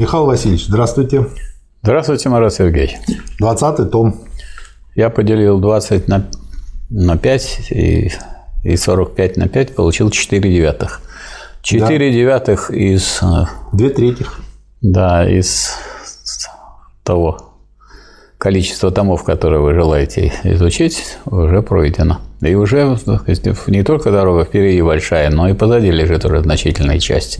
Михаил 0.00 0.24
Васильевич, 0.24 0.64
здравствуйте. 0.64 1.26
Здравствуйте, 1.82 2.30
Марат 2.30 2.54
Сергеевич. 2.54 2.96
20 3.38 3.90
том. 3.90 4.24
Я 4.94 5.10
поделил 5.10 5.60
20 5.60 6.08
на, 6.08 6.26
на 6.88 7.18
5 7.18 7.70
и, 7.70 8.10
и 8.62 8.76
45 8.78 9.36
на 9.36 9.48
5, 9.48 9.74
получил 9.74 10.10
4 10.10 10.50
девятых. 10.50 11.02
4 11.60 11.98
да. 11.98 12.14
девятых 12.14 12.70
из... 12.70 13.18
2 13.20 13.46
э, 13.74 13.90
третьих. 13.90 14.40
Да, 14.80 15.28
из 15.28 15.68
того 17.02 17.50
количества 18.38 18.90
томов, 18.90 19.22
которые 19.22 19.60
вы 19.60 19.74
желаете 19.74 20.32
изучить, 20.44 21.18
уже 21.26 21.60
пройдено. 21.60 22.22
И 22.40 22.54
уже 22.54 22.96
не 23.66 23.82
только 23.82 24.10
дорога 24.10 24.46
впереди 24.46 24.80
большая, 24.80 25.28
но 25.28 25.46
и 25.50 25.52
позади 25.52 25.90
лежит 25.90 26.24
уже 26.24 26.40
значительная 26.40 26.98
часть. 26.98 27.38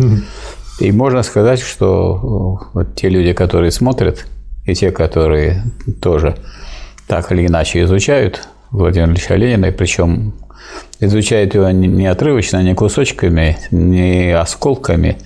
И 0.80 0.92
можно 0.92 1.22
сказать, 1.22 1.60
что 1.60 2.58
э, 2.62 2.66
вот 2.72 2.94
те 2.96 3.10
люди, 3.10 3.34
которые 3.34 3.70
смотрят, 3.70 4.26
и 4.64 4.74
те, 4.74 4.90
которые 4.90 5.62
тоже 6.00 6.36
так 7.06 7.30
или 7.32 7.46
иначе 7.46 7.82
изучают 7.82 8.48
Владимира 8.70 9.10
Ильича 9.10 9.34
Ленина, 9.34 9.66
и 9.66 9.72
причем 9.72 10.32
изучают 11.00 11.54
его 11.54 11.70
не 11.70 12.06
отрывочно, 12.06 12.62
не 12.62 12.74
кусочками, 12.74 13.58
не 13.70 14.32
осколками, 14.32 15.18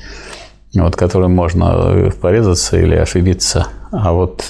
вот, 0.74 0.96
которым 0.96 1.32
можно 1.34 2.10
порезаться 2.21 2.77
или 2.79 2.96
ошибиться, 2.96 3.68
а 3.93 4.12
вот 4.12 4.45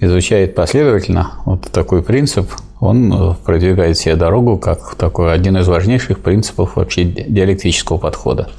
изучает 0.00 0.54
последовательно 0.54 1.32
вот 1.46 1.70
такой 1.72 2.02
принцип, 2.02 2.50
он 2.80 3.36
продвигает 3.44 3.96
себе 3.96 4.16
дорогу 4.16 4.58
как 4.58 4.96
такой 4.96 5.32
один 5.32 5.56
из 5.56 5.66
важнейших 5.66 6.18
принципов 6.18 6.76
вообще 6.76 7.04
диалектического 7.04 7.96
подхода. 7.96 8.50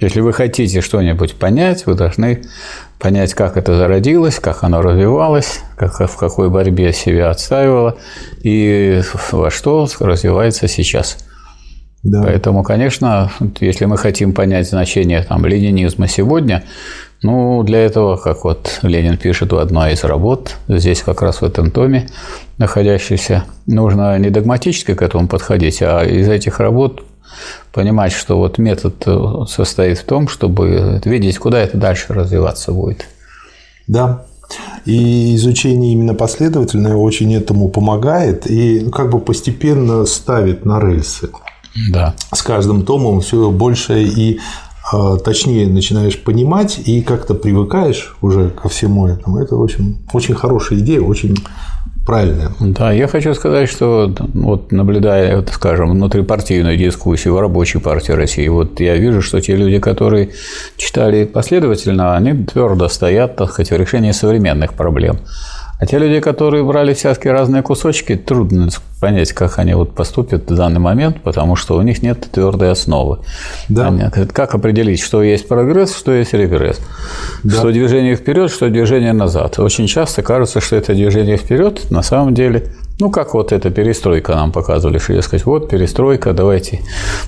Если 0.00 0.20
вы 0.20 0.32
хотите 0.32 0.80
что-нибудь 0.80 1.34
понять, 1.34 1.84
вы 1.84 1.94
должны 1.94 2.42
понять, 2.98 3.34
как 3.34 3.56
это 3.56 3.76
зародилось, 3.76 4.38
как 4.38 4.64
оно 4.64 4.80
развивалось, 4.80 5.60
как, 5.76 6.00
в 6.00 6.16
какой 6.16 6.48
борьбе 6.48 6.92
себя 6.92 7.30
отстаивало 7.30 7.96
и 8.42 9.02
во 9.32 9.50
что 9.50 9.86
развивается 10.00 10.68
сейчас. 10.68 11.18
Да. 12.02 12.22
Поэтому, 12.22 12.62
конечно, 12.62 13.30
если 13.60 13.84
мы 13.84 13.98
хотим 13.98 14.32
понять 14.32 14.68
значение 14.68 15.22
там, 15.22 15.44
ленинизма 15.44 16.08
сегодня, 16.08 16.64
ну, 17.22 17.62
для 17.62 17.80
этого, 17.80 18.16
как 18.16 18.44
вот 18.44 18.78
Ленин 18.80 19.18
пишет 19.18 19.52
в 19.52 19.58
одной 19.58 19.92
из 19.92 20.04
работ, 20.04 20.56
здесь 20.68 21.02
как 21.02 21.20
раз 21.20 21.42
в 21.42 21.44
этом 21.44 21.70
томе 21.70 22.08
находящийся, 22.56 23.44
нужно 23.66 24.18
не 24.18 24.30
догматически 24.30 24.94
к 24.94 25.02
этому 25.02 25.28
подходить, 25.28 25.82
а 25.82 26.02
из 26.02 26.26
этих 26.30 26.58
работ 26.58 27.04
понимать, 27.72 28.12
что 28.12 28.38
вот 28.38 28.58
метод 28.58 29.02
э, 29.06 29.44
состоит 29.48 29.98
в 29.98 30.04
том, 30.04 30.28
чтобы 30.28 31.00
видеть, 31.04 31.38
куда 31.38 31.60
это 31.60 31.76
дальше 31.76 32.12
развиваться 32.12 32.72
будет. 32.72 33.06
Да, 33.86 34.24
и 34.84 35.34
изучение 35.36 35.92
именно 35.92 36.14
последовательное 36.14 36.96
очень 36.96 37.34
этому 37.34 37.68
помогает 37.68 38.50
и 38.50 38.80
ну, 38.84 38.90
как 38.90 39.10
бы 39.10 39.20
постепенно 39.20 40.04
ставит 40.06 40.64
на 40.64 40.80
рельсы. 40.80 41.30
Да. 41.92 42.14
С 42.32 42.42
каждым 42.42 42.82
томом 42.84 43.20
все 43.20 43.50
больше 43.50 44.02
и 44.02 44.40
э, 44.92 45.18
точнее 45.24 45.68
начинаешь 45.68 46.20
понимать 46.20 46.80
и 46.84 47.00
как-то 47.02 47.34
привыкаешь 47.34 48.16
уже 48.22 48.50
ко 48.50 48.68
всему 48.68 49.06
этому. 49.06 49.38
Это, 49.38 49.56
в 49.56 49.62
общем, 49.62 49.98
очень 50.12 50.34
хорошая 50.34 50.80
идея, 50.80 51.00
очень 51.00 51.36
правильное. 52.10 52.50
Да, 52.58 52.92
я 52.92 53.06
хочу 53.06 53.34
сказать, 53.34 53.68
что 53.68 54.12
вот 54.34 54.72
наблюдая, 54.72 55.44
скажем, 55.52 55.90
внутрипартийную 55.90 56.76
дискуссию 56.76 57.34
в 57.34 57.40
рабочей 57.40 57.78
партии 57.78 58.12
России, 58.12 58.48
вот 58.48 58.80
я 58.80 58.96
вижу, 58.96 59.22
что 59.22 59.40
те 59.40 59.54
люди, 59.54 59.78
которые 59.78 60.30
читали 60.76 61.24
последовательно, 61.24 62.16
они 62.16 62.32
твердо 62.44 62.88
стоят, 62.88 63.36
так 63.36 63.50
сказать, 63.50 63.70
в 63.70 63.76
решении 63.76 64.12
современных 64.12 64.74
проблем. 64.74 65.18
А 65.80 65.86
те 65.86 65.98
люди, 65.98 66.20
которые 66.20 66.62
брали 66.62 66.92
всякие 66.92 67.32
разные 67.32 67.62
кусочки, 67.62 68.14
трудно 68.14 68.68
понять, 69.00 69.32
как 69.32 69.58
они 69.58 69.72
вот 69.72 69.94
поступят 69.94 70.50
в 70.50 70.54
данный 70.54 70.78
момент, 70.78 71.22
потому 71.22 71.56
что 71.56 71.76
у 71.76 71.82
них 71.82 72.02
нет 72.02 72.20
твердой 72.30 72.70
основы. 72.70 73.20
Да. 73.70 73.88
Они, 73.88 74.04
как 74.26 74.54
определить, 74.54 75.00
что 75.00 75.22
есть 75.22 75.48
прогресс, 75.48 75.96
что 75.96 76.12
есть 76.12 76.34
регресс, 76.34 76.78
да. 77.42 77.56
что 77.56 77.72
движение 77.72 78.14
вперед, 78.14 78.50
что 78.50 78.68
движение 78.68 79.14
назад. 79.14 79.58
Очень 79.58 79.86
часто 79.86 80.22
кажется, 80.22 80.60
что 80.60 80.76
это 80.76 80.92
движение 80.92 81.38
вперед, 81.38 81.90
на 81.90 82.02
самом 82.02 82.34
деле 82.34 82.74
ну, 83.00 83.10
как 83.10 83.34
вот 83.34 83.52
эта 83.52 83.70
перестройка 83.70 84.34
нам 84.34 84.52
показывали, 84.52 84.98
что, 84.98 85.14
дескать, 85.14 85.46
вот 85.46 85.68
перестройка, 85.68 86.32
давайте 86.32 86.80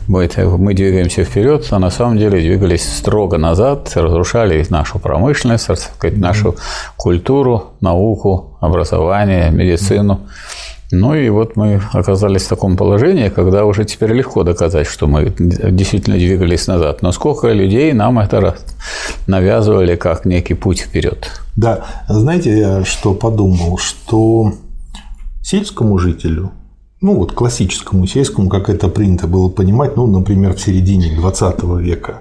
мы, 0.07 0.29
мы 0.59 0.75
двигаемся 0.75 1.25
вперед, 1.25 1.67
а 1.71 1.79
на 1.79 1.91
самом 1.91 2.19
деле 2.19 2.41
двигались 2.41 2.83
строго 2.83 3.39
назад, 3.39 3.91
разрушали 3.95 4.65
нашу 4.69 4.99
промышленность, 4.99 5.65
сказать, 5.65 6.19
нашу 6.19 6.57
культуру, 6.97 7.73
науку, 7.81 8.59
образование, 8.61 9.51
медицину. 9.51 10.21
Ну 10.95 11.15
и 11.15 11.31
вот 11.31 11.57
мы 11.57 11.81
оказались 11.95 12.43
в 12.43 12.49
таком 12.49 12.77
положении, 12.77 13.31
когда 13.31 13.65
уже 13.65 13.87
теперь 13.87 14.13
легко 14.13 14.43
доказать, 14.43 14.87
что 14.87 15.07
мы 15.07 15.33
действительно 15.39 16.17
двигались 16.17 16.67
назад. 16.67 17.01
Но 17.01 17.13
сколько 17.13 17.51
людей 17.51 17.95
нам 17.95 18.19
это 18.19 18.57
навязывали 19.27 19.97
как 19.97 20.27
некий 20.27 20.53
путь 20.53 20.81
вперед. 20.81 21.31
Да, 21.57 21.87
знаете, 22.09 22.59
я 22.59 22.85
что 22.85 23.15
подумал, 23.15 23.79
что 23.79 24.53
сельскому 25.43 25.99
жителю, 25.99 26.53
ну 27.01 27.17
вот 27.17 27.33
классическому 27.33 28.07
сельскому, 28.07 28.49
как 28.49 28.69
это 28.69 28.89
принято 28.89 29.27
было 29.27 29.49
понимать, 29.49 29.97
ну, 29.97 30.07
например, 30.07 30.55
в 30.55 30.61
середине 30.61 31.17
20 31.17 31.63
века, 31.81 32.21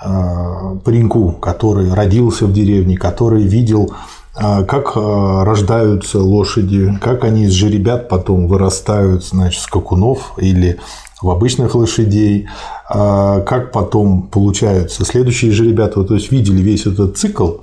а, 0.00 0.76
пареньку, 0.84 1.32
который 1.32 1.92
родился 1.92 2.46
в 2.46 2.52
деревне, 2.52 2.96
который 2.96 3.42
видел 3.42 3.92
а, 4.34 4.62
как 4.62 4.92
а, 4.96 5.44
рождаются 5.44 6.18
лошади, 6.20 6.98
как 7.00 7.24
они 7.24 7.44
из 7.44 7.52
жеребят 7.52 8.08
потом 8.08 8.46
вырастают, 8.46 9.24
значит, 9.24 9.60
скакунов 9.60 10.32
или 10.38 10.78
в 11.22 11.30
обычных 11.30 11.74
лошадей, 11.74 12.48
а, 12.88 13.40
как 13.40 13.72
потом 13.72 14.22
получаются 14.22 15.04
следующие 15.04 15.52
же 15.52 15.68
ребята, 15.68 16.02
то 16.04 16.14
есть 16.14 16.30
видели 16.32 16.60
весь 16.60 16.86
этот 16.86 17.16
цикл, 17.16 17.58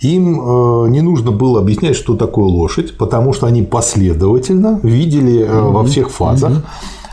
им 0.00 0.40
э, 0.40 0.88
не 0.88 1.00
нужно 1.00 1.30
было 1.30 1.60
объяснять, 1.60 1.94
что 1.94 2.16
такое 2.16 2.46
лошадь, 2.46 2.96
потому 2.96 3.32
что 3.32 3.46
они 3.46 3.62
последовательно 3.62 4.80
видели 4.82 5.44
mm-hmm. 5.44 5.70
во 5.70 5.84
всех 5.84 6.10
фазах. 6.10 6.64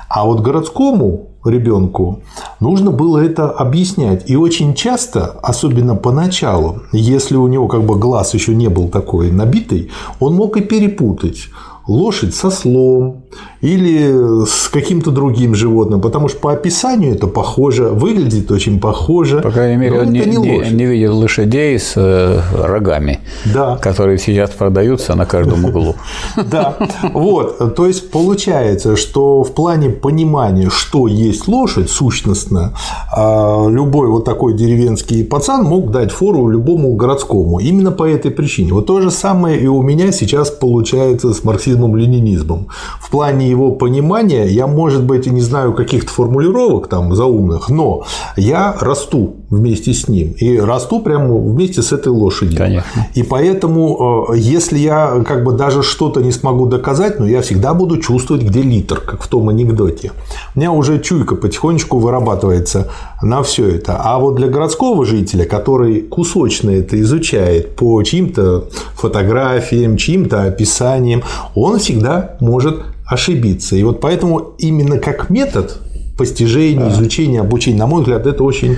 А 0.10 0.26
вот 0.26 0.40
городскому 0.40 1.30
ребенку 1.46 2.22
нужно 2.60 2.92
было 2.92 3.20
это 3.20 3.50
объяснять. 3.50 4.30
И 4.30 4.36
очень 4.36 4.74
часто, 4.74 5.28
особенно 5.42 5.96
поначалу, 5.96 6.81
если 6.92 7.36
у 7.36 7.48
него 7.48 7.68
как 7.68 7.84
бы 7.84 7.96
глаз 7.98 8.34
еще 8.34 8.56
не 8.56 8.70
был 8.70 8.90
такой 8.90 9.31
набитый, 9.31 9.92
он 10.20 10.36
мог 10.36 10.58
и 10.58 10.62
перепутать 10.62 11.50
лошадь 11.89 12.35
со 12.35 12.51
слом 12.51 13.23
или 13.61 14.45
с 14.45 14.69
каким-то 14.69 15.11
другим 15.11 15.53
животным, 15.55 16.00
потому 16.01 16.29
что 16.29 16.39
по 16.39 16.53
описанию 16.53 17.13
это 17.13 17.27
похоже, 17.27 17.89
выглядит 17.89 18.51
очень 18.51 18.79
похоже. 18.79 19.41
По 19.41 19.51
крайней 19.51 19.75
мере, 19.75 20.01
он 20.01 20.11
не, 20.11 20.22
не, 20.22 20.72
не 20.72 20.85
видел 20.85 21.17
лошадей 21.17 21.77
с 21.77 21.94
э, 21.95 22.41
рогами, 22.53 23.19
да. 23.53 23.77
которые 23.77 24.17
сейчас 24.17 24.51
продаются 24.51 25.16
на 25.16 25.25
каждом 25.25 25.66
углу. 25.66 25.95
Да, 26.50 26.77
вот, 27.13 27.75
то 27.75 27.85
есть 27.85 28.11
получается, 28.11 28.95
что 28.95 29.44
в 29.44 29.53
плане 29.53 29.89
понимания, 29.89 30.69
что 30.69 31.07
есть 31.07 31.47
лошадь 31.47 31.89
сущностно, 31.89 32.73
а, 33.11 33.67
любой 33.67 34.07
вот 34.07 34.25
такой 34.25 34.53
деревенский 34.53 35.23
пацан 35.23 35.63
мог 35.63 35.91
дать 35.91 36.11
фору 36.11 36.47
любому 36.47 36.95
городскому. 36.95 37.59
Именно 37.59 37.91
по 37.91 38.07
этой 38.07 38.31
причине. 38.31 38.73
Вот 38.73 38.85
то 38.85 39.01
же 39.01 39.11
самое 39.11 39.59
и 39.59 39.67
у 39.67 39.81
меня 39.81 40.11
сейчас 40.11 40.50
получается 40.50 41.33
с 41.33 41.44
марксизмом-ленинизмом. 41.79 42.67
В 43.00 43.09
плане 43.09 43.50
его 43.50 43.72
понимания 43.72 44.45
я, 44.47 44.67
может 44.67 45.03
быть, 45.03 45.28
и 45.28 45.29
не 45.29 45.41
знаю 45.41 45.73
каких-то 45.73 46.12
формулировок 46.12 46.88
там 46.88 47.16
заумных, 47.16 47.69
но 47.69 48.03
я 48.35 48.75
расту 48.79 49.38
вместе 49.50 49.94
с 49.94 50.08
ним 50.08 50.34
и 50.38 50.58
расту 50.58 51.02
прямо 51.02 51.36
вместе 51.36 51.82
с 51.82 51.92
этой 51.92 52.10
лошадью. 52.10 52.57
Конечно. 52.57 53.07
И 53.16 53.24
поэтому, 53.24 54.28
э, 54.31 54.38
если 54.38 54.78
я 54.78 55.24
как 55.25 55.44
бы 55.44 55.54
даже 55.54 55.81
что-то 55.81 56.22
не 56.22 56.31
смогу 56.31 56.68
доказать, 56.68 57.19
но 57.19 57.28
я 57.28 57.42
всегда 57.42 57.74
буду 57.74 57.98
чувствовать, 57.98 58.44
где 58.44 58.62
литр, 58.62 59.00
как 59.00 59.24
в 59.24 59.28
том 59.28 59.50
анекдоте. 59.50 60.12
У 60.56 60.60
меня 60.60 60.72
уже 60.72 61.00
чуйка 61.00 61.36
потихонечку 61.36 61.98
вырабатывается 61.98 62.90
на 63.22 63.42
все 63.42 63.68
это. 63.68 63.98
А 63.98 64.19
вот 64.19 64.36
для 64.36 64.48
городского 64.48 65.06
жителя, 65.06 65.46
который 65.46 66.02
кусочно 66.02 66.69
это 66.69 67.00
изучает 67.02 67.75
по 67.75 68.02
чьим-то 68.04 68.66
фотографиям, 68.95 69.98
чьим-то 69.98 70.44
описаниям, 70.44 71.24
он 71.56 71.80
всегда 71.80 72.38
может 72.40 72.84
ошибиться. 73.10 73.75
И 73.75 73.84
вот 73.84 74.00
поэтому 74.00 74.54
именно 74.60 75.00
как 75.00 75.30
метод 75.30 75.78
постижения, 76.19 76.83
да. 76.83 76.92
изучения, 76.92 77.39
обучения, 77.39 77.80
на 77.80 77.88
мой 77.88 78.01
взгляд, 78.01 78.27
это 78.27 78.44
очень 78.44 78.77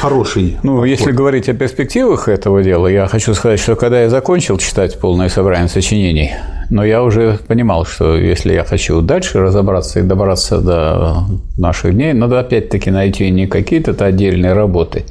хороший. 0.00 0.58
Ну, 0.64 0.72
подход. 0.72 0.88
если 0.88 1.12
говорить 1.12 1.48
о 1.48 1.54
перспективах 1.54 2.26
этого 2.26 2.64
дела, 2.64 2.88
я 2.88 3.06
хочу 3.06 3.32
сказать, 3.32 3.60
что 3.60 3.76
когда 3.76 4.02
я 4.02 4.10
закончил 4.10 4.58
читать 4.58 4.98
полное 4.98 5.28
собрание 5.28 5.68
сочинений, 5.68 6.32
но 6.68 6.84
я 6.84 7.04
уже 7.04 7.38
понимал, 7.46 7.84
что 7.84 8.16
если 8.16 8.54
я 8.54 8.64
хочу 8.64 9.02
дальше 9.02 9.38
разобраться 9.38 10.00
и 10.00 10.02
добраться 10.02 10.60
до 10.60 11.26
наших 11.56 11.94
дней, 11.94 12.12
надо 12.12 12.40
опять-таки 12.40 12.90
найти 12.90 13.30
не 13.30 13.46
какие-то 13.46 13.92
отдельные 14.04 14.52
работы, 14.52 15.04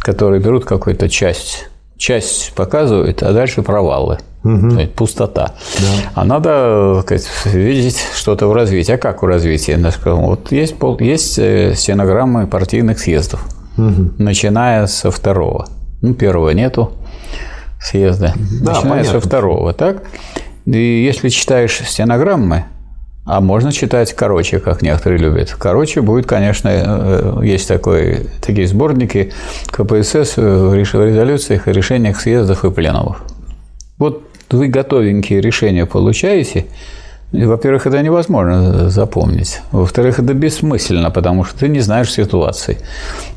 которые 0.00 0.42
берут 0.42 0.64
какую-то 0.64 1.08
часть 1.08 1.68
часть 1.96 2.52
показывает, 2.54 3.22
а 3.22 3.32
дальше 3.32 3.62
провалы. 3.62 4.18
Угу. 4.46 4.86
Пустота. 4.94 5.54
Да. 5.78 6.10
А 6.14 6.24
надо 6.24 7.00
сказать, 7.02 7.28
видеть 7.46 7.98
что-то 8.14 8.46
в 8.46 8.52
развитии. 8.52 8.92
А 8.92 8.98
как 8.98 9.22
в 9.22 9.26
развитии? 9.26 9.76
Вот 10.04 10.52
есть, 10.52 10.76
есть 11.00 11.38
э, 11.38 11.74
стенограммы 11.74 12.46
партийных 12.46 13.00
съездов, 13.00 13.44
угу. 13.76 14.12
начиная 14.18 14.86
со 14.86 15.10
второго. 15.10 15.66
Ну, 16.00 16.14
первого 16.14 16.50
нету 16.50 16.92
съезда. 17.80 18.34
Да, 18.62 18.74
начиная 18.74 18.98
понятно. 18.98 19.20
со 19.20 19.20
второго, 19.20 19.72
так? 19.72 20.04
И 20.64 21.04
если 21.04 21.28
читаешь 21.28 21.80
стенограммы, 21.84 22.66
а 23.24 23.40
можно 23.40 23.72
читать 23.72 24.12
короче, 24.12 24.60
как 24.60 24.82
некоторые 24.82 25.18
любят. 25.18 25.56
Короче 25.58 26.00
будет, 26.00 26.26
конечно, 26.26 26.68
э, 26.72 27.40
есть 27.42 27.66
такой, 27.66 28.28
такие 28.40 28.68
сборники 28.68 29.32
КПСС 29.66 30.36
в 30.36 30.72
резолюциях 30.72 31.66
и 31.66 31.72
решениях 31.72 32.20
съездов 32.20 32.64
и 32.64 32.70
пленумов. 32.70 33.24
Вот 33.98 34.25
вы 34.50 34.68
готовенькие 34.68 35.40
решения 35.40 35.86
получаете, 35.86 36.66
во-первых, 37.32 37.86
это 37.86 38.02
невозможно 38.02 38.88
запомнить. 38.88 39.60
Во-вторых, 39.72 40.20
это 40.20 40.32
бессмысленно, 40.32 41.10
потому 41.10 41.44
что 41.44 41.58
ты 41.58 41.68
не 41.68 41.80
знаешь 41.80 42.12
ситуации. 42.12 42.78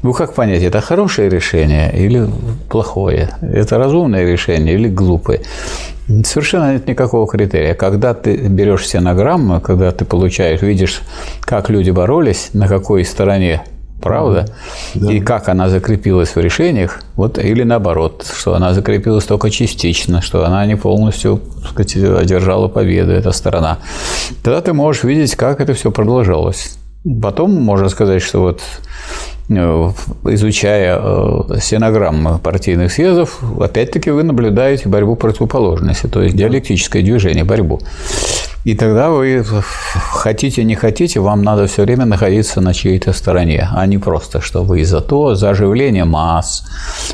Ну, 0.04 0.14
как 0.14 0.34
понять, 0.34 0.62
это 0.62 0.80
хорошее 0.80 1.30
решение 1.30 1.92
или 1.92 2.30
плохое? 2.70 3.30
Это 3.42 3.78
разумное 3.80 4.26
решение 4.32 4.76
или 4.76 4.88
глупое? 4.88 5.42
Совершенно 6.24 6.74
нет 6.74 6.88
никакого 6.88 7.28
критерия. 7.28 7.74
Когда 7.74 8.14
ты 8.14 8.36
берешь 8.36 8.86
стенограмму, 8.86 9.60
когда 9.60 9.92
ты 9.92 10.06
получаешь, 10.06 10.62
видишь, 10.62 11.02
как 11.42 11.70
люди 11.70 11.90
боролись, 11.90 12.52
на 12.54 12.68
какой 12.68 13.04
стороне 13.04 13.64
правда, 14.02 14.46
да. 14.96 15.12
и 15.12 15.20
как 15.20 15.50
она 15.50 15.70
закрепилась 15.70 16.36
в 16.36 16.40
решениях, 16.40 17.02
вот, 17.16 17.38
или 17.38 17.64
наоборот, 17.64 18.26
что 18.38 18.54
она 18.56 18.74
закрепилась 18.74 19.26
только 19.26 19.50
частично, 19.50 20.22
что 20.22 20.46
она 20.46 20.66
не 20.66 20.76
полностью 20.76 21.42
так 21.62 21.72
сказать, 21.72 21.96
одержала 21.96 22.68
победу, 22.68 23.12
эта 23.12 23.32
сторона, 23.32 23.80
тогда 24.44 24.62
ты 24.62 24.74
можешь 24.74 25.04
видеть, 25.04 25.36
как 25.36 25.62
это 25.62 25.74
все 25.74 25.92
продолжалось. 25.92 26.78
Потом 27.22 27.54
можно 27.54 27.90
сказать, 27.90 28.22
что 28.22 28.42
вот 28.42 28.62
Э, 29.50 29.92
изучая 30.26 31.00
э, 31.02 31.58
стенограммы 31.60 32.38
партийных 32.38 32.92
съездов, 32.92 33.40
опять-таки 33.60 34.12
вы 34.12 34.22
наблюдаете 34.22 34.88
борьбу 34.90 35.16
противоположности, 35.16 36.06
то 36.06 36.22
есть 36.22 36.36
диалектическое 36.36 37.02
движение, 37.02 37.44
борьбу. 37.44 37.80
И 38.66 38.76
тогда 38.76 39.10
вы 39.10 39.44
хотите, 40.12 40.64
не 40.64 40.76
хотите, 40.76 41.20
вам 41.20 41.44
надо 41.44 41.68
все 41.68 41.84
время 41.84 42.06
находиться 42.06 42.62
на 42.62 42.74
чьей-то 42.74 43.14
стороне, 43.14 43.70
а 43.74 43.86
не 43.86 43.98
просто, 43.98 44.42
что 44.42 44.64
вы 44.64 44.84
за 44.84 45.00
то, 45.02 45.36
за 45.36 45.52
оживление 45.52 46.06
масс, 46.06 46.66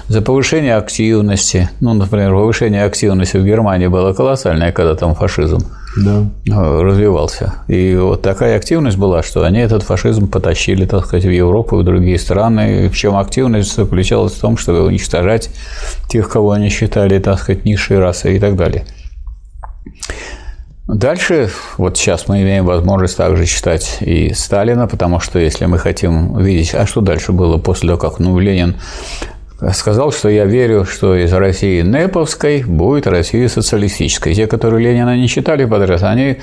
за 0.08 0.22
повышение 0.22 0.76
активности. 0.76 1.70
Ну, 1.82 1.94
например, 1.94 2.32
повышение 2.32 2.84
активности 2.84 3.38
в 3.38 3.46
Германии 3.46 3.88
было 3.88 4.14
колоссальное, 4.14 4.72
когда 4.72 4.96
там 4.96 5.14
фашизм 5.14 5.60
да. 5.98 6.26
Э, 6.48 6.82
развивался. 6.82 7.54
И 7.68 7.96
вот 7.96 8.22
такая 8.22 8.58
активность 8.58 8.98
была, 8.98 9.24
что 9.24 9.44
они 9.44 9.60
этот 9.60 9.84
фашизм 9.84 10.28
потащили, 10.28 10.86
так 10.86 11.06
сказать, 11.06 11.26
в 11.26 11.30
Европу 11.30 11.80
и 11.80 11.84
в 11.84 11.86
другие 11.86 12.20
страны. 12.20 12.90
Причем 12.90 13.16
активность 13.16 13.76
заключалась 13.76 14.34
в 14.34 14.42
том, 14.42 14.58
чтобы 14.58 14.84
уничтожать 14.84 15.50
тех, 16.10 16.28
кого 16.30 16.52
они 16.52 16.70
считали, 16.70 17.20
так 17.20 17.40
сказать, 17.40 17.66
низшей 17.66 18.00
расой 18.00 18.36
и 18.36 18.40
так 18.40 18.56
далее. 18.56 18.86
Дальше, 20.88 21.50
вот 21.78 21.98
сейчас 21.98 22.28
мы 22.28 22.44
имеем 22.44 22.66
возможность 22.66 23.18
также 23.18 23.46
читать 23.46 23.98
и 24.02 24.34
Сталина, 24.34 24.88
потому 24.88 25.20
что 25.20 25.40
если 25.40 25.66
мы 25.66 25.80
хотим 25.80 26.38
видеть, 26.38 26.76
а 26.76 26.86
что 26.86 27.02
дальше 27.02 27.32
было 27.32 27.58
после 27.58 27.90
того, 27.90 28.00
как 28.00 28.20
ну, 28.20 28.38
Ленин 28.38 28.76
сказал, 29.74 30.12
что 30.12 30.30
я 30.30 30.46
верю, 30.46 30.86
что 30.86 31.16
из 31.16 31.34
России 31.34 31.82
Неповской 31.82 32.64
будет 32.64 33.08
Россия 33.08 33.48
социалистической. 33.48 34.36
Те, 34.36 34.46
которые 34.46 34.92
Ленина 34.92 35.18
не 35.18 35.28
читали 35.28 35.66
подряд, 35.66 36.04
они 36.04 36.38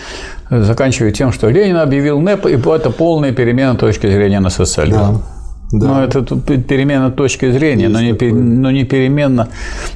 заканчивают 0.51 1.17
тем, 1.17 1.33
что 1.33 1.49
Ленин 1.49 1.77
объявил 1.77 2.19
НЭП, 2.21 2.47
и 2.47 2.55
это 2.55 2.91
полная 2.91 3.33
перемена 3.33 3.77
точки 3.77 4.09
зрения 4.09 4.41
на 4.41 4.51
социализм. 4.51 4.99
Да. 4.99 5.42
Да. 5.73 5.87
Но 5.87 6.05
это 6.05 6.23
перемена 6.23 7.11
точки 7.11 7.51
зрения, 7.51 7.89
но 7.89 8.01
не, 8.01 8.13
но, 8.13 8.71
не 8.71 8.85
перемена, 8.85 9.49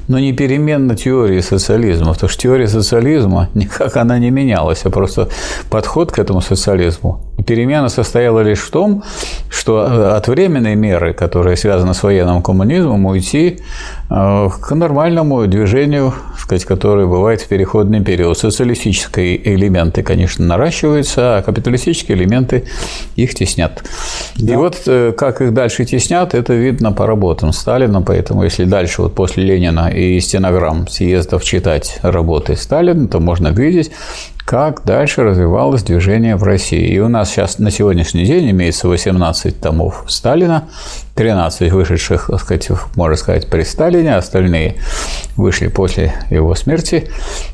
но 0.09 0.19
не 0.19 0.33
перемена 0.33 0.97
теории 0.97 1.41
социализма. 1.41 2.15
Потому 2.15 2.31
что 2.31 2.41
теория 2.41 2.67
социализма, 2.67 3.51
никак 3.55 3.97
она 3.97 4.19
не 4.19 4.31
менялась, 4.31 4.87
а 4.87 4.91
просто 4.91 5.29
подход 5.71 6.13
к 6.13 6.19
этому 6.19 6.41
социализму. 6.41 7.21
Перемена 7.47 7.89
состояла 7.89 8.41
лишь 8.41 8.61
в 8.61 8.71
том, 8.71 9.03
что 9.49 9.87
э, 9.87 10.17
от 10.17 10.29
временной 10.29 10.75
меры, 10.75 11.15
которая 11.15 11.57
связана 11.57 11.95
с 11.95 12.03
военным 12.03 12.43
коммунизмом, 12.43 13.07
уйти 13.07 13.61
э, 14.11 14.49
к 14.61 14.75
нормальному 14.75 15.47
движению, 15.47 16.13
сказать, 16.39 16.65
которое 16.65 17.07
бывает 17.07 17.41
в 17.41 17.49
переходный 17.49 18.03
период. 18.03 18.39
Социалистические 18.39 19.55
элементы, 19.55 20.03
конечно, 20.03 20.45
наращиваются, 20.45 21.39
а 21.39 21.43
капиталистические 21.43 22.19
элементы 22.19 22.65
их 23.17 23.35
теснят. 23.35 23.83
Да. 24.37 24.53
И 24.53 24.57
вот 24.57 24.83
э, 24.87 25.13
как 25.17 25.41
их 25.41 25.55
дальше 25.55 25.85
теснят, 25.85 26.35
это 26.35 26.53
видно 26.55 26.93
по 26.93 27.07
работам 27.07 27.53
Сталина, 27.53 28.03
поэтому 28.03 28.45
если 28.45 28.65
дальше 28.65 29.03
вот 29.03 29.15
после 29.15 29.45
Ленина 29.45 29.89
и 29.89 30.21
стенограмм 30.21 30.89
съездов 30.89 31.45
читать 31.45 31.99
работы 32.03 32.57
Сталина, 32.57 33.09
то 33.09 33.21
можно 33.21 33.49
видеть, 33.49 33.91
как 34.47 34.85
дальше 34.85 35.25
развивалось 35.25 35.83
движение 35.83 36.37
в 36.37 36.45
России. 36.45 36.89
И 36.89 37.01
у 37.01 37.09
нас 37.09 37.31
сейчас 37.31 37.59
на 37.59 37.73
сегодняшний 37.73 38.25
день 38.25 38.53
имеется 38.53 38.87
18 38.87 39.61
томов 39.61 40.05
Сталина, 40.07 40.69
13 41.17 41.73
вышедших, 41.73 42.27
так 42.29 42.41
сказать, 42.41 42.69
можно 42.95 43.17
сказать, 43.17 43.49
при 43.49 43.63
Сталине, 43.63 44.17
остальные 44.17 44.75
вышли 45.37 45.69
после 45.69 46.13
его 46.31 46.55
смерти. 46.55 47.09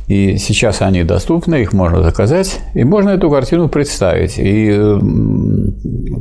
И 0.09 0.37
сейчас 0.37 0.83
они 0.83 1.05
доступны, 1.05 1.63
их 1.63 1.73
можно 1.73 2.03
заказать, 2.03 2.59
и 2.75 2.83
можно 2.83 3.11
эту 3.11 3.31
картину 3.31 3.69
представить. 3.69 4.35
И 4.37 4.77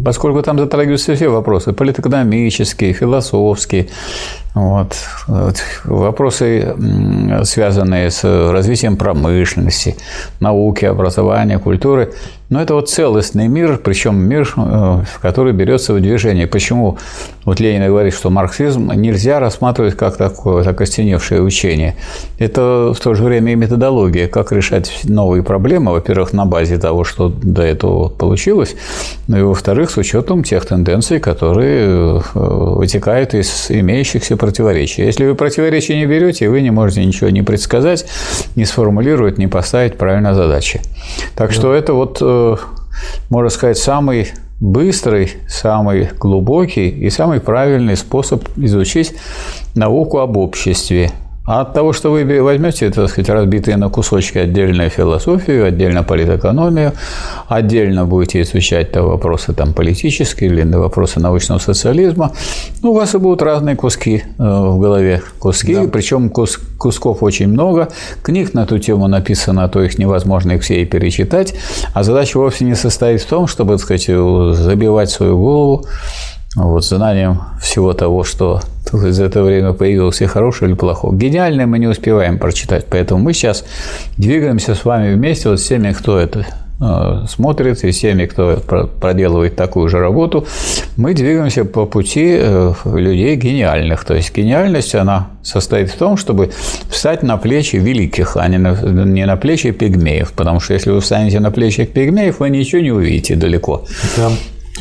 поскольку 0.06 0.44
там 0.44 0.60
затрагиваются 0.60 1.16
все 1.16 1.30
вопросы 1.30 1.74
политэкономические, 1.74 2.94
философские, 2.94 3.88
вот. 4.54 4.96
Вопросы, 5.86 6.76
связанные 7.44 8.12
с 8.12 8.24
развитием 8.52 8.98
промышленности, 8.98 9.96
науки, 10.40 10.86
образования, 10.86 11.58
культуры, 11.58 12.14
но 12.52 12.62
это 12.62 12.76
вот 12.76 12.90
целостный 12.90 13.48
мир, 13.48 13.78
причем 13.78 14.18
мир, 14.18 14.54
э, 14.58 15.04
который 15.22 15.54
берется 15.54 15.94
в 15.94 16.02
движение. 16.02 16.48
Почему 16.48 16.98
вот 17.46 17.60
Ленин 17.60 17.88
говорит, 17.88 18.14
что 18.14 18.30
марксизм 18.30 18.92
нельзя 18.92 19.40
рассматривать 19.40 19.96
как 19.96 20.18
такое 20.18 20.64
закостеневшее 20.64 21.42
учение. 21.42 21.96
Это 22.38 22.94
в 22.96 23.00
то 23.00 23.14
же 23.14 23.24
время 23.24 23.54
и 23.54 23.56
методология, 23.56 24.28
как 24.28 24.52
решать 24.52 25.02
новые 25.04 25.44
проблемы, 25.44 25.92
во-первых, 25.92 26.34
на 26.34 26.46
базе 26.46 26.78
того, 26.78 27.04
что 27.04 27.30
до 27.30 27.64
этого 27.64 28.10
получилось, 28.10 28.76
ну 29.28 29.38
и 29.38 29.42
во-вторых, 29.42 29.90
с 29.90 29.98
учетом 29.98 30.44
тех 30.44 30.66
тенденций, 30.66 31.20
которые 31.20 32.20
э, 32.20 32.22
вытекают 32.34 33.34
из 33.34 33.68
имеющихся 33.70 34.38
противоречий. 34.38 35.04
Если 35.04 35.26
вы 35.26 35.36
противоречия 35.36 35.96
не 35.96 36.06
берете, 36.06 36.50
вы 36.50 36.62
не 36.62 36.72
можете 36.72 37.04
ничего 37.04 37.30
не 37.30 37.42
предсказать, 37.42 38.06
не 38.56 38.66
сформулировать, 38.66 39.38
не 39.38 39.48
поставить 39.48 39.98
правильно 39.98 40.36
задачи. 40.36 40.82
Так 41.36 41.52
что 41.52 41.74
это 41.74 41.94
вот 41.94 42.20
э, 42.22 42.56
можно 43.30 43.50
сказать, 43.50 43.78
самый 43.78 44.28
быстрый, 44.62 45.32
самый 45.50 46.10
глубокий 46.18 46.88
и 46.88 47.10
самый 47.10 47.42
правильный 47.42 47.98
способ 47.98 48.48
изучить 48.56 49.14
науку 49.76 50.20
об 50.20 50.38
обществе. 50.38 51.12
А 51.52 51.62
от 51.62 51.74
того, 51.74 51.92
что 51.92 52.12
вы 52.12 52.42
возьмете, 52.42 52.90
так 52.92 53.10
сказать, 53.10 53.28
разбитые 53.28 53.76
на 53.76 53.90
кусочки 53.90 54.38
отдельную 54.38 54.90
философию, 54.90 55.66
отдельно 55.66 56.02
политэкономию, 56.02 56.94
отдельно 57.50 58.06
будете 58.06 58.40
изучать 58.44 58.94
там, 58.94 59.08
вопросы 59.08 59.52
там, 59.52 59.74
политические 59.74 60.50
или 60.50 60.64
вопросы 60.76 61.20
научного 61.20 61.60
социализма, 61.60 62.32
ну, 62.82 62.92
у 62.92 62.94
вас 62.94 63.16
и 63.16 63.18
будут 63.18 63.42
разные 63.42 63.76
куски 63.76 64.24
э, 64.24 64.42
в 64.42 64.80
голове. 64.80 65.24
Куски, 65.40 65.76
да. 65.76 65.90
причем 65.92 66.30
кус, 66.30 66.58
кусков 66.78 67.22
очень 67.22 67.50
много. 67.50 67.90
Книг 68.24 68.54
на 68.54 68.62
эту 68.62 68.80
тему 68.80 69.10
написано, 69.10 69.66
а 69.66 69.68
то 69.68 69.84
их 69.84 70.00
невозможно 70.00 70.54
их 70.54 70.62
все 70.62 70.82
и 70.82 70.86
перечитать. 70.86 71.54
А 71.94 72.04
задача 72.04 72.38
вовсе 72.38 72.64
не 72.64 72.76
состоит 72.76 73.24
в 73.24 73.28
том, 73.28 73.48
чтобы, 73.48 73.74
так 73.74 73.82
сказать, 73.82 74.06
забивать 74.06 75.10
свою 75.10 75.38
голову 75.38 75.86
вот, 76.56 76.86
знанием 76.86 77.42
всего 77.62 77.92
того, 77.92 78.24
что 78.24 78.62
за 78.92 79.26
это 79.26 79.44
время 79.44 79.76
и 79.82 80.26
хорошее 80.26 80.72
или 80.72 80.78
плохое. 80.78 81.18
Гениальное 81.18 81.66
мы 81.66 81.80
не 81.80 81.88
успеваем 81.88 82.38
прочитать, 82.40 82.86
поэтому 82.90 83.24
мы 83.24 83.34
сейчас 83.34 83.66
двигаемся 84.18 84.76
с 84.76 84.86
вами 84.86 85.14
вместе 85.14 85.50
вот 85.50 85.60
с 85.60 85.68
теми, 85.68 85.92
кто 85.94 86.20
это 86.20 86.46
э, 86.82 87.26
смотрит, 87.28 87.84
и 87.84 87.92
с 87.92 88.00
теми, 88.00 88.26
кто 88.26 88.58
проделывает 89.00 89.56
такую 89.56 89.90
же 89.90 90.00
работу, 90.00 90.46
мы 90.98 91.14
двигаемся 91.14 91.66
по 91.66 91.86
пути 91.86 92.38
э, 92.40 92.74
людей 92.86 93.36
гениальных. 93.36 94.04
То 94.04 94.16
есть 94.16 94.36
гениальность, 94.36 94.96
она 94.96 95.30
состоит 95.44 95.90
в 95.90 95.98
том, 95.98 96.18
чтобы 96.18 96.52
встать 96.90 97.24
на 97.24 97.38
плечи 97.38 97.78
великих, 97.78 98.38
а 98.38 98.48
не 98.48 98.58
на, 98.58 98.74
не 99.06 99.26
на 99.26 99.38
плечи 99.38 99.72
пигмеев. 99.72 100.34
Потому 100.34 100.60
что 100.60 100.74
если 100.74 100.92
вы 100.92 101.02
встанете 101.02 101.40
на 101.40 101.52
плечи 101.52 101.86
пигмеев, 101.86 102.40
вы 102.40 102.50
ничего 102.50 102.82
не 102.82 102.92
увидите 102.92 103.36
далеко. 103.36 103.86
Да. 104.18 104.30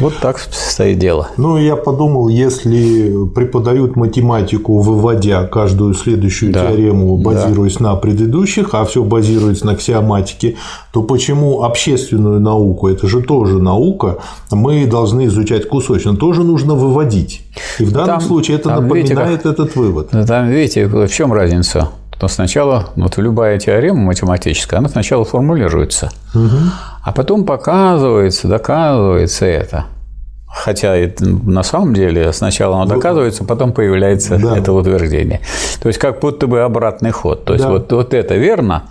Вот 0.00 0.14
так 0.20 0.38
стоит 0.38 0.98
дело. 0.98 1.28
Ну, 1.36 1.58
я 1.58 1.76
подумал, 1.76 2.28
если 2.28 3.26
преподают 3.34 3.96
математику, 3.96 4.78
выводя 4.78 5.46
каждую 5.46 5.92
следующую 5.94 6.52
да. 6.52 6.66
теорему, 6.66 7.18
базируясь 7.18 7.76
да. 7.76 7.90
на 7.90 7.96
предыдущих, 7.96 8.74
а 8.74 8.84
все 8.86 9.04
базируется 9.04 9.66
на 9.66 9.72
аксиоматике, 9.72 10.56
то 10.92 11.02
почему 11.02 11.62
общественную 11.64 12.40
науку, 12.40 12.88
это 12.88 13.06
же 13.06 13.20
тоже 13.20 13.58
наука, 13.58 14.18
мы 14.50 14.86
должны 14.86 15.26
изучать 15.26 15.68
кусочно, 15.68 16.16
тоже 16.16 16.44
нужно 16.44 16.74
выводить. 16.74 17.42
И 17.78 17.84
в 17.84 17.92
данном 17.92 18.06
там, 18.06 18.20
случае 18.20 18.56
это 18.56 18.70
напоминает 18.70 19.30
видите, 19.30 19.42
как... 19.42 19.52
этот 19.52 19.76
вывод. 19.76 20.10
Там, 20.26 20.48
видите, 20.48 20.86
в 20.86 21.08
чем 21.08 21.32
разница? 21.32 21.90
То 22.20 22.28
сначала, 22.28 22.90
вот 22.96 23.16
любая 23.16 23.58
теорема 23.58 24.00
математическая, 24.00 24.78
она 24.78 24.90
сначала 24.90 25.24
формулируется, 25.24 26.10
угу. 26.34 26.58
а 27.02 27.12
потом 27.12 27.46
показывается, 27.46 28.46
доказывается 28.46 29.46
это. 29.46 29.86
Хотя 30.46 30.96
на 31.20 31.62
самом 31.62 31.94
деле 31.94 32.30
сначала 32.34 32.76
оно 32.76 32.84
доказывается, 32.84 33.44
потом 33.44 33.72
появляется 33.72 34.36
да. 34.36 34.58
это 34.58 34.72
утверждение. 34.72 35.40
То 35.80 35.88
есть 35.88 35.98
как 35.98 36.20
будто 36.20 36.46
бы 36.46 36.60
обратный 36.60 37.12
ход. 37.12 37.44
То 37.46 37.54
есть 37.54 37.64
да. 37.64 37.70
вот, 37.70 37.90
вот 37.90 38.12
это 38.12 38.34
верно, 38.34 38.82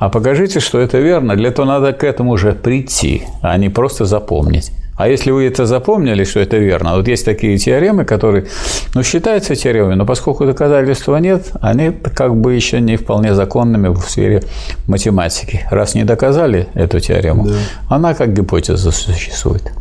а 0.00 0.08
покажите, 0.08 0.58
что 0.58 0.80
это 0.80 0.98
верно. 0.98 1.36
Для 1.36 1.50
этого 1.50 1.66
надо 1.66 1.92
к 1.92 2.02
этому 2.02 2.32
уже 2.32 2.52
прийти, 2.52 3.24
а 3.42 3.56
не 3.58 3.68
просто 3.68 4.06
запомнить. 4.06 4.72
А 5.02 5.08
если 5.08 5.32
вы 5.32 5.46
это 5.46 5.66
запомнили, 5.66 6.22
что 6.22 6.38
это 6.38 6.58
верно, 6.58 6.94
вот 6.94 7.08
есть 7.08 7.24
такие 7.24 7.58
теоремы, 7.58 8.04
которые, 8.04 8.46
ну, 8.94 9.02
считаются 9.02 9.56
теоремами, 9.56 9.94
но 9.94 10.06
поскольку 10.06 10.46
доказательства 10.46 11.16
нет, 11.16 11.50
они 11.60 11.90
как 11.90 12.36
бы 12.36 12.54
еще 12.54 12.78
не 12.78 12.96
вполне 12.96 13.34
законными 13.34 13.88
в 13.88 13.98
сфере 14.02 14.44
математики. 14.86 15.66
Раз 15.72 15.96
не 15.96 16.04
доказали 16.04 16.68
эту 16.74 17.00
теорему, 17.00 17.48
да. 17.48 17.54
она 17.88 18.14
как 18.14 18.32
гипотеза 18.32 18.92
существует. 18.92 19.72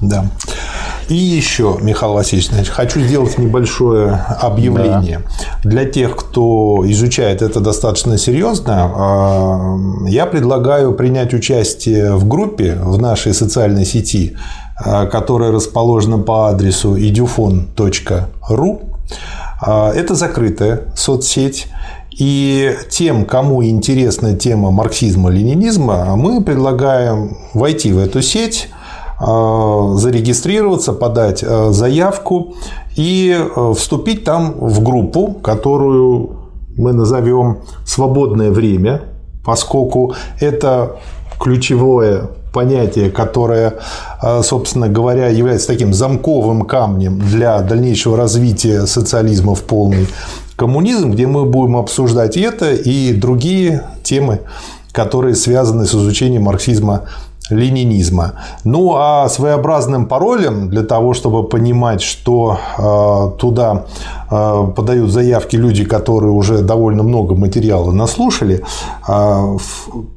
Да. 0.00 0.26
И 1.08 1.14
еще, 1.14 1.78
Михаил 1.82 2.14
Васильевич, 2.14 2.48
значит, 2.50 2.72
хочу 2.72 3.00
сделать 3.00 3.36
небольшое 3.36 4.24
объявление. 4.40 5.20
Да. 5.62 5.70
Для 5.70 5.84
тех, 5.84 6.16
кто 6.16 6.82
изучает 6.86 7.42
это 7.42 7.60
достаточно 7.60 8.16
серьезно, 8.16 8.90
а, 8.94 9.76
я 10.08 10.26
предлагаю 10.26 10.92
принять 10.94 11.34
участие 11.34 12.14
в 12.14 12.26
группе 12.26 12.76
в 12.80 12.98
нашей 12.98 13.34
социальной 13.34 13.84
сети, 13.84 14.36
а, 14.76 15.06
которая 15.06 15.52
расположена 15.52 16.18
по 16.18 16.48
адресу 16.48 16.96
idufon.ru. 16.96 18.82
А, 19.60 19.92
это 19.92 20.14
закрытая 20.14 20.82
соцсеть. 20.96 21.68
И 22.16 22.76
тем, 22.90 23.24
кому 23.24 23.64
интересна 23.64 24.34
тема 24.34 24.70
марксизма-ленинизма, 24.70 26.14
мы 26.14 26.42
предлагаем 26.42 27.36
войти 27.54 27.92
в 27.92 27.98
эту 27.98 28.22
сеть, 28.22 28.68
зарегистрироваться, 29.24 30.92
подать 30.92 31.42
э, 31.42 31.70
заявку 31.70 32.54
и 32.96 33.34
э, 33.34 33.74
вступить 33.76 34.24
там 34.24 34.52
в 34.58 34.82
группу, 34.82 35.34
которую 35.42 36.36
мы 36.76 36.92
назовем 36.92 37.58
«свободное 37.86 38.50
время», 38.50 39.02
поскольку 39.44 40.14
это 40.40 40.96
ключевое 41.40 42.30
понятие, 42.52 43.10
которое, 43.10 43.74
собственно 44.42 44.88
говоря, 44.88 45.28
является 45.28 45.66
таким 45.66 45.92
замковым 45.92 46.62
камнем 46.62 47.18
для 47.18 47.60
дальнейшего 47.60 48.16
развития 48.16 48.86
социализма 48.86 49.54
в 49.56 49.62
полный 49.62 50.06
коммунизм, 50.56 51.12
где 51.12 51.26
мы 51.26 51.44
будем 51.44 51.76
обсуждать 51.76 52.36
это 52.36 52.72
и 52.72 53.12
другие 53.12 53.82
темы, 54.02 54.40
которые 54.92 55.34
связаны 55.34 55.86
с 55.86 55.94
изучением 55.94 56.44
марксизма 56.44 57.02
ленинизма. 57.50 58.34
Ну 58.64 58.94
а 58.96 59.28
своеобразным 59.28 60.06
паролем 60.06 60.70
для 60.70 60.82
того, 60.82 61.12
чтобы 61.14 61.46
понимать, 61.46 62.00
что 62.00 62.58
э, 62.78 63.38
туда 63.38 63.86
э, 64.30 64.72
подают 64.74 65.10
заявки 65.10 65.56
люди, 65.56 65.84
которые 65.84 66.32
уже 66.32 66.62
довольно 66.62 67.02
много 67.02 67.34
материала 67.34 67.90
наслушали, 67.92 68.64
э, 69.06 69.58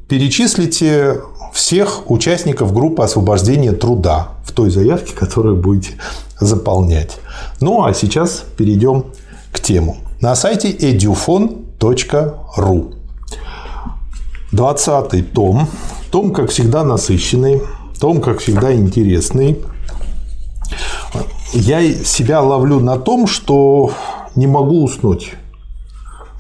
перечислите 0.07 1.21
всех 1.53 2.09
участников 2.09 2.73
группы 2.73 3.03
освобождения 3.03 3.73
труда 3.73 4.29
в 4.43 4.51
той 4.53 4.69
заявке, 4.69 5.13
которую 5.13 5.57
будете 5.57 5.93
заполнять. 6.39 7.17
Ну 7.59 7.83
а 7.83 7.93
сейчас 7.93 8.45
перейдем 8.55 9.05
к 9.51 9.59
тему. 9.59 9.97
На 10.21 10.35
сайте 10.35 10.71
edufon.ru 10.71 11.53
20 14.51 15.33
том 15.33 15.67
том, 16.17 16.33
как 16.33 16.49
всегда, 16.49 16.83
насыщенный, 16.83 17.61
том, 17.99 18.21
как 18.21 18.39
всегда, 18.39 18.73
интересный. 18.73 19.59
Я 21.53 21.93
себя 21.93 22.41
ловлю 22.41 22.79
на 22.79 22.97
том, 22.97 23.27
что 23.27 23.91
не 24.35 24.47
могу 24.47 24.83
уснуть. 24.83 25.33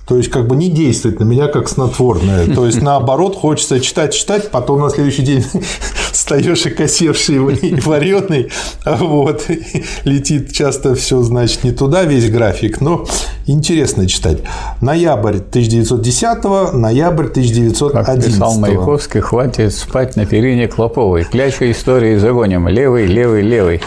То 0.07 0.17
есть, 0.17 0.31
как 0.31 0.47
бы 0.47 0.55
не 0.55 0.71
действует 0.71 1.19
на 1.19 1.25
меня 1.25 1.47
как 1.47 1.69
снотворное. 1.69 2.47
То 2.55 2.65
есть, 2.65 2.81
наоборот, 2.81 3.35
хочется 3.35 3.79
читать, 3.79 4.15
читать, 4.15 4.49
потом 4.49 4.81
на 4.81 4.89
следующий 4.89 5.21
день 5.21 5.45
встаешь 6.11 6.65
и 6.65 6.71
косевший, 6.71 7.35
и 7.35 7.79
вареный, 7.81 8.49
вот, 8.83 9.45
летит 10.05 10.53
часто 10.53 10.95
все, 10.95 11.21
значит, 11.21 11.63
не 11.63 11.71
туда 11.71 12.03
весь 12.03 12.31
график, 12.31 12.81
но 12.81 13.05
интересно 13.47 14.07
читать. 14.07 14.39
Ноябрь 14.81 15.37
1910, 15.37 16.73
ноябрь 16.73 17.25
1911. 17.25 18.05
Как 18.05 18.23
писал 18.23 18.59
Маяковский, 18.59 19.21
хватит 19.21 19.73
спать 19.73 20.15
на 20.15 20.25
перине 20.25 20.67
Клоповой. 20.67 21.23
Клячу 21.23 21.71
истории 21.71 22.17
загоним. 22.17 22.67
Левый, 22.67 23.05
левый, 23.07 23.41
левый. 23.41 23.81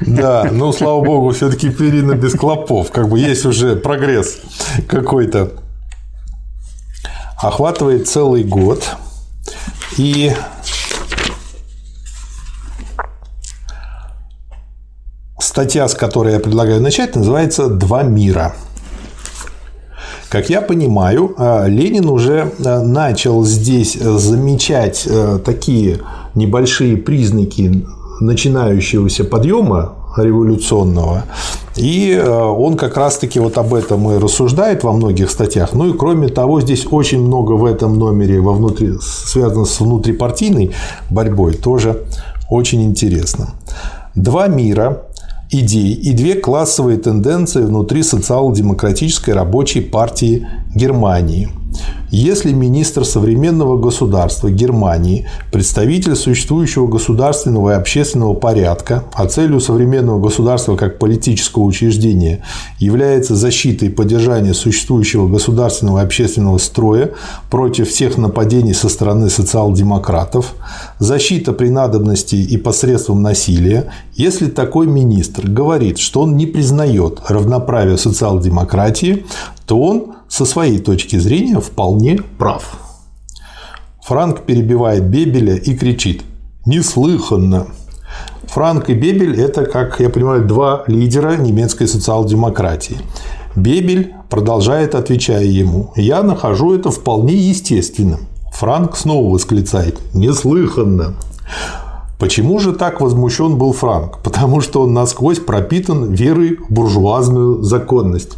Да, 0.00 0.48
ну, 0.52 0.72
слава 0.72 1.02
богу, 1.02 1.30
все-таки 1.30 1.70
перина 1.70 2.14
без 2.14 2.34
клопов. 2.34 2.90
Как 2.90 3.08
бы 3.08 3.18
есть 3.18 3.44
уже 3.46 3.76
прогресс 3.76 4.38
какой-то 4.88 5.52
охватывает 7.36 8.08
целый 8.08 8.44
год. 8.44 8.96
И 9.96 10.32
статья, 15.38 15.86
с 15.86 15.94
которой 15.94 16.32
я 16.32 16.40
предлагаю 16.40 16.80
начать, 16.80 17.14
называется 17.14 17.68
«Два 17.68 18.02
мира». 18.02 18.54
Как 20.34 20.50
я 20.50 20.60
понимаю, 20.62 21.32
э, 21.38 21.68
Ленин 21.68 22.08
уже 22.08 22.50
э, 22.58 22.82
начал 22.82 23.44
здесь 23.44 23.94
замечать 23.94 25.06
э, 25.08 25.38
такие 25.44 26.00
небольшие 26.34 26.96
признаки 26.96 27.86
начинающегося 28.20 29.22
подъема 29.22 29.92
революционного. 30.16 31.22
И 31.76 32.20
он 32.20 32.76
как 32.76 32.96
раз-таки 32.96 33.38
вот 33.38 33.58
об 33.58 33.74
этом 33.74 34.10
и 34.10 34.18
рассуждает 34.18 34.82
во 34.82 34.92
многих 34.92 35.30
статьях. 35.30 35.72
Ну 35.72 35.90
и 35.90 35.96
кроме 35.96 36.26
того, 36.28 36.60
здесь 36.60 36.84
очень 36.90 37.20
много 37.20 37.52
в 37.52 37.64
этом 37.64 37.96
номере 37.96 38.40
во 38.40 38.54
внутри, 38.54 38.94
связано 39.00 39.64
с 39.64 39.78
внутрипартийной 39.78 40.72
борьбой, 41.10 41.54
тоже 41.54 42.02
очень 42.50 42.82
интересно. 42.82 43.50
Два 44.16 44.48
мира 44.48 45.04
идей 45.50 45.92
и 45.94 46.12
две 46.12 46.34
классовые 46.34 46.98
тенденции 46.98 47.62
внутри 47.62 48.02
социал-демократической 48.02 49.30
рабочей 49.30 49.80
партии 49.80 50.46
Германии– 50.74 51.48
если 52.10 52.52
министр 52.52 53.04
современного 53.04 53.76
государства 53.76 54.50
Германии, 54.50 55.26
представитель 55.50 56.14
существующего 56.14 56.86
государственного 56.86 57.70
и 57.70 57.74
общественного 57.74 58.34
порядка, 58.34 59.04
а 59.14 59.26
целью 59.26 59.60
современного 59.60 60.20
государства 60.20 60.76
как 60.76 60.98
политического 60.98 61.64
учреждения 61.64 62.44
является 62.78 63.34
защита 63.34 63.86
и 63.86 63.88
поддержание 63.88 64.54
существующего 64.54 65.26
государственного 65.26 66.00
и 66.00 66.04
общественного 66.04 66.58
строя 66.58 67.10
против 67.50 67.88
всех 67.88 68.16
нападений 68.16 68.74
со 68.74 68.88
стороны 68.88 69.28
социал-демократов, 69.28 70.54
защита 70.98 71.52
при 71.52 71.68
надобности 71.68 72.36
и 72.36 72.56
посредством 72.56 73.22
насилия, 73.22 73.90
если 74.14 74.46
такой 74.46 74.86
министр 74.86 75.48
говорит, 75.48 75.98
что 75.98 76.22
он 76.22 76.36
не 76.36 76.46
признает 76.46 77.20
равноправие 77.26 77.98
социал-демократии, 77.98 79.26
то 79.66 79.80
он 79.80 80.14
со 80.34 80.44
своей 80.44 80.80
точки 80.80 81.14
зрения 81.14 81.60
вполне 81.60 82.18
прав. 82.38 82.76
Франк 84.02 84.40
перебивает 84.40 85.04
Бебеля 85.04 85.54
и 85.54 85.76
кричит 85.76 86.24
«Неслыханно!». 86.66 87.68
Франк 88.48 88.90
и 88.90 88.94
Бебель– 88.94 89.40
это, 89.40 89.64
как 89.64 90.00
я 90.00 90.10
понимаю, 90.10 90.44
два 90.44 90.82
лидера 90.88 91.36
немецкой 91.36 91.86
социал-демократии. 91.86 92.96
Бебель 93.54 94.12
продолжает, 94.28 94.96
отвечая 94.96 95.44
ему, 95.44 95.92
«Я 95.94 96.24
нахожу 96.24 96.74
это 96.74 96.90
вполне 96.90 97.34
естественным». 97.34 98.26
Франк 98.50 98.96
снова 98.96 99.32
восклицает 99.32 100.00
«Неслыханно!». 100.14 101.14
Почему 102.18 102.60
же 102.60 102.72
так 102.72 103.00
возмущен 103.00 103.56
был 103.56 103.72
Франк? 103.72 104.18
Потому 104.22 104.60
что 104.60 104.82
он 104.82 104.92
насквозь 104.94 105.40
пропитан 105.40 106.12
верой 106.12 106.58
в 106.68 106.72
буржуазную 106.72 107.62
законность. 107.62 108.36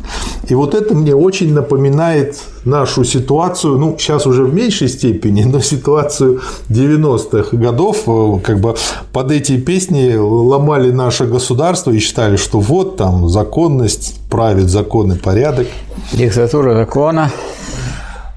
И 0.48 0.54
вот 0.54 0.74
это 0.74 0.94
мне 0.94 1.14
очень 1.14 1.52
напоминает 1.52 2.38
нашу 2.64 3.04
ситуацию, 3.04 3.78
ну, 3.78 3.96
сейчас 3.98 4.26
уже 4.26 4.44
в 4.44 4.54
меньшей 4.54 4.88
степени, 4.88 5.44
но 5.44 5.60
ситуацию 5.60 6.40
90-х 6.70 7.56
годов, 7.56 8.04
как 8.42 8.60
бы 8.60 8.74
под 9.12 9.30
эти 9.30 9.58
песни 9.58 10.16
ломали 10.16 10.90
наше 10.90 11.26
государство 11.26 11.90
и 11.90 11.98
считали, 11.98 12.36
что 12.36 12.60
вот 12.60 12.96
там 12.96 13.28
законность, 13.28 14.20
правит 14.30 14.70
закон 14.70 15.12
и 15.12 15.16
порядок. 15.16 15.66
Диктатура 16.12 16.74
закона. 16.74 17.30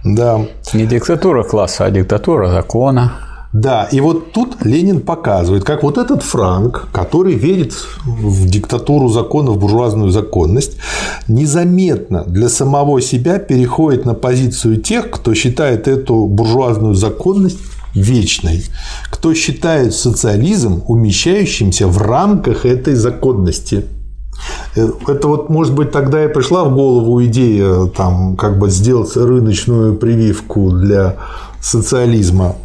Да. 0.04 0.46
Не 0.74 0.86
диктатура 0.86 1.44
класса, 1.44 1.86
а 1.86 1.92
диктатура 1.92 2.50
закона. 2.50 3.29
Да, 3.52 3.86
и 3.92 4.00
вот 4.00 4.32
тут 4.32 4.64
Ленин 4.64 5.02
показывает, 5.02 5.64
как 5.64 5.82
вот 5.82 5.98
этот 5.98 6.22
Франк, 6.22 6.88
который 6.92 7.34
верит 7.34 7.74
в 8.06 8.48
диктатуру 8.48 9.10
закона, 9.10 9.52
в 9.52 9.58
буржуазную 9.58 10.12
законность, 10.12 10.78
незаметно 11.28 12.24
для 12.26 12.48
самого 12.48 13.02
себя 13.02 13.40
переходит 13.40 14.06
на 14.06 14.14
позицию 14.14 14.78
тех, 14.78 15.10
кто 15.10 15.34
считает 15.34 15.88
эту 15.88 16.28
буржуазную 16.28 16.94
законность 16.94 17.58
вечной, 17.96 18.64
кто 19.10 19.34
считает 19.34 19.96
социализм 19.96 20.84
умещающимся 20.88 21.88
в 21.88 21.98
рамках 21.98 22.68
этой 22.68 22.94
законности. 22.94 23.86
Э, 24.76 24.90
это 25.08 25.28
вот, 25.28 25.50
может 25.50 25.74
быть, 25.74 25.92
тогда 25.92 26.24
и 26.24 26.28
пришла 26.28 26.66
в 26.66 26.74
голову 26.76 27.24
идея 27.26 27.88
там, 27.88 28.38
как 28.38 28.60
бы 28.60 28.70
сделать 28.70 29.16
рыночную 29.18 29.96
прививку 29.96 30.70
для 30.70 31.16
социализма. 31.60 32.56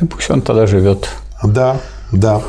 И 0.00 0.04
пусть 0.04 0.30
он 0.30 0.42
тогда 0.42 0.66
живет. 0.66 1.08
Да, 1.44 1.76
да. 2.12 2.40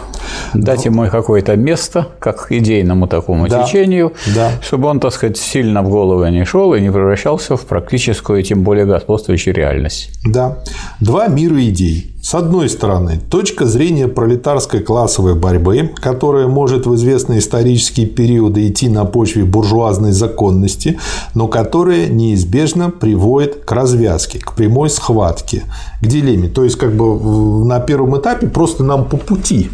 Дать 0.54 0.86
ему 0.86 1.08
какое-то 1.10 1.56
место, 1.56 2.08
как 2.20 2.52
идейному 2.52 3.08
такому 3.08 3.48
Да. 3.48 3.64
течению, 3.64 4.14
Да. 4.36 4.52
чтобы 4.62 4.88
он, 4.88 5.00
так 5.00 5.14
сказать, 5.14 5.38
сильно 5.38 5.82
в 5.82 5.90
голову 5.90 6.26
не 6.28 6.46
шел 6.46 6.74
и 6.74 6.82
не 6.82 6.92
превращался 6.92 7.56
в 7.58 7.66
практическую, 7.66 8.44
тем 8.44 8.64
более 8.64 8.86
господствующую 8.86 9.56
реальность. 9.56 10.12
Да. 10.26 10.58
Два 11.00 11.28
мира 11.28 11.60
идей. 11.66 12.13
С 12.24 12.36
одной 12.36 12.70
стороны, 12.70 13.20
точка 13.30 13.66
зрения 13.66 14.08
пролетарской 14.08 14.80
классовой 14.80 15.36
борьбы, 15.36 15.92
которая 15.94 16.48
может 16.48 16.86
в 16.86 16.96
известные 16.96 17.40
исторические 17.40 18.08
периоды 18.08 18.66
идти 18.70 18.88
на 18.88 19.04
почве 19.04 19.44
буржуазной 19.44 20.14
законности, 20.14 20.98
но 21.36 21.50
которая 21.50 22.08
неизбежно 22.08 22.90
приводит 22.90 23.66
к 23.66 23.72
развязке, 23.74 24.40
к 24.40 24.54
прямой 24.54 24.90
схватке, 24.90 25.64
к 26.00 26.08
дилемме. 26.08 26.48
То 26.48 26.64
есть, 26.64 26.78
как 26.78 26.96
бы 26.96 27.66
на 27.66 27.82
первом 27.82 28.18
этапе 28.18 28.48
просто 28.48 28.86
нам 28.86 29.04
по 29.04 29.18
пути. 29.18 29.70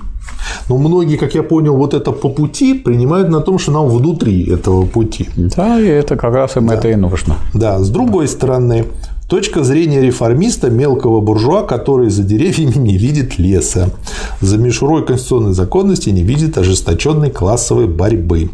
Но 0.69 0.77
многие, 0.79 1.17
как 1.17 1.35
я 1.35 1.43
понял, 1.43 1.75
вот 1.75 1.93
это 1.93 2.11
по 2.11 2.29
пути 2.29 2.73
принимают 2.73 3.29
на 3.29 3.41
том, 3.41 3.59
что 3.59 3.71
нам 3.71 3.87
внутри 3.89 4.43
этого 4.51 4.85
пути. 4.85 5.29
Да, 5.35 5.79
и 5.79 5.85
это 5.85 6.15
как 6.15 6.33
раз 6.33 6.57
им 6.57 6.71
это 6.71 6.89
и 6.89 6.95
нужно. 6.95 7.35
Да, 7.53 7.79
с 7.79 7.89
другой 7.89 8.27
стороны, 8.27 8.85
точка 9.29 9.63
зрения 9.63 10.01
реформиста, 10.01 10.71
мелкого 10.71 11.21
буржуа, 11.21 11.61
который 11.61 12.09
за 12.09 12.23
деревьями 12.23 12.75
не 12.75 12.97
видит 12.97 13.37
леса, 13.37 13.91
за 14.41 14.57
мишурой 14.57 15.05
конституционной 15.05 15.53
законности 15.53 16.09
не 16.09 16.23
видит 16.23 16.57
ожесточенной 16.57 17.29
классовой 17.29 17.87
борьбы. 17.87 18.49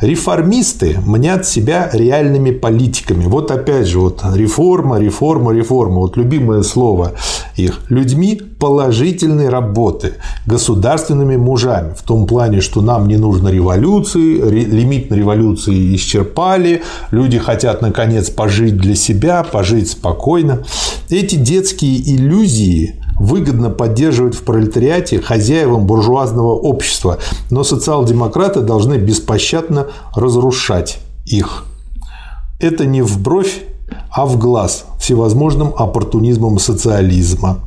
Реформисты 0.00 0.98
мнят 1.04 1.46
себя 1.46 1.90
реальными 1.92 2.52
политиками. 2.52 3.24
Вот 3.24 3.50
опять 3.50 3.86
же, 3.86 3.98
вот 3.98 4.22
реформа, 4.34 4.98
реформа, 4.98 5.52
реформа. 5.52 5.96
Вот 5.96 6.16
любимое 6.16 6.62
слово 6.62 7.12
их. 7.56 7.80
Людьми 7.90 8.40
положительной 8.58 9.50
работы, 9.50 10.14
государственными 10.46 11.36
мужами. 11.36 11.94
В 11.94 12.02
том 12.02 12.26
плане, 12.26 12.60
что 12.60 12.80
нам 12.80 13.08
не 13.08 13.16
нужно 13.16 13.48
революции, 13.48 14.40
ре- 14.40 14.64
лимит 14.64 15.10
на 15.10 15.16
революции 15.16 15.94
исчерпали, 15.94 16.82
люди 17.10 17.38
хотят 17.38 17.82
наконец 17.82 18.30
пожить 18.30 18.76
для 18.78 18.94
себя, 18.94 19.42
пожить 19.42 19.90
спокойно. 19.90 20.64
Эти 21.10 21.36
детские 21.36 22.00
иллюзии 22.14 22.99
выгодно 23.20 23.68
поддерживать 23.68 24.34
в 24.34 24.42
пролетариате 24.42 25.20
хозяевам 25.20 25.86
буржуазного 25.86 26.54
общества, 26.54 27.18
но 27.50 27.62
социал-демократы 27.62 28.60
должны 28.62 28.94
беспощадно 28.94 29.88
разрушать 30.16 30.98
их. 31.26 31.66
Это 32.58 32.86
не 32.86 33.02
в 33.02 33.20
бровь, 33.20 33.60
а 34.10 34.24
в 34.24 34.38
глаз 34.38 34.86
всевозможным 34.98 35.74
оппортунизмом 35.76 36.58
социализма, 36.58 37.58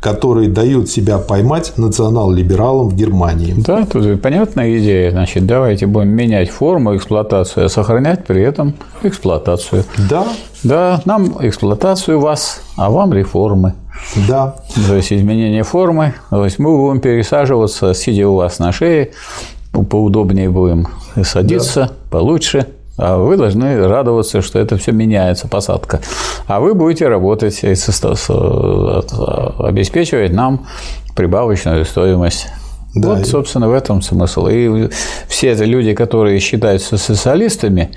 которые 0.00 0.48
дают 0.48 0.88
себя 0.88 1.18
поймать 1.18 1.74
национал-либералам 1.76 2.88
в 2.88 2.96
Германии. 2.96 3.54
Да, 3.58 3.84
тут 3.84 4.22
понятная 4.22 4.78
идея. 4.78 5.10
Значит, 5.10 5.44
давайте 5.44 5.86
будем 5.86 6.08
менять 6.08 6.48
форму 6.48 6.96
эксплуатации, 6.96 7.64
а 7.64 7.68
сохранять 7.68 8.24
при 8.24 8.42
этом 8.42 8.74
эксплуатацию. 9.02 9.84
Да, 10.08 10.26
Да, 10.62 11.02
нам 11.04 11.36
эксплуатацию 11.40 12.18
вас, 12.18 12.62
а 12.76 12.88
вам 12.88 13.12
реформы. 13.12 13.74
Да, 14.28 14.56
То 14.88 14.96
есть 14.96 15.12
изменение 15.12 15.62
формы. 15.62 16.14
То 16.30 16.44
есть 16.44 16.58
мы 16.58 16.76
будем 16.76 17.00
пересаживаться, 17.00 17.94
сидя 17.94 18.28
у 18.28 18.34
вас 18.36 18.58
на 18.58 18.72
шее, 18.72 19.10
по- 19.72 19.82
поудобнее 19.82 20.50
будем 20.50 20.88
садиться, 21.22 21.90
получше. 22.10 22.66
А 22.96 23.16
вы 23.16 23.36
должны 23.38 23.88
радоваться, 23.88 24.42
что 24.42 24.58
это 24.58 24.76
все 24.76 24.92
меняется, 24.92 25.48
посадка. 25.48 26.00
А 26.46 26.60
вы 26.60 26.74
будете 26.74 27.08
работать 27.08 27.60
и 27.62 27.68
обеспечивать 27.68 30.32
нам 30.32 30.66
прибавочную 31.16 31.84
стоимость. 31.84 32.48
Да, 32.94 33.14
вот, 33.14 33.26
собственно, 33.26 33.68
в 33.68 33.72
этом 33.72 34.02
смысл. 34.02 34.48
И 34.48 34.88
все 35.28 35.48
это 35.48 35.64
люди, 35.64 35.94
которые 35.94 36.40
считаются 36.40 36.98
социалистами, 36.98 37.90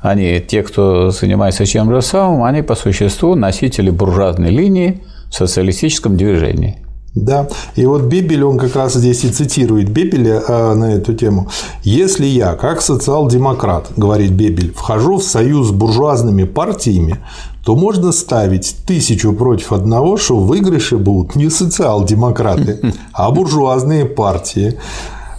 они, 0.00 0.40
те, 0.40 0.62
кто 0.62 1.10
занимается 1.10 1.66
чем 1.66 1.92
же 1.92 2.02
самым, 2.02 2.42
они 2.42 2.62
по 2.62 2.74
существу 2.74 3.36
носители 3.36 3.90
буржуазной 3.90 4.50
линии 4.50 5.00
социалистическом 5.30 6.16
движении. 6.16 6.78
Да, 7.14 7.48
и 7.74 7.86
вот 7.86 8.02
Бебель, 8.02 8.44
он 8.44 8.56
как 8.56 8.76
раз 8.76 8.94
здесь 8.94 9.24
и 9.24 9.30
цитирует 9.30 9.90
Бебеля 9.90 10.42
а, 10.46 10.74
на 10.74 10.92
эту 10.94 11.12
тему. 11.12 11.48
«Если 11.82 12.24
я, 12.24 12.54
как 12.54 12.80
социал-демократ,– 12.80 13.88
говорит 13.96 14.30
Бебель,– 14.30 14.72
вхожу 14.76 15.16
в 15.16 15.24
союз 15.24 15.68
с 15.68 15.70
буржуазными 15.72 16.44
партиями, 16.44 17.16
то 17.64 17.74
можно 17.74 18.12
ставить 18.12 18.76
тысячу 18.86 19.32
против 19.32 19.72
одного, 19.72 20.16
что 20.18 20.36
в 20.36 20.46
выигрыше 20.46 20.98
будут 20.98 21.34
не 21.34 21.50
социал-демократы, 21.50 22.94
а 23.12 23.30
буржуазные 23.32 24.04
партии. 24.04 24.78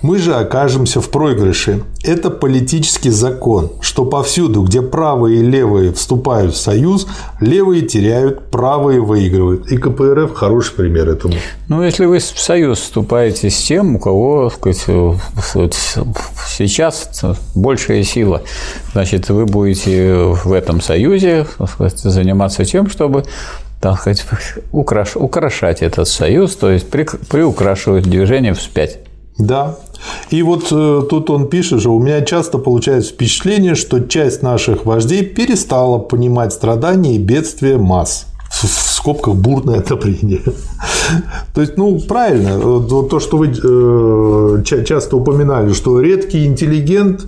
Мы 0.01 0.17
же 0.17 0.33
окажемся 0.33 0.99
в 0.99 1.09
проигрыше. 1.09 1.83
Это 2.03 2.31
политический 2.31 3.11
закон, 3.11 3.71
что 3.81 4.05
повсюду, 4.05 4.63
где 4.63 4.81
правые 4.81 5.39
и 5.39 5.43
левые 5.43 5.93
вступают 5.93 6.55
в 6.55 6.57
союз, 6.57 7.07
левые 7.39 7.83
теряют, 7.83 8.49
правые 8.49 8.99
выигрывают. 8.99 9.71
И 9.71 9.77
КПРФ 9.77 10.33
хороший 10.33 10.73
пример 10.73 11.07
этому. 11.09 11.35
Ну, 11.67 11.83
если 11.83 12.05
вы 12.05 12.17
в 12.17 12.23
союз 12.23 12.79
вступаете 12.79 13.49
с 13.51 13.57
тем, 13.57 13.95
у 13.95 13.99
кого 13.99 14.51
так 14.59 14.75
сказать, 15.43 15.77
сейчас 16.47 17.21
большая 17.53 18.03
сила, 18.03 18.41
значит, 18.93 19.29
вы 19.29 19.45
будете 19.45 20.33
в 20.43 20.51
этом 20.51 20.81
союзе 20.81 21.45
сказать, 21.69 21.99
заниматься 21.99 22.65
тем, 22.65 22.89
чтобы 22.89 23.23
так 23.79 23.99
сказать, 23.99 24.23
украш- 24.71 25.17
украшать 25.17 25.81
этот 25.81 26.07
союз, 26.07 26.55
то 26.55 26.69
есть 26.71 26.89
при- 26.89 27.07
приукрашивать 27.29 28.03
движение 28.03 28.53
вспять. 28.53 28.99
Да. 29.39 29.77
И 30.29 30.41
вот 30.43 30.67
э, 30.71 31.01
тут 31.09 31.29
он 31.29 31.47
пишет 31.47 31.81
же, 31.81 31.89
у 31.89 31.99
меня 31.99 32.21
часто 32.21 32.57
получается 32.57 33.11
впечатление, 33.13 33.75
что 33.75 33.99
часть 33.99 34.41
наших 34.43 34.85
вождей 34.85 35.23
перестала 35.25 35.97
понимать 35.99 36.53
страдания 36.53 37.15
и 37.15 37.19
бедствия 37.19 37.77
масс. 37.77 38.27
В 38.49 38.63
в 38.65 39.03
скобках 39.03 39.35
бурное 39.35 39.79
отопление. 39.79 40.41
То 41.55 41.61
есть, 41.61 41.77
ну, 41.77 41.99
правильно, 41.99 42.59
вот 42.59 43.09
то, 43.09 43.19
что 43.19 43.37
вы 43.37 43.47
э, 43.47 44.63
ча- 44.63 44.83
часто 44.83 45.17
упоминали, 45.17 45.73
что 45.73 45.99
редкий 45.99 46.45
интеллигент 46.45 47.25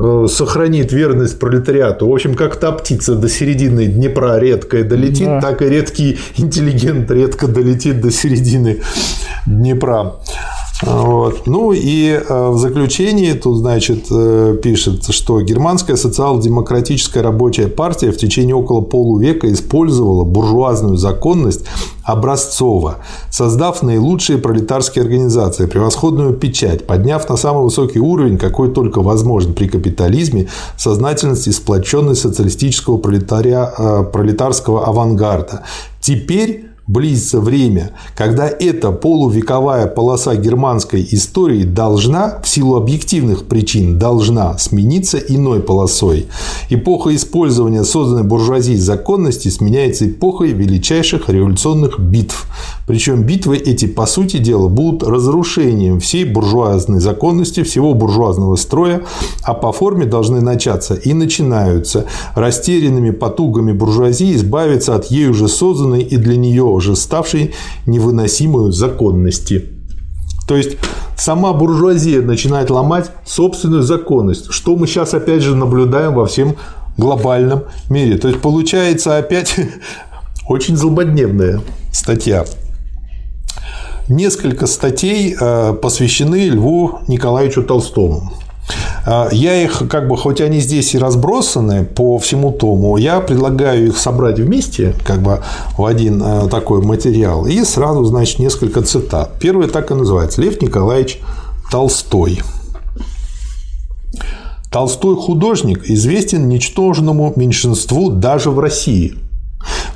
э, 0.00 0.26
сохранит 0.28 0.92
верность 0.92 1.38
пролетариату. 1.38 2.08
В 2.08 2.12
общем, 2.12 2.34
как 2.34 2.56
та 2.56 2.72
птица 2.72 3.14
до 3.14 3.28
середины 3.28 3.86
Днепра 3.86 4.38
редкая 4.40 4.82
долетит, 4.84 5.26
Да. 5.26 5.40
так 5.40 5.62
и 5.62 5.66
редкий 5.68 6.18
интеллигент 6.36 7.10
редко 7.10 7.46
долетит 7.46 8.00
до 8.00 8.10
середины 8.10 8.80
Днепра. 9.46 10.14
Вот. 10.82 11.46
Ну 11.46 11.72
и 11.72 12.10
э, 12.10 12.48
в 12.50 12.56
заключении 12.58 13.32
тут, 13.32 13.58
значит, 13.58 14.06
э, 14.10 14.56
пишет, 14.62 15.12
что 15.12 15.40
германская 15.40 15.96
социал-демократическая 15.96 17.20
рабочая 17.20 17.66
партия 17.66 18.12
в 18.12 18.16
течение 18.16 18.54
около 18.54 18.80
полувека 18.80 19.52
использовала 19.52 20.22
буржуазную 20.22 20.96
законность 20.96 21.64
образцово, 22.04 22.98
создав 23.28 23.82
наилучшие 23.82 24.38
пролетарские 24.38 25.02
организации, 25.02 25.66
превосходную 25.66 26.34
печать, 26.34 26.86
подняв 26.86 27.28
на 27.28 27.36
самый 27.36 27.64
высокий 27.64 27.98
уровень, 27.98 28.38
какой 28.38 28.72
только 28.72 29.02
возможен 29.02 29.54
при 29.54 29.66
капитализме, 29.66 30.48
сознательность 30.76 31.48
и 31.48 31.52
сплоченность 31.52 32.20
социалистического 32.20 32.98
пролетария, 32.98 33.72
э, 33.76 34.04
пролетарского 34.04 34.86
авангарда. 34.86 35.64
Теперь 36.00 36.67
близится 36.88 37.38
время, 37.38 37.92
когда 38.16 38.48
эта 38.48 38.90
полувековая 38.90 39.86
полоса 39.86 40.34
германской 40.34 41.06
истории 41.10 41.64
должна, 41.64 42.40
в 42.42 42.48
силу 42.48 42.76
объективных 42.76 43.44
причин, 43.44 43.98
должна 43.98 44.56
смениться 44.56 45.18
иной 45.18 45.60
полосой. 45.60 46.26
Эпоха 46.70 47.14
использования 47.14 47.84
созданной 47.84 48.24
буржуазией 48.24 48.78
законности 48.78 49.48
сменяется 49.48 50.08
эпохой 50.08 50.52
величайших 50.52 51.28
революционных 51.28 52.00
битв. 52.00 52.46
Причем 52.86 53.22
битвы 53.22 53.58
эти, 53.58 53.84
по 53.84 54.06
сути 54.06 54.38
дела, 54.38 54.68
будут 54.68 55.06
разрушением 55.06 56.00
всей 56.00 56.24
буржуазной 56.24 57.00
законности, 57.00 57.62
всего 57.62 57.92
буржуазного 57.92 58.56
строя, 58.56 59.02
а 59.42 59.52
по 59.52 59.72
форме 59.72 60.06
должны 60.06 60.40
начаться 60.40 60.94
и 60.94 61.12
начинаются 61.12 62.06
растерянными 62.34 63.10
потугами 63.10 63.72
буржуазии 63.72 64.34
избавиться 64.34 64.94
от 64.94 65.10
ей 65.10 65.26
уже 65.26 65.48
созданной 65.48 66.00
и 66.00 66.16
для 66.16 66.36
нее 66.36 66.77
уже 66.78 66.96
ставшей 66.96 67.54
невыносимой 67.86 68.72
законности. 68.72 69.66
То 70.48 70.56
есть 70.56 70.78
сама 71.16 71.52
буржуазия 71.52 72.22
начинает 72.22 72.70
ломать 72.70 73.10
собственную 73.26 73.82
законность, 73.82 74.50
что 74.50 74.74
мы 74.76 74.86
сейчас 74.86 75.12
опять 75.12 75.42
же 75.42 75.54
наблюдаем 75.54 76.14
во 76.14 76.24
всем 76.24 76.56
глобальном 76.96 77.64
мире. 77.90 78.16
То 78.16 78.28
есть 78.28 78.40
получается 78.40 79.18
опять 79.18 79.54
очень 80.48 80.76
злободневная 80.76 81.60
статья. 81.92 82.46
Несколько 84.08 84.66
статей 84.66 85.36
э, 85.38 85.74
посвящены 85.74 86.48
Льву 86.48 87.00
Николаевичу 87.08 87.62
Толстому. 87.62 88.32
Э, 89.06 89.28
я 89.32 89.62
их, 89.62 89.82
как 89.88 90.08
бы, 90.08 90.16
хоть 90.16 90.40
они 90.40 90.60
здесь 90.60 90.94
и 90.94 90.98
разбросаны 90.98 91.84
по 91.84 92.18
всему 92.18 92.52
тому, 92.52 92.96
я 92.96 93.20
предлагаю 93.20 93.88
их 93.88 93.98
собрать 93.98 94.38
вместе, 94.38 94.94
как 95.04 95.22
бы 95.22 95.42
в 95.76 95.84
один 95.84 96.22
э, 96.22 96.48
такой 96.48 96.82
материал, 96.82 97.46
и 97.46 97.64
сразу, 97.64 98.04
значит, 98.04 98.38
несколько 98.38 98.82
цитат. 98.82 99.32
Первый 99.40 99.68
так 99.68 99.90
и 99.90 99.94
называется 99.94 100.40
Лев 100.40 100.60
Николаевич 100.60 101.20
Толстой. 101.70 102.42
Толстой 104.70 105.16
художник 105.16 105.88
известен 105.88 106.48
ничтожному 106.48 107.32
меньшинству 107.36 108.10
даже 108.10 108.50
в 108.50 108.58
России– 108.58 109.14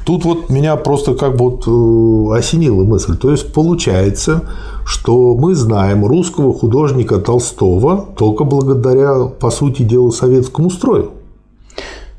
Тут 0.04 0.24
вот 0.24 0.50
меня 0.50 0.76
просто 0.76 1.14
как 1.14 1.36
бы 1.36 1.50
вот 1.50 1.66
э, 1.66 2.38
осенила 2.38 2.82
мысль. 2.82 3.16
То 3.16 3.30
есть 3.30 3.52
получается, 3.52 4.48
что 4.84 5.36
мы 5.36 5.54
знаем 5.54 6.04
русского 6.04 6.52
художника 6.52 7.18
Толстого 7.18 8.08
только 8.16 8.44
благодаря, 8.44 9.26
по 9.26 9.50
сути 9.50 9.82
дела, 9.82 10.10
советскому 10.10 10.70
строю. 10.70 11.12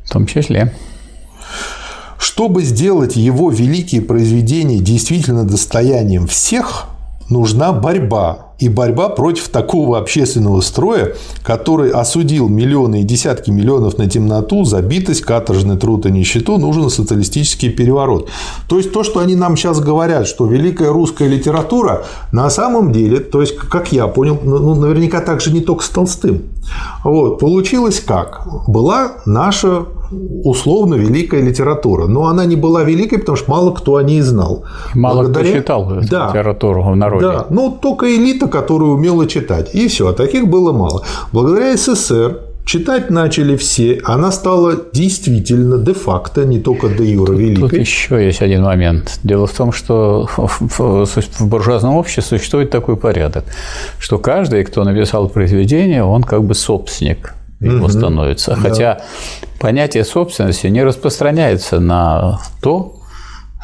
В 0.06 0.10
том 0.12 0.26
числе. 0.26 0.74
Чтобы 2.18 2.64
сделать 2.64 3.18
его 3.18 3.50
великие 3.50 4.02
произведения 4.02 4.80
действительно 4.80 5.46
достоянием 5.46 6.26
всех, 6.28 6.88
нужна 7.30 7.74
борьба 7.74 8.54
и 8.60 8.70
борьба 8.70 9.10
против 9.10 9.50
такого 9.50 9.98
общественного 9.98 10.62
строя, 10.62 11.16
который 11.44 11.92
осудил 11.92 12.48
миллионы 12.48 13.02
и 13.02 13.04
десятки 13.04 13.52
миллионов 13.52 13.98
на 13.98 14.10
темноту, 14.10 14.64
забитость, 14.64 15.22
каторжный 15.22 15.78
труд 15.78 16.06
и 16.06 16.12
нищету, 16.12 16.58
нужен 16.58 16.90
социалистический 16.90 17.70
переворот. 17.70 18.30
То 18.70 18.78
есть 18.78 18.92
то, 18.92 19.04
что 19.04 19.20
они 19.20 19.36
нам 19.36 19.58
сейчас 19.58 19.80
говорят, 19.80 20.28
что 20.28 20.46
великая 20.46 20.92
русская 20.92 21.28
литература 21.28 22.06
на 22.32 22.50
самом 22.50 22.92
деле, 22.92 23.20
то 23.20 23.42
есть, 23.42 23.58
как 23.58 23.92
я 23.92 24.08
понял, 24.08 24.40
ну, 24.44 24.60
ну 24.60 24.76
наверняка 24.76 25.20
так 25.20 25.42
же 25.42 25.52
не 25.52 25.62
только 25.62 25.84
с 25.84 25.90
Толстым. 25.90 26.44
Вот, 27.04 27.40
получилось 27.40 28.00
как? 28.00 28.48
Была 28.68 29.14
наша 29.26 29.86
условно 30.44 30.96
великая 30.96 31.42
литература. 31.42 32.08
Но 32.08 32.28
она 32.28 32.46
не 32.46 32.56
была 32.56 32.84
великой, 32.84 33.20
потому 33.20 33.38
что 33.38 33.52
мало 33.52 33.72
кто 33.74 33.96
о 33.96 34.04
ней 34.04 34.22
знал. 34.22 34.64
Мало 34.94 35.24
Благодаря... 35.24 35.50
кто 35.50 35.60
читал 35.60 35.92
да. 36.10 36.30
литературу 36.30 36.84
в 36.84 36.96
народе. 36.96 37.26
Да, 37.26 37.48
ну 37.50 37.78
только 37.82 38.16
элита, 38.16 38.48
которая 38.48 38.90
умела 38.90 39.28
читать. 39.28 39.74
И 39.74 39.88
все, 39.88 40.08
а 40.08 40.14
таких 40.14 40.48
было 40.48 40.72
мало. 40.72 41.04
Благодаря 41.32 41.76
СССР 41.78 42.40
Читать 42.66 43.10
начали 43.10 43.58
все, 43.58 44.00
она 44.06 44.32
стала 44.32 44.78
действительно 44.94 45.78
де-факто, 45.78 46.46
не 46.46 46.60
только 46.60 46.88
де 46.88 47.12
юра 47.12 47.34
великой. 47.34 47.70
Тут 47.70 47.74
еще 47.74 48.26
есть 48.26 48.42
один 48.42 48.64
момент. 48.64 49.20
Дело 49.24 49.48
в 49.48 49.52
том, 49.52 49.74
что 49.74 50.30
в 50.38 51.48
буржуазном 51.48 51.96
обществе 51.96 52.38
существует 52.38 52.70
такой 52.70 52.96
порядок, 52.96 53.44
что 54.00 54.18
каждый, 54.18 54.64
кто 54.64 54.86
написал 54.86 55.28
произведение, 55.28 56.06
он 56.06 56.24
как 56.24 56.44
бы 56.46 56.56
собственник 56.56 57.36
его 57.60 57.86
угу. 57.86 57.90
становится. 57.90 58.56
Хотя 58.56 59.02
понятие 59.64 60.04
собственности 60.04 60.68
не 60.68 60.84
распространяется 60.84 61.80
на 61.80 62.42
то, 62.62 62.96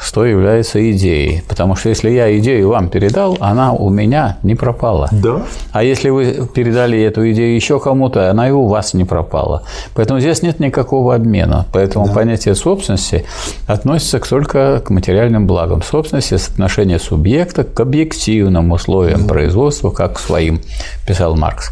что 0.00 0.24
является 0.24 0.90
идеей. 0.92 1.42
Потому 1.46 1.76
что 1.76 1.90
если 1.90 2.10
я 2.10 2.36
идею 2.38 2.70
вам 2.70 2.88
передал, 2.88 3.36
она 3.40 3.72
у 3.72 3.90
меня 3.90 4.38
не 4.42 4.54
пропала. 4.54 5.08
Да. 5.12 5.42
А 5.72 5.82
если 5.82 6.08
вы 6.08 6.48
передали 6.54 7.00
эту 7.02 7.30
идею 7.32 7.54
еще 7.54 7.78
кому-то, 7.78 8.30
она 8.30 8.48
и 8.48 8.50
у 8.50 8.66
вас 8.66 8.94
не 8.94 9.04
пропала. 9.04 9.62
Поэтому 9.94 10.20
здесь 10.20 10.42
нет 10.42 10.58
никакого 10.58 11.14
обмена. 11.14 11.66
Поэтому 11.72 12.06
да. 12.06 12.12
понятие 12.12 12.54
собственности 12.54 13.26
относится 13.66 14.18
только 14.20 14.80
к 14.80 14.90
материальным 14.90 15.46
благам. 15.46 15.82
Собственность– 15.82 16.32
отношение 16.50 16.98
субъекта 16.98 17.64
к 17.64 17.78
объективным 17.78 18.72
условиям 18.72 19.22
да. 19.22 19.28
производства, 19.28 19.90
как 19.90 20.14
к 20.14 20.18
своим, 20.18 20.60
писал 21.06 21.36
Маркс. 21.36 21.70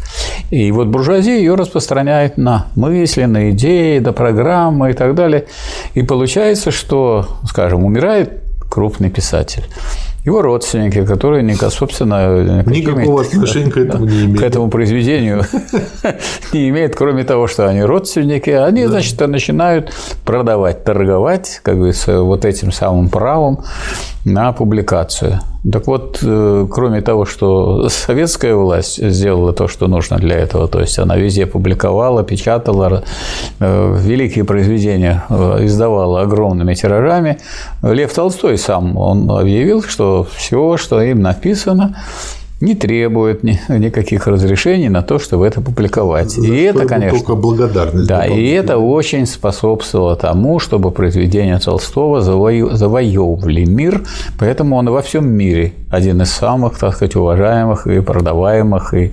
И 0.51 0.71
вот 0.71 0.87
буржуазия 0.87 1.37
ее 1.37 1.55
распространяет 1.55 2.37
на 2.37 2.67
мысли, 2.75 3.23
на 3.23 3.51
идеи, 3.51 3.99
до 3.99 4.11
программы 4.11 4.91
и 4.91 4.93
так 4.93 5.15
далее. 5.15 5.45
И 5.95 6.03
получается, 6.03 6.71
что, 6.71 7.25
скажем, 7.45 7.83
умирает 7.83 8.18
крупный 8.69 9.09
писатель. 9.09 9.63
Его 10.25 10.41
родственники, 10.41 11.05
которые, 11.05 11.55
собственно, 11.71 12.61
никакого 12.63 13.21
отношения 13.21 13.71
к 13.71 13.77
этому 13.77 14.05
не 14.05 14.25
имеют. 14.25 14.39
К 14.39 14.43
этому 14.43 14.69
произведению 14.69 15.43
не 16.53 16.69
имеют, 16.69 16.95
кроме 16.95 17.23
того, 17.23 17.47
что 17.47 17.67
они 17.67 17.81
родственники, 17.81 18.49
они, 18.49 18.83
да. 18.83 18.89
значит, 18.89 19.19
начинают 19.21 19.93
продавать, 20.25 20.83
торговать, 20.83 21.61
как 21.63 21.77
говорится, 21.77 22.21
вот 22.21 22.45
этим 22.45 22.71
самым 22.71 23.09
правом 23.09 23.63
на 24.33 24.51
публикацию. 24.51 25.39
Так 25.71 25.87
вот, 25.87 26.19
э, 26.23 26.67
кроме 26.71 27.01
того, 27.01 27.25
что 27.25 27.89
советская 27.89 28.55
власть 28.55 29.03
сделала 29.11 29.53
то, 29.53 29.67
что 29.67 29.87
нужно 29.87 30.17
для 30.17 30.37
этого, 30.37 30.67
то 30.67 30.79
есть 30.79 30.99
она 30.99 31.17
везде 31.17 31.45
публиковала, 31.45 32.23
печатала 32.23 33.03
э, 33.59 33.97
великие 33.99 34.45
произведения, 34.45 35.23
э, 35.29 35.65
издавала 35.65 36.21
огромными 36.21 36.73
тиражами, 36.73 37.37
Лев 37.83 38.13
Толстой 38.13 38.57
сам, 38.57 38.97
он 38.97 39.29
объявил, 39.29 39.83
что 39.83 40.25
все, 40.35 40.77
что 40.77 41.01
им 41.01 41.21
написано, 41.21 41.95
не 42.61 42.75
требует 42.75 43.43
ни, 43.43 43.59
никаких 43.69 44.27
разрешений 44.27 44.89
на 44.89 45.01
то, 45.01 45.17
чтобы 45.17 45.47
это 45.47 45.61
публиковать. 45.61 46.31
За 46.31 46.45
и 46.45 46.61
это, 46.61 46.85
конечно, 46.85 47.17
только 47.17 47.35
благодарность. 47.35 48.07
Да, 48.07 48.25
и 48.25 48.49
это 48.49 48.77
очень 48.77 49.25
способствовало 49.25 50.15
тому, 50.15 50.59
чтобы 50.59 50.91
произведения 50.91 51.57
Толстого 51.59 52.21
заво... 52.21 52.75
завоевывали 52.75 53.63
мир, 53.63 54.03
поэтому 54.37 54.75
он 54.75 54.89
во 54.89 55.01
всем 55.01 55.29
мире 55.29 55.73
один 55.89 56.21
из 56.21 56.31
самых, 56.31 56.77
так 56.77 56.95
сказать, 56.95 57.15
уважаемых 57.15 57.87
и 57.87 58.01
продаваемых 58.01 58.93
и 58.93 59.11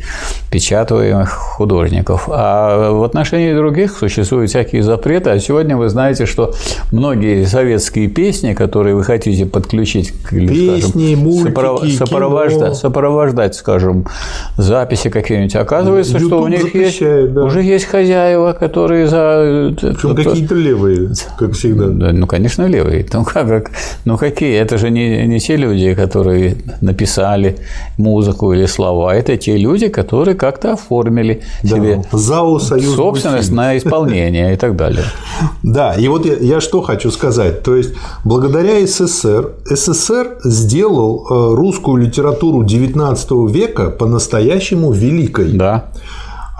печатаемых 0.51 1.31
художников. 1.31 2.29
А 2.31 2.91
в 2.91 3.05
отношении 3.05 3.55
других 3.55 3.97
существуют 3.97 4.51
всякие 4.51 4.83
запреты. 4.83 5.31
А 5.31 5.39
сегодня 5.39 5.77
вы 5.77 5.89
знаете, 5.89 6.27
что 6.27 6.53
многие 6.91 7.45
советские 7.45 8.09
песни, 8.09 8.55
которые 8.55 8.95
вы 8.97 9.05
хотите 9.05 9.47
подключить 9.47 10.11
к 10.11 10.31
песни, 10.31 10.81
скажем, 10.81 11.19
мультики, 11.21 11.49
сопровож... 11.49 11.95
сопровождать, 11.95 12.77
сопровождать 12.77 13.36
сопровождать, 13.37 13.55
скажем, 13.55 14.07
записи 14.57 15.11
какие-нибудь. 15.11 15.57
Оказывается, 15.57 16.19
YouTube 16.19 16.29
что 16.29 16.43
у 16.43 16.49
них 16.49 16.75
есть, 16.75 17.01
да. 17.33 17.45
уже 17.45 17.63
есть 17.63 17.85
хозяева, 17.85 18.53
которые 18.53 19.07
за... 19.07 19.75
Причем 19.81 20.15
какие-то 20.15 20.55
левые, 20.55 21.11
как 21.39 21.53
всегда. 21.53 21.87
Да, 21.89 22.13
ну, 22.13 22.27
конечно, 22.27 22.67
левые. 22.67 23.07
Ну, 23.13 23.25
как, 23.25 23.71
ну, 24.05 24.17
какие? 24.17 24.57
Это 24.57 24.79
же 24.79 24.91
не, 24.91 25.27
не 25.27 25.41
те 25.41 25.57
люди, 25.57 25.95
которые 25.95 26.57
написали 26.81 27.57
музыку 27.99 28.53
или 28.53 28.67
слова. 28.67 29.15
Это 29.15 29.37
те 29.37 29.57
люди, 29.57 29.89
которые 29.89 30.35
как-то 30.35 30.73
оформили 30.73 31.41
да. 31.63 31.69
себе 31.69 32.03
ЗАО 32.13 32.59
Союз 32.59 32.97
собственность 32.97 33.53
на 33.53 33.77
исполнение 33.77 34.55
и 34.55 34.57
так 34.57 34.77
далее. 34.77 35.05
Да, 35.63 35.95
и 35.95 36.09
вот 36.09 36.25
я, 36.27 36.37
я 36.37 36.61
что 36.61 36.81
хочу 36.81 37.11
сказать. 37.11 37.63
То 37.63 37.77
есть, 37.77 37.95
благодаря 38.25 38.87
СССР, 38.87 39.53
СССР 39.65 40.39
сделал 40.45 41.27
э, 41.29 41.55
русскую 41.57 41.97
литературу 41.97 42.65
19 43.27 43.55
века 43.55 43.91
по-настоящему 43.91 44.93
великой. 44.93 45.53
Да. 45.53 45.91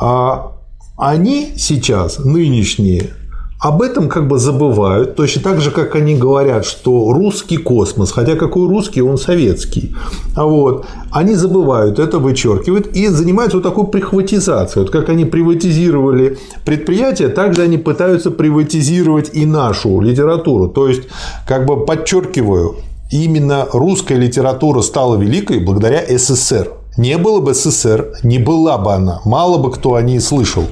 А 0.01 0.53
они 0.97 1.53
сейчас, 1.57 2.19
нынешние, 2.19 3.11
об 3.59 3.81
этом 3.81 4.09
как 4.09 4.29
бы 4.29 4.39
забывают, 4.39 5.17
точно 5.17 5.43
так 5.43 5.61
же, 5.61 5.71
как 5.71 5.95
они 5.95 6.15
говорят, 6.15 6.67
что 6.67 7.13
русский 7.13 7.57
космос, 7.57 8.13
хотя 8.13 8.37
какой 8.37 8.69
русский, 8.69 9.01
он 9.01 9.17
советский. 9.17 9.95
А 10.35 10.45
вот, 10.45 10.87
они 11.11 11.35
забывают 11.35 11.99
это, 11.99 12.19
вычеркивают 12.19 12.89
и 12.89 13.09
занимаются 13.09 13.57
вот 13.57 13.65
такой 13.65 13.87
прихватизацией. 13.87 14.85
Вот 14.85 14.93
как 14.93 15.09
они 15.09 15.25
приватизировали 15.25 16.39
предприятия, 16.67 17.29
так 17.29 17.55
же 17.55 17.63
они 17.63 17.79
пытаются 17.79 18.31
приватизировать 18.31 19.31
и 19.33 19.47
нашу 19.47 20.01
литературу. 20.01 20.69
То 20.69 20.89
есть, 20.89 21.05
как 21.47 21.65
бы 21.65 21.87
подчеркиваю, 21.87 22.77
именно 23.11 23.67
русская 23.73 24.17
литература 24.17 24.83
стала 24.83 25.17
великой 25.17 25.61
благодаря 25.61 26.05
СССР. 26.07 26.73
Не 26.97 27.19
было 27.19 27.41
бы 27.41 27.55
СССР, 27.55 28.15
не 28.23 28.39
была 28.39 28.79
бы 28.79 28.95
она. 28.95 29.21
Мало 29.25 29.59
бы 29.59 29.71
кто 29.71 29.95
о 29.95 30.03
ней 30.03 30.21
слышал. 30.21 30.65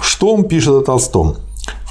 Что 0.00 0.34
он 0.34 0.44
пишет 0.44 0.74
о 0.74 0.80
Толстом? 0.82 1.36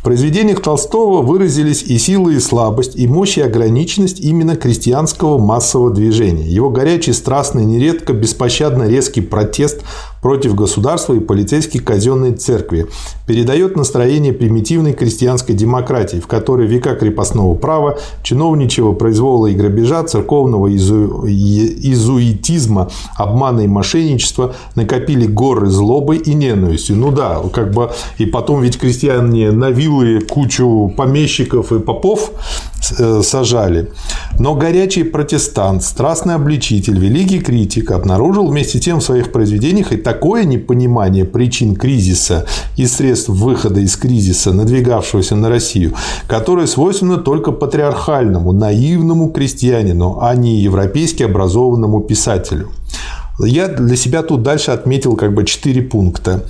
В 0.01 0.03
произведениях 0.03 0.63
Толстого 0.63 1.21
выразились 1.21 1.83
и 1.83 1.99
сила, 1.99 2.29
и 2.29 2.39
слабость, 2.39 2.95
и 2.95 3.07
мощь, 3.07 3.37
и 3.37 3.41
ограниченность 3.41 4.19
именно 4.19 4.55
крестьянского 4.55 5.37
массового 5.37 5.91
движения. 5.91 6.47
Его 6.47 6.71
горячий, 6.71 7.13
страстный, 7.13 7.65
нередко 7.65 8.11
беспощадно 8.11 8.87
резкий 8.87 9.21
протест 9.21 9.81
против 10.21 10.55
государства 10.55 11.13
и 11.13 11.19
полицейской 11.19 11.81
казенной 11.81 12.33
церкви 12.33 12.87
передает 13.25 13.75
настроение 13.75 14.33
примитивной 14.33 14.93
крестьянской 14.93 15.55
демократии, 15.55 16.17
в 16.17 16.27
которой 16.27 16.67
века 16.67 16.95
крепостного 16.95 17.55
права, 17.55 17.97
чиновничьего 18.23 18.93
произвола 18.93 19.47
и 19.47 19.55
грабежа, 19.55 20.03
церковного 20.03 20.73
изу... 20.75 21.25
изуитизма, 21.27 22.89
обмана 23.15 23.61
и 23.61 23.67
мошенничества 23.67 24.53
накопили 24.75 25.25
горы 25.25 25.69
злобы 25.69 26.17
и 26.17 26.33
ненависти. 26.33 26.91
Ну 26.91 27.11
да, 27.11 27.41
как 27.51 27.71
бы 27.71 27.91
и 28.17 28.25
потом 28.25 28.61
ведь 28.61 28.79
крестьяне 28.79 29.51
на 29.51 29.71
виллы 29.71 30.21
кучу 30.21 30.93
помещиков 30.95 31.71
и 31.71 31.79
попов 31.79 32.31
сажали. 32.81 33.91
Но 34.39 34.55
горячий 34.55 35.03
протестант, 35.03 35.83
страстный 35.83 36.35
обличитель, 36.35 36.97
великий 36.97 37.39
критик 37.39 37.91
обнаружил 37.91 38.47
вместе 38.47 38.79
тем 38.79 38.99
в 38.99 39.03
своих 39.03 39.31
произведениях 39.31 39.91
и 39.91 39.97
такое 39.97 40.43
непонимание 40.45 41.25
причин 41.25 41.75
кризиса 41.75 42.45
и 42.77 42.85
средств 42.87 43.29
выхода 43.29 43.79
из 43.79 43.95
кризиса, 43.95 44.51
надвигавшегося 44.51 45.35
на 45.35 45.49
Россию, 45.49 45.93
которое 46.27 46.67
свойственно 46.67 47.17
только 47.17 47.51
патриархальному, 47.51 48.51
наивному 48.51 49.29
крестьянину, 49.29 50.19
а 50.21 50.35
не 50.35 50.59
европейски 50.61 51.23
образованному 51.23 52.01
писателю. 52.01 52.69
Я 53.39 53.67
для 53.67 53.95
себя 53.95 54.23
тут 54.23 54.43
дальше 54.43 54.71
отметил 54.71 55.15
как 55.15 55.33
бы 55.33 55.45
четыре 55.45 55.81
пункта. 55.81 56.45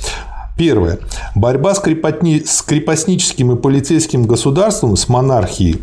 Первое. 0.58 1.00
Борьба 1.36 1.74
с, 1.74 1.80
с 1.80 2.62
крепостническим 2.62 3.54
и 3.54 3.56
полицейским 3.56 4.26
государством, 4.26 4.96
с 4.96 5.08
монархией, 5.08 5.82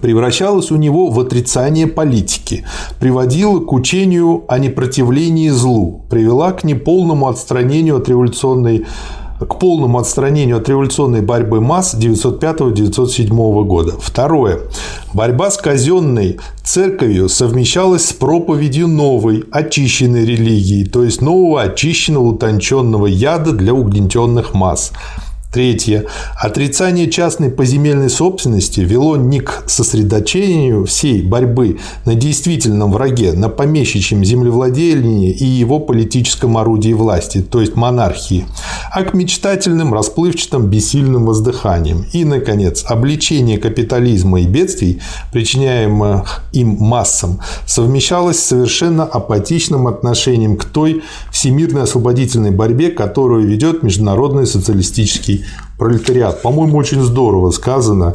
превращалась 0.00 0.70
у 0.70 0.76
него 0.76 1.10
в 1.10 1.18
отрицание 1.20 1.86
политики, 1.86 2.64
приводила 3.00 3.60
к 3.60 3.72
учению 3.72 4.44
о 4.48 4.58
непротивлении 4.58 5.48
злу, 5.48 6.04
привела 6.10 6.52
к 6.52 6.64
неполному 6.64 7.28
отстранению 7.28 7.96
от 7.96 8.08
революционной 8.08 8.86
к 9.40 9.58
полному 9.58 9.98
отстранению 9.98 10.56
от 10.56 10.68
революционной 10.68 11.20
борьбы 11.20 11.60
масс 11.60 11.94
1905-1907 11.94 13.64
года. 13.64 13.94
Второе. 14.00 14.62
Борьба 15.14 15.50
с 15.50 15.56
казенной 15.58 16.38
церковью 16.64 17.28
совмещалась 17.28 18.06
с 18.06 18.12
проповедью 18.12 18.88
новой, 18.88 19.44
очищенной 19.52 20.24
религии, 20.24 20.84
то 20.84 21.04
есть 21.04 21.20
нового 21.20 21.62
очищенного 21.62 22.24
утонченного 22.24 23.06
яда 23.06 23.52
для 23.52 23.74
угнетенных 23.74 24.54
масс. 24.54 24.92
Третье. 25.50 26.04
Отрицание 26.36 27.10
частной 27.10 27.50
поземельной 27.50 28.10
собственности 28.10 28.80
вело 28.80 29.16
не 29.16 29.40
к 29.40 29.62
сосредоточению 29.66 30.84
всей 30.84 31.22
борьбы 31.22 31.78
на 32.04 32.14
действительном 32.14 32.92
враге, 32.92 33.32
на 33.32 33.48
помещичьем 33.48 34.22
землевладении 34.22 35.30
и 35.30 35.46
его 35.46 35.80
политическом 35.80 36.58
орудии 36.58 36.92
власти, 36.92 37.40
то 37.40 37.62
есть 37.62 37.76
монархии, 37.76 38.44
а 38.92 39.02
к 39.04 39.14
мечтательным, 39.14 39.94
расплывчатым, 39.94 40.66
бессильным 40.66 41.24
воздыханиям. 41.24 42.04
И, 42.12 42.26
наконец, 42.26 42.84
обличение 42.86 43.56
капитализма 43.56 44.42
и 44.42 44.46
бедствий, 44.46 45.00
причиняемых 45.32 46.42
им 46.52 46.76
массам, 46.78 47.40
совмещалось 47.66 48.38
с 48.38 48.44
совершенно 48.44 49.04
апатичным 49.04 49.86
отношением 49.86 50.58
к 50.58 50.66
той 50.66 51.02
всемирной 51.32 51.84
освободительной 51.84 52.50
борьбе, 52.50 52.90
которую 52.90 53.46
ведет 53.46 53.82
Международный 53.82 54.46
социалистический 54.46 55.37
пролетариат. 55.78 56.42
По-моему, 56.42 56.76
очень 56.76 57.02
здорово 57.02 57.50
сказано. 57.50 58.14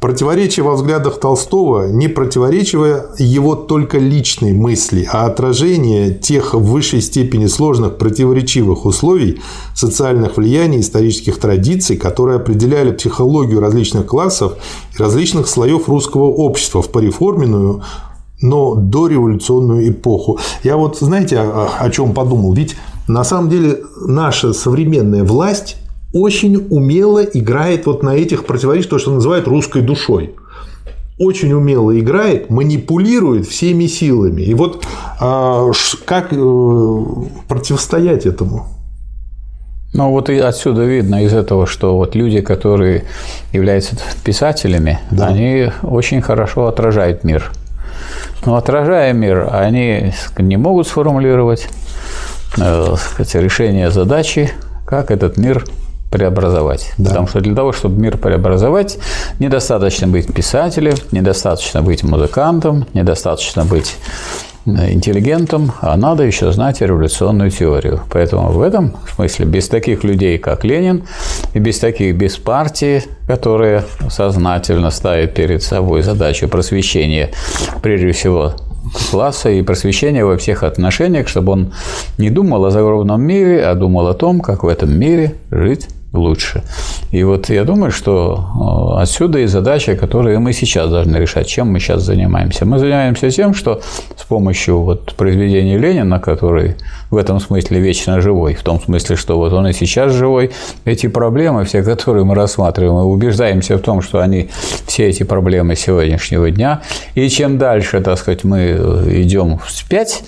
Противоречие 0.00 0.62
во 0.62 0.74
взглядах 0.74 1.18
Толстого 1.18 1.88
не 1.88 2.06
противоречивое 2.08 3.06
его 3.18 3.54
только 3.54 3.98
личной 3.98 4.52
мысли, 4.52 5.08
а 5.10 5.26
отражение 5.26 6.12
тех 6.12 6.54
в 6.54 6.60
высшей 6.60 7.00
степени 7.00 7.46
сложных 7.46 7.96
противоречивых 7.96 8.84
условий, 8.84 9.40
социальных 9.74 10.36
влияний, 10.36 10.80
исторических 10.80 11.38
традиций, 11.38 11.96
которые 11.96 12.36
определяли 12.36 12.92
психологию 12.92 13.58
различных 13.58 14.06
классов 14.06 14.52
и 14.96 15.02
различных 15.02 15.48
слоев 15.48 15.88
русского 15.88 16.24
общества 16.24 16.82
в 16.82 16.90
пореформенную 16.90 17.82
но 18.42 18.74
дореволюционную 18.74 19.90
эпоху. 19.90 20.38
Я 20.62 20.76
вот, 20.76 20.98
знаете, 20.98 21.38
о 21.38 21.88
чем 21.90 22.12
подумал? 22.12 22.52
Ведь 22.52 22.76
на 23.08 23.24
самом 23.24 23.48
деле 23.48 23.78
наша 24.06 24.52
современная 24.52 25.24
власть 25.24 25.78
очень 26.22 26.66
умело 26.70 27.22
играет 27.22 27.86
вот 27.86 28.02
на 28.02 28.16
этих 28.16 28.46
противоречиях, 28.46 28.90
то, 28.90 28.98
что 28.98 29.10
называют 29.12 29.46
русской 29.46 29.82
душой. 29.82 30.34
Очень 31.18 31.52
умело 31.52 31.98
играет, 31.98 32.50
манипулирует 32.50 33.46
всеми 33.46 33.86
силами. 33.86 34.42
И 34.42 34.54
вот 34.54 34.84
а, 35.20 35.70
как 36.04 36.32
э, 36.32 37.04
противостоять 37.48 38.26
этому? 38.26 38.66
Ну 39.92 40.10
вот 40.10 40.28
и 40.28 40.38
отсюда 40.38 40.84
видно 40.84 41.24
из 41.24 41.32
этого, 41.32 41.66
что 41.66 41.96
вот 41.96 42.14
люди, 42.14 42.40
которые 42.40 43.04
являются 43.52 43.96
писателями, 44.24 44.98
да. 45.10 45.28
они 45.28 45.70
очень 45.82 46.20
хорошо 46.20 46.66
отражают 46.66 47.24
мир. 47.24 47.50
Но 48.44 48.56
отражая 48.56 49.12
мир, 49.12 49.48
они 49.52 50.12
не 50.38 50.56
могут 50.56 50.86
сформулировать 50.86 51.68
э, 52.58 52.94
сказать, 52.98 53.34
решение 53.36 53.90
задачи, 53.90 54.50
как 54.86 55.10
этот 55.10 55.36
мир 55.36 55.64
преобразовать. 56.10 56.92
Да. 56.98 57.10
Потому 57.10 57.26
что 57.26 57.40
для 57.40 57.54
того, 57.54 57.72
чтобы 57.72 58.00
мир 58.00 58.16
преобразовать, 58.16 58.98
недостаточно 59.38 60.06
быть 60.06 60.32
писателем, 60.32 60.94
недостаточно 61.12 61.82
быть 61.82 62.02
музыкантом, 62.04 62.86
недостаточно 62.94 63.64
быть 63.64 63.96
э, 64.66 64.92
интеллигентом, 64.92 65.72
а 65.80 65.96
надо 65.96 66.22
еще 66.22 66.52
знать 66.52 66.80
революционную 66.80 67.50
теорию. 67.50 68.00
Поэтому 68.10 68.50
в 68.50 68.62
этом 68.62 68.96
смысле 69.14 69.46
без 69.46 69.68
таких 69.68 70.04
людей, 70.04 70.38
как 70.38 70.64
Ленин, 70.64 71.02
и 71.54 71.58
без 71.58 71.78
таких, 71.78 72.16
без 72.16 72.36
партии, 72.36 73.02
которые 73.26 73.84
сознательно 74.08 74.90
ставят 74.90 75.34
перед 75.34 75.62
собой 75.62 76.02
задачу 76.02 76.48
просвещения, 76.48 77.30
прежде 77.82 78.12
всего, 78.12 78.54
класса 79.10 79.50
и 79.50 79.62
просвещения 79.62 80.24
во 80.24 80.36
всех 80.36 80.62
отношениях, 80.62 81.26
чтобы 81.26 81.52
он 81.52 81.72
не 82.18 82.30
думал 82.30 82.64
о 82.64 82.70
загробном 82.70 83.20
мире, 83.20 83.64
а 83.66 83.74
думал 83.74 84.06
о 84.06 84.14
том, 84.14 84.40
как 84.40 84.62
в 84.62 84.68
этом 84.68 84.96
мире 84.96 85.34
жить 85.50 85.88
лучше. 86.16 86.62
И 87.10 87.22
вот 87.24 87.48
я 87.50 87.64
думаю, 87.64 87.90
что 87.90 88.96
э, 88.98 89.02
отсюда 89.02 89.38
и 89.38 89.46
задача, 89.46 89.96
которую 89.96 90.40
мы 90.40 90.52
сейчас 90.52 90.90
должны 90.90 91.16
решать. 91.16 91.46
Чем 91.46 91.72
мы 91.72 91.80
сейчас 91.80 92.02
занимаемся? 92.02 92.64
Мы 92.64 92.78
занимаемся 92.78 93.30
тем, 93.30 93.54
что 93.54 93.80
с 94.16 94.24
помощью 94.24 94.80
вот 94.80 95.14
произведения 95.14 95.78
Ленина, 95.78 96.18
который 96.18 96.76
в 97.10 97.16
этом 97.16 97.40
смысле 97.40 97.80
вечно 97.80 98.20
живой, 98.20 98.54
в 98.54 98.62
том 98.62 98.80
смысле, 98.80 99.16
что 99.16 99.36
вот 99.36 99.52
он 99.52 99.66
и 99.68 99.72
сейчас 99.72 100.12
живой, 100.12 100.50
эти 100.84 101.06
проблемы, 101.06 101.64
все, 101.64 101.82
которые 101.82 102.24
мы 102.24 102.34
рассматриваем, 102.34 102.94
мы 102.94 103.04
убеждаемся 103.04 103.76
в 103.76 103.80
том, 103.80 104.02
что 104.02 104.20
они 104.20 104.48
все 104.86 105.08
эти 105.08 105.22
проблемы 105.22 105.76
сегодняшнего 105.76 106.50
дня. 106.50 106.82
И 107.14 107.28
чем 107.28 107.58
дальше, 107.58 108.00
так 108.00 108.18
сказать, 108.18 108.44
мы 108.44 108.58
э, 108.58 109.22
идем 109.22 109.58
вспять, 109.58 110.24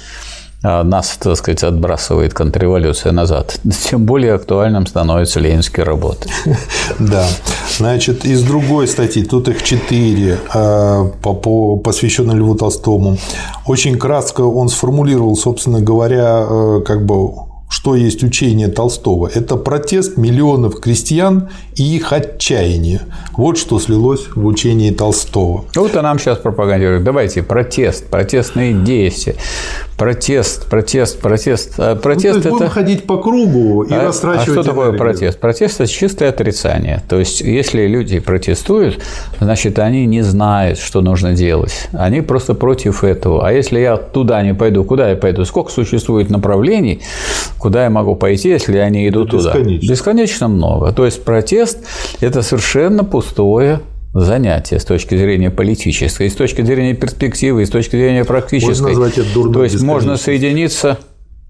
нас, 0.63 1.17
так 1.21 1.37
сказать, 1.37 1.63
отбрасывает 1.63 2.35
контрреволюция 2.35 3.13
назад, 3.13 3.61
тем 3.89 4.05
более 4.05 4.35
актуальным 4.35 4.87
становятся 4.87 5.41
ленинские 5.41 5.85
работы. 5.85 6.29
Да. 6.99 7.27
Значит, 7.77 8.25
из 8.25 8.43
другой 8.43 8.89
статьи, 8.89 9.23
тут 9.23 9.49
их 9.49 9.63
четыре, 9.63 10.39
а, 10.53 11.05
посвященные 11.85 12.37
Льву 12.37 12.55
Толстому. 12.57 13.19
Очень 13.67 13.99
кратко 13.99 14.41
он 14.41 14.69
сформулировал, 14.69 15.37
собственно 15.37 15.81
говоря, 15.81 16.45
э, 16.49 16.81
как 16.85 17.05
бы 17.05 17.48
что 17.69 17.95
есть 17.95 18.23
учение 18.23 18.69
Толстого. 18.69 19.31
Это 19.33 19.57
протест 19.57 20.17
миллионов 20.17 20.81
крестьян 20.81 21.51
и 21.77 21.97
их 21.97 22.13
отчаяние. 22.13 23.03
Вот 23.37 23.59
что 23.59 23.79
слилось 23.79 24.29
в 24.35 24.45
учении 24.47 24.91
Толстого. 24.91 25.65
Вот 25.75 25.95
и 25.95 26.01
нам 26.01 26.19
сейчас 26.19 26.39
пропагандируют. 26.39 27.05
Давайте 27.05 27.43
протест, 27.43 28.07
протестные 28.09 28.73
действия, 28.73 29.37
протест, 29.99 30.69
протест, 30.69 31.21
протест. 31.21 31.75
А 31.79 31.95
протест 31.95 32.45
ну, 32.45 32.59
то 32.59 32.65
это... 32.65 32.73
ходить 32.73 33.05
по 33.05 33.19
кругу 33.19 33.83
и 33.83 33.93
а, 33.93 34.05
растрачивать 34.05 34.49
А 34.49 34.53
что 34.53 34.63
такое 34.63 34.93
протест? 34.93 35.39
Протест– 35.39 35.81
это 35.81 35.91
чистое 35.91 36.31
отрицание. 36.31 37.03
То 37.09 37.19
есть, 37.19 37.41
если 37.43 37.87
люди 37.87 38.19
протестуют, 38.19 39.03
значит, 39.41 39.79
они 39.79 40.07
не 40.07 40.23
знают, 40.23 40.79
что 40.79 41.01
нужно 41.01 41.35
делать. 41.35 41.89
Они 41.93 42.23
просто 42.23 42.55
против 42.55 43.05
этого. 43.05 43.47
А 43.47 43.53
если 43.53 43.79
я 43.79 43.97
туда 43.97 44.43
не 44.43 44.55
пойду, 44.55 44.85
куда 44.85 45.11
я 45.11 45.17
пойду? 45.17 45.45
Сколько 45.45 45.71
существует 45.71 46.31
направлений, 46.31 47.03
куда 47.69 47.85
я 47.85 47.91
могу 47.91 48.17
пойти, 48.17 48.49
если 48.49 48.79
я 48.79 48.89
не 48.89 49.07
иду 49.11 49.27
туда? 49.27 49.53
Бесконечно 49.59 50.49
много. 50.49 50.91
То 50.91 51.05
есть, 51.05 51.23
протест– 51.23 51.81
это 52.21 52.41
совершенно 52.41 53.05
пустое 53.05 53.81
занятие 54.15 54.81
с 54.81 54.87
точки 54.87 55.19
зрения 55.19 55.51
политической, 55.51 56.29
и 56.29 56.31
с 56.31 56.35
точки 56.35 56.63
зрения 56.63 56.95
перспективы, 56.95 57.61
и 57.61 57.67
с 57.67 57.71
точки 57.71 57.97
зрения 57.97 58.25
практической. 58.25 58.71
Можно 58.71 58.89
назвать 58.89 59.19
это 59.19 59.35
дурной 59.35 59.53
То 59.53 59.65
есть 59.65 59.83
можно 59.83 60.17
соединиться 60.17 60.97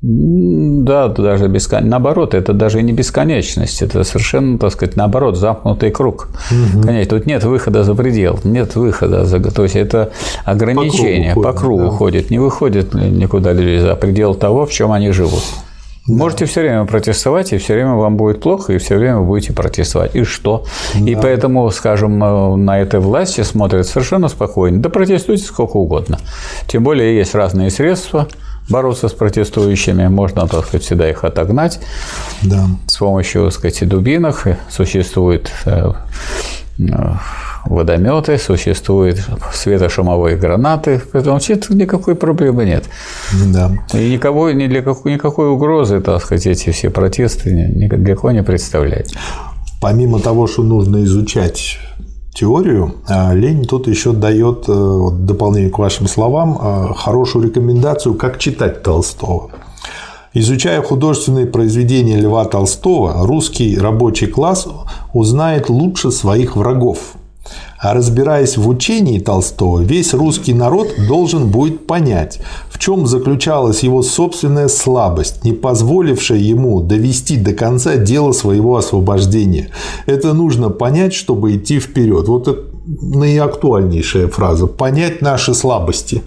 да, 0.00 1.08
даже 1.08 1.48
бескон... 1.48 1.88
наоборот, 1.88 2.34
это 2.34 2.52
даже 2.52 2.82
не 2.82 2.92
бесконечность, 2.92 3.82
это 3.82 4.04
совершенно, 4.04 4.56
так 4.56 4.72
сказать, 4.72 4.94
наоборот, 4.94 5.36
замкнутый 5.36 5.90
круг. 5.90 6.28
Угу. 6.50 6.82
Конечно, 6.82 7.18
тут 7.18 7.26
нет 7.26 7.42
выхода 7.42 7.82
за 7.82 7.94
предел, 7.96 8.38
нет 8.44 8.76
выхода 8.76 9.24
за, 9.24 9.40
то 9.40 9.62
есть 9.64 9.74
это 9.74 10.12
ограничение 10.44 11.34
по 11.34 11.42
кругу, 11.42 11.52
по 11.52 11.60
кругу 11.60 11.84
да. 11.84 11.90
ходит, 11.90 12.30
не 12.30 12.38
выходит 12.38 12.94
никуда 12.94 13.54
за 13.54 13.96
предел 13.96 14.36
того, 14.36 14.66
в 14.66 14.70
чем 14.70 14.92
они 14.92 15.10
живут. 15.10 15.42
Да. 16.08 16.14
Можете 16.14 16.46
все 16.46 16.62
время 16.62 16.86
протестовать, 16.86 17.52
и 17.52 17.58
все 17.58 17.74
время 17.74 17.92
вам 17.92 18.16
будет 18.16 18.40
плохо, 18.40 18.72
и 18.72 18.78
все 18.78 18.96
время 18.96 19.18
вы 19.18 19.26
будете 19.26 19.52
протестовать. 19.52 20.16
И 20.16 20.24
что? 20.24 20.64
Да. 20.94 21.10
И 21.10 21.14
поэтому, 21.14 21.70
скажем, 21.70 22.22
э, 22.24 22.56
на 22.56 22.80
этой 22.80 22.98
власти 22.98 23.42
смотрят 23.42 23.86
совершенно 23.86 24.28
спокойно. 24.28 24.80
Да 24.80 24.88
протестуйте 24.88 25.44
сколько 25.44 25.76
угодно. 25.76 26.18
Тем 26.66 26.82
более 26.82 27.16
есть 27.16 27.34
разные 27.34 27.70
средства 27.70 28.26
бороться 28.70 29.08
с 29.08 29.12
протестующими, 29.12 30.08
можно, 30.08 30.46
так 30.48 30.66
сказать, 30.66 30.82
всегда 30.82 31.08
их 31.08 31.24
отогнать. 31.24 31.80
Да. 32.42 32.66
С 32.86 32.96
помощью, 32.96 33.44
так 33.44 33.52
сказать, 33.52 33.88
дубинок 33.88 34.46
существуют 34.70 35.50
э, 35.66 35.92
э, 36.78 37.12
водометы, 37.68 38.38
существуют 38.38 39.20
светошумовые 39.52 40.36
гранаты, 40.36 41.00
поэтому 41.12 41.34
вообще 41.34 41.60
никакой 41.70 42.14
проблемы 42.14 42.64
нет. 42.64 42.84
Да. 43.52 43.72
И 43.92 44.12
никого, 44.12 44.50
ни 44.50 44.66
для 44.66 44.82
какой, 44.82 45.12
никакой 45.12 45.48
угрозы, 45.48 46.00
так 46.00 46.22
сказать, 46.22 46.46
эти 46.46 46.70
все 46.70 46.90
протесты 46.90 47.50
никакой 47.52 48.34
не 48.34 48.42
представляют. 48.42 49.08
Помимо 49.80 50.18
того, 50.18 50.46
что 50.46 50.62
нужно 50.62 51.04
изучать 51.04 51.78
теорию, 52.34 52.94
а 53.06 53.34
Ленин 53.34 53.64
тут 53.64 53.86
еще 53.88 54.12
дает, 54.12 54.68
э, 54.68 54.72
в 54.72 55.26
дополнение 55.26 55.70
к 55.70 55.78
вашим 55.78 56.08
словам, 56.08 56.58
э, 56.60 56.94
хорошую 56.96 57.46
рекомендацию, 57.46 58.14
как 58.14 58.38
читать 58.38 58.82
Толстого. 58.82 59.50
Изучая 60.34 60.82
художественные 60.82 61.46
произведения 61.46 62.16
Льва 62.20 62.44
Толстого, 62.44 63.26
русский 63.26 63.78
рабочий 63.78 64.26
класс 64.26 64.68
узнает 65.12 65.68
лучше 65.68 66.10
своих 66.10 66.56
врагов– 66.56 66.98
а 67.78 67.94
разбираясь 67.94 68.56
в 68.56 68.68
учении 68.68 69.18
Толстого, 69.18 69.80
весь 69.80 70.14
русский 70.14 70.54
народ 70.54 70.88
должен 71.06 71.48
будет 71.48 71.86
понять, 71.86 72.40
в 72.70 72.78
чем 72.78 73.06
заключалась 73.06 73.82
его 73.82 74.02
собственная 74.02 74.68
слабость, 74.68 75.44
не 75.44 75.52
позволившая 75.52 76.38
ему 76.38 76.80
довести 76.80 77.36
до 77.36 77.52
конца 77.52 77.96
дело 77.96 78.32
своего 78.32 78.76
освобождения. 78.76 79.70
Это 80.06 80.32
нужно 80.32 80.70
понять, 80.70 81.14
чтобы 81.14 81.56
идти 81.56 81.78
вперед. 81.78 82.26
Вот 82.26 82.48
это 82.48 82.62
наиактуальнейшая 83.02 84.28
фраза. 84.28 84.66
Понять 84.66 85.20
наши 85.22 85.54
слабости. 85.54 86.22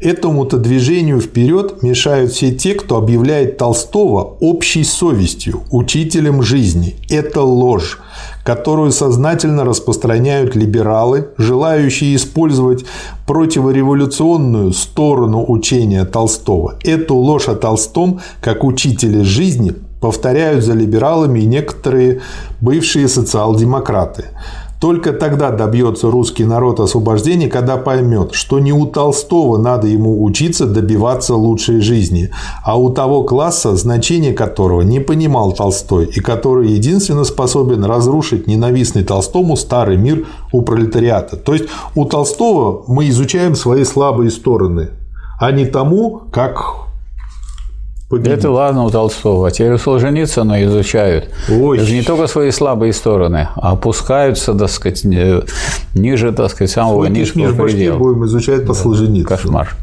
Этому-то 0.00 0.58
движению 0.58 1.20
вперед 1.20 1.82
мешают 1.82 2.30
все 2.30 2.52
те, 2.52 2.74
кто 2.74 2.96
объявляет 2.96 3.58
Толстого 3.58 4.36
общей 4.40 4.84
совестью, 4.84 5.62
учителем 5.72 6.40
жизни. 6.42 6.94
Это 7.08 7.42
ложь 7.42 7.98
которую 8.48 8.92
сознательно 8.92 9.62
распространяют 9.62 10.56
либералы, 10.56 11.28
желающие 11.36 12.16
использовать 12.16 12.86
противореволюционную 13.26 14.72
сторону 14.72 15.44
учения 15.46 16.06
Толстого. 16.06 16.76
Эту 16.82 17.14
ложь 17.16 17.48
о 17.48 17.54
Толстом, 17.56 18.20
как 18.40 18.64
учителе 18.64 19.22
жизни, 19.22 19.74
повторяют 20.00 20.64
за 20.64 20.72
либералами 20.72 21.40
и 21.40 21.46
некоторые 21.46 22.22
бывшие 22.62 23.08
социал-демократы. 23.08 24.24
Только 24.80 25.12
тогда 25.12 25.50
добьется 25.50 26.08
русский 26.08 26.44
народ 26.44 26.78
освобождения, 26.78 27.48
когда 27.48 27.76
поймет, 27.76 28.32
что 28.32 28.60
не 28.60 28.72
у 28.72 28.86
Толстого 28.86 29.58
надо 29.58 29.88
ему 29.88 30.22
учиться 30.22 30.66
добиваться 30.66 31.34
лучшей 31.34 31.80
жизни, 31.80 32.30
а 32.62 32.78
у 32.78 32.90
того 32.90 33.24
класса, 33.24 33.74
значение 33.74 34.32
которого 34.32 34.82
не 34.82 35.00
понимал 35.00 35.52
Толстой 35.52 36.06
и 36.06 36.20
который 36.20 36.68
единственно 36.68 37.24
способен 37.24 37.84
разрушить 37.84 38.46
ненавистный 38.46 39.02
Толстому 39.02 39.56
старый 39.56 39.96
мир 39.96 40.26
у 40.52 40.62
пролетариата. 40.62 41.36
То 41.36 41.54
есть 41.54 41.66
у 41.96 42.04
Толстого 42.04 42.84
мы 42.86 43.08
изучаем 43.08 43.56
свои 43.56 43.82
слабые 43.82 44.30
стороны, 44.30 44.90
а 45.40 45.50
не 45.50 45.66
тому, 45.66 46.22
как 46.30 46.87
победить. 48.08 48.38
Это 48.38 48.50
ладно 48.50 48.84
у 48.84 48.90
Толстого. 48.90 49.48
А 49.48 49.50
теперь 49.50 49.72
у 49.72 49.78
Солженицына 49.78 50.64
изучают. 50.64 51.30
Ой. 51.50 51.78
Даже 51.78 51.94
не 51.94 52.02
только 52.02 52.26
свои 52.26 52.50
слабые 52.50 52.92
стороны, 52.92 53.48
а 53.56 53.72
опускаются, 53.72 54.54
так 54.54 54.70
сказать, 54.70 55.04
ниже, 55.94 56.32
так 56.32 56.50
сказать, 56.50 56.70
самого 56.70 57.04
Свой 57.04 57.10
низкого 57.10 57.64
предела. 57.64 57.98
будем 57.98 58.24
изучать 58.26 58.62
по 58.62 58.74
да. 58.74 58.74
Солженицыну. 58.74 59.28
Кошмар. 59.28 59.76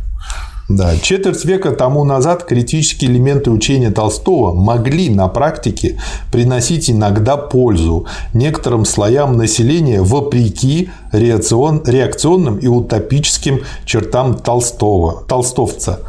Да, 0.68 0.98
четверть 0.98 1.46
века 1.46 1.74
тому 1.74 2.04
назад 2.04 2.44
критические 2.44 3.12
элементы 3.12 3.52
учения 3.52 3.92
Толстого 3.92 4.52
могли 4.52 5.12
на 5.12 5.28
практике 5.28 6.00
приносить 6.32 6.90
иногда 6.90 7.38
пользу 7.38 8.08
некоторым 8.34 8.84
слоям 8.84 9.38
населения 9.38 10.02
вопреки 10.02 10.90
реакцион, 11.12 11.84
реакционным 11.86 12.58
и 12.58 12.66
утопическим 12.66 13.62
чертам 13.86 14.34
Толстого, 14.40 15.24
толстовца, 15.28 16.00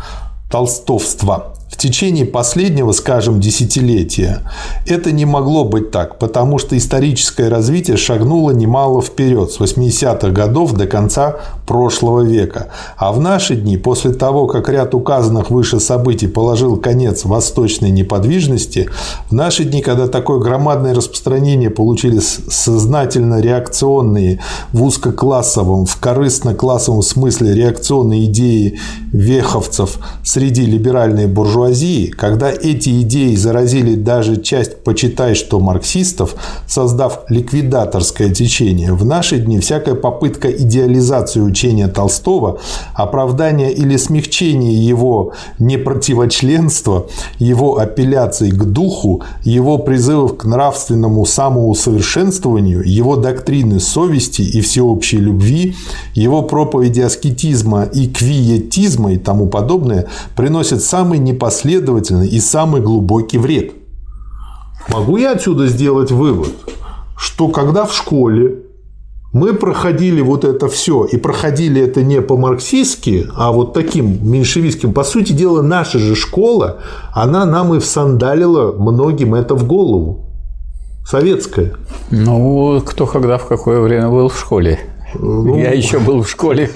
толстовства 0.50 1.55
в 1.76 1.78
течение 1.78 2.24
последнего, 2.24 2.92
скажем, 2.92 3.38
десятилетия 3.38 4.40
это 4.86 5.12
не 5.12 5.26
могло 5.26 5.62
быть 5.64 5.90
так, 5.90 6.18
потому 6.18 6.56
что 6.56 6.74
историческое 6.74 7.50
развитие 7.50 7.98
шагнуло 7.98 8.52
немало 8.52 9.02
вперед 9.02 9.50
с 9.50 9.60
80-х 9.60 10.30
годов 10.30 10.72
до 10.72 10.86
конца 10.86 11.36
прошлого 11.66 12.22
века. 12.22 12.68
А 12.96 13.12
в 13.12 13.20
наши 13.20 13.56
дни, 13.56 13.76
после 13.76 14.14
того, 14.14 14.46
как 14.46 14.70
ряд 14.70 14.94
указанных 14.94 15.50
выше 15.50 15.78
событий 15.78 16.28
положил 16.28 16.78
конец 16.78 17.26
восточной 17.26 17.90
неподвижности, 17.90 18.88
в 19.28 19.34
наши 19.34 19.64
дни, 19.64 19.82
когда 19.82 20.08
такое 20.08 20.38
громадное 20.38 20.94
распространение 20.94 21.68
получили 21.68 22.20
сознательно 22.20 23.40
реакционные 23.42 24.40
в 24.72 24.82
узкоклассовом, 24.82 25.84
в 25.84 26.00
корыстно-классовом 26.00 27.02
смысле 27.02 27.54
реакционные 27.54 28.24
идеи 28.24 28.78
веховцев 29.12 29.98
среди 30.22 30.64
либеральной 30.64 31.26
буржуазии, 31.26 31.65
буржуазии, 31.66 32.06
когда 32.06 32.50
эти 32.50 33.02
идеи 33.02 33.34
заразили 33.34 33.94
даже 33.94 34.40
часть, 34.40 34.82
почитай 34.84 35.34
что, 35.34 35.60
марксистов, 35.60 36.34
создав 36.66 37.24
ликвидаторское 37.28 38.30
течение, 38.30 38.92
в 38.92 39.04
наши 39.04 39.38
дни 39.38 39.58
всякая 39.58 39.94
попытка 39.94 40.50
идеализации 40.50 41.40
учения 41.40 41.88
Толстого, 41.88 42.58
оправдания 42.94 43.72
или 43.72 43.96
смягчения 43.96 44.72
его 44.72 45.32
непротивочленства, 45.58 47.06
его 47.38 47.78
апелляций 47.78 48.50
к 48.50 48.64
духу, 48.64 49.22
его 49.44 49.78
призывов 49.78 50.36
к 50.36 50.44
нравственному 50.44 51.26
самоусовершенствованию, 51.26 52.82
его 52.84 53.16
доктрины 53.16 53.80
совести 53.80 54.42
и 54.42 54.60
всеобщей 54.60 55.18
любви, 55.18 55.74
его 56.14 56.42
проповеди 56.42 57.00
аскетизма 57.00 57.84
и 57.84 58.06
квиетизма 58.06 59.12
и 59.12 59.18
тому 59.18 59.46
подобное 59.46 60.06
приносят 60.36 60.82
самый 60.82 61.18
непосредственный 61.18 61.55
последовательный 61.56 62.28
и 62.28 62.38
самый 62.38 62.82
глубокий 62.82 63.38
вред. 63.38 63.72
Могу 64.88 65.16
я 65.16 65.32
отсюда 65.32 65.68
сделать 65.68 66.12
вывод, 66.12 66.52
что 67.16 67.48
когда 67.48 67.86
в 67.86 67.94
школе 67.94 68.58
мы 69.32 69.54
проходили 69.54 70.20
вот 70.20 70.44
это 70.44 70.68
все, 70.68 71.04
и 71.04 71.16
проходили 71.16 71.80
это 71.80 72.02
не 72.02 72.20
по-марксистски, 72.20 73.28
а 73.34 73.52
вот 73.52 73.72
таким 73.72 74.30
меньшевистским. 74.30 74.92
По 74.92 75.02
сути 75.02 75.32
дела, 75.32 75.62
наша 75.62 75.98
же 75.98 76.14
школа, 76.14 76.76
она 77.14 77.46
нам 77.46 77.74
и 77.74 77.78
всандалила 77.78 78.72
многим 78.72 79.34
это 79.34 79.54
в 79.54 79.66
голову. 79.66 80.26
Советская. 81.08 81.72
Ну, 82.10 82.82
кто 82.84 83.06
когда 83.06 83.38
в 83.38 83.46
какое 83.46 83.80
время 83.80 84.10
был 84.10 84.28
в 84.28 84.38
школе? 84.38 84.78
Ну, 85.14 85.56
я 85.58 85.72
еще 85.72 85.98
был 85.98 86.22
в 86.22 86.28
школе. 86.28 86.70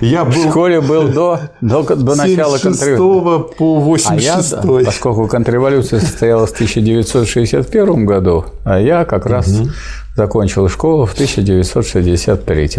Я 0.00 0.24
был 0.24 0.32
в 0.32 0.48
школе 0.48 0.80
был 0.80 1.08
до, 1.08 1.40
до, 1.60 1.82
до 1.82 2.14
начала 2.14 2.58
контрреволюции. 2.58 3.56
по 3.56 3.80
86 3.80 4.52
а 4.52 4.56
я, 4.56 4.84
поскольку 4.84 5.28
контрреволюция 5.28 6.00
состоялась 6.00 6.50
в 6.50 6.54
1961 6.54 8.06
году, 8.06 8.46
а 8.64 8.80
я 8.80 9.04
как 9.04 9.26
раз 9.26 9.48
угу. 9.48 9.68
Закончил 10.16 10.68
школу 10.68 11.06
в 11.06 11.12
1963. 11.12 12.70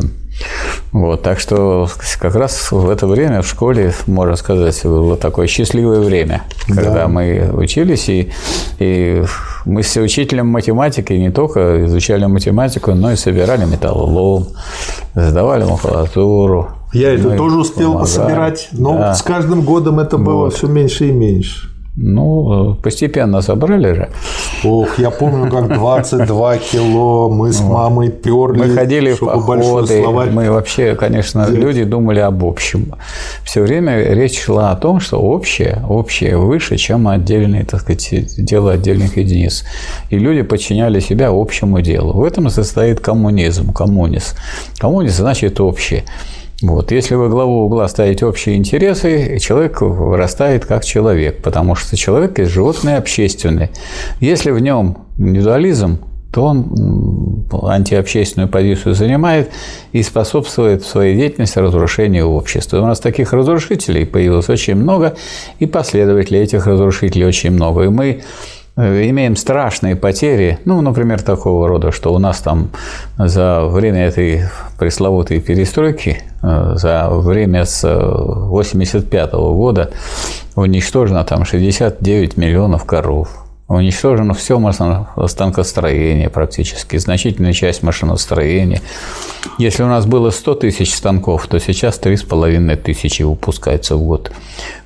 Вот, 0.92 1.22
так 1.22 1.40
что 1.40 1.88
как 2.20 2.36
раз 2.36 2.72
в 2.72 2.90
это 2.90 3.08
время 3.08 3.42
в 3.42 3.48
школе, 3.48 3.94
можно 4.08 4.36
сказать, 4.36 4.80
было 4.84 5.18
такое 5.18 5.48
счастливое 5.48 6.00
время, 6.00 6.44
когда 6.68 6.94
да. 6.94 7.08
мы 7.08 7.50
учились, 7.54 8.10
и, 8.10 8.32
и 8.80 9.24
мы 9.66 9.84
с 9.84 9.96
учителем 9.98 10.48
математики 10.48 11.14
не 11.14 11.32
только 11.32 11.86
изучали 11.86 12.26
математику, 12.26 12.94
но 12.94 13.12
и 13.12 13.16
собирали 13.16 13.66
металлолом, 13.66 14.48
сдавали 15.14 15.66
макулатуру. 15.66 16.70
Я 16.94 17.14
это 17.14 17.36
тоже 17.36 17.58
успел 17.58 17.94
помогали. 17.94 18.06
пособирать, 18.06 18.70
но 18.72 18.98
да. 18.98 19.14
с 19.16 19.22
каждым 19.22 19.62
годом 19.64 20.00
это 20.00 20.18
было 20.18 20.46
вот. 20.46 20.54
все 20.54 20.68
меньше 20.68 21.10
и 21.10 21.12
меньше. 21.12 21.75
Ну, 21.98 22.76
постепенно 22.84 23.42
собрали 23.42 23.94
же. 23.94 24.10
Ох, 24.66 25.00
я 25.00 25.12
помню, 25.12 25.50
как 25.50 25.70
22 25.74 26.58
кило 26.58 27.30
мы 27.30 27.54
с 27.54 27.62
мамой 27.62 28.10
перли. 28.10 28.60
Мы 28.60 28.70
ходили 28.70 29.14
в 29.14 29.20
походы, 29.20 30.06
мы 30.32 30.52
вообще, 30.52 30.96
конечно, 30.96 31.48
Нет. 31.50 31.52
люди 31.52 31.84
думали 31.86 32.20
об 32.20 32.44
общем. 32.44 32.96
Все 33.44 33.62
время 33.62 34.14
речь 34.14 34.42
шла 34.42 34.72
о 34.72 34.76
том, 34.76 35.00
что 35.00 35.20
общее, 35.20 35.82
общее 35.88 36.38
выше, 36.38 36.76
чем 36.76 37.08
отдельные, 37.08 37.64
так 37.64 37.82
сказать, 37.82 38.36
дело 38.38 38.74
отдельных 38.74 39.16
единиц. 39.16 39.64
И 40.10 40.20
люди 40.20 40.42
подчиняли 40.42 41.00
себя 41.00 41.30
общему 41.32 41.82
делу. 41.82 42.14
В 42.14 42.24
этом 42.26 42.50
состоит 42.50 43.00
коммунизм, 43.00 43.72
коммунизм. 43.72 44.36
Коммунизм 44.80 45.16
значит 45.16 45.62
общее. 45.62 46.04
Вот. 46.62 46.92
Если 46.92 47.16
вы 47.16 47.30
главу 47.30 47.66
угла 47.66 47.88
ставите 47.88 48.26
общие 48.26 48.56
интересы, 48.56 49.40
человек 49.40 49.82
вырастает 49.82 50.66
как 50.66 50.86
человек, 50.86 51.42
потому 51.42 51.76
что 51.76 51.98
человек 51.98 52.40
есть 52.40 52.52
животное 52.52 52.98
общественное. 52.98 53.70
Если 54.22 54.52
в 54.52 54.60
нем 54.60 54.98
индивидуализм, 55.18 56.00
то 56.34 56.44
он 56.44 57.46
антиобщественную 57.64 58.50
позицию 58.50 58.94
занимает 58.94 59.52
и 59.94 60.04
способствует 60.04 60.84
в 60.84 60.88
своей 60.88 61.16
деятельности 61.16 61.60
разрушению 61.60 62.28
общества. 62.28 62.82
У 62.82 62.86
нас 62.86 63.00
таких 63.00 63.32
разрушителей 63.32 64.06
появилось 64.06 64.50
очень 64.50 64.76
много, 64.76 65.16
и 65.60 65.66
последователей 65.66 66.42
этих 66.42 66.68
разрушителей 66.68 67.26
очень 67.26 67.52
много. 67.52 67.84
И 67.84 67.88
мы 67.88 68.22
имеем 68.78 69.36
страшные 69.36 69.96
потери, 69.96 70.60
ну, 70.66 70.82
например, 70.82 71.22
такого 71.22 71.68
рода, 71.68 71.92
что 71.92 72.14
у 72.14 72.20
нас 72.20 72.40
там 72.40 72.70
за 73.18 73.66
время 73.66 74.06
этой 74.08 74.44
пресловутой 74.78 75.40
перестройки, 75.40 76.24
э, 76.42 76.74
за 76.76 77.10
время 77.10 77.66
с 77.66 77.84
1985 77.84 79.34
э, 79.34 79.38
года 79.38 79.92
уничтожено 80.56 81.24
там 81.24 81.46
69 81.46 82.38
миллионов 82.38 82.86
коров, 82.86 83.45
уничтожено 83.68 84.34
все 84.34 84.62
станкостроение 85.28 86.30
практически, 86.30 86.98
значительная 86.98 87.54
часть 87.54 87.82
машиностроения. 87.82 88.82
Если 89.58 89.84
у 89.84 89.88
нас 89.88 90.06
было 90.06 90.30
100 90.30 90.56
тысяч 90.56 90.94
станков, 90.94 91.48
то 91.48 91.60
сейчас 91.60 92.00
3,5 92.00 92.76
тысячи 92.78 93.24
выпускается 93.24 93.96
в 93.96 94.04
год. 94.04 94.32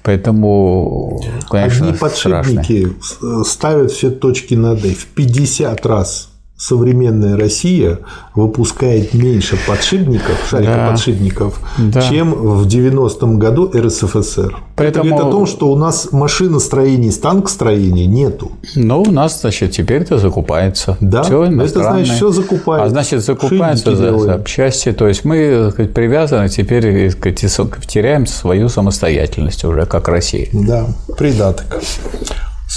Поэтому, 0.04 1.22
конечно, 1.50 1.88
Одни 1.88 1.98
подшипники 1.98 2.88
страшно. 3.02 3.44
ставят 3.44 3.92
все 3.92 4.12
точки 4.12 4.54
над 4.54 4.84
«и» 4.86 4.94
в 4.94 5.08
50 5.08 5.86
раз 5.86 6.29
современная 6.60 7.38
Россия 7.38 7.99
выпускает 8.36 9.14
меньше 9.14 9.57
подшипников, 9.66 10.45
шарикоподшипников, 10.49 11.62
да. 11.78 12.01
чем 12.01 12.34
в 12.34 12.68
90-м 12.68 13.39
году 13.39 13.72
РСФСР. 13.74 14.57
Поэтому... 14.76 15.05
Это 15.05 15.16
говорит 15.16 15.20
о 15.20 15.32
том, 15.32 15.45
что 15.45 15.72
у 15.72 15.78
нас 15.78 16.10
машиностроения, 16.12 17.12
станкостроения 17.12 18.07
нету. 18.07 18.51
Ну, 18.76 19.03
у 19.03 19.12
нас, 19.12 19.39
значит, 19.39 19.72
теперь 19.72 20.01
это 20.01 20.18
закупается. 20.18 20.97
Да, 20.99 21.24
все 21.24 21.45
это 21.45 21.82
значит, 21.82 22.16
все 22.16 22.30
закупается. 22.30 22.86
А 22.86 22.89
значит, 22.89 23.24
закупается 23.24 23.95
за 23.95 24.20
запчасти. 24.20 24.91
То 24.91 25.07
есть 25.07 25.24
мы 25.24 25.70
сказать, 25.72 25.93
привязаны 25.93 26.49
теперь, 26.49 27.10
сказать, 27.12 27.39
теряем 27.88 28.28
свою 28.28 28.68
самостоятельность 28.68 29.64
уже, 29.64 29.86
как 29.86 30.10
Россия. 30.10 30.49
Да, 30.51 30.88
придаток. 31.18 31.82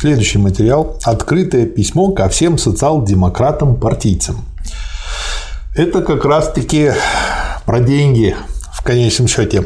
Следующий 0.02 0.38
материал– 0.38 0.98
открытое 1.04 1.64
письмо 1.64 2.10
ко 2.10 2.28
всем 2.28 2.58
социал-демократам-партийцам. 2.58 4.44
Это 5.76 6.02
как 6.02 6.24
раз-таки 6.24 6.90
про 7.64 7.78
деньги 7.78 8.34
в 8.72 8.82
конечном 8.82 9.28
счете. 9.28 9.64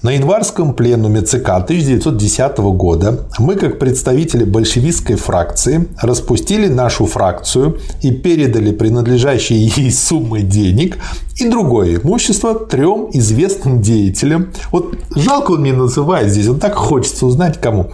На 0.00 0.12
январском 0.12 0.74
пленуме 0.74 1.22
ЦК 1.22 1.48
1910 1.56 2.58
года 2.58 3.26
мы, 3.40 3.56
как 3.56 3.80
представители 3.80 4.44
большевистской 4.44 5.16
фракции, 5.16 5.88
распустили 6.00 6.68
нашу 6.68 7.06
фракцию 7.06 7.78
и 8.00 8.12
передали 8.12 8.70
принадлежащие 8.70 9.66
ей 9.66 9.90
суммы 9.90 10.42
денег 10.42 10.98
и 11.38 11.48
другое 11.48 11.96
имущество 11.96 12.54
трем 12.54 13.08
известным 13.12 13.82
деятелям. 13.82 14.52
Вот 14.70 14.96
жалко 15.16 15.52
он 15.52 15.62
мне 15.62 15.72
называет 15.72 16.30
здесь, 16.30 16.46
он 16.46 16.60
так 16.60 16.76
хочется 16.76 17.26
узнать 17.26 17.60
кому. 17.60 17.90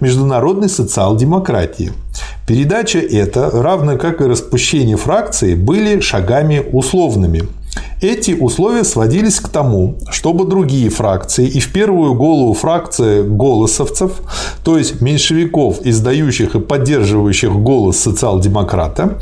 Международной 0.00 0.68
социал-демократии. 0.68 1.92
Передача 2.48 2.98
эта, 2.98 3.48
равно 3.52 3.96
как 3.96 4.20
и 4.20 4.24
распущение 4.24 4.96
фракции, 4.96 5.54
были 5.54 6.00
шагами 6.00 6.64
условными– 6.72 7.44
эти 8.00 8.32
условия 8.32 8.84
сводились 8.84 9.40
к 9.40 9.48
тому, 9.48 9.96
чтобы 10.10 10.44
другие 10.44 10.90
фракции, 10.90 11.46
и 11.46 11.60
в 11.60 11.72
первую 11.72 12.14
голову 12.14 12.52
фракция 12.52 13.22
голосовцев, 13.22 14.20
то 14.62 14.76
есть 14.76 15.00
меньшевиков, 15.00 15.78
издающих 15.84 16.54
и 16.54 16.60
поддерживающих 16.60 17.52
голос 17.52 17.98
социал-демократа, 17.98 19.18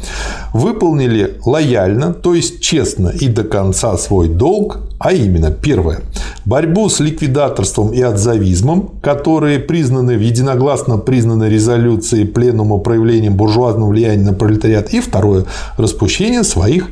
выполнили 0.53 1.39
лояльно, 1.45 2.13
то 2.13 2.35
есть 2.35 2.61
честно 2.61 3.09
и 3.09 3.29
до 3.29 3.45
конца 3.45 3.97
свой 3.97 4.29
долг, 4.29 4.81
а 4.99 5.13
именно, 5.13 5.51
первое, 5.51 6.01
борьбу 6.45 6.89
с 6.89 7.01
ликвидаторством 7.01 7.93
и 7.93 8.01
отзавизмом, 8.01 8.91
которые 9.03 9.59
признаны 9.59 10.17
в 10.17 10.21
единогласно 10.21 10.99
признанной 10.99 11.51
резолюции 11.51 12.25
Пленума 12.25 12.79
проявлением 12.79 13.35
буржуазного 13.35 13.91
влияния 13.91 14.25
на 14.25 14.33
пролетариат, 14.33 14.93
и 14.95 15.01
второе, 15.01 15.45
распущение 15.77 16.45
своих 16.45 16.89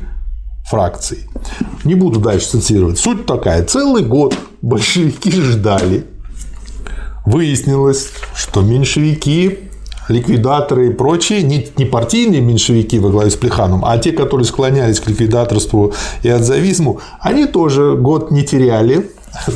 фракций. 0.65 1.25
Не 1.83 1.95
буду 1.95 2.19
дальше 2.19 2.47
цитировать. 2.47 2.97
Суть 2.97 3.25
такая. 3.25 3.63
Целый 3.63 4.03
год 4.03 4.35
большевики 4.61 5.31
ждали. 5.31 6.05
Выяснилось, 7.25 8.09
что 8.35 8.61
меньшевики 8.61 9.71
ликвидаторы 10.09 10.89
и 10.89 10.93
прочие, 10.93 11.43
не, 11.43 11.67
не 11.77 11.85
партийные 11.85 12.41
меньшевики 12.41 12.99
во 12.99 13.09
главе 13.09 13.29
с 13.29 13.35
Плеханом, 13.35 13.85
а 13.85 13.97
те, 13.97 14.11
которые 14.11 14.45
склонялись 14.45 14.99
к 14.99 15.07
ликвидаторству 15.07 15.93
и 16.23 16.29
отзавизму, 16.29 16.99
они 17.19 17.45
тоже 17.45 17.95
год 17.95 18.31
не 18.31 18.43
теряли, 18.43 19.09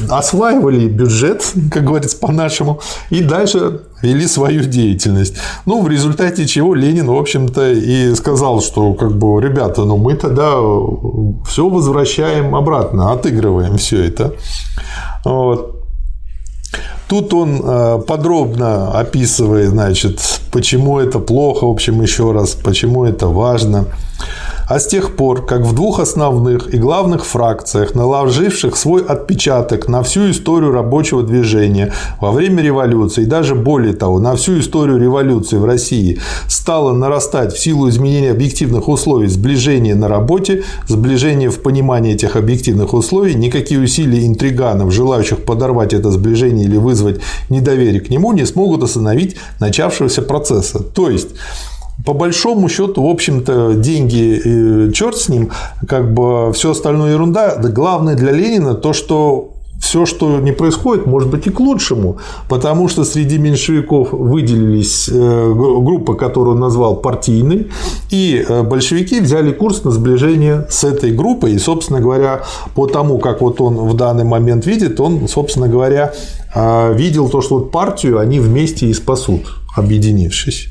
осваивали 0.09 0.88
бюджет, 0.88 1.53
как 1.71 1.84
говорится 1.84 2.17
по-нашему, 2.17 2.80
и 3.09 3.21
дальше 3.21 3.82
вели 4.01 4.28
свою 4.28 4.63
деятельность. 4.63 5.36
Ну, 5.65 5.82
в 5.82 5.89
результате 5.89 6.45
чего 6.45 6.73
Ленин, 6.73 7.07
в 7.07 7.15
общем-то, 7.15 7.71
и 7.71 8.15
сказал, 8.15 8.61
что, 8.61 8.93
как 8.93 9.11
бы, 9.17 9.41
ребята, 9.41 9.84
ну, 9.84 9.97
мы 9.97 10.15
тогда 10.15 10.53
все 11.47 11.69
возвращаем 11.69 12.55
обратно, 12.55 13.11
отыгрываем 13.11 13.78
все 13.78 14.03
это. 14.03 14.34
Вот. 15.23 15.76
Тут 17.07 17.34
он 17.34 17.61
э, 17.63 18.01
подробно 18.07 18.99
описывает, 18.99 19.69
значит, 19.69 20.19
почему 20.51 20.99
это 20.99 21.19
плохо, 21.19 21.65
в 21.65 21.69
общем, 21.69 22.01
еще 22.01 22.32
раз, 22.32 22.55
почему 22.55 23.05
это 23.05 23.28
важно. 23.28 23.86
А 24.68 24.80
с 24.80 24.88
тех 24.88 25.16
пор, 25.16 25.45
как 25.45 25.61
в 25.61 25.76
двух 25.76 25.99
основных 25.99 26.74
и 26.74 26.78
главных 26.78 27.26
фракциях, 27.26 27.93
наложивших 27.93 28.76
свой 28.76 29.03
отпечаток 29.03 29.88
на 29.88 30.01
всю 30.01 30.32
историю 30.32 30.72
рабочего 30.72 31.22
движения 31.22 31.93
во 32.20 32.32
время 32.32 32.63
революции, 32.63 33.24
и 33.24 33.26
даже 33.26 33.53
более 33.53 33.93
того, 33.93 34.20
на 34.20 34.36
всю 34.36 34.59
историю 34.59 34.97
революции 34.97 35.57
в 35.57 35.66
России, 35.66 36.20
стало 36.47 36.93
нарастать 36.93 37.53
в 37.53 37.59
силу 37.59 37.89
изменения 37.89 38.32
объективных 38.32 38.88
условий 38.88 39.28
сближение 39.28 39.93
на 39.93 40.07
работе, 40.07 40.63
сближение 40.88 41.51
в 41.51 41.61
понимании 41.61 42.13
этих 42.13 42.36
объективных 42.36 42.93
условий, 42.95 43.36
никакие 43.36 43.80
усилия 43.80 44.26
интриганов, 44.26 44.91
желающих 44.91 45.43
подорвать 45.43 45.93
это 45.93 46.09
сближение 46.09 46.66
или 46.66 46.78
вызвать 46.78 47.22
недоверие 47.49 48.01
к 48.01 48.09
нему, 48.09 48.34
не 48.34 48.45
смогут 48.45 48.82
остановить 48.82 49.36
начавшегося 49.59 50.24
процесса. 50.24 50.80
То 50.80 51.09
есть, 51.09 51.30
по 52.06 52.14
большому 52.14 52.70
счету, 52.70 53.03
в 53.03 53.10
общем-то, 53.10 53.74
деньги, 53.74 54.91
черт 54.93 55.18
с 55.18 55.30
ним, 55.30 55.51
как 55.88 56.14
бы 56.14 56.53
все 56.53 56.72
остальное 56.72 57.14
ерунда. 57.14 57.56
Главное 57.58 58.16
для 58.16 58.32
Ленина 58.32 58.76
то, 58.76 58.93
что 58.93 59.56
все, 59.80 60.06
что 60.06 60.39
не 60.39 60.51
происходит, 60.51 61.06
может 61.06 61.30
быть 61.30 61.47
и 61.47 61.49
к 61.49 61.60
лучшему, 61.60 62.18
потому 62.49 62.88
что 62.88 63.03
среди 63.03 63.38
меньшевиков 63.38 64.12
выделились 64.12 65.10
э, 65.12 65.53
группа, 65.53 66.16
которую 66.16 66.56
он 66.56 66.62
назвал 66.62 66.95
партийной, 66.97 67.68
и 68.10 68.43
э, 68.47 68.64
большевики 68.64 69.20
взяли 69.20 69.51
курс 69.51 69.84
на 69.84 69.91
сближение 69.91 70.66
с 70.70 70.84
этой 70.84 71.12
группой, 71.12 71.53
и, 71.53 71.60
собственно 71.60 71.99
говоря, 71.99 72.43
по 72.74 72.88
тому, 72.88 73.20
как 73.20 73.41
вот 73.41 73.62
он 73.62 73.76
в 73.76 73.95
данный 73.95 74.24
момент 74.24 74.66
видит, 74.66 74.99
он, 74.99 75.28
собственно 75.28 75.68
говоря, 75.68 76.14
э, 76.53 76.93
видел 76.95 77.30
то, 77.30 77.41
что 77.41 77.60
вот 77.60 77.72
партию 77.72 78.20
они 78.20 78.39
вместе 78.39 78.88
и 78.88 78.93
спасут, 78.93 79.43
объединившись. 79.76 80.70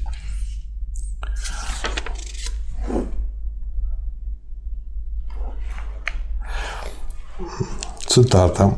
Цитата, 8.14 8.74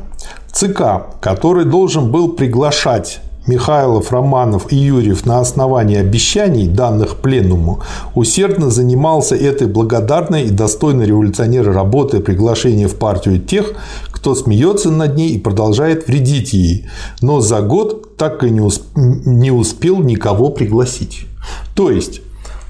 ЦК, 0.51 1.21
который 1.21 1.67
должен 1.67 2.11
был 2.11 2.33
приглашать 2.33 3.21
Михайлов, 3.47 4.11
Романов 4.11 4.73
и 4.73 4.77
Юрьев 4.77 5.27
на 5.27 5.41
основании 5.41 5.99
обещаний, 5.99 6.67
данных 6.67 7.17
Пленуму, 7.17 7.81
усердно 8.15 8.71
занимался 8.71 9.37
этой 9.37 9.67
благодарной 9.67 10.45
и 10.45 10.51
достойной 10.51 11.07
революционера 11.07 11.73
работой 11.73 12.21
приглашения 12.21 12.89
в 12.89 12.97
партию 12.97 13.39
тех, 13.39 13.75
кто 14.11 14.35
смеется 14.35 14.91
над 14.91 15.17
ней 15.17 15.31
и 15.35 15.39
продолжает 15.39 16.09
вредить 16.09 16.55
ей, 16.55 16.87
но 17.21 17.41
за 17.41 17.61
год 17.61 18.17
так 18.17 18.43
и 18.43 18.51
не, 18.51 18.61
усп... 18.61 18.85
не 18.97 19.51
успел 19.51 19.99
никого 19.99 20.49
пригласить. 20.49 21.27
То 21.75 21.91
есть 21.91 22.23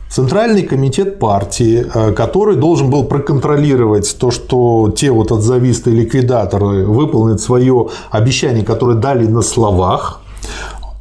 Центральный 0.09 0.63
комитет 0.63 1.19
партии, 1.19 1.85
э, 1.93 2.13
который 2.13 2.57
должен 2.57 2.91
был 2.91 3.05
проконтролировать 3.05 4.17
то, 4.19 4.31
что 4.31 4.93
те 4.97 5.11
вот 5.11 5.33
отзавистые 5.33 5.97
ликвидаторы 5.97 6.87
выполнят 6.87 7.41
свое 7.41 7.89
обещание, 8.11 8.65
которое 8.65 8.97
дали 8.97 9.27
на 9.27 9.43
словах, 9.43 10.23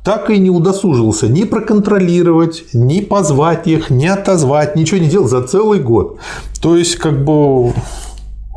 так 0.03 0.30
и 0.30 0.38
не 0.38 0.49
удосужился 0.49 1.28
ни 1.28 1.43
проконтролировать, 1.43 2.66
ни 2.74 2.99
позвать 3.01 3.68
их, 3.68 3.89
ни 3.89 4.06
отозвать, 4.06 4.76
ничего 4.76 4.99
не 4.99 5.08
делал 5.08 5.28
за 5.28 5.41
целый 5.43 5.80
год. 5.80 6.20
То 6.62 6.76
есть, 6.76 6.95
как 6.95 7.24
бы 7.24 7.74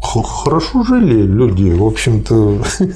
хорошо 0.02 0.84
жили 0.84 1.22
люди, 1.22 1.70
в 1.70 1.84
общем-то. 1.84 2.58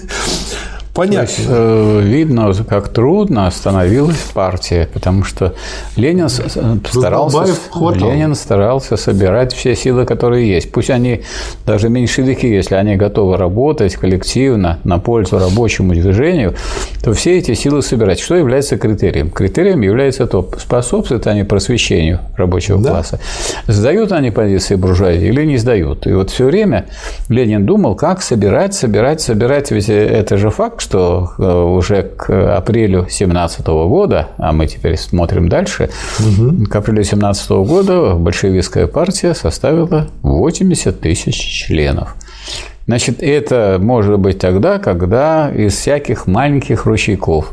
Понятно. 0.94 1.20
Есть, 1.22 1.46
э, 1.48 2.00
видно, 2.02 2.52
как 2.68 2.88
трудно 2.88 3.50
становилась 3.50 4.18
партия, 4.34 4.88
потому 4.92 5.24
что 5.24 5.54
Ленин 5.96 6.28
старался, 6.28 7.54
Ленин 7.94 8.34
старался 8.34 8.98
собирать 8.98 9.54
все 9.54 9.74
силы, 9.74 10.04
которые 10.04 10.46
есть. 10.46 10.70
Пусть 10.70 10.90
они 10.90 11.22
даже 11.64 11.88
меньшевики, 11.88 12.46
если 12.46 12.74
они 12.74 12.96
готовы 12.96 13.38
работать 13.38 13.94
коллективно 13.94 14.80
на 14.84 14.98
пользу 14.98 15.38
рабочему 15.38 15.94
движению, 15.94 16.54
то 17.02 17.14
все 17.14 17.38
эти 17.38 17.54
силы 17.54 17.80
собирать. 17.80 18.20
Что 18.20 18.34
является 18.36 18.76
критерием? 18.76 19.30
Критерием 19.30 19.80
является 19.80 20.26
то, 20.26 20.46
способствуют 20.58 21.26
они 21.26 21.44
просвещению 21.44 22.20
рабочего 22.36 22.78
да. 22.78 22.90
класса, 22.90 23.18
сдают 23.66 24.12
они 24.12 24.30
позиции 24.30 24.74
буржуазии 24.74 25.28
или 25.28 25.46
не 25.46 25.56
сдают. 25.56 26.06
И 26.06 26.12
вот 26.12 26.30
все 26.30 26.44
время 26.44 26.84
Ленин 27.30 27.64
думал, 27.64 27.94
как 27.94 28.20
собирать, 28.20 28.74
собирать, 28.74 29.22
собирать. 29.22 29.70
Ведь 29.70 29.88
это 29.88 30.36
же 30.36 30.50
факт, 30.50 30.81
что 30.82 31.32
э, 31.38 31.42
уже 31.44 32.02
к 32.02 32.56
апрелю 32.56 33.02
2017 33.02 33.66
года, 33.66 34.28
а 34.36 34.52
мы 34.52 34.66
теперь 34.66 34.96
смотрим 34.96 35.48
дальше, 35.48 35.90
угу. 36.18 36.66
к 36.66 36.76
апрелю 36.76 36.96
2017 36.96 37.50
года 37.50 38.14
большевистская 38.14 38.86
партия 38.86 39.34
составила 39.34 40.08
80 40.22 41.00
тысяч 41.00 41.36
членов. 41.36 42.16
Значит, 42.86 43.22
это 43.22 43.78
может 43.80 44.18
быть 44.18 44.38
тогда, 44.38 44.78
когда 44.78 45.52
из 45.52 45.74
всяких 45.74 46.26
маленьких 46.26 46.84
ручейков, 46.84 47.52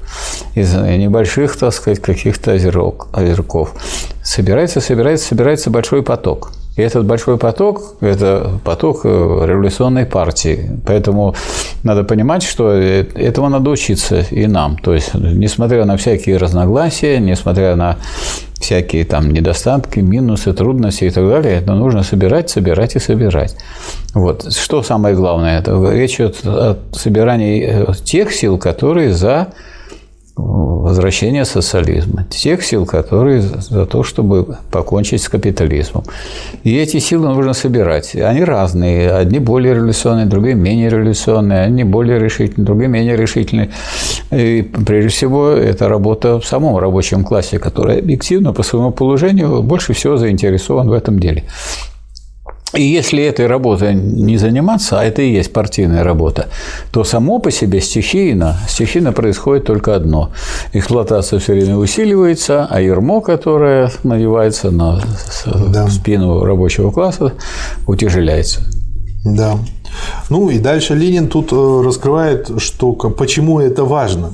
из 0.56 0.74
небольших, 0.74 1.56
так 1.56 1.72
сказать, 1.72 2.02
каких-то 2.02 2.54
озерков 2.54 3.76
собирается, 4.24 4.82
собирается, 4.82 5.28
собирается 5.28 5.70
большой 5.70 6.02
поток. 6.02 6.52
И 6.76 6.82
этот 6.82 7.06
большой 7.06 7.38
поток– 7.38 7.96
это 8.00 8.60
поток 8.64 9.02
э, 9.04 9.08
революционной 9.10 10.06
партии. 10.06 10.80
Поэтому 10.86 11.36
надо 11.84 12.04
понимать, 12.04 12.44
что 12.44 12.72
э, 12.72 13.06
этого 13.16 13.50
надо 13.50 13.70
учиться 13.70 14.22
и 14.32 14.48
нам. 14.48 14.78
То 14.78 14.94
есть, 14.94 15.14
несмотря 15.14 15.86
на 15.86 15.98
всякие 15.98 16.38
разногласия, 16.38 17.20
несмотря 17.20 17.76
на 17.76 17.98
всякие 18.60 19.04
там 19.04 19.32
недостатки, 19.32 20.00
минусы, 20.00 20.54
трудности 20.54 21.06
и 21.06 21.10
так 21.10 21.28
далее, 21.28 21.56
это 21.56 21.74
нужно 21.74 22.04
собирать, 22.04 22.50
собирать 22.50 22.96
и 22.96 23.00
собирать. 23.00 23.58
Вот. 24.14 24.54
Что 24.54 24.84
самое 24.84 25.16
главное? 25.16 25.60
Это 25.60 25.72
речь 25.92 26.16
идет 26.16 26.38
о 26.46 26.78
собирании 26.92 27.62
э, 27.68 27.94
тех 28.04 28.32
сил, 28.34 28.58
которые 28.58 29.14
за 29.14 29.48
возвращения 30.40 31.46
социализма, 31.46 32.26
тех 32.30 32.64
сил, 32.64 32.86
которые 32.86 33.42
за 33.42 33.86
то, 33.86 34.04
чтобы 34.04 34.58
покончить 34.72 35.22
с 35.22 35.30
капитализмом. 35.30 36.04
И 36.64 36.76
эти 36.78 37.00
силы 37.00 37.30
нужно 37.30 37.54
собирать. 37.54 38.16
Они 38.16 38.44
разные. 38.44 39.12
Одни 39.12 39.40
более 39.40 39.76
революционные, 39.76 40.26
другие 40.26 40.56
менее 40.56 40.90
революционные, 40.90 41.62
одни 41.62 41.84
более 41.84 42.20
решительные, 42.20 42.66
другие 42.66 42.90
менее 42.90 43.16
решительные. 43.16 43.70
И 44.32 44.70
прежде 44.86 45.10
всего, 45.10 45.50
это 45.50 45.90
работа 45.90 46.40
в 46.40 46.46
самом 46.46 46.78
рабочем 46.78 47.24
классе, 47.24 47.60
который 47.60 48.00
объективно 48.00 48.54
по 48.54 48.64
своему 48.64 48.92
положению 48.92 49.62
больше 49.64 49.94
всего 49.94 50.18
заинтересован 50.18 50.90
в 50.90 50.94
этом 50.94 51.20
деле. 51.20 51.44
И 52.76 52.84
если 52.84 53.24
этой 53.24 53.48
работой 53.48 53.96
не 53.96 54.38
заниматься, 54.38 55.00
а 55.00 55.04
это 55.04 55.24
и 55.24 55.32
есть 55.32 55.52
партийная 55.52 56.04
работа, 56.04 56.50
то 56.92 57.04
само 57.04 57.40
по 57.40 57.50
себе 57.50 57.82
стихийно, 57.82 58.58
стихийно 58.68 59.12
происходит 59.12 59.66
только 59.66 59.96
одно. 59.96 60.32
Эксплуатация 60.74 61.40
все 61.40 61.54
время 61.54 61.78
усиливается, 61.78 62.68
а 62.70 62.80
ермо, 62.80 63.22
которое 63.22 63.92
надевается 64.04 64.70
на 64.70 65.02
да. 65.46 65.88
спину 65.88 66.44
рабочего 66.44 66.92
класса, 66.92 67.34
утяжеляется. 67.88 68.62
Да. 69.26 69.58
Ну 70.30 70.50
и 70.50 70.60
дальше 70.60 70.94
Ленин 70.94 71.28
тут 71.28 71.52
э, 71.52 71.82
раскрывает, 71.84 72.52
что 72.58 72.94
почему 72.94 73.60
это 73.60 73.84
важно. 73.84 74.34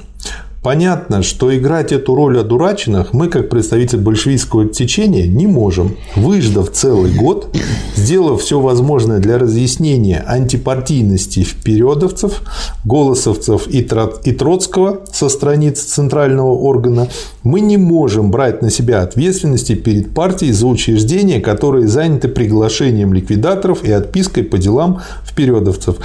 Понятно, 0.65 1.21
что 1.21 1.55
играть 1.55 1.91
эту 1.91 2.15
роль 2.15 2.39
одураченных 2.39 3.13
мы, 3.13 3.27
как 3.27 3.49
представитель 3.49 3.99
большевистского 3.99 4.65
течения, 4.65 5.27
не 5.27 5.45
можем. 5.45 5.95
Выждав 6.15 6.71
целый 6.71 7.13
год, 7.13 7.55
сделав 7.95 8.41
все 8.41 8.59
возможное 8.59 9.19
для 9.19 9.37
разъяснения 9.37 10.25
антипартийности 10.25 11.43
впередовцев, 11.43 12.41
голосовцев 12.83 13.67
и 13.67 13.83
Троцкого 13.83 15.01
со 15.13 15.29
страниц 15.29 15.81
центрального 15.81 16.53
органа, 16.53 17.09
мы 17.43 17.59
не 17.59 17.77
можем 17.77 18.31
брать 18.31 18.63
на 18.63 18.71
себя 18.71 19.03
ответственности 19.03 19.75
перед 19.75 20.15
партией 20.15 20.51
за 20.51 20.65
учреждения, 20.65 21.41
которые 21.41 21.87
заняты 21.87 22.27
приглашением 22.27 23.13
ликвидаторов 23.13 23.83
и 23.83 23.91
отпиской 23.91 24.41
по 24.41 24.57
делам 24.57 25.03
впередовцев. 25.23 25.97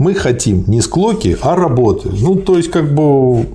Мы 0.00 0.14
хотим 0.14 0.64
не 0.66 0.80
склоки, 0.80 1.36
а 1.40 1.54
работы. 1.54 2.08
Ну, 2.10 2.34
то 2.34 2.56
есть, 2.56 2.72
как 2.72 2.92
бы 2.92 3.46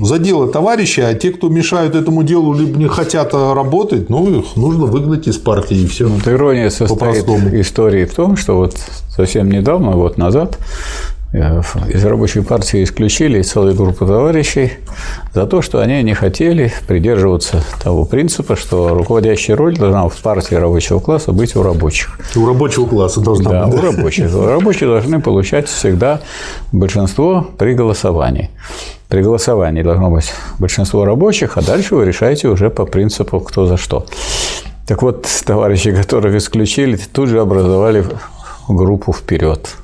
за 0.00 0.18
дело 0.18 0.48
товарища, 0.48 1.08
а 1.08 1.14
те, 1.14 1.30
кто 1.30 1.48
мешают 1.48 1.94
этому 1.94 2.22
делу, 2.22 2.54
либо 2.54 2.78
не 2.78 2.88
хотят 2.88 3.34
работать, 3.34 4.08
ну, 4.08 4.40
их 4.40 4.56
нужно 4.56 4.86
выгнать 4.86 5.26
из 5.26 5.38
партии 5.38 5.76
и 5.76 5.86
все. 5.86 6.06
Вот 6.06 6.26
ирония 6.26 6.70
состоит 6.70 7.28
истории 7.28 8.04
в 8.04 8.14
том, 8.14 8.36
что 8.36 8.56
вот 8.56 8.76
совсем 9.14 9.50
недавно, 9.50 9.92
вот 9.92 10.18
назад, 10.18 10.58
э, 11.32 11.60
из 11.88 12.04
рабочей 12.04 12.40
партии 12.40 12.82
исключили 12.84 13.42
целую 13.42 13.74
группу 13.74 14.06
товарищей 14.06 14.72
за 15.34 15.46
то, 15.46 15.62
что 15.62 15.80
они 15.80 16.02
не 16.02 16.14
хотели 16.14 16.72
придерживаться 16.86 17.62
того 17.82 18.04
принципа, 18.04 18.56
что 18.56 18.94
руководящая 18.94 19.56
роль 19.56 19.76
должна 19.76 20.08
в 20.08 20.16
партии 20.16 20.54
рабочего 20.54 21.00
класса 21.00 21.32
быть 21.32 21.54
у 21.56 21.62
рабочих. 21.62 22.18
У 22.36 22.46
рабочего 22.46 22.86
класса 22.86 23.20
должна 23.20 23.50
да, 23.50 23.66
быть. 23.66 23.80
Да, 23.80 23.88
у 23.88 23.92
рабочих. 23.92 24.34
Рабочие 24.34 24.88
должны 24.88 25.20
получать 25.20 25.68
всегда 25.68 26.20
большинство 26.72 27.46
при 27.58 27.74
голосовании 27.74 28.50
при 29.12 29.20
голосовании 29.20 29.82
должно 29.82 30.10
быть 30.10 30.32
большинство 30.58 31.04
рабочих, 31.04 31.58
а 31.58 31.62
дальше 31.62 31.94
вы 31.94 32.06
решаете 32.06 32.48
уже 32.48 32.70
по 32.70 32.86
принципу 32.86 33.40
кто 33.40 33.66
за 33.66 33.76
что. 33.76 34.06
Так 34.86 35.02
вот, 35.02 35.28
товарищи, 35.44 35.92
которых 35.92 36.34
исключили, 36.34 36.98
тут 37.12 37.28
же 37.28 37.38
образовали 37.38 38.06
группу 38.68 39.12
вперед. 39.12 39.76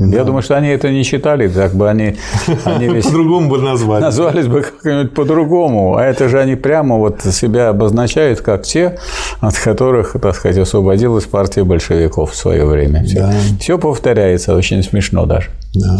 Да. 0.00 0.16
Я 0.16 0.24
думаю, 0.24 0.42
что 0.42 0.56
они 0.56 0.68
это 0.68 0.90
не 0.90 1.04
читали, 1.04 1.46
так 1.46 1.74
бы 1.74 1.88
они, 1.88 2.16
они 2.64 2.88
весь... 2.88 3.04
По-другому 3.04 3.50
бы 3.50 3.58
назвали. 3.58 4.00
Назвались 4.00 4.46
бы 4.46 4.62
как-нибудь 4.62 5.12
по-другому. 5.12 5.96
А 5.96 6.04
это 6.04 6.30
же 6.30 6.40
они 6.40 6.56
прямо 6.56 6.96
вот 6.96 7.20
себя 7.22 7.68
обозначают 7.68 8.40
как 8.40 8.62
те, 8.62 8.98
от 9.40 9.58
которых, 9.58 10.16
так 10.20 10.34
сказать, 10.34 10.56
освободилась 10.56 11.26
партия 11.26 11.64
большевиков 11.64 12.32
в 12.32 12.34
свое 12.36 12.64
время. 12.64 13.04
Все, 13.04 13.18
да. 13.18 13.34
Все 13.60 13.78
повторяется, 13.78 14.54
очень 14.54 14.82
смешно 14.82 15.26
даже. 15.26 15.50
Да. 15.74 15.98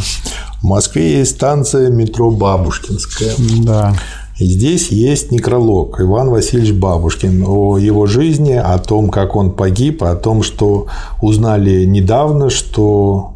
В 0.62 0.64
Москве 0.64 1.18
есть 1.18 1.32
станция 1.32 1.90
метро 1.90 2.30
Бабушкинская. 2.30 3.32
Да. 3.66 3.92
Здесь 4.38 4.88
есть 4.88 5.30
некролог 5.30 6.01
Иван 6.01 6.30
Васильевич 6.30 6.72
Бабушкин 6.72 7.44
о 7.46 7.76
его 7.76 8.07
жизни, 8.07 8.55
о 8.55 8.78
том, 8.78 9.11
как 9.11 9.36
он 9.36 9.53
погиб, 9.53 10.03
о 10.03 10.16
том, 10.16 10.42
что 10.42 10.86
узнали 11.20 11.84
недавно, 11.84 12.48
что 12.48 13.34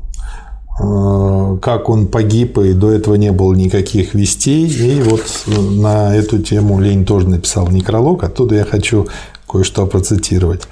как 0.77 1.89
он 1.89 2.09
погиб, 2.09 2.59
и 2.59 2.73
до 2.73 2.91
этого 2.91 3.15
не 3.15 3.31
было 3.31 3.55
никаких 3.55 4.15
вестей. 4.15 4.67
И 4.67 5.03
вот 5.03 5.23
на 5.47 6.15
эту 6.15 6.41
тему 6.41 6.81
Ленин 6.81 7.05
тоже 7.05 7.29
написал 7.29 7.69
некролог, 7.69 8.25
оттуда 8.25 8.57
я 8.57 8.65
хочу 8.65 9.07
кое-что 9.49 9.87
процитировать. 9.87 10.63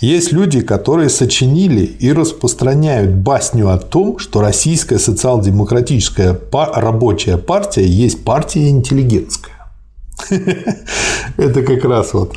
Есть 0.00 0.32
люди, 0.32 0.62
которые 0.62 1.10
сочинили 1.10 1.84
и 1.84 2.12
распространяют 2.12 3.10
басню 3.14 3.68
о 3.68 3.78
том, 3.78 4.18
что 4.18 4.40
российская 4.40 4.98
социал-демократическая 4.98 6.38
рабочая 6.52 7.36
партия 7.36 7.86
есть 7.86 8.24
партия 8.24 8.70
интеллигентская. 8.70 9.54
Это 11.36 11.62
как 11.62 11.84
раз 11.84 12.14
вот 12.14 12.34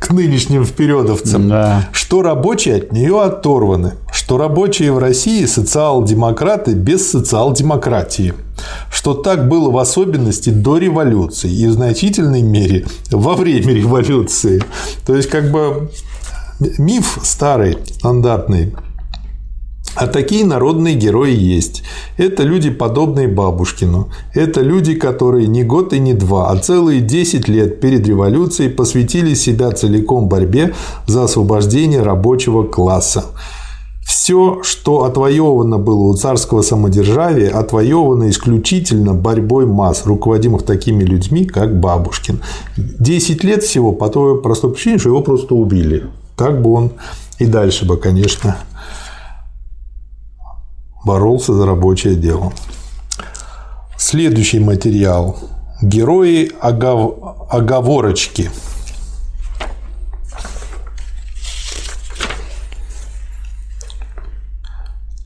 к 0.00 0.12
нынешним 0.12 0.64
впередовцам, 0.64 1.48
да. 1.48 1.88
что 1.92 2.22
рабочие 2.22 2.76
от 2.76 2.92
нее 2.92 3.22
оторваны, 3.22 3.94
что 4.12 4.36
рабочие 4.36 4.92
в 4.92 4.98
России 4.98 5.44
социал-демократы 5.46 6.74
без 6.74 7.10
социал-демократии, 7.10 8.34
что 8.90 9.14
так 9.14 9.48
было 9.48 9.70
в 9.70 9.78
особенности 9.78 10.50
до 10.50 10.78
революции 10.78 11.50
и 11.50 11.66
в 11.66 11.72
значительной 11.72 12.42
мере 12.42 12.86
во 13.10 13.34
время 13.34 13.72
революции. 13.72 14.62
То 15.06 15.16
есть, 15.16 15.28
как 15.28 15.50
бы 15.50 15.90
миф 16.78 17.18
старый, 17.22 17.78
стандартный, 17.98 18.74
А 19.96 20.06
такие 20.06 20.44
народные 20.44 20.94
герои 20.94 21.34
есть. 21.34 21.82
Это 22.18 22.42
люди, 22.42 22.68
подобные 22.70 23.28
Бабушкину. 23.28 24.10
Это 24.34 24.60
люди, 24.60 24.94
которые 24.94 25.46
не 25.46 25.64
год 25.64 25.94
и 25.94 25.98
не 25.98 26.12
два, 26.12 26.50
а 26.50 26.56
целые 26.58 27.00
10 27.00 27.48
лет 27.48 27.80
перед 27.80 28.06
революцией 28.06 28.68
посвятили 28.68 29.32
себя 29.32 29.70
целиком 29.72 30.28
борьбе 30.28 30.74
за 31.06 31.24
освобождение 31.24 32.02
рабочего 32.02 32.62
класса. 32.64 33.24
Все, 34.04 34.60
что 34.62 35.04
отвоевано 35.04 35.78
было 35.78 36.04
у 36.04 36.14
царского 36.14 36.60
самодержавия, 36.60 37.50
отвоевано 37.50 38.28
исключительно 38.28 39.14
борьбой 39.14 39.66
масс, 39.66 40.04
руководимых 40.04 40.62
такими 40.62 41.04
людьми, 41.04 41.46
как 41.46 41.80
Бабушкин. 41.80 42.40
Десять 42.76 43.42
лет 43.42 43.62
всего 43.64 43.92
по 43.92 44.08
той 44.08 44.42
простой 44.42 44.72
причине, 44.74 44.98
что 44.98 45.08
его 45.08 45.22
просто 45.22 45.54
убили. 45.54 46.04
Как 46.36 46.60
бы 46.60 46.72
он 46.72 46.92
и 47.38 47.46
дальше 47.46 47.84
бы, 47.84 47.96
конечно, 47.96 48.58
боролся 51.06 51.54
за 51.54 51.64
рабочее 51.64 52.16
дело. 52.16 52.52
Следующий 53.96 54.58
материал. 54.58 55.38
Герои 55.80 56.50
огов... 56.60 57.14
оговорочки. 57.48 58.50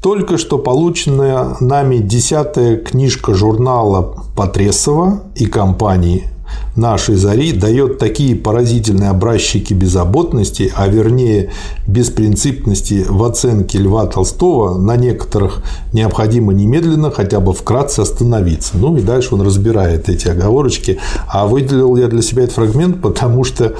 Только 0.02 0.36
что 0.38 0.58
полученная 0.58 1.56
нами 1.60 1.98
десятая 1.98 2.76
книжка 2.76 3.34
журнала 3.34 4.24
Потресова 4.36 5.22
и 5.34 5.46
компании 5.46 6.28
нашей 6.76 7.16
зари 7.16 7.52
дает 7.52 7.98
такие 7.98 8.36
поразительные 8.36 9.10
образчики 9.10 9.74
беззаботности, 9.74 10.72
а 10.74 10.88
вернее 10.88 11.50
беспринципности 11.86 13.04
в 13.08 13.22
оценке 13.24 13.78
Льва 13.78 14.06
Толстого, 14.06 14.78
на 14.78 14.96
некоторых 14.96 15.62
необходимо 15.92 16.52
немедленно 16.52 17.10
хотя 17.10 17.40
бы 17.40 17.52
вкратце 17.52 18.00
остановиться. 18.00 18.76
Ну 18.76 18.96
и 18.96 19.02
дальше 19.02 19.34
он 19.34 19.42
разбирает 19.42 20.08
эти 20.08 20.28
оговорочки. 20.28 20.98
А 21.28 21.46
выделил 21.46 21.96
я 21.96 22.08
для 22.08 22.22
себя 22.22 22.44
этот 22.44 22.56
фрагмент, 22.56 23.00
потому 23.02 23.44
что 23.44 23.74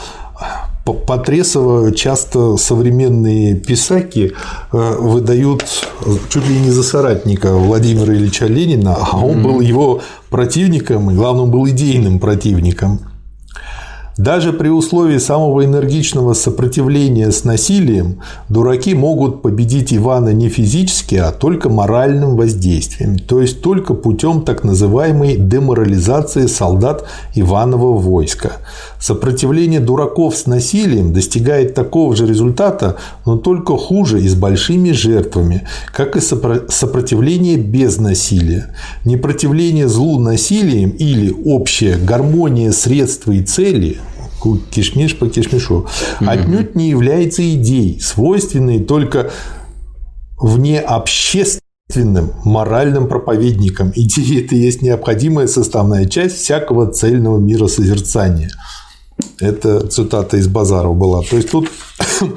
Потресово 0.93 1.93
часто 1.93 2.57
современные 2.57 3.55
писаки 3.55 4.33
э, 4.73 4.97
выдают 4.99 5.65
чуть 6.29 6.49
ли 6.49 6.59
не 6.59 6.71
за 6.71 6.83
соратника 6.83 7.53
Владимира 7.55 8.15
Ильича 8.15 8.47
Ленина, 8.47 8.97
а 8.97 9.19
он 9.19 9.43
был 9.43 9.61
его 9.61 10.01
противником, 10.31 11.11
и 11.11 11.15
главное, 11.15 11.47
был 11.47 11.69
идейным 11.69 12.19
противником. 12.19 13.10
Даже 14.21 14.53
при 14.53 14.69
условии 14.69 15.17
самого 15.17 15.65
энергичного 15.65 16.35
сопротивления 16.35 17.33
с 17.33 17.45
насилием 17.45 18.21
дураки 18.51 18.93
могут 18.93 19.41
победить 19.41 19.95
Ивана 19.95 20.35
не 20.35 20.51
физически, 20.51 21.15
а 21.15 21.33
только 21.33 21.71
моральным 21.71 22.37
воздействием, 22.37 23.19
то 23.19 23.41
есть 23.41 23.63
только 23.63 23.95
путем 23.95 24.43
так 24.43 24.63
называемой 24.63 25.37
деморализации 25.37 26.49
солдат 26.49 27.07
Иванова 27.35 27.99
войска. 27.99 28.59
Сопротивление 28.99 29.81
дураков 29.81 30.37
с 30.37 30.45
насилием 30.45 31.15
достигает 31.15 31.73
такого 31.73 32.15
же 32.15 32.27
результата, 32.27 32.97
но 33.25 33.39
только 33.39 33.79
хуже 33.79 34.21
и 34.21 34.29
с 34.29 34.35
большими 34.35 34.91
жертвами, 34.91 35.67
как 35.95 36.17
и 36.17 36.21
сопротивление 36.21 37.57
без 37.57 37.97
насилия. 37.97 38.75
Непротивление 39.07 39.89
злу 39.89 40.19
насилием 40.19 40.91
или 40.91 41.35
общая 41.47 41.97
гармония 41.97 42.73
средства 42.73 43.33
и 43.33 43.43
цели 43.43 43.97
кишмиш 44.71 45.17
по 45.17 45.29
кишмишу, 45.29 45.87
отнюдь 46.21 46.75
не 46.75 46.89
является 46.89 47.43
идеей, 47.55 48.01
свойственной 48.01 48.83
только 48.83 49.31
внеобщественным 50.39 52.33
моральным 52.45 53.09
проповедникам. 53.09 53.93
Идея– 53.95 54.45
это 54.45 54.55
есть 54.55 54.83
необходимая 54.83 55.47
составная 55.47 56.07
часть 56.07 56.37
всякого 56.39 56.91
цельного 56.91 57.39
мира 57.39 57.67
созерцания. 57.67 58.51
Это 59.39 59.87
цитата 59.87 60.37
из 60.37 60.49
Базарова 60.49 60.95
была. 60.95 61.23
То 61.23 61.37
есть 61.37 61.51
тут 61.51 61.69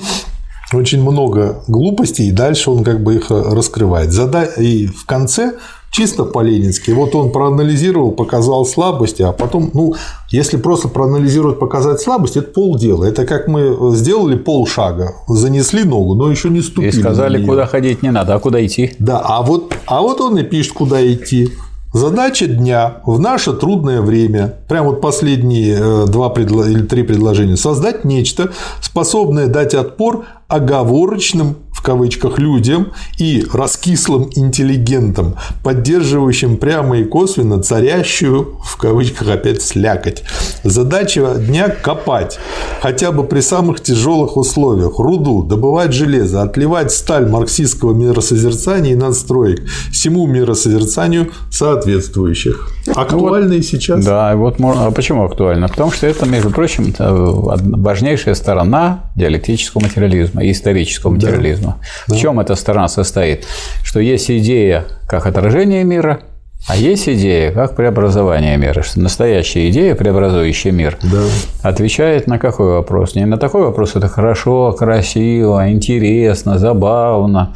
очень 0.74 1.02
много 1.02 1.64
глупостей, 1.68 2.28
и 2.28 2.32
дальше 2.32 2.72
он 2.72 2.84
как 2.84 3.04
бы 3.04 3.16
их 3.16 3.30
раскрывает. 3.30 4.12
И 4.58 4.88
в 4.88 5.06
конце 5.06 5.54
чисто 5.94 6.26
по-ленински. 6.26 6.92
Вот 6.92 7.16
он 7.16 7.32
проанализировал, 7.32 8.12
показал 8.12 8.66
слабости, 8.66 9.22
а 9.22 9.32
потом, 9.32 9.70
ну, 9.74 9.94
если 10.30 10.58
просто 10.58 10.88
проанализировать, 10.88 11.60
показать 11.60 12.02
слабость, 12.02 12.36
это 12.36 12.52
полдела. 12.52 13.06
Это 13.06 13.26
как 13.26 13.48
мы 13.48 13.78
сделали 13.96 14.36
полшага, 14.36 15.14
занесли 15.28 15.84
ногу, 15.84 16.16
но 16.16 16.30
еще 16.32 16.50
не 16.50 16.62
ступили. 16.62 16.90
И 16.90 16.92
сказали, 16.92 17.46
куда 17.46 17.68
ходить 17.68 18.02
не 18.02 18.12
надо, 18.12 18.34
а 18.34 18.40
куда 18.40 18.66
идти. 18.66 18.94
Да, 18.98 19.22
а 19.24 19.44
вот, 19.44 19.74
а 19.86 20.02
вот 20.02 20.20
он 20.20 20.38
и 20.40 20.44
пишет, 20.44 20.74
куда 20.74 21.00
идти. 21.14 21.52
Задача 21.94 22.48
дня 22.48 23.02
в 23.06 23.20
наше 23.20 23.54
трудное 23.54 24.02
время, 24.02 24.56
прям 24.68 24.88
вот 24.88 25.00
последние 25.00 25.78
э, 25.80 26.06
два 26.08 26.30
предло... 26.30 26.64
или 26.68 26.82
три 26.82 27.04
предложения, 27.04 27.56
создать 27.56 28.04
нечто, 28.04 28.50
способное 28.82 29.46
дать 29.46 29.76
отпор 29.76 30.26
оговорочным 30.48 31.58
кавычках 31.84 32.40
людям 32.40 32.94
и 33.20 33.46
раскислым 33.54 34.30
интеллигентам, 34.36 35.36
поддерживающим 35.62 36.58
прямо 36.58 36.98
и 36.98 37.04
косвенно 37.04 37.62
царящую 37.62 38.58
в 38.64 38.78
кавычках 38.78 39.30
опять 39.30 39.62
слякоть. 39.62 40.24
Задача 40.64 41.36
дня– 41.36 41.70
копать, 41.84 42.40
хотя 42.82 43.12
бы 43.12 43.24
при 43.24 43.42
самых 43.42 43.82
тяжелых 43.82 44.38
условиях, 44.38 44.98
руду, 44.98 45.44
добывать 45.44 45.94
железо, 45.94 46.42
отливать 46.42 46.92
сталь 46.92 47.30
марксистского 47.30 47.94
миросозерцания 47.94 48.94
и 48.94 48.96
надстроек, 48.96 49.68
всему 49.92 50.26
миросозерцанию 50.26 51.32
соответствующих. 51.52 52.70
Актуально 52.96 53.56
вот, 53.56 53.60
и 53.60 53.62
сейчас. 53.62 54.06
Да, 54.06 54.36
вот 54.36 54.56
а 54.60 54.92
почему 54.92 55.26
актуально? 55.26 55.68
Потому 55.68 55.92
что 55.92 56.08
это, 56.08 56.26
между 56.26 56.50
прочим, 56.50 56.94
важнейшая 56.98 58.36
сторона 58.36 59.12
диалектического 59.16 59.82
материализма 59.82 60.44
и 60.44 60.52
исторического 60.52 61.12
материализма. 61.12 61.80
Да. 62.08 62.16
В 62.16 62.18
чем 62.18 62.40
эта 62.40 62.56
сторона 62.56 62.88
состоит? 62.88 63.46
Что 63.84 64.00
есть 64.00 64.30
идея 64.30 64.86
как 65.08 65.26
отражение 65.28 65.84
мира, 65.84 66.22
а 66.68 66.78
есть 66.78 67.10
идея 67.10 67.52
как 67.52 67.76
преобразование 67.76 68.56
мира, 68.56 68.84
что 68.84 69.02
настоящая 69.02 69.70
идея, 69.70 69.96
преобразующая 69.96 70.72
мир, 70.72 70.98
да. 71.04 71.24
отвечает 71.62 72.28
на 72.28 72.40
какой 72.40 72.68
вопрос? 72.74 73.16
Не 73.16 73.26
на 73.26 73.38
такой 73.38 73.64
вопрос, 73.64 73.96
это 73.96 74.08
хорошо, 74.08 74.72
красиво, 74.72 75.70
интересно, 75.70 76.58
забавно 76.58 77.54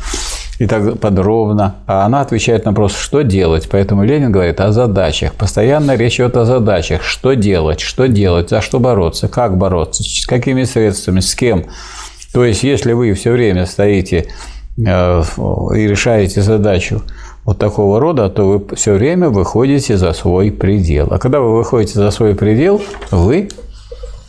и 0.59 0.65
так 0.65 0.99
подробно, 0.99 1.75
а 1.85 2.05
она 2.05 2.21
отвечает 2.21 2.65
на 2.65 2.71
вопрос, 2.71 2.95
что 2.95 3.21
делать. 3.21 3.67
Поэтому 3.69 4.03
Ленин 4.03 4.31
говорит 4.31 4.59
о 4.59 4.71
задачах. 4.71 5.33
Постоянно 5.33 5.95
речь 5.95 6.15
идет 6.15 6.35
о 6.35 6.45
задачах. 6.45 7.03
Что 7.03 7.33
делать, 7.33 7.79
что 7.79 8.07
делать, 8.07 8.49
за 8.49 8.61
что 8.61 8.79
бороться, 8.79 9.27
как 9.27 9.57
бороться, 9.57 10.03
с 10.03 10.25
какими 10.25 10.63
средствами, 10.63 11.19
с 11.19 11.35
кем. 11.35 11.65
То 12.33 12.43
есть, 12.43 12.63
если 12.63 12.93
вы 12.93 13.13
все 13.13 13.31
время 13.31 13.65
стоите 13.65 14.27
э, 14.77 15.23
и 15.75 15.87
решаете 15.87 16.41
задачу 16.41 17.01
вот 17.45 17.59
такого 17.59 17.99
рода, 17.99 18.29
то 18.29 18.47
вы 18.47 18.75
все 18.75 18.93
время 18.93 19.29
выходите 19.29 19.97
за 19.97 20.11
свой 20.13 20.51
предел. 20.51 21.07
А 21.11 21.19
когда 21.19 21.39
вы 21.39 21.55
выходите 21.55 21.93
за 21.93 22.11
свой 22.11 22.35
предел, 22.35 22.81
вы 23.11 23.49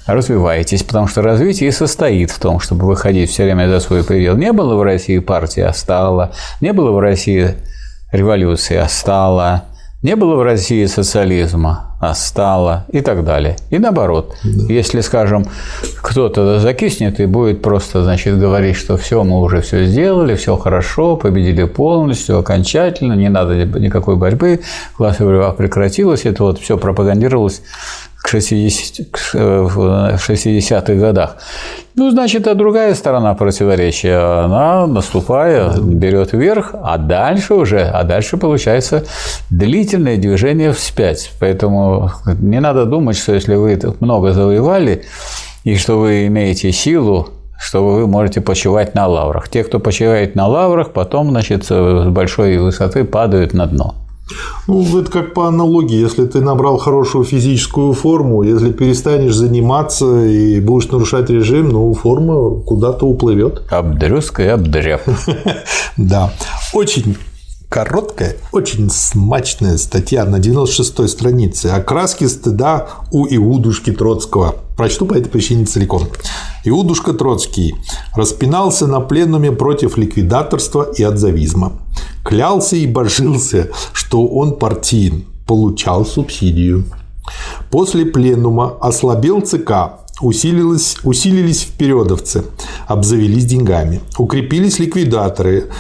развиваетесь, 0.09 0.83
потому 0.83 1.07
что 1.07 1.23
развитие 1.23 1.69
и 1.69 1.73
состоит 1.73 2.31
в 2.31 2.39
том, 2.39 2.61
чтобы 2.61 2.87
выходить 2.87 3.31
все 3.31 3.45
время 3.45 3.69
за 3.69 3.79
свой 3.81 4.03
предел. 4.03 4.37
Не 4.37 4.53
было 4.53 4.75
в 4.75 4.83
России 4.83 5.19
партии, 5.19 5.61
а 5.61 5.73
стало. 5.73 6.33
Не 6.61 6.73
было 6.73 6.91
в 6.93 6.99
России 6.99 7.55
революции, 8.11 8.77
а 8.77 8.89
стало. 8.89 9.65
Не 10.01 10.15
было 10.15 10.37
в 10.37 10.43
России 10.43 10.87
социализма, 10.87 11.97
а 12.01 12.15
стало 12.15 12.87
и 12.93 13.01
так 13.01 13.25
далее. 13.25 13.57
И 13.71 13.79
наоборот, 13.79 14.37
да. 14.45 14.73
если, 14.73 15.01
скажем, 15.01 15.45
кто-то 16.01 16.61
закиснет 16.61 17.19
и 17.19 17.27
будет 17.27 17.63
просто, 17.63 18.05
значит, 18.05 18.39
говорить, 18.39 18.77
что 18.77 18.97
все, 18.97 19.25
мы 19.25 19.41
уже 19.41 19.61
все 19.61 19.87
сделали, 19.87 20.37
все 20.37 20.57
хорошо, 20.57 21.17
победили 21.17 21.65
полностью, 21.65 22.39
окончательно, 22.39 23.15
не 23.15 23.29
надо 23.29 23.65
никакой 23.65 24.15
борьбы, 24.15 24.61
классовая 24.97 25.39
борьба 25.39 25.53
прекратилась, 25.53 26.25
это 26.27 26.45
вот 26.45 26.61
все 26.61 26.79
пропагандировалось 26.79 27.63
к 28.23 28.35
60-х 28.35 30.95
годах. 30.95 31.37
Ну, 31.95 32.11
значит, 32.11 32.47
а 32.47 32.55
другая 32.55 32.95
сторона 32.95 33.35
противоречия, 33.35 34.45
она, 34.45 34.87
наступая, 34.87 35.73
берет 35.79 36.33
вверх, 36.33 36.75
а 36.83 36.99
дальше 36.99 37.55
уже, 37.55 37.81
а 37.81 38.05
дальше 38.05 38.37
получается 38.37 39.05
длительное 39.51 40.17
движение 40.17 40.73
вспять. 40.73 41.33
Поэтому 41.41 42.11
не 42.41 42.61
надо 42.61 42.85
думать, 42.85 43.17
что 43.17 43.35
если 43.35 43.55
вы 43.55 43.79
много 44.01 44.33
завоевали, 44.33 45.05
и 45.65 45.77
что 45.77 45.99
вы 45.99 46.27
имеете 46.27 46.73
силу, 46.73 47.29
что 47.59 47.85
вы 47.85 48.07
можете 48.07 48.41
почивать 48.41 48.95
на 48.95 49.07
лаврах. 49.07 49.49
Те, 49.49 49.65
кто 49.65 49.81
почивает 49.81 50.35
на 50.35 50.47
лаврах, 50.47 50.93
потом, 50.93 51.31
значит, 51.31 51.67
с 51.67 52.07
большой 52.07 52.59
высоты 52.59 53.05
падают 53.05 53.53
на 53.53 53.67
дно. 53.67 53.95
Ну, 54.67 54.99
это 54.99 55.11
как 55.11 55.35
по 55.35 55.47
аналогии. 55.47 55.97
Если 55.97 56.27
ты 56.27 56.41
набрал 56.41 56.79
хорошую 56.79 57.25
физическую 57.25 57.93
форму, 57.93 58.43
если 58.43 58.73
перестанешь 58.73 59.35
заниматься 59.35 60.25
и 60.25 60.61
будешь 60.61 60.89
нарушать 60.91 61.31
режим, 61.31 61.71
ну, 61.71 61.95
форма 61.95 62.61
куда-то 62.61 63.07
уплывет. 63.07 63.63
Обдрюзг 63.71 64.41
и 64.41 64.45
обдряп. 64.45 65.03
Да. 65.97 66.33
Очень 66.73 67.17
короткая, 67.69 68.37
очень 68.53 68.91
смачная 68.91 69.77
статья 69.77 70.25
на 70.25 70.37
96-й 70.37 71.09
странице 71.09 71.67
о 71.67 71.83
краске 71.83 72.29
стыда 72.29 72.89
у 73.11 73.27
Иудушки 73.27 73.93
Троцкого. 73.93 74.57
Прочту 74.77 75.07
по 75.07 75.15
этой 75.15 75.29
причине 75.29 75.67
целиком. 75.67 76.05
Иудушка 76.65 77.13
Троцкий 77.13 77.75
распинался 78.15 78.87
на 78.87 79.01
пленуме 79.01 79.53
против 79.53 79.99
ликвидаторства 79.99 80.91
и 80.97 81.03
отзавизма. 81.03 81.73
Клялся 82.25 82.77
и 82.77 82.87
божился, 82.87 83.69
что 83.93 84.27
он 84.27 84.57
партиен, 84.57 85.25
получал 85.47 86.07
субсидию. 86.07 86.85
После 87.71 88.07
пленума 88.07 88.77
ослабел 88.81 89.43
ЦК, 89.43 89.73
усилились, 90.23 90.97
усилились 91.03 91.63
впередовцы, 91.63 92.45
обзавелись 92.87 93.45
деньгами, 93.45 94.01
укрепились 94.17 94.79
ликвидаторы, 94.79 95.71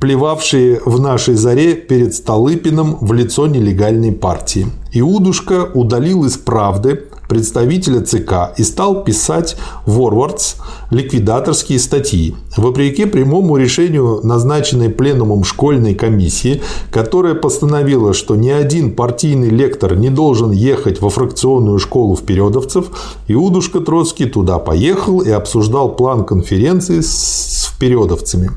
плевавшие 0.00 0.80
в 0.84 1.00
нашей 1.00 1.34
заре 1.34 1.74
перед 1.74 2.14
Столыпиным 2.14 2.98
в 3.00 3.12
лицо 3.12 3.46
нелегальной 3.46 4.12
партии. 4.12 4.68
Иудушка 4.92 5.68
удалил 5.74 6.24
из 6.24 6.36
«Правды» 6.38 7.04
представителя 7.28 8.00
ЦК 8.00 8.54
и 8.56 8.62
стал 8.62 9.04
писать 9.04 9.56
«Ворвардс» 9.86 10.54
ликвидаторские 10.90 11.78
статьи. 11.78 12.34
Вопреки 12.56 13.04
прямому 13.04 13.58
решению, 13.58 14.20
назначенной 14.22 14.88
пленумом 14.88 15.44
школьной 15.44 15.94
комиссии, 15.94 16.62
которая 16.90 17.34
постановила, 17.34 18.14
что 18.14 18.34
ни 18.34 18.48
один 18.48 18.94
партийный 18.94 19.50
лектор 19.50 19.94
не 19.94 20.08
должен 20.08 20.52
ехать 20.52 21.02
во 21.02 21.10
фракционную 21.10 21.78
школу 21.78 22.16
впередовцев, 22.16 22.86
Иудушка 23.28 23.80
Троцкий 23.80 24.24
туда 24.24 24.58
поехал 24.58 25.20
и 25.20 25.30
обсуждал 25.30 25.94
план 25.94 26.24
конференции 26.24 27.00
с 27.00 27.70
впередовцами. 27.74 28.50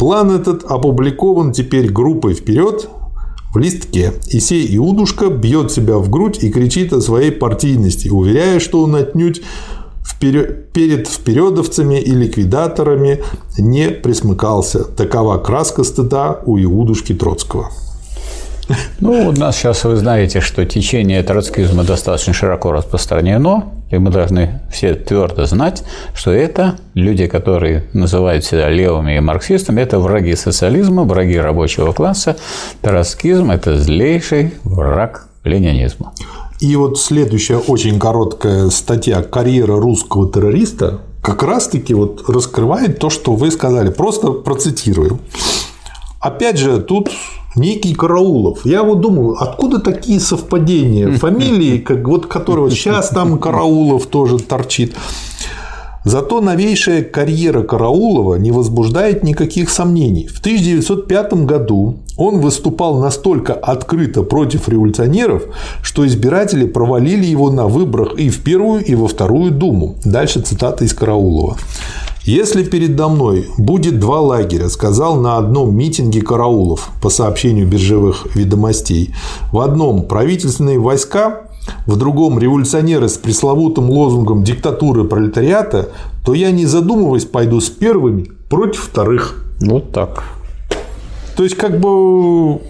План 0.00 0.30
этот 0.30 0.64
опубликован 0.64 1.52
теперь 1.52 1.92
группой 1.92 2.32
«Вперед» 2.32 2.88
в 3.52 3.58
листке. 3.58 4.14
И 4.28 4.40
сей 4.40 4.74
Иудушка 4.78 5.28
бьет 5.28 5.70
себя 5.70 5.98
в 5.98 6.08
грудь 6.08 6.42
и 6.42 6.50
кричит 6.50 6.94
о 6.94 7.02
своей 7.02 7.30
партийности, 7.30 8.08
уверяя, 8.08 8.60
что 8.60 8.82
он 8.82 8.94
отнюдь 8.94 9.42
вперед, 10.02 10.72
перед 10.72 11.06
впередовцами 11.06 12.00
и 12.00 12.12
ликвидаторами 12.12 13.22
не 13.58 13.90
присмыкался. 13.90 14.84
Такова 14.84 15.36
краска 15.36 15.84
стыда 15.84 16.40
у 16.46 16.58
Иудушки 16.58 17.12
Троцкого. 17.12 17.68
Ну, 19.00 19.28
у 19.28 19.32
нас 19.32 19.56
сейчас 19.56 19.84
вы 19.84 19.96
знаете, 19.96 20.40
что 20.40 20.64
течение 20.64 21.22
троцкизма 21.22 21.84
достаточно 21.84 22.32
широко 22.32 22.72
распространено, 22.72 23.72
и 23.90 23.98
мы 23.98 24.10
должны 24.10 24.60
все 24.70 24.94
твердо 24.94 25.46
знать, 25.46 25.82
что 26.14 26.30
это 26.30 26.76
люди, 26.94 27.26
которые 27.26 27.84
называют 27.92 28.44
себя 28.44 28.68
левыми 28.68 29.16
и 29.16 29.20
марксистами, 29.20 29.80
это 29.80 29.98
враги 29.98 30.36
социализма, 30.36 31.04
враги 31.04 31.38
рабочего 31.38 31.92
класса. 31.92 32.36
Троцкизм– 32.82 33.50
это 33.52 33.78
злейший 33.78 34.54
враг 34.64 35.28
ленинизма. 35.44 36.12
И 36.60 36.76
вот 36.76 37.00
следующая 37.00 37.56
очень 37.56 37.98
короткая 37.98 38.68
статья 38.68 39.22
«Карьера 39.22 39.80
русского 39.80 40.30
террориста» 40.30 41.00
как 41.22 41.42
раз-таки 41.42 41.94
вот 41.94 42.28
раскрывает 42.28 42.98
то, 42.98 43.10
что 43.10 43.34
вы 43.34 43.50
сказали. 43.50 43.90
Просто 43.90 44.32
процитирую. 44.32 45.18
Опять 46.20 46.58
же, 46.58 46.80
тут 46.80 47.10
некий 47.56 47.94
Караулов. 47.94 48.64
Я 48.64 48.82
вот 48.82 49.00
думал, 49.00 49.36
откуда 49.38 49.80
такие 49.80 50.20
совпадения 50.20 51.12
фамилии, 51.18 51.78
как 51.78 52.06
вот 52.06 52.26
которого 52.26 52.70
сейчас 52.70 53.10
там 53.10 53.38
Караулов 53.38 54.06
тоже 54.06 54.38
торчит. 54.38 54.94
Зато 56.04 56.40
новейшая 56.40 57.02
карьера 57.02 57.62
Караулова 57.62 58.36
не 58.36 58.52
возбуждает 58.52 59.22
никаких 59.22 59.68
сомнений. 59.68 60.26
В 60.28 60.40
1905 60.40 61.34
году 61.44 61.98
он 62.16 62.40
выступал 62.40 62.98
настолько 63.00 63.52
открыто 63.52 64.22
против 64.22 64.68
революционеров, 64.68 65.42
что 65.82 66.06
избиратели 66.06 66.66
провалили 66.66 67.26
его 67.26 67.50
на 67.50 67.66
выборах 67.66 68.18
и 68.18 68.30
в 68.30 68.42
первую, 68.42 68.82
и 68.82 68.94
во 68.94 69.08
вторую 69.08 69.50
думу. 69.50 69.96
Дальше 70.02 70.40
цитата 70.40 70.84
из 70.84 70.94
Караулова. 70.94 71.58
Если 72.30 72.62
передо 72.62 73.08
мной 73.08 73.48
будет 73.58 73.98
два 73.98 74.20
лагеря, 74.20 74.68
сказал 74.68 75.16
на 75.16 75.36
одном 75.36 75.76
митинге 75.76 76.22
Караулов 76.22 76.90
по 77.02 77.10
сообщению 77.10 77.66
биржевых 77.66 78.36
ведомостей, 78.36 79.12
в 79.50 79.58
одном 79.58 80.04
правительственные 80.04 80.78
войска, 80.78 81.48
в 81.86 81.96
другом 81.96 82.38
революционеры 82.38 83.08
с 83.08 83.18
пресловутым 83.18 83.90
лозунгом 83.90 84.44
диктатуры 84.44 85.06
пролетариата, 85.06 85.88
то 86.24 86.32
я 86.32 86.52
не 86.52 86.66
задумываясь 86.66 87.24
пойду 87.24 87.60
с 87.60 87.68
первыми 87.68 88.30
против 88.48 88.82
вторых. 88.82 89.44
Вот 89.60 89.90
так. 89.90 90.22
То 91.36 91.42
есть 91.42 91.56
как 91.56 91.80
бы 91.80 92.60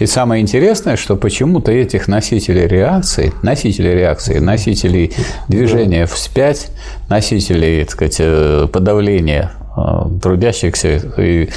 и 0.00 0.06
самое 0.06 0.40
интересное, 0.40 0.96
что 0.96 1.14
почему-то 1.14 1.70
этих 1.70 2.08
носителей 2.08 2.66
реакции, 2.66 3.34
носителей 3.42 3.94
реакции, 3.94 4.38
носителей 4.38 5.12
движения 5.48 6.06
вспять, 6.06 6.68
носителей, 7.10 7.84
так 7.84 7.90
сказать, 7.90 8.16
э, 8.18 8.66
подавления 8.72 9.52
э, 9.76 10.20
трудящихся 10.22 11.02
и 11.18 11.50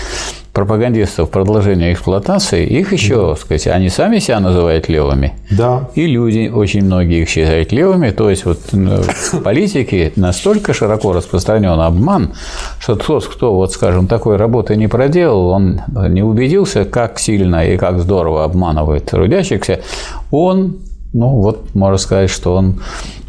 пропагандистов 0.53 1.31
продолжения 1.31 1.93
эксплуатации, 1.93 2.65
их 2.65 2.93
еще, 2.93 3.29
да. 3.29 3.35
сказать, 3.35 3.67
они 3.67 3.89
сами 3.89 4.19
себя 4.19 4.39
называют 4.39 4.87
левыми. 4.87 5.33
Да. 5.49 5.89
И 5.95 6.05
люди, 6.05 6.51
очень 6.53 6.85
многие 6.85 7.23
их 7.23 7.29
считают 7.29 7.71
левыми. 7.71 8.11
То 8.11 8.29
есть, 8.29 8.45
вот 8.45 8.59
в 8.71 9.41
политике 9.43 10.13
настолько 10.15 10.73
широко 10.73 11.11
распространен 11.11 11.79
обман, 11.79 12.33
что 12.79 12.95
тот, 12.95 13.25
кто, 13.25 13.55
вот, 13.55 13.71
скажем, 13.71 14.05
такой 14.07 14.37
работы 14.37 14.75
не 14.75 14.87
проделал, 14.87 15.47
он 15.47 15.81
не 16.09 16.21
убедился, 16.21 16.85
как 16.85 17.17
сильно 17.17 17.65
и 17.67 17.75
как 17.77 17.99
здорово 17.99 18.43
обманывает 18.43 19.05
трудящихся, 19.05 19.81
он 20.29 20.77
ну, 21.13 21.29
вот 21.41 21.75
можно 21.75 21.97
сказать, 21.97 22.31
что 22.31 22.55
он 22.55 22.81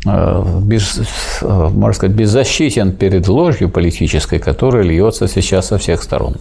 э, 0.07 0.45
без, 0.63 1.01
э, 1.43 1.69
можно 1.69 1.93
сказать, 1.93 2.17
беззащитен 2.17 2.93
перед 2.93 3.29
ложью 3.29 3.69
политической, 3.69 4.39
которая 4.39 4.85
льется 4.85 5.29
сейчас 5.29 5.67
со 5.67 5.77
всех 5.77 6.03
сторон. 6.03 6.37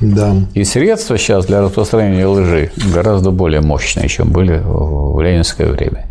Да. 0.00 0.36
И 0.54 0.64
средства 0.64 1.16
сейчас 1.18 1.46
для 1.46 1.62
распространения 1.62 2.26
лжи 2.26 2.70
гораздо 2.92 3.30
более 3.30 3.60
мощные, 3.60 4.08
чем 4.08 4.30
были 4.30 4.60
в 4.64 5.20
ленинское 5.20 5.70
время. 5.70 6.06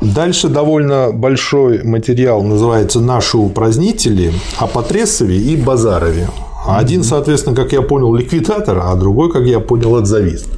Дальше 0.00 0.48
довольно 0.48 1.10
большой 1.12 1.82
материал 1.82 2.42
называется 2.42 3.00
«Наши 3.00 3.38
упразднители» 3.38 4.32
о 4.58 4.66
Потресове 4.66 5.38
и 5.38 5.56
Базарове. 5.56 6.28
Один, 6.66 7.02
соответственно, 7.02 7.56
как 7.56 7.72
я 7.72 7.80
понял, 7.80 8.14
ликвидатор, 8.14 8.78
а 8.82 8.94
другой, 8.96 9.32
как 9.32 9.44
я 9.44 9.60
понял, 9.60 9.96
отзавист. 9.96 10.48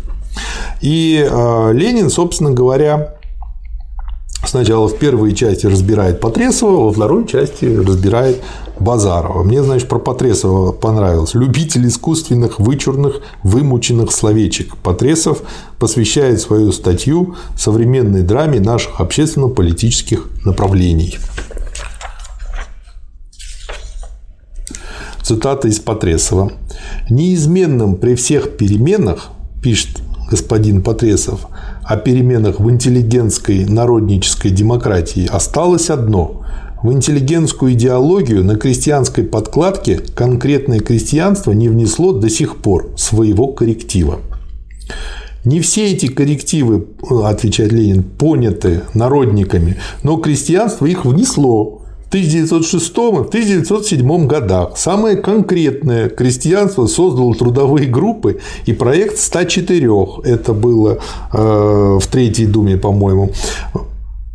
И 0.81 1.25
э, 1.29 1.73
Ленин, 1.73 2.11
собственно 2.11 2.51
говоря, 2.51 3.15
сначала 4.45 4.89
в 4.89 4.97
первой 4.97 5.35
части 5.35 5.67
разбирает 5.67 6.21
Потресова, 6.21 6.85
во 6.87 6.93
второй 6.93 7.27
части 7.27 7.65
разбирает 7.67 8.43
Базарова. 8.81 9.43
Мне, 9.43 9.63
значит, 9.63 9.89
про 9.89 9.99
Потресова 9.99 10.73
понравилось. 10.73 11.35
Любитель 11.35 11.87
искусственных, 11.87 12.59
вычурных, 12.59 13.21
вымученных 13.43 14.13
словечек. 14.13 14.77
Потресов 14.77 15.43
посвящает 15.79 16.41
свою 16.41 16.73
статью 16.73 17.37
современной 17.57 18.23
драме 18.23 18.61
наших 18.61 19.01
общественно-политических 19.01 20.29
направлений. 20.45 21.19
Цитата 25.23 25.69
из 25.69 25.79
Потресова. 25.79 26.53
«Неизменным 27.11 27.97
при 27.97 28.15
всех 28.15 28.57
переменах,– 28.57 29.29
пишет 29.63 30.01
господин 30.31 30.83
Потресов, 30.83 31.49
о 31.85 31.97
переменах 31.97 32.61
в 32.61 32.71
интеллигентской 32.71 33.65
народнической 33.65 34.51
демократии 34.51 35.27
осталось 35.27 35.91
одно– 35.91 36.43
в 36.83 36.93
интеллигентскую 36.93 37.73
идеологию 37.73 38.45
на 38.45 38.57
крестьянской 38.57 39.25
подкладке 39.25 39.99
конкретное 40.15 40.81
крестьянство 40.81 41.53
не 41.53 41.69
внесло 41.69 42.13
до 42.13 42.31
сих 42.31 42.57
пор 42.57 42.91
своего 42.97 43.49
корректива. 43.49 44.21
Не 45.45 45.61
все 45.61 45.93
эти 45.93 46.07
коррективы, 46.07 46.87
отвечает 47.25 47.73
Ленин, 47.73 48.03
поняты 48.03 48.83
народниками, 48.95 49.77
но 50.03 50.17
крестьянство 50.19 50.87
их 50.87 51.05
внесло 51.05 51.83
в 52.05 52.09
1906 52.09 52.89
и 52.89 53.01
1907 53.01 54.27
годах. 54.27 54.77
Самое 54.77 55.17
конкретное 55.17 56.09
крестьянство 56.09 56.87
создало 56.87 57.35
трудовые 57.35 57.87
группы 57.87 58.41
и 58.67 58.73
проект 58.73 59.19
104. 59.19 59.89
Это 60.25 60.53
было 60.55 60.99
э, 61.33 61.99
в 62.01 62.07
Третьей 62.11 62.47
Думе, 62.47 62.77
по-моему 62.77 63.33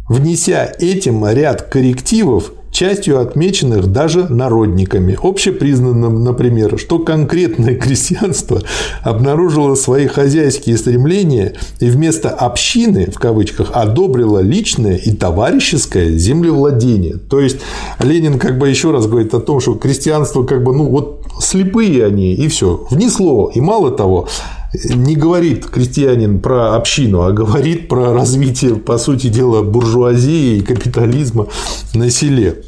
внеся 0.08 0.72
этим 0.80 1.26
ряд 1.28 1.64
коррективов 1.64 2.54
частью 2.74 3.22
отмеченных 3.22 3.92
даже 3.92 4.28
народниками. 4.28 5.18
Общепризнанным, 5.22 6.24
например, 6.24 6.78
что 6.80 7.00
конкретное 7.00 7.76
крестьянство 7.80 8.62
обнаружило 9.04 9.76
свои 9.76 10.08
хозяйские 10.08 10.78
стремления 10.78 11.54
и 11.80 11.90
вместо 11.90 12.30
общины, 12.30 13.12
в 13.12 13.20
кавычках, 13.20 13.70
одобрило 13.74 14.40
личное 14.40 14.98
и 14.98 15.12
товарищеское 15.12 16.18
землевладение. 16.18 17.18
То 17.18 17.40
есть 17.40 17.58
Ленин 18.00 18.40
как 18.40 18.58
бы 18.58 18.68
еще 18.68 18.92
раз 18.92 19.06
говорит 19.06 19.34
о 19.36 19.40
том, 19.40 19.60
что 19.60 19.76
крестьянство 19.76 20.44
как 20.44 20.64
бы, 20.64 20.76
ну 20.76 20.86
вот 20.86 21.22
слепые 21.40 22.06
они, 22.06 22.34
и 22.34 22.48
все, 22.48 22.88
внесло. 22.90 23.52
И 23.54 23.62
мало 23.62 23.92
того, 23.92 24.28
не 24.74 25.16
говорит 25.16 25.68
крестьянин 25.68 26.40
про 26.40 26.76
общину, 26.76 27.22
а 27.22 27.32
говорит 27.32 27.88
про 27.88 28.14
развитие, 28.14 28.76
по 28.76 28.98
сути 28.98 29.28
дела, 29.28 29.62
буржуазии 29.62 30.58
и 30.58 30.62
капитализма 30.62 31.48
на 31.94 32.10
селе. 32.10 32.64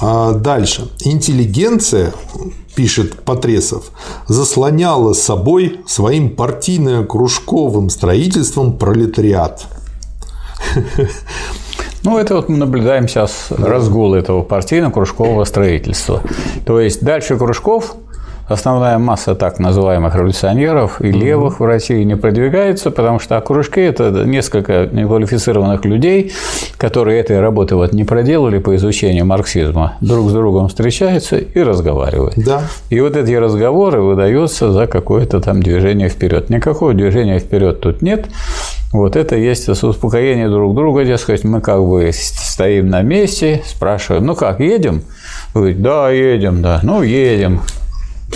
А 0.00 0.32
дальше. 0.32 0.88
Интеллигенция, 1.00 2.12
пишет 2.76 3.22
Потресов, 3.22 3.90
заслоняла 4.28 5.12
собой 5.12 5.80
своим 5.86 6.36
партийно-кружковым 6.36 7.88
строительством 7.88 8.78
пролетариат. 8.78 9.66
Ну, 12.04 12.16
это 12.16 12.36
вот 12.36 12.48
мы 12.48 12.56
наблюдаем 12.56 13.08
сейчас 13.08 13.46
разгул 13.50 14.14
этого 14.14 14.42
партийно-кружкового 14.42 15.44
строительства. 15.44 16.22
То 16.64 16.80
есть 16.80 17.02
дальше 17.02 17.36
кружков 17.36 17.96
основная 18.48 18.98
масса 18.98 19.34
так 19.34 19.58
называемых 19.58 20.14
революционеров 20.14 21.00
и 21.00 21.12
левых 21.12 21.60
в 21.60 21.64
России 21.64 22.02
не 22.02 22.16
продвигается, 22.16 22.90
потому 22.90 23.18
что 23.18 23.40
кружки– 23.40 23.80
это 23.82 24.10
несколько 24.24 24.88
неквалифицированных 24.90 25.84
людей, 25.84 26.32
которые 26.76 27.20
этой 27.20 27.40
работы 27.40 27.76
вот 27.76 27.92
не 27.92 28.04
проделали 28.04 28.58
по 28.58 28.74
изучению 28.76 29.26
марксизма, 29.26 29.94
друг 30.00 30.30
с 30.30 30.32
другом 30.32 30.68
встречаются 30.68 31.36
и 31.38 31.62
разговаривают. 31.62 32.34
Да. 32.36 32.62
И 32.90 33.00
вот 33.00 33.16
эти 33.16 33.32
разговоры 33.32 34.00
выдаются 34.00 34.72
за 34.72 34.86
какое-то 34.86 35.40
там 35.40 35.62
движение 35.62 36.08
вперед. 36.08 36.50
Никакого 36.50 36.94
движения 36.94 37.38
вперед 37.38 37.80
тут 37.80 38.02
нет. 38.02 38.26
Вот 38.92 39.16
это 39.16 39.36
есть 39.36 39.68
успокоение 39.68 40.48
друг 40.48 40.74
друга, 40.74 41.04
дескать, 41.04 41.44
мы 41.44 41.60
как 41.60 41.84
бы 41.84 42.10
стоим 42.12 42.88
на 42.88 43.02
месте, 43.02 43.62
спрашиваем, 43.66 44.24
ну 44.24 44.34
как, 44.34 44.60
едем? 44.60 45.02
Вы 45.52 45.60
говорите, 45.60 45.80
да, 45.80 46.10
едем, 46.10 46.62
да, 46.62 46.80
ну 46.82 47.02
едем. 47.02 47.60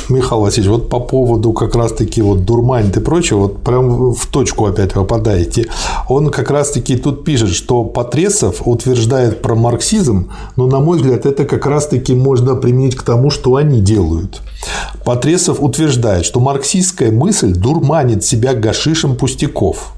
Михаил 0.08 0.42
Васильевич, 0.42 0.70
вот 0.70 0.88
по 0.88 1.00
поводу 1.00 1.52
как 1.52 1.74
раз-таки 1.74 2.22
вот 2.22 2.44
дурмань 2.44 2.92
и 2.94 3.00
прочего, 3.00 3.38
вот 3.40 3.62
прям 3.62 4.12
в 4.12 4.26
точку 4.26 4.66
опять 4.66 4.92
попадаете. 4.92 5.68
Он 6.08 6.30
как 6.30 6.50
раз-таки 6.50 6.96
тут 6.96 7.24
пишет, 7.24 7.50
что 7.50 7.84
Потресов 7.84 8.62
утверждает 8.64 9.42
про 9.42 9.54
марксизм, 9.54 10.30
но, 10.56 10.66
на 10.66 10.80
мой 10.80 10.98
взгляд, 10.98 11.26
это 11.26 11.44
как 11.44 11.66
раз-таки 11.66 12.14
можно 12.14 12.54
применить 12.54 12.96
к 12.96 13.02
тому, 13.02 13.30
что 13.30 13.56
они 13.56 13.80
делают. 13.80 14.42
Потресов 15.04 15.58
утверждает, 15.60 16.24
что 16.24 16.40
марксистская 16.40 17.10
мысль 17.10 17.52
дурманит 17.52 18.24
себя 18.24 18.54
гашишем 18.54 19.16
пустяков. 19.16 19.94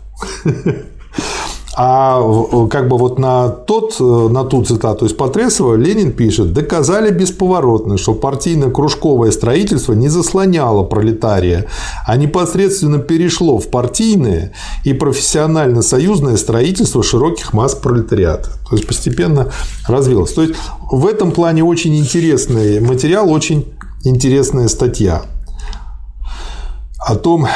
А 1.77 2.68
как 2.68 2.89
бы 2.89 2.97
вот 2.97 3.18
на, 3.18 3.49
тот, 3.49 3.97
э, 3.99 4.05
на 4.05 4.45
ту 4.45 4.62
цитату 4.64 5.07
из 5.07 5.12
Потресова 5.12 5.75
Ленин 5.75 6.12
пишет, 6.12 6.53
доказали 6.53 7.11
бесповоротно, 7.11 7.99
что 7.99 8.14
партийно-кружковое 8.14 9.33
строительство 9.33 9.93
не 9.93 10.09
заслоняло 10.09 10.85
пролетария, 10.85 11.66
а 12.07 12.16
непосредственно 12.16 13.01
перешло 13.01 13.59
в 13.59 13.68
партийное 13.70 14.53
и 14.85 14.93
профессионально-союзное 14.93 16.37
строительство 16.37 17.03
широких 17.03 17.53
масс 17.53 17.75
пролетариата. 17.75 18.51
То 18.70 18.77
есть 18.77 18.87
постепенно 18.87 19.51
развилось. 19.89 20.33
То 20.33 20.43
есть 20.43 20.55
в 20.93 21.07
этом 21.07 21.33
плане 21.33 21.64
очень 21.64 21.97
интересный 21.99 22.79
материал, 22.81 23.29
очень 23.31 23.75
интересная 24.05 24.68
статья 24.68 25.22
о 27.05 27.16
том, 27.16 27.49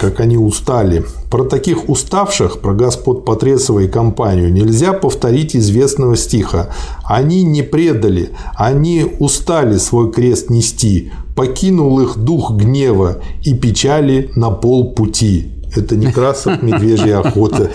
как 0.00 0.20
они 0.20 0.38
устали. 0.38 1.04
Про 1.30 1.44
таких 1.44 1.90
уставших, 1.90 2.60
про 2.60 2.72
господ 2.72 3.26
Потресова 3.26 3.80
и 3.80 3.88
компанию, 3.88 4.50
нельзя 4.50 4.94
повторить 4.94 5.54
известного 5.54 6.16
стиха. 6.16 6.70
Они 7.04 7.42
не 7.42 7.62
предали, 7.62 8.30
они 8.54 9.06
устали 9.18 9.76
свой 9.76 10.10
крест 10.10 10.48
нести, 10.48 11.12
покинул 11.36 12.00
их 12.00 12.16
дух 12.16 12.52
гнева 12.52 13.18
и 13.44 13.52
печали 13.54 14.30
на 14.34 14.50
пол 14.50 14.94
пути. 14.94 15.59
Это 15.76 15.96
не 15.96 16.10
Красов, 16.12 16.62
медвежья 16.62 17.20
охота. 17.20 17.70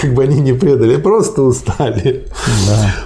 Как 0.00 0.14
бы 0.14 0.22
они 0.22 0.40
не 0.40 0.52
предали, 0.52 0.96
просто 0.96 1.42
устали. 1.42 2.24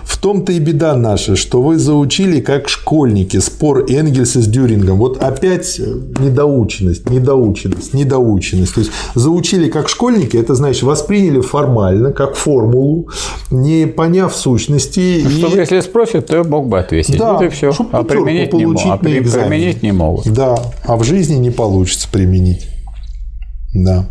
В 0.04 0.18
том-то 0.18 0.52
и 0.52 0.58
беда 0.58 0.94
наша, 0.96 1.36
что 1.36 1.62
вы 1.62 1.78
заучили 1.78 2.40
как 2.40 2.68
школьники 2.68 3.38
спор 3.38 3.86
Энгельса 3.88 4.42
с 4.42 4.46
Дюрингом. 4.46 4.98
Вот 4.98 5.22
опять 5.22 5.78
недоученность, 5.78 7.08
недоученность, 7.08 7.94
недоученность. 7.94 8.74
То 8.74 8.80
есть 8.80 8.92
заучили 9.14 9.70
как 9.70 9.88
школьники, 9.88 10.36
это 10.36 10.54
значит 10.54 10.82
восприняли 10.82 11.40
формально, 11.40 12.12
как 12.12 12.34
формулу, 12.34 13.08
не 13.50 13.86
поняв 13.86 14.36
сущности. 14.36 15.26
Чтобы 15.26 15.56
и... 15.56 15.60
если 15.60 15.80
спросят, 15.80 16.26
то 16.26 16.44
мог 16.44 16.68
бы 16.68 16.78
ответить. 16.78 17.16
Да, 17.18 17.34
вот 17.34 17.42
и 17.42 17.48
все. 17.48 17.72
А 17.92 18.02
применить 18.04 18.52
не, 18.52 18.66
могут. 18.66 18.82
а 18.84 18.96
применить 18.98 19.82
не 19.82 19.92
могут. 19.92 20.28
Да, 20.28 20.58
а 20.90 20.96
в 20.96 21.04
жизни 21.04 21.36
не 21.36 21.52
получится 21.52 22.08
применить. 22.10 22.66
Да. 23.72 24.10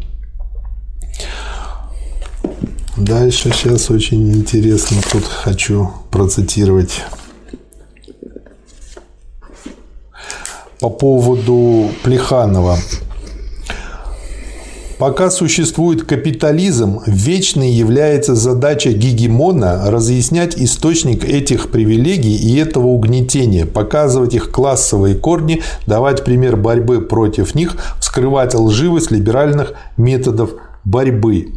Дальше 2.95 3.51
сейчас 3.51 3.89
очень 3.89 4.32
интересно 4.34 5.01
тут 5.11 5.25
хочу 5.25 5.91
процитировать. 6.09 7.01
По 10.80 10.89
поводу 10.89 11.89
Плеханова. 12.01 12.77
Пока 14.99 15.31
существует 15.31 16.03
капитализм, 16.03 16.99
вечной 17.07 17.71
является 17.71 18.35
задача 18.35 18.91
гегемона 18.91 19.89
разъяснять 19.89 20.57
источник 20.57 21.23
этих 21.23 21.71
привилегий 21.71 22.35
и 22.35 22.57
этого 22.57 22.87
угнетения, 22.87 23.65
показывать 23.65 24.35
их 24.35 24.51
классовые 24.51 25.15
корни, 25.15 25.61
давать 25.87 26.25
пример 26.25 26.57
борьбы 26.57 26.99
против 26.99 27.55
них, 27.55 27.77
вскрывать 28.01 28.53
лживость 28.53 29.09
либеральных 29.09 29.71
методов 29.95 30.51
борьбы. 30.83 31.53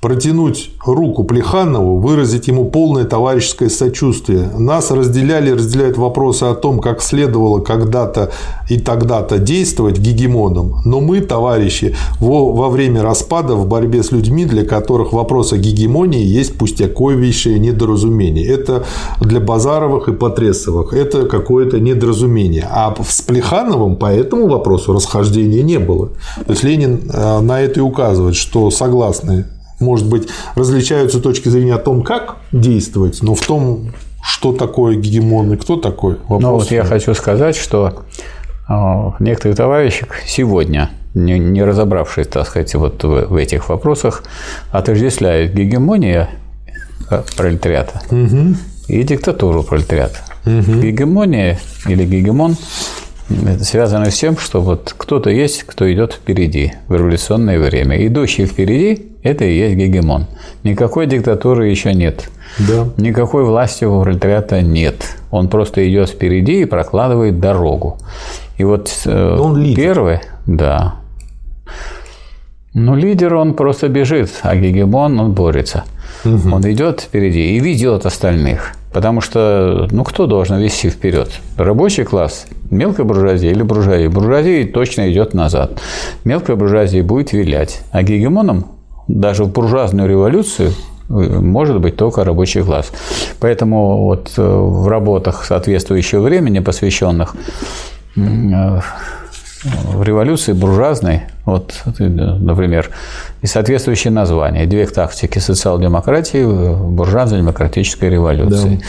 Протянуть 0.00 0.70
руку 0.86 1.24
Плеханову, 1.24 1.98
выразить 1.98 2.48
ему 2.48 2.66
полное 2.66 3.04
товарищеское 3.04 3.68
сочувствие. 3.68 4.50
Нас 4.56 4.90
разделяли 4.90 5.50
и 5.50 5.54
разделяют 5.54 5.96
вопросы 5.96 6.44
о 6.44 6.54
том, 6.54 6.80
как 6.80 7.02
следовало 7.02 7.60
когда-то 7.60 8.30
и 8.68 8.78
тогда-то 8.78 9.38
действовать 9.38 9.98
гегемоном. 9.98 10.80
Но 10.84 11.00
мы, 11.00 11.20
товарищи, 11.20 11.96
во, 12.20 12.52
во 12.52 12.68
время 12.68 13.02
распада 13.02 13.54
в 13.54 13.66
борьбе 13.66 14.02
с 14.02 14.12
людьми, 14.12 14.44
для 14.44 14.64
которых 14.64 15.12
вопрос 15.12 15.52
о 15.52 15.58
гегемонии 15.58 16.24
есть 16.24 16.56
пустяковейшее 16.56 17.58
недоразумение. 17.58 18.46
Это 18.46 18.84
для 19.20 19.40
Базаровых 19.40 20.08
и 20.08 20.12
Потресовых. 20.12 20.92
Это 20.92 21.26
какое-то 21.26 21.80
недоразумение. 21.80 22.68
А 22.70 22.94
с 23.06 23.22
Плехановым 23.22 23.96
по 23.96 24.06
этому 24.06 24.48
вопросу 24.48 24.92
расхождения 24.92 25.62
не 25.62 25.78
было. 25.78 26.10
То 26.46 26.52
есть 26.52 26.62
Ленин 26.62 27.10
э, 27.12 27.40
на 27.40 27.60
это 27.60 27.80
и 27.80 27.82
указывает, 27.82 28.36
что 28.36 28.70
согласны 28.70 29.46
может 29.80 30.08
быть, 30.08 30.28
различаются 30.54 31.20
точки 31.20 31.48
зрения 31.48 31.74
о 31.74 31.78
том, 31.78 32.02
как 32.02 32.36
действовать, 32.52 33.22
но 33.22 33.34
в 33.34 33.44
том, 33.44 33.92
что 34.22 34.52
такое 34.52 34.96
гегемон 34.96 35.52
и 35.52 35.56
кто 35.56 35.76
такой. 35.76 36.14
Вопрос 36.28 36.42
ну 36.42 36.52
вот 36.52 36.70
я 36.70 36.84
хочу 36.84 37.14
сказать, 37.14 37.56
что 37.56 38.04
а, 38.68 39.14
некоторые 39.20 39.54
товарищи 39.54 40.06
сегодня, 40.26 40.90
не, 41.14 41.38
не 41.38 41.62
разобравшись, 41.62 42.26
так 42.26 42.46
сказать, 42.46 42.74
вот 42.74 43.02
в, 43.04 43.26
в 43.26 43.36
этих 43.36 43.68
вопросах, 43.68 44.24
отождествляют 44.72 45.52
гегемония 45.52 46.30
э, 47.10 47.22
пролетариата 47.36 48.02
угу. 48.10 48.56
и 48.88 49.02
диктатуру 49.02 49.62
пролетариата. 49.62 50.18
Угу. 50.44 50.80
Гегемония 50.80 51.58
или 51.86 52.04
гегемон 52.04 52.56
это 53.28 53.64
связано 53.64 54.10
с 54.10 54.16
тем, 54.16 54.36
что 54.38 54.60
вот 54.60 54.94
кто-то 54.96 55.30
есть, 55.30 55.64
кто 55.64 55.92
идет 55.92 56.12
впереди 56.12 56.74
в 56.86 56.94
революционное 56.94 57.58
время. 57.58 58.06
Идущий 58.06 58.46
впереди– 58.46 59.12
это 59.22 59.44
и 59.44 59.56
есть 59.56 59.76
гегемон. 59.76 60.26
Никакой 60.62 61.06
диктатуры 61.06 61.68
еще 61.68 61.92
нет. 61.92 62.28
Да. 62.58 62.88
Никакой 62.96 63.44
власти 63.44 63.84
у 63.84 64.00
пролетариата 64.00 64.62
нет. 64.62 65.16
Он 65.30 65.48
просто 65.48 65.88
идет 65.88 66.10
впереди 66.10 66.62
и 66.62 66.64
прокладывает 66.64 67.40
дорогу. 67.40 67.98
И 68.58 68.64
вот 68.64 68.92
э, 69.04 69.36
он 69.38 69.56
лидер. 69.56 69.76
первый, 69.76 70.20
да. 70.46 70.96
Ну, 72.74 72.94
лидер, 72.94 73.34
он 73.34 73.54
просто 73.54 73.88
бежит, 73.88 74.30
а 74.42 74.54
гегемон, 74.54 75.18
он 75.18 75.32
борется. 75.32 75.84
Угу. 76.24 76.54
Он 76.54 76.70
идет 76.70 77.00
впереди 77.00 77.56
и 77.56 77.60
ведет 77.60 78.06
остальных. 78.06 78.74
Потому 78.96 79.20
что, 79.20 79.88
ну, 79.90 80.04
кто 80.04 80.26
должен 80.26 80.56
вести 80.56 80.88
вперед? 80.88 81.28
Рабочий 81.58 82.04
класс, 82.04 82.46
мелкая 82.70 83.04
буржуазия 83.04 83.50
или 83.50 83.60
буржуазия? 83.60 84.08
Буржуазия 84.08 84.66
точно 84.66 85.12
идет 85.12 85.34
назад. 85.34 85.82
Мелкая 86.24 86.56
буржуазия 86.56 87.04
будет 87.04 87.34
вилять. 87.34 87.82
А 87.92 88.02
гегемоном 88.02 88.68
даже 89.06 89.44
в 89.44 89.52
буржуазную 89.52 90.08
революцию 90.08 90.72
может 91.10 91.78
быть 91.78 91.96
только 91.96 92.24
рабочий 92.24 92.62
класс. 92.62 92.90
Поэтому 93.38 94.04
вот 94.04 94.32
э, 94.38 94.42
в 94.42 94.88
работах 94.88 95.44
соответствующего 95.44 96.22
времени, 96.22 96.60
посвященных 96.60 97.36
э, 98.16 98.80
в 99.64 100.02
революции 100.02 100.52
буржуазной, 100.52 101.22
вот, 101.44 101.74
например, 101.98 102.90
и 103.42 103.46
соответствующее 103.46 104.12
название 104.12 104.66
«Две 104.66 104.86
тактики 104.86 105.38
социал-демократии 105.38 106.44
в 106.44 106.90
буржуазно-демократической 106.90 108.10
революции». 108.10 108.76
Да. 108.76 108.86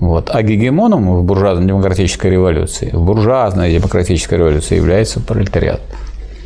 Вот. 0.00 0.30
А 0.32 0.42
гегемоном 0.42 1.18
в 1.18 1.24
буржуазно-демократической 1.24 2.30
революции, 2.30 2.90
в 2.92 3.02
буржуазной 3.02 3.74
демократической 3.74 4.38
революции 4.38 4.76
является 4.76 5.20
пролетариат. 5.20 5.80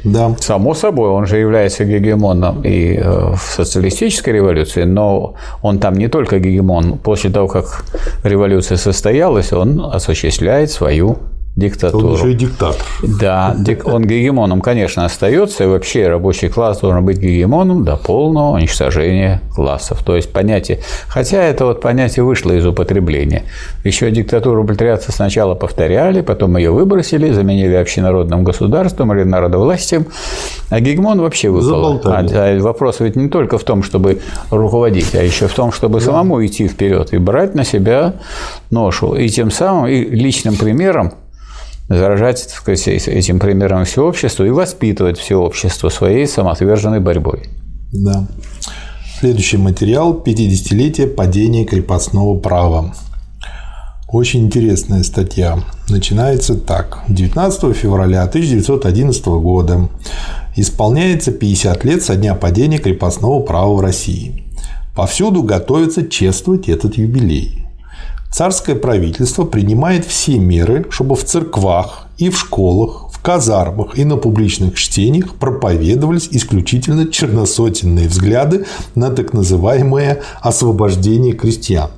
Да. 0.03 0.35
Само 0.39 0.75
собой, 0.75 1.09
он 1.09 1.27
же 1.27 1.39
является 1.39 1.85
гегемоном 1.85 2.63
и 2.63 2.97
э, 2.97 3.35
в 3.35 3.41
социалистической 3.41 4.35
революции, 4.35 4.83
но 4.83 5.35
он 5.63 5.79
там 5.79 5.95
не 5.95 6.09
только 6.09 6.41
гегемон. 6.41 6.99
После 6.99 7.31
того, 7.31 7.49
как 7.49 7.85
революция 8.23 8.77
состоялась, 8.77 9.53
он 9.53 9.81
осуществляет 9.81 10.71
свою 10.71 11.19
диктатуру. 11.57 12.09
Он 12.09 12.15
еще 12.15 12.33
и 12.33 12.35
диктатор. 12.35 12.85
Да, 13.03 13.57
он 13.85 14.05
гегемоном, 14.05 14.61
конечно, 14.61 15.05
остается, 15.05 15.65
и 15.65 15.67
вообще 15.69 16.09
рабочий 16.09 16.49
класс 16.49 16.81
должен 16.81 17.05
быть 17.05 17.19
гегемоном 17.19 17.85
до 17.85 17.97
полного 17.97 18.57
уничтожения 18.57 19.41
классов. 19.55 20.03
То 20.05 20.17
есть 20.17 20.33
понятие, 20.33 20.81
хотя 21.07 21.43
это 21.45 21.67
вот 21.67 21.81
понятие 21.81 22.25
вышло 22.25 22.51
из 22.53 22.67
употребления. 22.67 23.45
Еще 23.85 24.11
диктатуру 24.11 24.65
пролетариата 24.65 25.13
сначала 25.13 25.55
повторяли, 25.55 26.23
потом 26.23 26.57
ее 26.57 26.73
выбросили, 26.73 27.31
заменили 27.31 27.75
общенародным 27.75 28.43
государством 28.43 29.13
или 29.13 29.23
народовластием, 29.23 30.07
а 30.71 30.81
гегемон 30.81 31.21
вообще 31.21 31.51
выпал. 31.51 32.01
А, 32.05 32.25
а 32.33 32.59
вопрос 32.59 32.99
ведь 32.99 33.15
не 33.15 33.29
только 33.29 33.59
в 33.59 33.65
том, 33.65 33.85
чтобы 33.85 34.21
руководить, 34.51 35.15
а 35.15 35.23
еще 35.23 35.47
в 35.47 35.55
том, 35.55 35.71
чтобы 35.71 36.01
да. 36.01 36.07
самому 36.07 36.45
идти 36.45 36.67
вперед 36.67 37.13
и 37.13 37.19
брать 37.19 37.55
на 37.55 37.65
себя 37.65 38.15
ношу. 38.71 39.15
И 39.15 39.29
тем 39.29 39.53
самым 39.53 39.87
и 39.87 40.03
личным 40.05 40.57
примером 40.57 41.13
заражать 41.89 42.43
так 42.45 42.55
сказать, 42.55 42.87
этим 43.09 43.39
примером 43.39 43.85
все 43.85 44.07
общество 44.07 44.45
и 44.45 44.51
воспитывать 44.51 45.19
все 45.19 45.37
общество 45.37 45.89
своей 45.89 46.27
самоотверженной 46.27 47.01
борьбой. 47.01 47.49
Да. 47.93 48.27
Следующий 49.21 49.57
материал– 49.57 50.23
50-летие 50.27 51.07
падения 51.07 51.65
крепостного 51.65 52.39
права. 52.39 52.95
Очень 54.09 54.45
интересная 54.45 55.03
статья. 55.03 55.59
Начинается 55.89 56.55
так. 56.55 57.03
19 57.09 57.77
февраля 57.77 58.23
1911 58.23 59.25
года 59.27 59.89
исполняется 60.57 61.33
50 61.33 61.85
лет 61.85 62.03
со 62.03 62.15
дня 62.15 62.35
падения 62.35 62.79
крепостного 62.79 63.41
права 63.41 63.75
в 63.75 63.81
России. 63.81 64.45
Повсюду 64.95 65.43
готовится 65.43 66.07
чествовать 66.07 66.69
этот 66.69 66.97
юбилей. 66.97 67.64
Царское 68.35 68.75
правительство 68.75 69.45
принимает 69.45 70.05
все 70.05 70.41
меры, 70.41 70.87
чтобы 70.91 71.15
в 71.15 71.23
церквах 71.23 72.09
и 72.19 72.31
в 72.31 72.41
школах, 72.41 73.13
в 73.13 73.23
казармах 73.23 73.97
и 73.97 74.05
на 74.05 74.17
публичных 74.17 74.75
чтениях 74.75 75.37
проповедовались 75.37 76.27
исключительно 76.33 77.07
черносотенные 77.07 78.09
взгляды 78.09 78.67
на 78.97 79.11
так 79.11 79.35
называемое 79.35 80.23
освобождение 80.41 81.35
крестьян. 81.35 81.91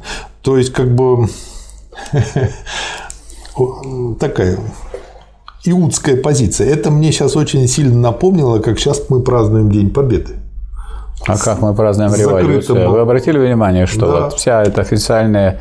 То 0.42 0.58
есть, 0.58 0.74
как 0.74 0.94
бы 0.94 1.26
такая 4.20 4.58
иудская 5.64 6.18
позиция. 6.18 6.68
Это 6.68 6.90
мне 6.90 7.12
сейчас 7.12 7.34
очень 7.34 7.66
сильно 7.66 7.96
напомнило, 7.96 8.58
как 8.58 8.78
сейчас 8.78 9.08
мы 9.08 9.22
празднуем 9.22 9.72
День 9.72 9.88
Победы. 9.88 10.34
А 11.24 11.38
как 11.38 11.60
мы 11.60 11.74
празднуем 11.74 12.14
революцию? 12.14 12.90
Вы 12.90 13.00
обратили 13.00 13.38
внимание, 13.38 13.86
что 13.86 14.00
да. 14.06 14.20
вот 14.20 14.34
вся 14.34 14.62
эта 14.62 14.82
официальная 14.82 15.60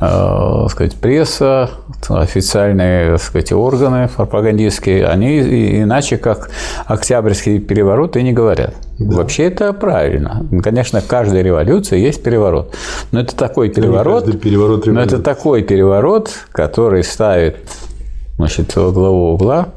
э, 0.00 0.66
сказать, 0.70 0.94
пресса, 0.94 1.70
официальные 2.08 3.18
сказать, 3.18 3.52
органы 3.52 4.08
пропагандистские, 4.14 5.06
они 5.06 5.40
иначе 5.82 6.16
как 6.16 6.50
Октябрьский 6.86 7.58
переворот 7.58 8.16
и 8.16 8.22
не 8.22 8.32
говорят. 8.32 8.74
Да. 8.98 9.16
Вообще 9.16 9.44
это 9.44 9.72
правильно. 9.72 10.46
Конечно, 10.62 11.00
в 11.00 11.06
каждой 11.06 11.42
революции 11.42 11.98
есть 11.98 12.22
переворот. 12.22 12.74
Но 13.10 13.20
это 13.20 13.36
такой 13.36 13.68
переворот, 13.68 14.40
переворот 14.40 14.86
но 14.86 15.02
это 15.02 15.18
такой 15.18 15.62
переворот, 15.62 16.30
который 16.52 17.04
ставит 17.04 17.56
значит, 18.38 18.74
во 18.76 18.90
главу 18.90 19.34
угла, 19.34 19.68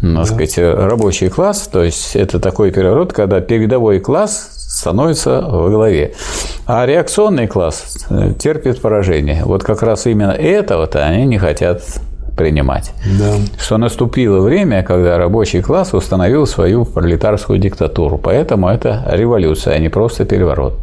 да. 0.00 0.24
сказать, 0.24 0.58
рабочий 0.58 1.28
класс, 1.28 1.68
то 1.70 1.84
есть 1.84 2.16
это 2.16 2.40
такой 2.40 2.70
переворот, 2.70 3.12
когда 3.12 3.40
передовой 3.40 4.00
класс 4.00 4.57
становится 4.78 5.40
во 5.40 5.70
главе. 5.70 6.14
А 6.66 6.86
реакционный 6.86 7.48
класс 7.48 8.06
э, 8.10 8.32
терпит 8.38 8.80
поражение. 8.80 9.42
Вот 9.44 9.64
как 9.64 9.82
раз 9.82 10.06
именно 10.06 10.30
этого-то 10.30 11.04
они 11.04 11.26
не 11.26 11.38
хотят 11.38 11.82
принимать. 12.36 12.92
Да. 13.18 13.34
Что 13.58 13.78
наступило 13.78 14.40
время, 14.40 14.84
когда 14.84 15.18
рабочий 15.18 15.62
класс 15.62 15.94
установил 15.94 16.46
свою 16.46 16.84
пролетарскую 16.84 17.58
диктатуру. 17.58 18.18
Поэтому 18.18 18.68
это 18.68 19.04
революция, 19.10 19.74
а 19.74 19.78
не 19.78 19.88
просто 19.88 20.24
переворот. 20.24 20.74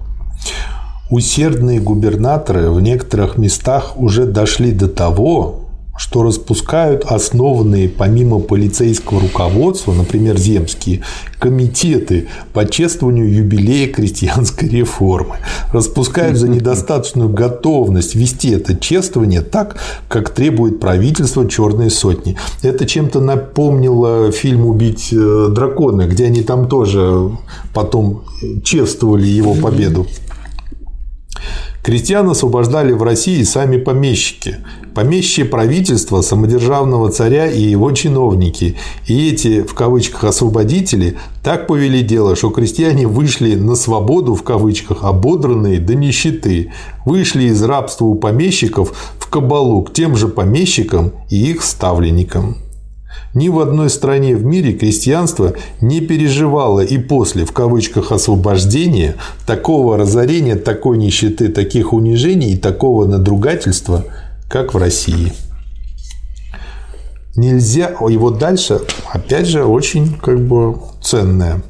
Усердные 1.09 1.79
губернаторы 1.79 2.71
в 2.71 2.81
некоторых 2.81 3.37
местах 3.37 3.93
уже 3.95 4.25
дошли 4.25 4.71
до 4.73 4.89
того, 4.89 5.64
что 5.97 6.23
распускают 6.23 7.05
основанные 7.05 7.87
помимо 7.87 8.39
полицейского 8.39 9.21
руководства, 9.21 9.93
например, 9.93 10.37
земские, 10.37 11.01
комитеты 11.39 12.27
по 12.53 12.65
чествованию 12.65 13.31
юбилея 13.33 13.87
крестьянской 13.87 14.67
реформы. 14.67 15.37
Распускают 15.71 16.37
за 16.37 16.49
недостаточную 16.49 17.29
готовность 17.29 18.15
вести 18.15 18.51
это 18.51 18.75
чествование 18.75 19.41
так, 19.41 19.77
как 20.07 20.29
требует 20.29 20.79
правительство 20.79 21.49
«Черные 21.49 21.89
сотни». 21.89 22.35
Это 22.61 22.85
чем-то 22.85 23.21
напомнило 23.21 24.31
фильм 24.31 24.65
«Убить 24.65 25.09
э, 25.13 25.47
дракона», 25.51 26.07
где 26.07 26.25
они 26.25 26.41
там 26.41 26.67
тоже 26.67 27.31
потом 27.73 28.23
чествовали 28.63 29.27
его 29.27 29.53
победу. 29.53 30.07
Крестьян 31.85 32.27
освобождали 32.27 32.93
в 32.93 33.03
России 33.03 33.43
сами 33.43 33.77
помещики, 33.77 34.57
помещие 34.95 35.45
правительства, 35.45 36.21
самодержавного 36.21 37.11
царя 37.11 37.45
и 37.45 37.61
его 37.61 37.91
чиновники. 37.91 38.75
И 39.05 39.29
эти, 39.29 39.61
в 39.61 39.75
кавычках, 39.75 40.23
освободители 40.23 41.19
так 41.43 41.67
повели 41.67 42.01
дело, 42.01 42.35
что 42.35 42.49
крестьяне 42.49 43.05
вышли 43.05 43.53
на 43.53 43.75
свободу, 43.75 44.33
в 44.33 44.41
кавычках, 44.41 45.03
ободранные 45.03 45.79
до 45.79 45.93
нищеты, 45.93 46.71
вышли 47.05 47.43
из 47.43 47.61
рабства 47.61 48.05
у 48.05 48.15
помещиков 48.15 49.13
в 49.19 49.29
кабалу 49.29 49.83
к 49.83 49.93
тем 49.93 50.15
же 50.15 50.27
помещикам 50.27 51.11
и 51.29 51.51
их 51.51 51.61
ставленникам. 51.61 52.64
Ни 53.35 53.49
в 53.49 53.59
одной 53.59 53.89
стране 53.89 54.33
в 54.33 54.45
мире 54.45 54.71
крестьянство 54.71 55.53
не 55.81 55.99
переживало 55.99 56.79
и 56.79 56.97
после, 56.97 57.43
в 57.43 57.51
кавычках, 57.51 58.13
освобождения, 58.13 59.15
такого 59.45 59.97
разорения, 59.97 60.55
такой 60.55 60.97
нищеты, 60.97 61.49
таких 61.49 61.91
унижений 61.91 62.53
и 62.53 62.57
такого 62.57 63.05
надругательства, 63.05 64.05
как 64.49 64.73
в 64.73 64.77
России. 64.77 65.33
Нельзя, 67.35 67.89
его 68.07 68.31
дальше, 68.31 68.79
опять 69.11 69.47
же, 69.47 69.65
очень 69.65 70.15
как 70.15 70.39
бы 70.39 70.77
ценное. 71.03 71.61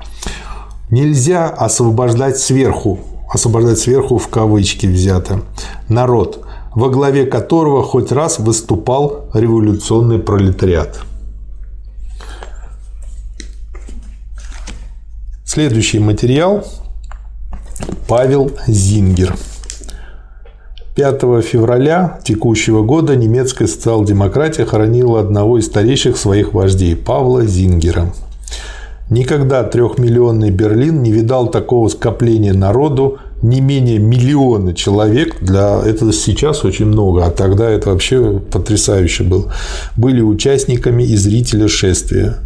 Нельзя 0.92 1.50
освобождать 1.50 2.38
сверху, 2.38 3.00
освобождать 3.34 3.80
сверху 3.80 4.20
в 4.20 4.28
кавычки 4.28 4.86
взято, 4.86 5.42
народ, 5.90 6.46
во 6.76 6.90
главе 6.90 7.26
которого 7.26 7.82
хоть 7.82 8.12
раз 8.12 8.38
выступал 8.38 9.26
революционный 9.34 10.20
пролетариат– 10.20 11.00
Следующий 15.56 16.00
материал 16.00 16.68
Павел 18.10 18.52
Зингер. 18.68 19.38
5 20.96 21.22
февраля 21.46 22.20
текущего 22.26 22.84
года 22.84 23.16
немецкая 23.16 23.68
социал-демократия 23.68 24.66
хоронила 24.66 25.22
одного 25.22 25.58
из 25.58 25.68
старейших 25.68 26.18
своих 26.18 26.54
вождей 26.54 26.94
Павла 26.98 27.46
Зингера. 27.46 28.12
Никогда 29.10 29.64
трехмиллионный 29.64 30.52
Берлин 30.52 31.02
не 31.02 31.14
видал 31.14 31.48
такого 31.48 31.88
скопления 31.88 32.54
народу, 32.54 33.20
не 33.42 33.62
менее 33.62 34.00
миллиона 34.00 34.74
человек, 34.74 35.38
для 35.40 35.80
этого 35.80 36.12
сейчас 36.12 36.66
очень 36.66 36.88
много, 36.88 37.26
а 37.26 37.32
тогда 37.32 37.70
это 37.70 37.92
вообще 37.92 38.42
потрясающе 38.52 39.24
было, 39.24 39.54
были 39.96 40.20
участниками 40.20 41.04
и 41.04 41.16
зрителя 41.16 41.70
шествия. 41.70 42.40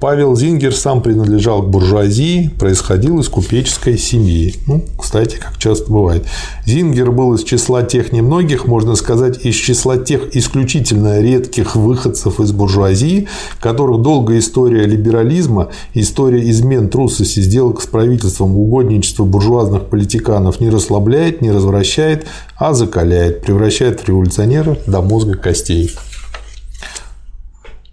Павел 0.00 0.36
Зингер 0.36 0.74
сам 0.74 1.02
принадлежал 1.02 1.62
к 1.62 1.70
буржуазии, 1.70 2.50
происходил 2.58 3.20
из 3.20 3.28
купеческой 3.28 3.96
семьи. 3.96 4.56
Ну, 4.66 4.84
кстати, 4.98 5.36
как 5.36 5.56
часто 5.56 5.90
бывает. 5.90 6.26
Зингер 6.66 7.10
был 7.10 7.32
из 7.34 7.44
числа 7.44 7.82
тех 7.82 8.12
немногих, 8.12 8.66
можно 8.66 8.96
сказать, 8.96 9.46
из 9.46 9.54
числа 9.54 9.96
тех 9.96 10.36
исключительно 10.36 11.20
редких 11.20 11.76
выходцев 11.76 12.40
из 12.40 12.52
буржуазии, 12.52 13.28
которых 13.60 14.02
долгая 14.02 14.40
история 14.40 14.84
либерализма, 14.84 15.70
история 15.94 16.50
измен, 16.50 16.88
трусости, 16.88 17.40
сделок 17.40 17.80
с 17.80 17.86
правительством, 17.86 18.56
угодничества 18.58 19.24
буржуазных 19.24 19.86
политиканов 19.86 20.60
не 20.60 20.70
расслабляет, 20.70 21.40
не 21.40 21.50
развращает, 21.50 22.26
а 22.56 22.74
закаляет, 22.74 23.42
превращает 23.42 24.00
в 24.00 24.08
революционера 24.08 24.76
до 24.86 25.00
мозга 25.00 25.34
костей. 25.34 25.92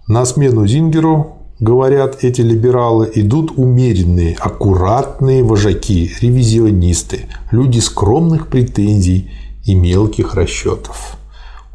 На 0.08 0.26
смену 0.26 0.68
Зингеру 0.68 1.38
говорят 1.62 2.24
эти 2.24 2.42
либералы, 2.42 3.10
идут 3.16 3.54
умеренные, 3.56 4.36
аккуратные 4.38 5.44
вожаки, 5.44 6.12
ревизионисты, 6.20 7.28
люди 7.52 7.80
скромных 7.80 8.48
претензий 8.48 9.32
и 9.64 9.76
мелких 9.76 10.34
расчетов. 10.34 11.18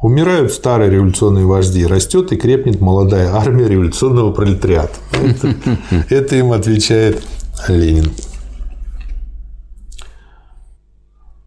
Умирают 0.03 0.53
старые 0.53 0.91
революционные 0.91 1.47
вожди, 1.47 1.87
растет 1.87 2.33
и 2.33 2.37
крепнет 2.37 2.81
молодая 2.81 3.33
армия 3.33 3.67
революционного 3.67 4.33
пролетариата. 4.33 4.97
Это, 5.13 5.55
это 6.11 6.37
им 6.37 6.53
отвечает 6.53 7.23
Ленин. 7.69 8.11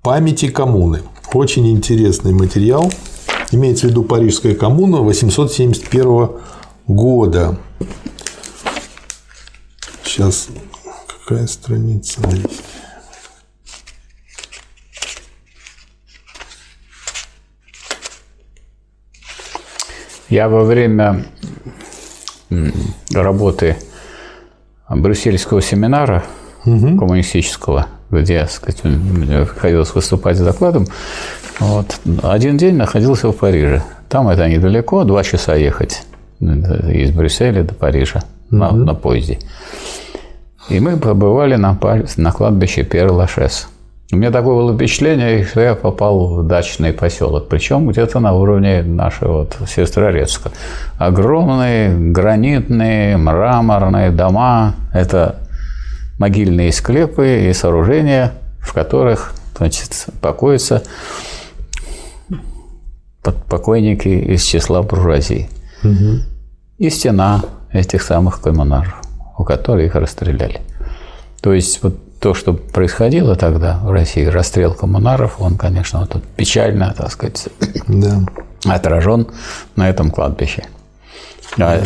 Памяти 0.02 0.48
коммуны. 0.48 1.02
Очень 1.34 1.70
интересный 1.70 2.34
материал. 2.34 2.92
Имеется 3.52 3.88
в 3.88 3.90
виду 3.90 4.04
Парижская 4.04 4.56
коммуна 4.56 5.02
871 5.02 6.30
года. 6.88 7.58
Сейчас 10.10 10.50
какая 11.08 11.46
страница 11.46 12.20
есть? 12.32 12.64
Я 20.30 20.50
во 20.50 20.64
время 20.64 21.26
работы 23.14 23.78
брюссельского 24.90 25.62
семинара 25.62 26.24
угу. 26.66 26.98
коммунистического, 26.98 27.86
где 28.10 28.34
я 28.34 28.48
сказать, 28.48 28.82
приходилось 28.82 29.94
выступать 29.94 30.38
с 30.38 30.42
докладом, 30.42 30.88
вот, 31.60 32.00
один 32.24 32.58
день 32.58 32.78
находился 32.78 33.28
в 33.30 33.34
Париже. 33.34 33.84
Там 34.10 34.28
это 34.28 34.50
недалеко, 34.50 35.04
два 35.04 35.24
часа 35.24 35.54
ехать 35.54 36.02
из 36.40 37.12
Брюсселя 37.12 37.64
до 37.64 37.76
Парижа 37.76 38.24
на, 38.52 38.72
на 38.72 38.94
поезде. 38.94 39.40
И 40.70 40.80
мы 40.80 40.98
побывали 40.98 41.56
на, 41.56 41.78
на 42.18 42.32
кладбище 42.32 42.84
Пер-Лашес. 42.84 43.68
У 44.12 44.16
меня 44.16 44.32
такое 44.32 44.56
было 44.56 44.74
впечатление, 44.74 45.46
что 45.46 45.62
я 45.62 45.76
попал 45.76 46.36
в 46.36 46.48
дачный 46.48 46.94
поселок, 46.94 47.48
причем 47.48 47.88
где-то 47.88 48.20
на 48.20 48.34
уровне 48.34 48.82
нашего 48.82 49.40
вот 49.40 49.58
Сестрорецка. 49.68 50.52
Огромные 50.98 51.96
гранитные, 52.12 53.18
мраморные 53.18 54.10
дома– 54.10 54.74
это 54.94 55.42
могильные 56.18 56.72
склепы 56.72 57.50
и 57.50 57.54
сооружения, 57.54 58.34
в 58.60 58.74
которых 58.74 59.34
значит, 59.56 60.08
покоятся 60.22 60.82
покойники 63.22 64.08
из 64.08 64.44
числа 64.44 64.82
буржуазии. 64.82 65.50
Угу. 65.84 66.22
И 66.80 66.90
стена 66.90 67.44
этих 67.72 68.02
самых 68.02 68.42
коммунаров, 68.42 69.02
у 69.38 69.44
которых 69.44 69.86
их 69.88 69.96
расстреляли. 69.96 70.62
То 71.42 71.54
есть 71.54 71.82
вот 71.84 71.96
то, 72.20 72.34
что 72.34 72.54
происходило 72.54 73.36
тогда 73.36 73.80
в 73.82 73.92
России, 73.92 74.26
расстрел 74.26 74.74
коммунаров, 74.74 75.40
он, 75.40 75.58
конечно, 75.58 76.02
вот 76.02 76.22
печально, 76.36 76.94
так 76.98 77.12
сказать, 77.12 77.48
да. 77.88 78.20
отражен 78.66 79.28
на 79.76 79.90
этом 79.90 80.12
кладбище. 80.12 80.66
А, 81.58 81.82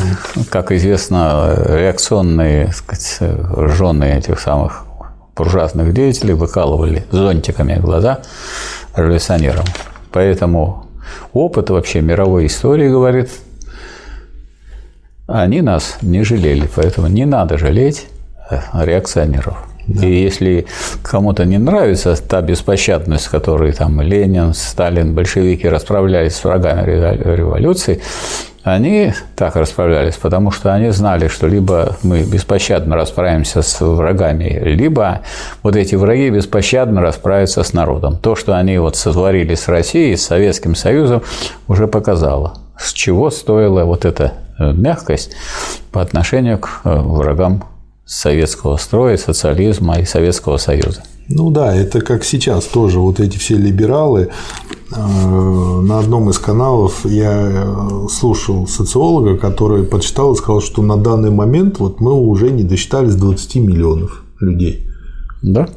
как 0.49 0.71
известно, 0.71 1.55
реакционные 1.67 2.71
сказать, 2.73 3.19
жены 3.75 4.17
этих 4.17 4.39
самых 4.39 4.85
буржуазных 5.35 5.93
деятелей 5.93 6.33
выкалывали 6.33 7.05
зонтиками 7.11 7.75
глаза 7.75 8.19
революционерам. 8.95 9.65
Поэтому 10.11 10.87
опыт 11.31 11.69
вообще 11.69 12.01
мировой 12.01 12.47
истории 12.47 12.89
говорит 12.89 13.29
они 15.27 15.61
нас 15.61 15.97
не 16.01 16.23
жалели, 16.23 16.69
поэтому 16.75 17.07
не 17.07 17.25
надо 17.25 17.57
жалеть 17.57 18.07
э, 18.49 18.59
реакционеров. 18.83 19.57
Да. 19.87 20.05
И 20.05 20.23
если 20.23 20.65
кому-то 21.01 21.45
не 21.45 21.57
нравится 21.57 22.15
та 22.15 22.41
беспощадность, 22.41 23.25
с 23.25 23.29
которой 23.29 23.73
там 23.73 24.01
Ленин, 24.01 24.53
Сталин, 24.53 25.13
большевики 25.13 25.67
расправлялись 25.67 26.35
с 26.35 26.43
врагами 26.43 26.85
революции, 26.85 28.01
они 28.63 29.13
так 29.35 29.57
расправлялись, 29.57 30.15
потому 30.15 30.51
что 30.51 30.73
они 30.73 30.89
знали, 30.91 31.27
что 31.27 31.47
либо 31.47 31.97
мы 32.01 32.23
беспощадно 32.23 32.95
расправимся 32.95 33.61
с 33.61 33.81
врагами, 33.81 34.57
либо 34.63 35.19
вот 35.63 35.75
эти 35.75 35.95
враги 35.95 36.29
беспощадно 36.29 37.01
расправятся 37.01 37.63
с 37.63 37.73
народом. 37.73 38.17
То, 38.17 38.35
что 38.35 38.57
они 38.57 38.77
вот 38.77 38.95
сотворили 38.95 39.55
с 39.55 39.67
Россией, 39.67 40.15
с 40.15 40.25
Советским 40.25 40.75
Союзом, 40.75 41.23
уже 41.67 41.87
показало, 41.87 42.53
с 42.77 42.93
чего 42.93 43.31
стоила 43.31 43.83
вот 43.83 44.05
эта 44.05 44.31
мягкость 44.71 45.31
по 45.91 46.01
отношению 46.01 46.59
к 46.59 46.81
э, 46.83 46.99
врагам 46.99 47.65
советского 48.05 48.77
строя, 48.77 49.17
социализма 49.17 49.99
и 49.99 50.05
Советского 50.05 50.57
Союза. 50.57 51.03
Ну 51.29 51.51
да, 51.51 51.73
это 51.73 52.01
как 52.01 52.23
сейчас 52.23 52.65
тоже 52.65 52.99
вот 52.99 53.19
эти 53.19 53.37
все 53.37 53.55
либералы. 53.55 54.29
Э, 54.95 55.81
на 55.81 55.99
одном 55.99 56.29
из 56.29 56.37
каналов 56.37 57.05
я 57.05 57.65
слушал 58.09 58.67
социолога, 58.67 59.37
который 59.37 59.83
подсчитал 59.83 60.33
и 60.33 60.35
сказал, 60.35 60.61
что 60.61 60.81
на 60.81 60.97
данный 60.97 61.31
момент 61.31 61.79
вот 61.79 61.99
мы 61.99 62.13
уже 62.13 62.51
не 62.51 62.63
досчитались 62.63 63.15
20 63.15 63.55
миллионов 63.55 64.23
людей. 64.39 64.87
Да. 65.41 65.67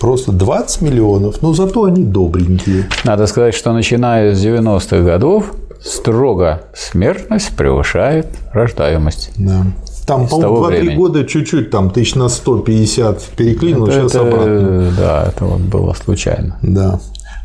Просто 0.00 0.32
20 0.32 0.82
миллионов, 0.82 1.42
но 1.42 1.54
зато 1.54 1.84
они 1.84 2.02
добренькие. 2.02 2.88
Надо 3.04 3.26
сказать, 3.26 3.54
что 3.54 3.72
начиная 3.72 4.34
с 4.34 4.44
90-х 4.44 5.00
годов 5.02 5.52
строго 5.84 6.62
смертность 6.74 7.56
превышает 7.56 8.26
рождаемость. 8.52 9.32
Да. 9.36 9.66
Там, 10.06 10.26
по-моему, 10.26 10.92
2-3 10.92 10.96
года 10.96 11.24
чуть-чуть, 11.24 11.70
там, 11.70 11.90
тысяч 11.90 12.14
на 12.14 12.28
150 12.28 13.22
переклинул, 13.36 13.86
это, 13.86 14.00
сейчас 14.00 14.14
это, 14.14 14.28
обратно. 14.28 14.92
Да, 14.96 15.24
это 15.28 15.44
вот 15.44 15.60
было 15.60 15.92
случайно. 15.94 16.58
Да. 16.62 16.98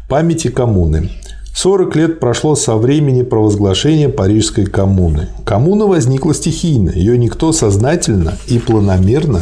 Памяти 0.10 0.50
коммуны. 0.50 1.10
40 1.54 1.96
лет 1.96 2.20
прошло 2.20 2.56
со 2.56 2.76
времени 2.76 3.24
провозглашения 3.24 4.10
Парижской 4.10 4.66
коммуны. 4.66 5.28
Коммуна 5.44 5.86
возникла 5.86 6.34
стихийно, 6.34 6.92
ее 6.92 7.18
никто 7.18 7.52
сознательно 7.52 8.36
и 8.48 8.60
планомерно 8.60 9.42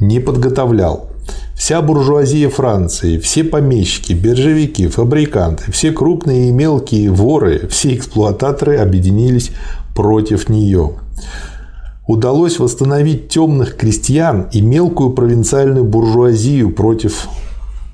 не 0.00 0.20
подготовлял. 0.20 1.08
Вся 1.56 1.80
буржуазия 1.80 2.50
Франции, 2.50 3.18
все 3.18 3.42
помещики, 3.42 4.12
биржевики, 4.12 4.88
фабриканты, 4.88 5.72
все 5.72 5.90
крупные 5.90 6.50
и 6.50 6.52
мелкие 6.52 7.10
воры, 7.10 7.66
все 7.70 7.94
эксплуататоры 7.94 8.76
объединились 8.76 9.52
против 9.94 10.50
нее. 10.50 10.92
Удалось 12.06 12.58
восстановить 12.58 13.30
темных 13.30 13.74
крестьян 13.76 14.48
и 14.52 14.60
мелкую 14.60 15.10
провинциальную 15.10 15.84
буржуазию 15.84 16.74
против 16.74 17.26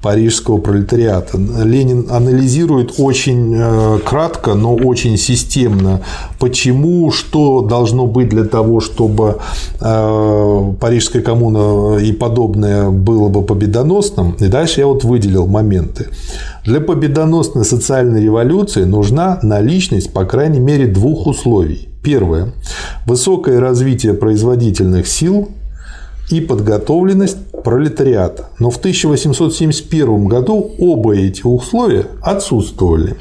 парижского 0.03 0.59
пролетариата. 0.59 1.39
Ленин 1.39 2.07
анализирует 2.11 2.95
очень 2.99 3.55
э, 3.57 3.99
кратко, 4.05 4.55
но 4.55 4.75
очень 4.75 5.17
системно, 5.17 6.01
почему, 6.41 7.13
что 7.13 7.63
должно 7.63 8.07
быть 8.07 8.29
для 8.29 8.45
того, 8.45 8.81
чтобы 8.81 9.39
э, 9.81 10.73
парижская 10.81 11.23
коммуна 11.23 11.99
и 11.99 12.13
подобное 12.13 12.91
было 12.91 13.29
бы 13.29 13.43
победоносным. 13.43 14.33
И 14.41 14.49
дальше 14.49 14.81
я 14.81 14.87
вот 14.87 15.05
выделил 15.05 15.47
моменты. 15.47 16.09
Для 16.65 16.81
победоносной 16.81 17.65
социальной 17.65 18.23
революции 18.23 18.85
нужна 18.85 19.39
наличность, 19.43 20.13
по 20.13 20.25
крайней 20.25 20.61
мере, 20.61 20.87
двух 20.87 21.27
условий. 21.27 21.89
Первое. 22.03 22.53
Высокое 23.07 23.61
развитие 23.61 24.15
производительных 24.15 25.07
сил 25.07 25.49
и 26.31 26.41
подготовленность 26.41 27.37
пролетариата. 27.63 28.49
Но 28.59 28.71
в 28.71 28.77
1871 28.77 30.27
году 30.27 30.71
оба 30.79 31.15
эти 31.15 31.43
условия 31.45 32.07
отсутствовали. 32.23 33.17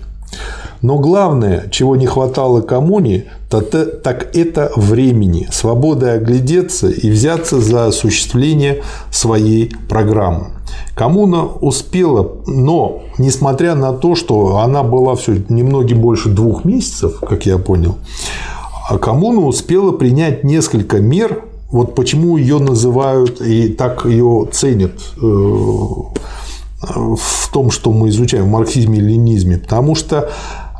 Но 0.81 0.97
главное, 0.97 1.67
чего 1.69 1.95
не 1.95 2.07
хватало 2.07 2.61
коммуне, 2.61 3.25
так 3.49 4.35
это 4.35 4.71
времени, 4.75 5.47
свободы 5.51 6.07
оглядеться 6.07 6.89
и 6.89 7.11
взяться 7.11 7.59
за 7.59 7.87
осуществление 7.87 8.81
своей 9.11 9.71
программы. 9.87 10.47
Коммуна 10.95 11.45
успела, 11.45 12.37
но 12.47 13.03
несмотря 13.17 13.75
на 13.75 13.93
то, 13.93 14.15
что 14.15 14.57
она 14.57 14.83
была 14.83 15.15
все 15.15 15.43
немного 15.49 15.93
больше 15.95 16.29
двух 16.29 16.65
месяцев, 16.65 17.19
как 17.19 17.45
я 17.45 17.57
понял, 17.57 17.97
А 18.89 18.97
коммуна 18.97 19.41
успела 19.41 19.91
принять 19.91 20.43
несколько 20.43 20.99
мер, 20.99 21.43
вот 21.71 21.95
почему 21.95 22.37
ее 22.37 22.59
называют 22.59 23.41
и 23.41 23.69
так 23.69 24.05
ее 24.05 24.47
ценят 24.51 24.91
э, 25.21 25.25
в 26.81 27.51
том, 27.53 27.71
что 27.71 27.91
мы 27.91 28.09
изучаем 28.09 28.45
в 28.45 28.49
марксизме 28.49 28.99
и 28.99 29.01
ленизме, 29.01 29.57
потому 29.57 29.95
что 29.95 30.31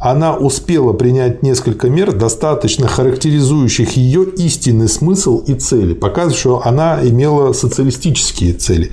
она 0.01 0.35
успела 0.35 0.93
принять 0.93 1.43
несколько 1.43 1.88
мер, 1.89 2.11
достаточно 2.11 2.88
характеризующих 2.88 3.91
ее 3.97 4.23
истинный 4.23 4.89
смысл 4.89 5.43
и 5.45 5.53
цели, 5.53 5.93
показывая, 5.93 6.38
что 6.38 6.61
она 6.65 6.99
имела 7.03 7.53
социалистические 7.53 8.53
цели. 8.53 8.91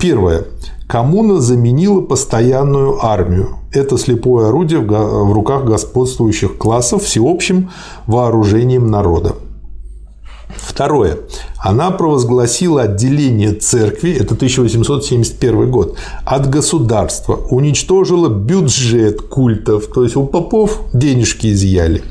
Первое. 0.00 0.46
Коммуна 0.88 1.40
заменила 1.40 2.00
постоянную 2.00 3.04
армию. 3.04 3.58
Это 3.72 3.98
слепое 3.98 4.48
орудие 4.48 4.80
в 4.80 5.32
руках 5.32 5.64
господствующих 5.64 6.56
классов 6.56 7.04
всеобщим 7.04 7.70
вооружением 8.06 8.90
народа. 8.90 9.36
Второе. 10.60 11.18
Она 11.58 11.90
провозгласила 11.90 12.82
отделение 12.82 13.52
церкви, 13.52 14.12
это 14.12 14.34
1871 14.34 15.70
год, 15.70 15.96
от 16.24 16.48
государства, 16.50 17.34
уничтожила 17.50 18.28
бюджет 18.28 19.22
культов, 19.22 19.86
то 19.92 20.04
есть 20.04 20.16
у 20.16 20.26
попов 20.26 20.80
денежки 20.92 21.52
изъяли. 21.52 22.02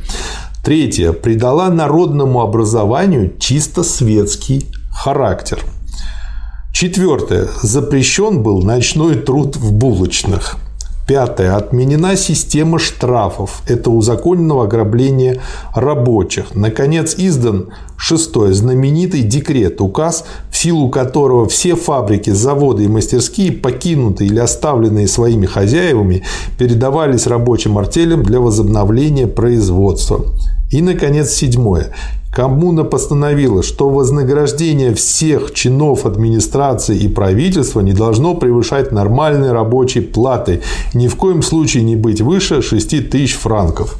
Третье. 0.63 1.13
Придала 1.13 1.69
народному 1.69 2.41
образованию 2.41 3.33
чисто 3.39 3.83
светский 3.83 4.65
характер– 4.91 5.59
Четвертое. 6.79 7.47
Запрещен 7.63 8.43
был 8.43 8.61
ночной 8.61 9.15
труд 9.15 9.55
в 9.55 9.73
булочных. 9.73 10.57
Пятое. 11.07 11.55
Отменена 11.55 12.17
система 12.17 12.79
штрафов. 12.79 13.61
Это 13.65 13.89
узаконенного 13.89 14.65
ограбления 14.65 15.41
рабочих. 15.73 16.53
Наконец, 16.53 17.15
издан 17.17 17.69
шестое. 17.95 18.53
Знаменитый 18.53 19.21
декрет, 19.21 19.79
указ, 19.79 20.25
в 20.51 20.57
силу 20.57 20.89
которого 20.89 21.47
все 21.47 21.75
фабрики, 21.77 22.31
заводы 22.31 22.83
и 22.83 22.87
мастерские, 22.89 23.53
покинутые 23.53 24.29
или 24.29 24.39
оставленные 24.39 25.07
своими 25.07 25.45
хозяевами, 25.45 26.23
передавались 26.57 27.25
рабочим 27.25 27.77
артелям 27.77 28.23
для 28.23 28.41
возобновления 28.41 29.27
производства. 29.27 30.25
И, 30.71 30.81
наконец, 30.81 31.29
седьмое. 31.29 31.93
Коммуна 32.37 32.83
постановила, 32.83 33.63
что 33.63 33.89
вознаграждение 33.89 34.93
всех 34.93 35.55
чинов 35.55 36.05
администрации 36.05 36.95
и 36.95 37.07
правительства 37.07 37.79
не 37.79 37.93
должно 37.93 38.35
превышать 38.35 38.91
нормальной 38.91 39.51
рабочей 39.51 40.01
платы, 40.01 40.61
ни 40.93 41.07
в 41.07 41.15
коем 41.15 41.41
случае 41.41 41.81
не 41.81 41.95
быть 41.95 42.21
выше 42.21 42.61
6 42.61 43.09
тысяч 43.09 43.33
франков. 43.33 43.97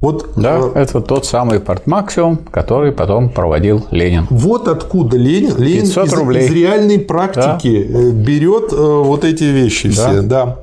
Вот, 0.00 0.30
да, 0.34 0.58
э, 0.74 0.80
это 0.80 1.00
тот 1.00 1.24
самый 1.24 1.60
портмаксимум, 1.60 2.40
который 2.50 2.90
потом 2.90 3.28
проводил 3.28 3.86
Ленин. 3.92 4.26
Вот 4.30 4.66
откуда 4.66 5.16
Ленин, 5.16 5.56
Ленин 5.56 5.84
из, 5.84 6.12
рублей. 6.14 6.46
из 6.46 6.50
реальной 6.50 6.98
практики 6.98 7.86
да. 7.88 7.98
Э, 8.00 8.10
берет 8.10 8.72
э, 8.72 8.76
вот 8.76 9.24
эти 9.24 9.44
вещи 9.44 9.88
да. 9.88 10.10
все. 10.10 10.22
Да. 10.22 10.58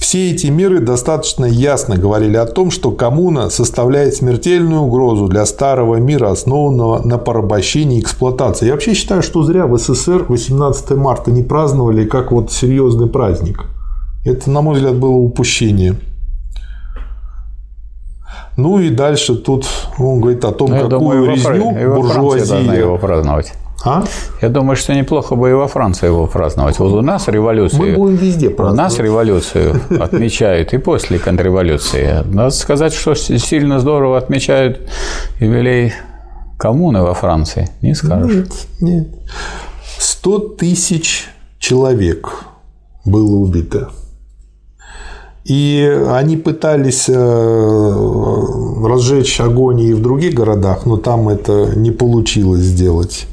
Все 0.00 0.30
эти 0.30 0.46
меры 0.46 0.80
достаточно 0.80 1.44
ясно 1.44 1.96
говорили 1.96 2.36
о 2.36 2.46
том, 2.46 2.70
что 2.70 2.90
коммуна 2.90 3.50
составляет 3.50 4.14
смертельную 4.14 4.80
угрозу 4.80 5.28
для 5.28 5.44
старого 5.44 5.96
мира, 5.96 6.30
основанного 6.30 7.06
на 7.06 7.18
порабощении 7.18 7.98
и 7.98 8.00
эксплуатации. 8.00 8.66
Я 8.66 8.72
вообще 8.72 8.94
считаю, 8.94 9.22
что 9.22 9.42
зря 9.44 9.66
в 9.66 9.78
СССР 9.78 10.24
18 10.26 10.92
марта 10.92 11.30
не 11.30 11.42
праздновали 11.42 12.06
как 12.06 12.32
вот 12.32 12.50
серьезный 12.50 13.08
праздник. 13.08 13.66
Это, 14.24 14.50
на 14.50 14.62
мой 14.62 14.76
взгляд, 14.76 14.96
было 14.96 15.12
упущение. 15.12 15.94
Ну 18.56 18.80
и 18.80 18.88
дальше 18.88 19.36
тут 19.36 19.66
он 19.98 20.20
говорит 20.20 20.44
о 20.44 20.52
том, 20.52 20.70
ну, 20.70 20.76
какую 20.76 20.88
думаю, 20.98 21.30
резню 21.30 21.94
буржуазия 21.94 22.72
его 22.72 22.96
праздновать. 22.96 23.52
А? 23.82 24.04
Я 24.42 24.48
думаю, 24.50 24.76
что 24.76 24.94
неплохо 24.94 25.36
бы 25.36 25.50
и 25.50 25.52
во 25.52 25.66
Франции 25.66 26.06
его 26.06 26.26
праздновать. 26.26 26.78
Вот 26.78 26.92
у 26.92 27.00
нас 27.00 27.28
революцию... 27.28 27.80
Мы 27.80 27.94
будем 27.96 28.16
везде 28.16 28.50
праздновать. 28.50 28.74
У 28.74 28.82
нас 28.82 28.98
революцию 28.98 29.80
отмечают 30.00 30.74
и 30.74 30.78
после 30.78 31.18
контрреволюции. 31.18 32.22
Надо 32.26 32.50
сказать, 32.50 32.92
что 32.92 33.14
сильно 33.14 33.80
здорово 33.80 34.18
отмечают 34.18 34.80
юбилей 35.38 35.94
коммуны 36.58 37.02
во 37.02 37.14
Франции. 37.14 37.70
Не 37.80 37.94
скажешь. 37.94 38.34
Нет, 38.34 38.66
нет. 38.80 39.08
100 39.98 40.38
тысяч 40.58 41.28
человек 41.58 42.44
было 43.06 43.36
убито. 43.36 43.90
И 45.44 46.04
они 46.10 46.36
пытались 46.36 47.08
э, 47.08 47.16
разжечь 48.86 49.40
огонь 49.40 49.80
и 49.80 49.94
в 49.94 50.02
других 50.02 50.34
городах, 50.34 50.84
но 50.84 50.98
там 50.98 51.30
это 51.30 51.72
не 51.76 51.90
получилось 51.90 52.60
сделать. 52.60 53.26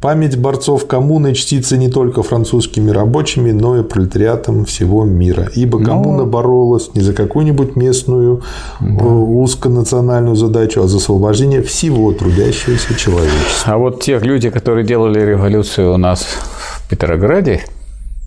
Память 0.00 0.38
борцов 0.38 0.86
коммуны 0.86 1.34
чтится 1.34 1.76
не 1.76 1.88
только 1.88 2.22
французскими 2.22 2.90
рабочими, 2.92 3.50
но 3.50 3.80
и 3.80 3.82
пролетариатом 3.82 4.64
всего 4.64 5.04
мира. 5.04 5.50
Ибо 5.56 5.80
ну, 5.80 5.84
коммуна 5.84 6.18
но... 6.18 6.26
боролась 6.26 6.94
не 6.94 7.00
за 7.00 7.12
какую-нибудь 7.12 7.74
местную 7.74 8.42
да. 8.78 9.04
узконациональную 9.04 10.36
задачу, 10.36 10.82
а 10.82 10.88
за 10.88 10.98
освобождение 10.98 11.62
всего 11.62 12.12
трудящегося 12.12 12.94
человечества. 12.94 13.74
А 13.74 13.76
вот 13.78 14.00
тех 14.00 14.22
люди, 14.22 14.50
которые 14.50 14.86
делали 14.86 15.18
революцию 15.20 15.94
у 15.94 15.96
нас 15.96 16.22
в 16.22 16.88
Петрограде, 16.88 17.64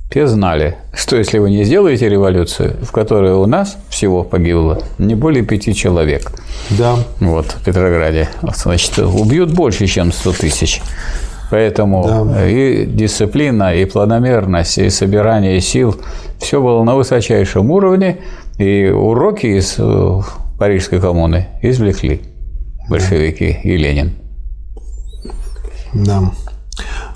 все 0.10 0.28
знали, 0.28 0.76
что 0.94 1.16
если 1.16 1.38
вы 1.38 1.52
не 1.52 1.64
сделаете 1.64 2.10
революцию, 2.10 2.76
в 2.82 2.92
которой 2.92 3.32
у 3.32 3.46
нас 3.46 3.78
всего 3.88 4.26
погибло 4.26 4.84
не 4.98 5.16
более 5.16 5.46
пяти 5.46 5.74
человек. 5.74 6.34
Да. 6.72 6.98
Вот, 7.22 7.46
в 7.46 7.64
Петрограде. 7.64 8.28
Значит, 8.42 9.00
убьют 9.00 9.54
больше, 9.54 9.88
чем 9.88 10.12
100 10.12 10.34
тысяч. 10.34 10.82
Поэтому 11.52 12.04
да. 12.08 12.50
и 12.50 12.86
дисциплина, 12.86 13.76
и 13.76 13.84
планомерность, 13.84 14.78
и 14.78 14.90
собирание 14.90 15.60
сил 15.60 15.96
все 16.40 16.62
было 16.62 16.82
на 16.84 16.96
высочайшем 16.96 17.70
уровне, 17.70 18.20
и 18.58 18.88
уроки 18.88 19.48
из 19.48 19.76
э, 19.78 20.22
Парижской 20.58 21.02
коммуны 21.02 21.48
извлекли 21.62 22.22
большевики 22.90 23.60
да. 23.64 23.70
и 23.70 23.78
Ленин. 23.78 24.12
Да. 25.94 26.32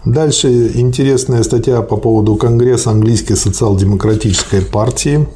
Дальше 0.04 0.50
интересная 0.76 1.42
статья 1.44 1.82
по 1.82 1.96
поводу 1.96 2.36
Конгресса 2.36 2.92
английской 2.92 3.36
социал-демократической 3.36 4.62
партии. 4.62 5.28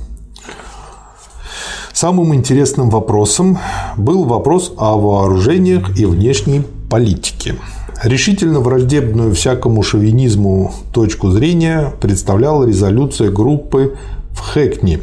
Самым 1.93 2.35
интересным 2.35 2.89
вопросом 2.89 3.59
был 3.97 4.25
вопрос 4.25 4.73
о 4.77 4.97
вооружениях 4.97 5.97
и 5.97 6.05
внешней 6.05 6.63
политике. 6.89 7.55
Решительно 8.03 8.61
враждебную 8.61 9.35
всякому 9.35 9.83
шовинизму 9.83 10.73
точку 10.93 11.31
зрения 11.31 11.91
представляла 11.99 12.63
резолюция 12.63 13.29
группы 13.29 13.97
в 14.31 14.39
Хэкни. 14.39 15.01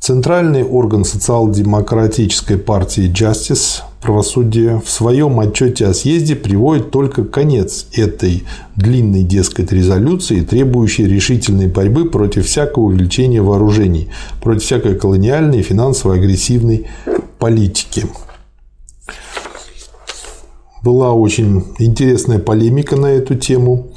Центральный 0.00 0.64
орган 0.64 1.04
социал-демократической 1.04 2.56
партии 2.56 3.12
Justice 3.12 3.82
правосудие 4.00 4.80
в 4.82 4.88
своем 4.88 5.38
отчете 5.38 5.86
о 5.86 5.92
съезде 5.92 6.34
приводит 6.34 6.90
только 6.90 7.24
конец 7.24 7.88
этой 7.92 8.44
длинной, 8.76 9.24
дескать, 9.24 9.70
резолюции, 9.70 10.40
требующей 10.40 11.06
решительной 11.06 11.66
борьбы 11.66 12.08
против 12.08 12.46
всякого 12.46 12.84
увеличения 12.84 13.42
вооружений, 13.42 14.08
против 14.40 14.62
всякой 14.62 14.94
колониальной 14.94 15.58
и 15.58 15.62
финансово-агрессивной 15.62 16.86
политики 17.38 18.04
была 20.86 21.12
очень 21.12 21.64
интересная 21.80 22.38
полемика 22.38 22.94
на 22.94 23.06
эту 23.06 23.34
тему. 23.34 23.88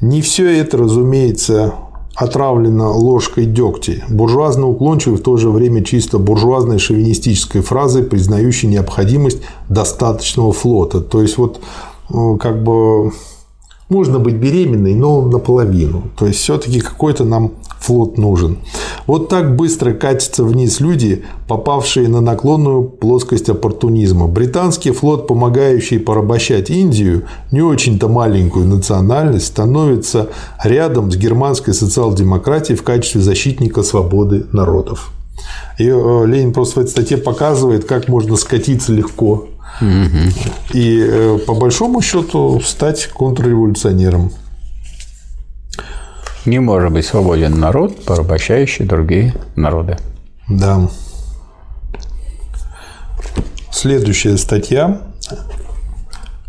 Не 0.00 0.22
все 0.22 0.58
это, 0.58 0.78
разумеется, 0.78 1.74
отравлено 2.14 2.96
ложкой 2.96 3.44
дегтя, 3.44 4.02
буржуазно 4.08 4.66
уклончивой 4.66 5.18
в 5.18 5.22
то 5.22 5.36
же 5.36 5.50
время 5.50 5.84
чисто 5.84 6.18
буржуазной 6.18 6.78
шовинистической 6.78 7.60
фразой, 7.60 8.02
признающей 8.02 8.66
необходимость 8.66 9.42
достаточного 9.68 10.52
флота. 10.52 11.02
То 11.02 11.20
есть 11.20 11.36
вот 11.36 11.60
э, 12.08 12.36
как 12.40 12.64
бы 12.64 13.12
можно 13.90 14.18
быть 14.18 14.36
беременной, 14.36 14.94
но 14.94 15.20
наполовину. 15.20 16.04
То 16.18 16.26
есть 16.26 16.40
все-таки 16.40 16.80
какой-то 16.80 17.24
нам 17.24 17.52
флот 17.78 18.18
нужен. 18.18 18.58
Вот 19.06 19.28
так 19.28 19.56
быстро 19.56 19.92
катятся 19.92 20.44
вниз 20.44 20.80
люди, 20.80 21.24
попавшие 21.48 22.08
на 22.08 22.20
наклонную 22.20 22.84
плоскость 22.84 23.48
оппортунизма. 23.48 24.26
Британский 24.26 24.90
флот, 24.90 25.26
помогающий 25.26 25.98
порабощать 25.98 26.70
Индию, 26.70 27.24
не 27.52 27.62
очень-то 27.62 28.08
маленькую 28.08 28.66
национальность, 28.66 29.46
становится 29.46 30.28
рядом 30.62 31.10
с 31.10 31.16
германской 31.16 31.74
социал-демократией 31.74 32.76
в 32.76 32.82
качестве 32.82 33.20
защитника 33.20 33.82
свободы 33.82 34.46
народов. 34.52 35.10
И 35.78 35.86
э, 35.86 36.26
Ленин 36.26 36.52
просто 36.52 36.80
в 36.80 36.82
этой 36.82 36.90
статье 36.90 37.16
показывает, 37.18 37.84
как 37.84 38.08
можно 38.08 38.36
скатиться 38.36 38.92
легко 38.92 39.48
и 40.72 41.06
э, 41.06 41.38
по 41.46 41.54
большому 41.54 42.00
счету 42.00 42.60
стать 42.64 43.08
контрреволюционером. 43.08 44.30
Не 46.46 46.60
может 46.60 46.92
быть 46.92 47.04
свободен 47.04 47.58
народ, 47.58 48.04
порабощающий 48.04 48.84
другие 48.86 49.34
народы. 49.56 49.96
Да. 50.48 50.88
Следующая 53.72 54.36
статья. 54.36 55.02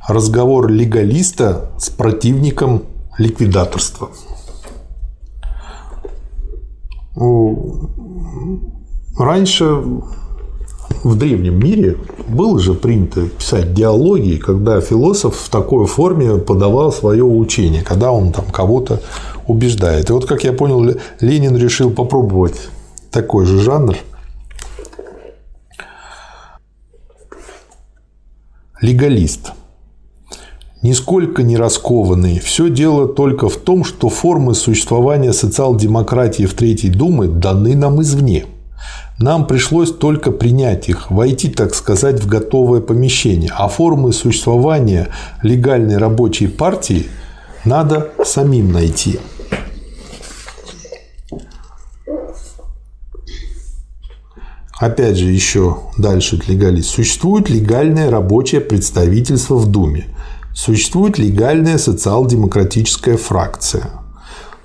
Разговор 0.07 0.69
легалиста 0.69 1.71
с 1.79 1.89
противником 1.89 2.83
ликвидаторства. 3.17 4.09
Раньше 9.17 9.81
в 11.03 11.17
древнем 11.17 11.59
мире 11.59 11.97
было 12.27 12.59
же 12.59 12.75
принято 12.75 13.27
писать 13.27 13.73
диалоги, 13.73 14.35
когда 14.35 14.79
философ 14.79 15.35
в 15.37 15.49
такой 15.49 15.87
форме 15.87 16.37
подавал 16.37 16.91
свое 16.91 17.23
учение, 17.23 17.81
когда 17.81 18.11
он 18.11 18.31
там 18.31 18.45
кого-то 18.45 19.01
убеждает. 19.47 20.09
И 20.09 20.13
вот, 20.13 20.25
как 20.25 20.43
я 20.43 20.53
понял, 20.53 20.95
Ленин 21.19 21.55
решил 21.57 21.91
попробовать 21.91 22.69
такой 23.11 23.45
же 23.45 23.59
жанр. 23.61 23.97
Легалист. 28.81 29.51
Нисколько 30.83 31.41
не 31.41 31.57
раскованный. 31.57 32.39
Все 32.39 32.69
дело 32.69 33.07
только 33.07 33.49
в 33.49 33.57
том, 33.57 33.83
что 33.83 34.09
формы 34.09 34.53
существования 34.53 35.33
социал-демократии 35.33 36.45
в 36.45 36.53
Третьей 36.53 36.91
Думе 36.91 37.27
даны 37.27 37.75
нам 37.75 38.01
извне– 38.01 38.45
нам 39.19 39.47
пришлось 39.47 39.91
только 39.91 40.31
принять 40.31 40.89
их, 40.89 41.09
войти, 41.09 41.49
так 41.49 41.73
сказать, 41.73 42.21
в 42.21 42.27
готовое 42.27 42.81
помещение. 42.81 43.51
А 43.55 43.67
формы 43.67 44.13
существования 44.13 45.07
легальной 45.41 45.97
рабочей 45.97 46.47
партии 46.47 47.07
надо 47.65 48.11
самим 48.23 48.71
найти. 48.71 49.19
Опять 54.79 55.17
же, 55.17 55.31
еще 55.31 55.77
дальше 55.97 56.39
легалист. 56.47 56.89
Существует 56.91 57.49
легальное 57.49 58.11
рабочее 58.11 58.61
представительство 58.61 59.55
в 59.55 59.65
Думе. 59.65 60.05
Существует 60.53 61.17
легальная 61.17 61.79
социал-демократическая 61.79 63.17
фракция. 63.17 63.89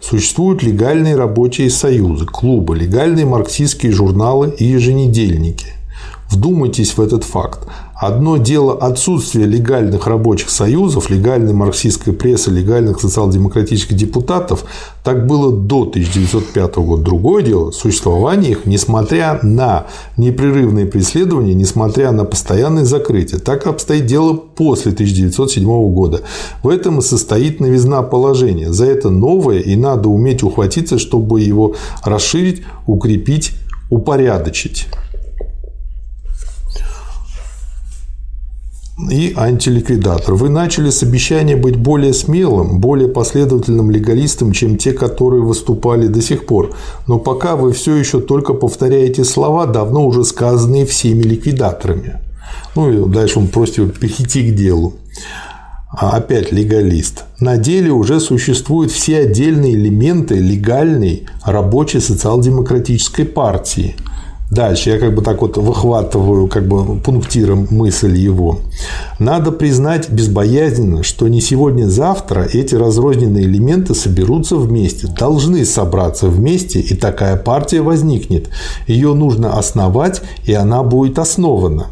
Существуют 0.01 0.63
легальные 0.63 1.17
рабочие 1.17 1.71
союзы, 1.71 2.27
клубы, 2.27 2.77
легальные 2.77 3.25
марксистские 3.25 3.93
журналы 3.93 4.51
и 4.59 4.65
еженедельники. 4.65 5.69
Вдумайтесь 6.29 6.97
в 6.97 7.01
этот 7.01 7.25
факт. 7.25 7.67
Одно 8.03 8.37
дело 8.37 8.77
отсутствие 8.77 9.47
легальных 9.47 10.09
рабочих 10.09 10.51
союзов, 10.51 11.09
легальной 11.09 11.53
марксистской 11.53 12.13
прессы, 12.13 12.51
легальных 12.51 13.01
социал-демократических 13.01 13.95
депутатов. 13.95 14.65
Так 15.05 15.29
было 15.29 15.53
до 15.53 15.83
1905 15.83 16.75
года. 16.79 17.05
Другое 17.05 17.45
дело– 17.45 17.71
существование 17.73 18.51
их, 18.51 18.67
несмотря 18.67 19.39
на 19.45 19.87
непрерывные 20.17 20.87
преследования, 20.87 21.55
несмотря 21.55 22.11
на 22.11 22.25
постоянное 22.25 22.85
закрытие. 22.85 23.39
Так 23.39 23.69
обстоит 23.69 24.07
дело 24.07 24.33
после 24.33 24.91
1907 24.91 25.65
года. 25.95 26.23
В 26.65 26.71
этом 26.71 26.99
и 26.99 27.03
состоит 27.03 27.61
новизна 27.61 28.03
положения. 28.03 28.73
За 28.73 28.85
это 28.85 29.11
новое 29.11 29.61
и 29.61 29.77
надо 29.77 30.09
уметь 30.09 30.43
ухватиться, 30.43 30.99
чтобы 30.99 31.41
его 31.41 31.77
расширить, 32.03 32.63
укрепить, 32.85 33.53
упорядочить. 33.91 34.89
И 39.11 39.33
антиликвидатор. 39.37 40.35
Вы 40.35 40.49
начали 40.49 40.91
с 40.91 41.03
обещания 41.03 41.57
быть 41.57 41.77
более 41.77 42.13
смелым, 42.13 42.79
более 42.79 43.09
последовательным 43.09 43.91
легалистом, 43.91 44.53
чем 44.53 44.77
те, 44.77 44.93
которые 44.93 45.43
выступали 45.43 46.07
до 46.07 46.21
сих 46.21 46.47
пор. 46.47 46.75
Но 47.07 47.19
пока 47.19 47.57
вы 47.57 47.73
все 47.73 47.97
еще 47.97 48.21
только 48.21 48.53
повторяете 48.53 49.25
слова, 49.25 49.67
давно 49.67 50.07
уже 50.07 50.25
сказанные 50.25 50.87
всеми 50.87 51.23
ликвидаторами. 51.23 52.21
Ну 52.77 52.91
и 52.91 53.13
дальше 53.13 53.39
он 53.39 53.49
просит 53.49 53.79
его 53.79 53.89
перейти 53.89 54.51
к 54.51 54.55
делу. 54.55 54.95
А 55.91 56.17
опять 56.17 56.53
легалист. 56.53 57.25
На 57.39 57.59
деле 57.59 57.91
уже 57.91 58.19
существуют 58.19 58.93
все 58.93 59.21
отдельные 59.21 59.75
элементы 59.75 60.37
легальной 60.37 61.27
рабочей 61.45 62.01
социал-демократической 62.01 63.25
партии– 63.25 63.97
Дальше 64.53 64.91
я 64.91 64.99
как 64.99 65.15
бы 65.15 65.23
так 65.23 65.41
вот 65.41 65.57
выхватываю 65.57 66.47
как 66.47 66.69
бы 66.69 66.99
пунктиром 66.99 67.69
мысль 67.71 68.15
его. 68.19 68.59
Надо 69.19 69.51
признать 69.51 70.11
безбоязненно, 70.11 71.03
что 71.03 71.27
не 71.29 71.41
сегодня-завтра 71.41 72.47
эти 72.53 72.75
разрозненные 72.75 73.47
элементы 73.47 73.95
соберутся 73.95 74.57
вместе, 74.57 75.07
должны 75.07 75.65
собраться 75.65 76.29
вместе, 76.29 76.81
и 76.81 76.95
такая 76.95 77.39
партия 77.39 77.81
возникнет. 77.81 78.51
Ее 78.87 79.15
нужно 79.15 79.59
основать, 79.59 80.21
и 80.45 80.53
она 80.53 80.83
будет 80.83 81.19
основана. 81.19 81.87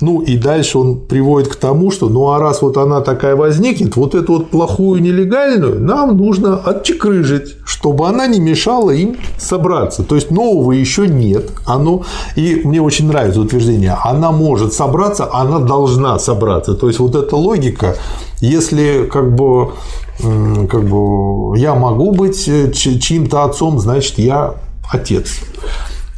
Ну 0.00 0.22
и 0.22 0.36
дальше 0.36 0.78
он 0.78 0.98
приводит 0.98 1.48
к 1.48 1.56
тому, 1.56 1.90
что 1.90 2.08
ну 2.08 2.30
а 2.30 2.38
раз 2.38 2.62
вот 2.62 2.76
она 2.76 3.00
такая 3.00 3.36
возникнет, 3.36 3.96
вот 3.96 4.14
эту 4.14 4.34
вот 4.34 4.50
плохую 4.50 5.02
нелегальную 5.02 5.80
нам 5.80 6.16
нужно 6.16 6.56
отчекрыжить, 6.56 7.56
чтобы 7.64 8.08
она 8.08 8.26
не 8.26 8.40
мешала 8.40 8.90
им 8.90 9.16
собраться. 9.38 10.02
То 10.02 10.14
есть 10.14 10.30
нового 10.30 10.72
еще 10.72 11.06
нет. 11.06 11.50
Оно, 11.66 12.04
и 12.34 12.62
мне 12.64 12.80
очень 12.80 13.08
нравится 13.08 13.40
утверждение, 13.40 13.96
она 14.02 14.32
может 14.32 14.72
собраться, 14.72 15.28
она 15.32 15.58
должна 15.58 16.18
собраться. 16.18 16.74
То 16.74 16.88
есть 16.88 16.98
вот 16.98 17.14
эта 17.14 17.36
логика, 17.36 17.96
если 18.40 19.08
как 19.10 19.34
бы, 19.34 19.72
как 20.18 20.84
бы 20.84 21.58
я 21.58 21.74
могу 21.74 22.12
быть 22.12 22.48
э, 22.48 22.72
чьим-то 22.72 23.44
отцом, 23.44 23.78
значит 23.78 24.18
я 24.18 24.54
отец. 24.90 25.40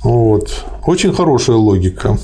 Вот. 0.02 0.64
Очень 0.86 1.12
хорошая 1.12 1.56
логика. 1.56 2.18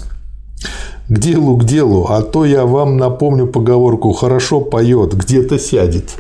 К 1.09 1.19
делу, 1.19 1.57
к 1.57 1.65
делу, 1.65 2.07
а 2.11 2.21
то 2.21 2.45
я 2.45 2.67
вам 2.67 2.99
напомню 2.99 3.47
поговорку 3.47 4.13
«хорошо 4.13 4.61
поет, 4.61 5.15
где-то 5.15 5.59
сядет». 5.59 6.11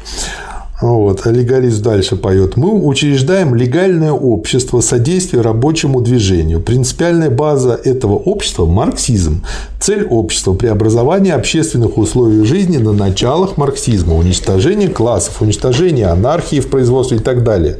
Вот, 0.80 1.26
а 1.26 1.32
легалист 1.32 1.82
дальше 1.82 2.14
поет. 2.14 2.56
Мы 2.56 2.70
учреждаем 2.70 3.52
легальное 3.56 4.12
общество 4.12 4.80
содействия 4.80 5.40
рабочему 5.40 6.00
движению. 6.00 6.60
Принципиальная 6.60 7.30
база 7.30 7.78
этого 7.82 8.14
общества– 8.14 8.64
марксизм. 8.66 9.42
Цель 9.80 10.04
общества– 10.04 10.52
преобразование 10.54 11.34
общественных 11.34 11.98
условий 11.98 12.44
жизни 12.44 12.76
на 12.76 12.92
началах 12.92 13.56
марксизма, 13.56 14.14
уничтожение 14.14 14.88
классов, 14.88 15.42
уничтожение 15.42 16.06
анархии 16.06 16.60
в 16.60 16.68
производстве 16.68 17.16
и 17.16 17.20
так 17.20 17.42
далее. 17.42 17.78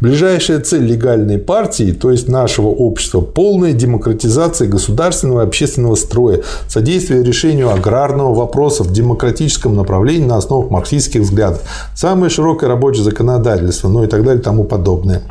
Ближайшая 0.00 0.58
цель 0.58 0.84
легальной 0.84 1.38
партии, 1.38 1.92
то 1.92 2.10
есть 2.10 2.28
нашего 2.28 2.68
общества– 2.68 3.20
полная 3.20 3.74
демократизация 3.74 4.66
государственного 4.66 5.42
и 5.42 5.46
общественного 5.46 5.94
строя, 5.94 6.40
содействие 6.66 7.22
решению 7.22 7.72
аграрного 7.72 8.34
вопроса 8.34 8.82
в 8.82 8.92
демократическом 8.92 9.76
направлении 9.76 10.26
на 10.26 10.36
основах 10.36 10.70
марксистских 10.70 11.20
взглядов. 11.20 11.62
Самое 11.94 12.28
широкое 12.40 12.70
рабочее 12.70 13.04
законодательство, 13.04 13.88
ну 13.88 14.02
и 14.02 14.06
так 14.06 14.24
далее 14.24 14.42
тому 14.42 14.64
подобное. 14.64 15.22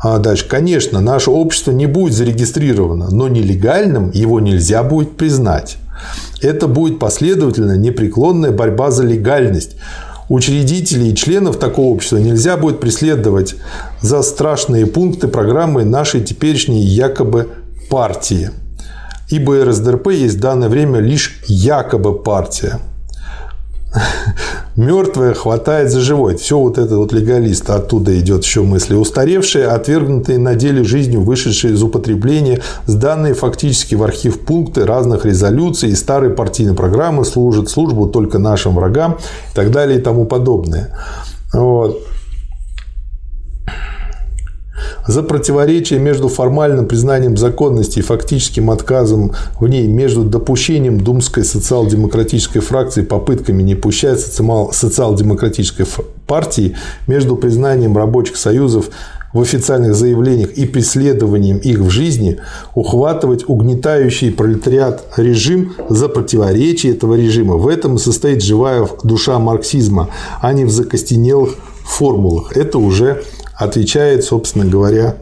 А 0.00 0.18
дальше, 0.18 0.46
конечно, 0.48 1.00
наше 1.00 1.30
общество 1.30 1.72
не 1.72 1.86
будет 1.86 2.14
зарегистрировано, 2.14 3.08
но 3.10 3.28
нелегальным 3.28 4.10
его 4.12 4.38
нельзя 4.38 4.84
будет 4.84 5.16
признать. 5.16 5.78
Это 6.40 6.68
будет 6.68 7.00
последовательная, 7.00 7.76
непреклонная 7.76 8.52
борьба 8.52 8.90
за 8.90 9.04
легальность. 9.04 9.76
Учредителей 10.28 11.10
и 11.10 11.16
членов 11.16 11.56
такого 11.58 11.92
общества 11.92 12.18
нельзя 12.18 12.56
будет 12.56 12.80
преследовать 12.80 13.56
за 14.00 14.22
страшные 14.22 14.86
пункты 14.86 15.26
программы 15.26 15.84
нашей 15.84 16.22
теперешней 16.22 16.82
якобы 16.82 17.48
партии. 17.90 18.50
Ибо 19.28 19.64
РСДРП 19.64 20.08
есть 20.08 20.36
в 20.36 20.40
данное 20.40 20.68
время 20.68 21.00
лишь 21.00 21.40
якобы 21.48 22.14
партия– 22.14 22.78
мертвое 24.76 25.34
хватает 25.34 25.90
за 25.90 26.00
живое. 26.00 26.36
Все 26.36 26.58
вот 26.58 26.78
это 26.78 26.96
вот 26.96 27.12
легалист, 27.12 27.68
оттуда 27.70 28.18
идет 28.18 28.44
еще 28.44 28.62
мысли. 28.62 28.94
Устаревшие, 28.94 29.66
отвергнутые 29.66 30.38
на 30.38 30.54
деле 30.54 30.84
жизнью, 30.84 31.22
вышедшие 31.22 31.74
из 31.74 31.82
употребления, 31.82 32.60
сданные 32.86 33.34
фактически 33.34 33.94
в 33.94 34.02
архив 34.02 34.40
пункты 34.40 34.86
разных 34.86 35.24
резолюций 35.24 35.90
и 35.90 35.94
старые 35.94 36.32
партийные 36.32 36.74
программы 36.74 37.24
служат 37.24 37.68
службу 37.68 38.06
только 38.06 38.38
нашим 38.38 38.74
врагам 38.74 39.18
и 39.52 39.54
так 39.54 39.70
далее 39.70 39.98
и 39.98 40.02
тому 40.02 40.24
подобное. 40.24 40.96
Вот 41.52 42.00
за 45.06 45.22
противоречие 45.22 45.98
между 45.98 46.28
формальным 46.28 46.86
признанием 46.86 47.36
законности 47.36 47.98
и 47.98 48.02
фактическим 48.02 48.70
отказом 48.70 49.32
в 49.60 49.66
ней, 49.68 49.86
между 49.86 50.24
допущением 50.24 51.00
думской 51.00 51.44
социал-демократической 51.44 52.60
фракции 52.60 53.02
попытками 53.02 53.62
не 53.62 53.74
пущать 53.74 54.20
социал-демократической 54.20 55.86
партии, 56.26 56.76
между 57.06 57.36
признанием 57.36 57.96
рабочих 57.96 58.36
союзов 58.36 58.90
в 59.32 59.40
официальных 59.40 59.94
заявлениях 59.94 60.52
и 60.52 60.66
преследованием 60.66 61.56
их 61.58 61.78
в 61.78 61.88
жизни, 61.88 62.38
ухватывать 62.74 63.48
угнетающий 63.48 64.30
пролетариат 64.30 65.04
режим 65.16 65.74
за 65.88 66.08
противоречие 66.08 66.92
этого 66.92 67.14
режима. 67.14 67.56
В 67.56 67.68
этом 67.68 67.96
и 67.96 67.98
состоит 67.98 68.42
живая 68.42 68.86
душа 69.02 69.38
марксизма, 69.38 70.10
а 70.40 70.52
не 70.52 70.64
в 70.64 70.70
закостенелых 70.70 71.54
формулах. 71.84 72.56
Это 72.56 72.78
уже 72.78 73.22
отвечает, 73.56 74.24
собственно 74.24 74.64
говоря, 74.64 75.16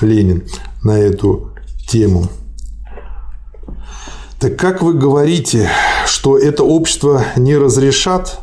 Ленин 0.00 0.44
на 0.82 0.98
эту 0.98 1.50
тему. 1.88 2.28
Так 4.38 4.56
как 4.56 4.82
вы 4.82 4.94
говорите, 4.94 5.70
что 6.06 6.36
это 6.36 6.64
общество 6.64 7.24
не 7.36 7.56
разрешат, 7.56 8.40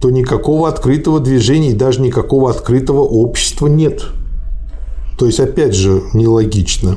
то 0.00 0.10
никакого 0.10 0.68
открытого 0.68 1.20
движения 1.20 1.70
и 1.70 1.74
даже 1.74 2.00
никакого 2.00 2.50
открытого 2.50 3.00
общества 3.00 3.66
нет. 3.66 4.04
То 5.18 5.26
есть, 5.26 5.40
опять 5.40 5.74
же, 5.74 6.02
нелогично. 6.12 6.96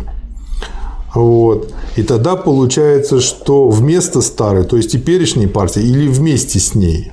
Вот. 1.13 1.73
И 1.95 2.03
тогда 2.03 2.35
получается, 2.35 3.19
что 3.19 3.69
вместо 3.69 4.21
старой, 4.21 4.63
то 4.63 4.77
есть 4.77 4.91
теперешней 4.91 5.47
партии, 5.47 5.81
или 5.81 6.07
вместе 6.07 6.59
с 6.59 6.75
ней. 6.75 7.11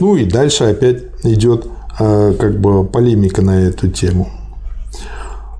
Ну 0.00 0.16
и 0.16 0.24
дальше 0.24 0.64
опять 0.64 1.04
идет 1.24 1.66
как 1.98 2.60
бы 2.60 2.84
полемика 2.84 3.42
на 3.42 3.60
эту 3.66 3.88
тему. 3.88 4.28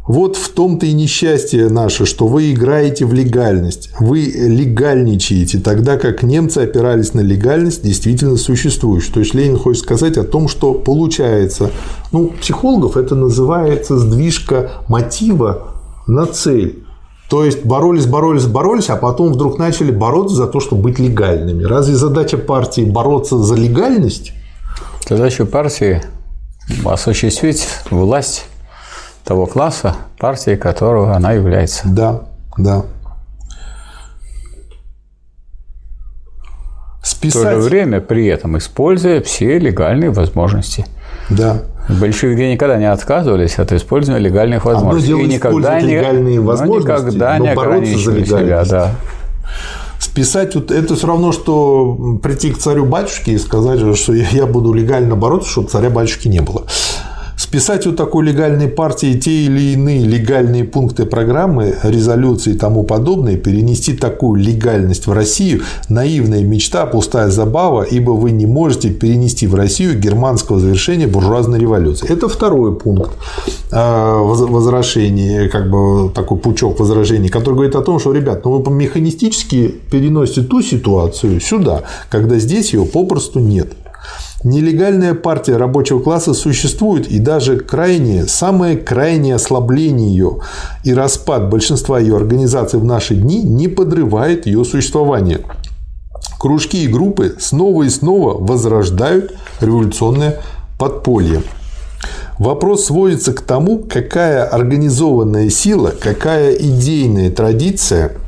Вот 0.08 0.36
в 0.36 0.48
том-то 0.54 0.86
и 0.86 0.94
несчастье 0.94 1.68
наше, 1.68 2.06
что 2.06 2.26
вы 2.28 2.50
играете 2.52 3.04
в 3.04 3.12
легальность. 3.12 3.90
Вы 4.00 4.20
легальничаете, 4.20 5.58
тогда 5.58 5.98
как 5.98 6.22
немцы 6.22 6.60
опирались 6.60 7.12
на 7.12 7.20
легальность 7.20 7.84
действительно 7.84 8.38
существующую. 8.38 9.12
То 9.12 9.20
есть 9.20 9.34
Ленин 9.34 9.58
хочет 9.58 9.82
сказать 9.82 10.16
о 10.16 10.24
том, 10.24 10.48
что 10.48 10.72
получается. 10.72 11.70
Ну, 12.10 12.28
психологов 12.40 12.96
это 12.96 13.14
называется 13.16 13.98
сдвижка 13.98 14.70
мотива 14.88 15.74
на 16.06 16.24
цель. 16.24 16.84
То 17.28 17.44
есть 17.44 17.66
боролись, 17.66 18.06
боролись, 18.06 18.46
боролись, 18.46 18.88
а 18.88 18.96
потом 18.96 19.34
вдруг 19.34 19.58
начали 19.58 19.90
бороться 19.90 20.36
за 20.36 20.46
то, 20.46 20.60
чтобы 20.60 20.84
быть 20.84 20.98
легальными. 20.98 21.64
Разве 21.64 21.96
задача 21.96 22.38
партии 22.38 22.80
бороться 22.80 23.36
за 23.36 23.56
легальность? 23.56 24.32
Задача 25.06 25.44
партии 25.44 26.00
осуществить 26.84 27.68
власть 27.90 28.46
того 29.24 29.46
класса, 29.46 29.94
партии 30.18 30.56
которого 30.56 31.14
она 31.14 31.32
является. 31.32 31.88
Да, 31.88 32.22
да. 32.56 32.84
Списать... 37.02 37.40
В 37.40 37.44
то 37.44 37.60
же 37.60 37.68
время 37.68 38.00
при 38.00 38.26
этом 38.26 38.58
используя 38.58 39.20
все 39.22 39.58
легальные 39.58 40.10
возможности. 40.10 40.86
Да. 41.30 41.62
Большевики 41.88 42.52
никогда 42.52 42.76
не 42.76 42.90
отказывались 42.90 43.58
от 43.58 43.72
использования 43.72 44.22
легальных 44.22 44.66
возможностей. 44.66 45.12
Одно 45.12 45.22
дело 45.22 45.30
и 45.30 45.34
никогда 45.34 45.80
не, 45.80 45.96
легальные 45.96 46.40
возможности, 46.40 47.14
никогда 47.14 47.38
но 47.38 47.46
не 47.46 47.54
бороться 47.54 47.98
за 47.98 48.10
легальность. 48.12 48.28
себя. 48.28 48.64
Да. 48.64 48.94
Списать 50.10 50.54
вот 50.54 50.70
это 50.70 50.96
все 50.96 51.06
равно, 51.06 51.32
что 51.32 52.18
прийти 52.22 52.50
к 52.50 52.58
царю 52.58 52.86
батюшке 52.86 53.32
и 53.32 53.38
сказать, 53.38 53.96
что 53.96 54.14
я 54.14 54.46
буду 54.46 54.72
легально 54.72 55.16
бороться, 55.16 55.50
чтобы 55.50 55.68
царя 55.68 55.90
батюшки 55.90 56.28
не 56.28 56.40
было. 56.40 56.66
Списать 57.48 57.86
у 57.86 57.92
такой 57.92 58.26
легальной 58.26 58.68
партии 58.68 59.18
те 59.18 59.30
или 59.46 59.72
иные 59.72 60.04
легальные 60.04 60.64
пункты 60.64 61.06
программы, 61.06 61.74
резолюции 61.82 62.52
и 62.52 62.58
тому 62.58 62.82
подобное, 62.82 63.38
перенести 63.38 63.94
такую 63.94 64.38
легальность 64.38 65.06
в 65.06 65.12
Россию– 65.14 65.62
наивная 65.88 66.44
мечта, 66.44 66.84
пустая 66.84 67.30
забава, 67.30 67.84
ибо 67.84 68.10
вы 68.10 68.32
не 68.32 68.44
можете 68.44 68.90
перенести 68.90 69.46
в 69.46 69.54
Россию 69.54 69.98
германского 69.98 70.60
завершения 70.60 71.06
буржуазной 71.06 71.58
революции. 71.58 72.12
Это 72.12 72.28
второй 72.28 72.76
пункт 72.76 73.12
а, 73.72 74.18
возражения, 74.18 75.48
как 75.48 75.70
бы 75.70 76.10
такой 76.10 76.36
пучок 76.36 76.78
возражений, 76.78 77.30
который 77.30 77.54
говорит 77.54 77.76
о 77.76 77.80
том, 77.80 77.98
что, 77.98 78.12
ребят, 78.12 78.44
ну 78.44 78.58
вы 78.58 78.70
механистически 78.70 79.74
переносите 79.90 80.42
ту 80.42 80.60
ситуацию 80.60 81.40
сюда, 81.40 81.84
когда 82.10 82.38
здесь 82.38 82.74
ее 82.74 82.84
попросту 82.84 83.38
нет. 83.38 83.68
Нелегальная 84.44 85.14
партия 85.14 85.56
рабочего 85.56 85.98
класса 85.98 86.32
существует, 86.32 87.08
и 87.08 87.18
даже 87.18 87.58
крайнее, 87.58 88.28
самое 88.28 88.76
крайнее 88.76 89.34
ослабление 89.34 90.10
ее 90.10 90.38
и 90.84 90.94
распад 90.94 91.50
большинства 91.50 91.98
ее 91.98 92.16
организаций 92.16 92.78
в 92.78 92.84
наши 92.84 93.16
дни 93.16 93.42
не 93.42 93.66
подрывает 93.66 94.46
ее 94.46 94.64
существование. 94.64 95.40
Кружки 96.38 96.84
и 96.84 96.88
группы 96.88 97.34
снова 97.40 97.82
и 97.82 97.88
снова 97.88 98.34
возрождают 98.38 99.34
революционное 99.60 100.40
подполье. 100.78 101.42
Вопрос 102.38 102.84
сводится 102.84 103.32
к 103.32 103.40
тому, 103.40 103.80
какая 103.80 104.44
организованная 104.44 105.50
сила, 105.50 105.92
какая 106.00 106.52
идейная 106.52 107.30
традиция– 107.32 108.12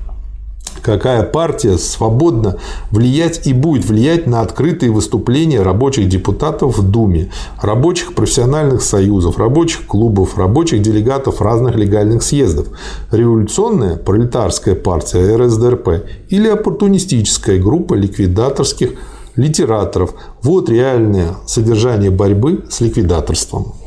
какая 0.82 1.22
партия 1.22 1.78
свободно 1.78 2.56
влиять 2.90 3.46
и 3.46 3.52
будет 3.52 3.84
влиять 3.84 4.26
на 4.26 4.40
открытые 4.40 4.90
выступления 4.90 5.62
рабочих 5.62 6.08
депутатов 6.08 6.78
в 6.78 6.90
Думе, 6.90 7.30
рабочих 7.60 8.14
профессиональных 8.14 8.82
союзов, 8.82 9.38
рабочих 9.38 9.86
клубов, 9.86 10.38
рабочих 10.38 10.82
делегатов 10.82 11.40
разных 11.40 11.76
легальных 11.76 12.22
съездов, 12.22 12.68
революционная 13.10 13.96
пролетарская 13.96 14.74
партия 14.74 15.36
РСДРП 15.36 16.04
или 16.28 16.48
оппортунистическая 16.48 17.58
группа 17.58 17.94
ликвидаторских 17.94 18.92
литераторов. 19.36 20.14
Вот 20.42 20.68
реальное 20.68 21.36
содержание 21.46 22.10
борьбы 22.10 22.64
с 22.68 22.80
ликвидаторством. 22.80 23.79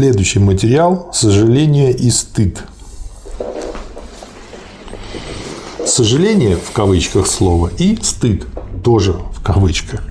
Следующий 0.00 0.38
материал– 0.38 1.10
сожаление 1.12 1.92
и 1.92 2.08
стыд. 2.08 2.62
Сожаление 5.84 6.56
в 6.56 6.72
кавычках 6.72 7.26
слова 7.26 7.70
и 7.76 7.98
стыд 8.00 8.46
тоже 8.82 9.12
в 9.12 9.42
кавычках. 9.42 10.02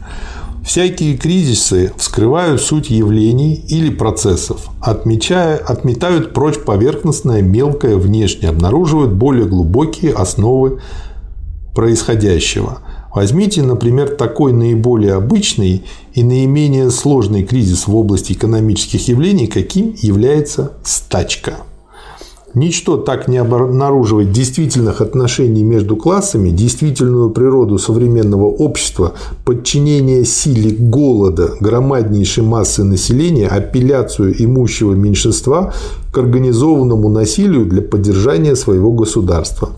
Всякие 0.63 1.17
кризисы 1.17 1.91
вскрывают 1.97 2.61
суть 2.61 2.91
явлений 2.91 3.55
или 3.55 3.89
процессов, 3.89 4.69
отмечая, 4.79 5.57
отметают 5.57 6.35
прочь 6.35 6.59
поверхностное, 6.59 7.41
мелкое, 7.41 7.95
внешнее, 7.95 8.49
обнаруживают 8.49 9.13
более 9.13 9.47
глубокие 9.47 10.13
основы 10.13 10.81
происходящего. 11.73 12.83
Возьмите, 13.13 13.63
например, 13.63 14.09
такой 14.09 14.53
наиболее 14.53 15.13
обычный 15.13 15.83
и 16.13 16.23
наименее 16.23 16.91
сложный 16.91 17.43
кризис 17.43 17.87
в 17.87 17.95
области 17.95 18.33
экономических 18.33 19.07
явлений, 19.07 19.47
каким 19.47 19.95
является 19.97 20.73
стачка. 20.83 21.57
Ничто 22.55 22.97
так 22.97 23.27
не 23.27 23.37
обнаруживает 23.37 24.31
действительных 24.31 25.01
отношений 25.01 25.63
между 25.63 25.95
классами, 25.95 26.49
действительную 26.49 27.29
природу 27.29 27.77
современного 27.77 28.45
общества, 28.45 29.13
подчинение 29.45 30.25
силе 30.25 30.71
голода 30.71 31.51
громаднейшей 31.59 32.43
массы 32.43 32.83
населения, 32.83 33.47
апелляцию 33.47 34.33
имущего 34.43 34.93
меньшинства 34.93 35.73
к 36.11 36.17
организованному 36.17 37.09
насилию 37.09 37.65
для 37.65 37.83
поддержания 37.83 38.55
своего 38.55 38.91
государства. 38.93 39.69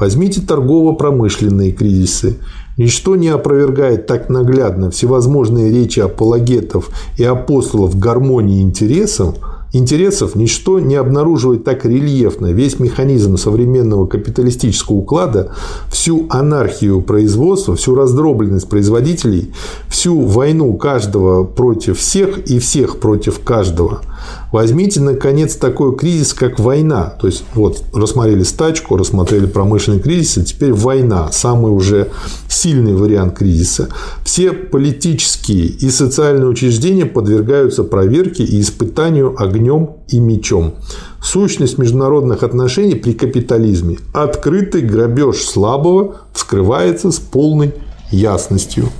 Возьмите 0.00 0.40
торгово-промышленные 0.40 1.70
кризисы. 1.70 2.38
Ничто 2.76 3.16
не 3.16 3.28
опровергает 3.28 4.06
так 4.06 4.28
наглядно 4.28 4.90
всевозможные 4.90 5.70
речи 5.70 6.00
апологетов 6.00 6.90
и 7.16 7.24
апостолов 7.24 7.98
гармонии 7.98 8.60
интересов, 8.60 9.36
интересов 9.72 10.34
ничто 10.34 10.78
не 10.78 10.94
обнаруживает 10.94 11.64
так 11.64 11.86
рельефно 11.86 12.52
весь 12.52 12.78
механизм 12.78 13.38
современного 13.38 14.06
капиталистического 14.06 14.96
уклада, 14.96 15.52
всю 15.90 16.26
анархию 16.28 17.00
производства, 17.00 17.76
всю 17.76 17.94
раздробленность 17.94 18.68
производителей, 18.68 19.52
всю 19.88 20.20
войну 20.20 20.74
каждого 20.74 21.44
против 21.44 21.98
всех 21.98 22.38
и 22.50 22.58
всех 22.58 22.98
против 22.98 23.40
каждого– 23.40 24.02
Возьмите, 24.52 25.00
наконец, 25.00 25.56
такой 25.56 25.96
кризис, 25.96 26.32
как 26.32 26.58
война. 26.58 27.14
То 27.20 27.26
есть, 27.26 27.44
вот, 27.54 27.82
рассмотрели 27.92 28.42
стачку, 28.42 28.96
рассмотрели 28.96 29.46
промышленный 29.46 30.00
кризис, 30.00 30.38
и 30.38 30.44
теперь 30.44 30.72
война, 30.72 31.30
самый 31.32 31.72
уже 31.72 32.10
сильный 32.48 32.94
вариант 32.94 33.36
кризиса. 33.36 33.88
Все 34.24 34.52
политические 34.52 35.66
и 35.66 35.90
социальные 35.90 36.48
учреждения 36.48 37.06
подвергаются 37.06 37.84
проверке 37.84 38.44
и 38.44 38.60
испытанию 38.60 39.34
огнем 39.40 39.90
и 40.08 40.18
мечом. 40.18 40.74
Сущность 41.22 41.78
международных 41.78 42.42
отношений 42.42 42.94
при 42.94 43.12
капитализме– 43.12 43.98
открытый 44.14 44.82
грабеж 44.82 45.38
слабого 45.38 46.16
вскрывается 46.32 47.10
с 47.10 47.18
полной 47.18 47.74
ясностью. 48.10 48.90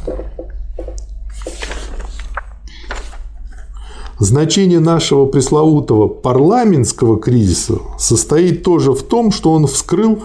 Значение 4.19 4.81
нашего 4.81 5.27
пресловутого 5.27 6.09
парламентского 6.09 7.19
кризиса 7.19 7.75
состоит 7.99 8.63
тоже 8.63 8.93
в 8.93 9.03
том, 9.03 9.31
что 9.31 9.53
он 9.53 9.67
вскрыл 9.67 10.23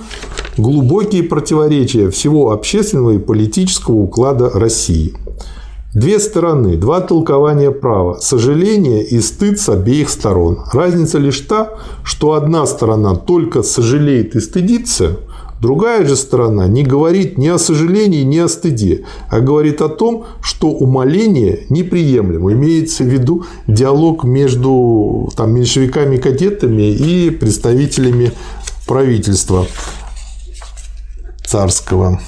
глубокие 0.57 1.23
противоречия 1.23 2.09
всего 2.09 2.51
общественного 2.51 3.11
и 3.11 3.19
политического 3.19 3.95
уклада 3.95 4.49
России. 4.49 5.13
Две 5.93 6.21
стороны, 6.21 6.77
два 6.77 7.01
толкования 7.01 7.69
права, 7.69 8.17
сожаление 8.21 9.03
и 9.03 9.19
стыд 9.19 9.59
с 9.59 9.67
обеих 9.67 10.09
сторон. 10.09 10.59
Разница 10.71 11.17
лишь 11.17 11.41
та, 11.41 11.73
что 12.05 12.31
одна 12.31 12.65
сторона 12.65 13.15
только 13.15 13.61
сожалеет 13.61 14.35
и 14.37 14.39
стыдится, 14.39 15.19
Другая 15.61 16.07
же 16.07 16.15
сторона 16.15 16.67
не 16.67 16.81
говорит 16.81 17.37
ни 17.37 17.47
о 17.47 17.59
сожалении, 17.59 18.23
ни 18.23 18.39
о 18.39 18.47
стыде, 18.47 19.05
а 19.29 19.41
говорит 19.41 19.83
о 19.83 19.89
том, 19.89 20.25
что 20.41 20.69
умоление 20.69 21.67
неприемлемо. 21.69 22.53
Имеется 22.53 23.03
в 23.03 23.07
виду 23.07 23.45
диалог 23.67 24.23
между 24.23 25.31
там, 25.37 25.53
меньшевиками-кадетами 25.53 26.91
и 26.91 27.29
представителями 27.29 28.31
правительства 28.87 29.67
царского. 31.45 32.19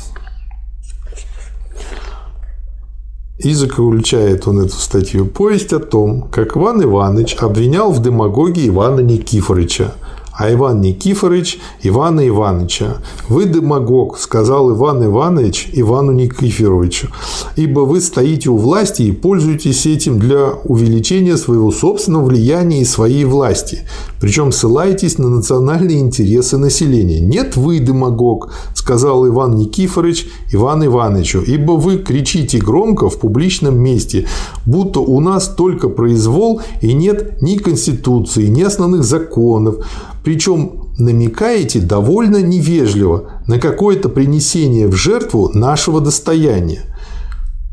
И 3.40 3.52
заключает 3.56 4.48
он 4.48 4.60
эту 4.60 4.76
статью. 4.76 5.26
Повесть 5.26 5.74
о 5.74 5.80
том, 5.80 6.30
как 6.30 6.56
Иван 6.56 6.84
Иванович 6.84 7.38
обвинял 7.40 7.92
в 7.92 8.00
демагогии 8.00 8.68
Ивана 8.68 9.00
Никифоровича, 9.00 9.96
а 10.36 10.52
Иван 10.52 10.82
Никифорович 10.82 11.60
Ивана 11.84 12.28
Ивановича. 12.28 12.98
«Вы 13.30 13.46
демагог»,– 13.46 14.18
сказал 14.20 14.72
Иван 14.72 15.06
Иванович 15.06 15.70
Ивану 15.74 16.12
Никифоровичу, 16.12 17.10
«ибо 17.56 17.82
вы 17.82 18.02
стоите 18.02 18.50
у 18.50 18.58
власти 18.58 19.04
и 19.04 19.12
пользуетесь 19.12 19.86
этим 19.86 20.20
для 20.20 20.54
увеличения 20.64 21.38
своего 21.38 21.72
собственного 21.72 22.26
влияния 22.26 22.82
и 22.82 22.86
своей 22.86 23.26
власти, 23.26 23.82
причем 24.20 24.52
ссылаетесь 24.52 25.18
на 25.18 25.30
национальные 25.30 26.00
интересы 26.00 26.58
населения. 26.58 27.20
Нет, 27.20 27.56
вы 27.56 27.80
демагог»,– 27.80 28.52
сказал 28.74 29.28
Иван 29.28 29.56
Никифорович 29.56 30.28
Иван 30.52 30.86
Ивановичу, 30.86 31.42
«ибо 31.42 31.74
вы 31.74 31.98
кричите 31.98 32.58
громко 32.58 33.10
в 33.10 33.20
публичном 33.20 33.78
месте, 33.78 34.28
будто 34.66 35.00
у 35.00 35.20
нас 35.20 35.48
только 35.48 35.90
произвол 35.90 36.62
и 36.82 36.94
нет 36.94 37.42
ни 37.42 37.58
конституции, 37.58 38.48
ни 38.48 38.62
основных 38.62 39.04
законов, 39.04 39.76
причем 40.24 40.84
намекаете 40.98 41.80
довольно 41.80 42.42
невежливо 42.42 43.42
на 43.48 43.60
какое-то 43.60 44.10
принесение 44.10 44.88
в 44.88 44.94
жертву 44.94 45.50
нашего 45.54 46.02
достояния. 46.02 46.84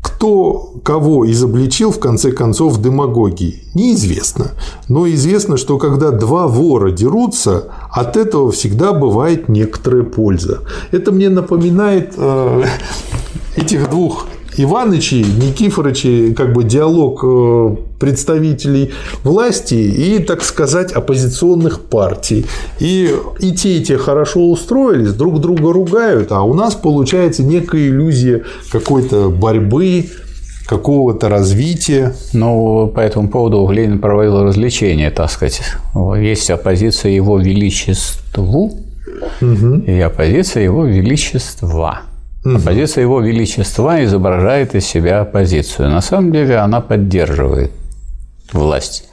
Кто 0.01 0.73
кого 0.83 1.29
изобличил, 1.31 1.91
в 1.91 1.99
конце 1.99 2.31
концов, 2.31 2.73
в 2.73 2.81
демагогии, 2.81 3.63
неизвестно. 3.73 4.51
Но 4.87 5.07
известно, 5.09 5.57
что 5.57 5.77
когда 5.77 6.11
два 6.11 6.47
вора 6.47 6.91
дерутся, 6.91 7.69
от 7.91 8.17
этого 8.17 8.51
всегда 8.51 8.93
бывает 8.93 9.47
некоторая 9.47 10.03
польза. 10.03 10.61
Это 10.91 11.11
мне 11.11 11.29
напоминает 11.29 12.13
э, 12.17 12.63
этих 13.55 13.89
двух 13.89 14.27
Иванычи, 14.63 15.15
Никифорычи, 15.15 16.33
как 16.33 16.53
бы 16.53 16.63
диалог 16.63 17.23
э, 17.23 17.75
представителей 17.99 18.91
власти 19.23 19.75
и, 19.75 20.19
так 20.19 20.43
сказать, 20.43 20.91
оппозиционных 20.91 21.81
партий. 21.81 22.45
И, 22.79 23.13
и 23.39 23.51
те, 23.51 23.77
и 23.77 23.83
те 23.83 23.97
хорошо 23.97 24.49
устроились, 24.49 25.13
друг 25.13 25.39
друга 25.39 25.71
ругают, 25.71 26.31
а 26.31 26.41
у 26.43 26.53
нас 26.53 26.75
получается 26.75 27.43
некая 27.43 27.87
иллюзия 27.87 28.43
какой-то 28.71 29.29
борьбы, 29.29 30.05
какого-то 30.65 31.29
развития. 31.29 32.15
Ну, 32.33 32.87
по 32.87 33.01
этому 33.01 33.29
поводу 33.29 33.69
Ленин 33.69 33.99
проводил 33.99 34.43
развлечения, 34.43 35.11
так 35.11 35.29
сказать. 35.29 35.61
Есть 36.17 36.49
оппозиция 36.49 37.11
его 37.11 37.39
величеству 37.39 38.71
угу. 39.41 39.75
и 39.85 39.99
оппозиция 39.99 40.63
его 40.63 40.85
величества. 40.85 42.01
Оппозиция 42.43 43.03
его 43.03 43.21
величества 43.21 44.03
изображает 44.03 44.75
из 44.75 44.85
себя 44.85 45.21
оппозицию. 45.21 45.89
На 45.89 46.01
самом 46.01 46.31
деле 46.31 46.57
она 46.57 46.81
поддерживает 46.81 47.71
власть. 48.51 49.07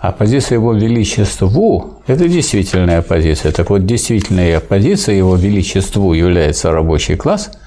А 0.00 0.12
позиция 0.12 0.56
его 0.56 0.74
величеству– 0.74 2.00
это 2.06 2.28
действительная 2.28 2.98
оппозиция. 2.98 3.52
Так 3.52 3.70
вот, 3.70 3.86
действительная 3.86 4.58
оппозиция 4.58 5.14
его 5.14 5.36
величеству 5.36 6.12
является 6.12 6.72
рабочий 6.72 7.16
класс– 7.16 7.50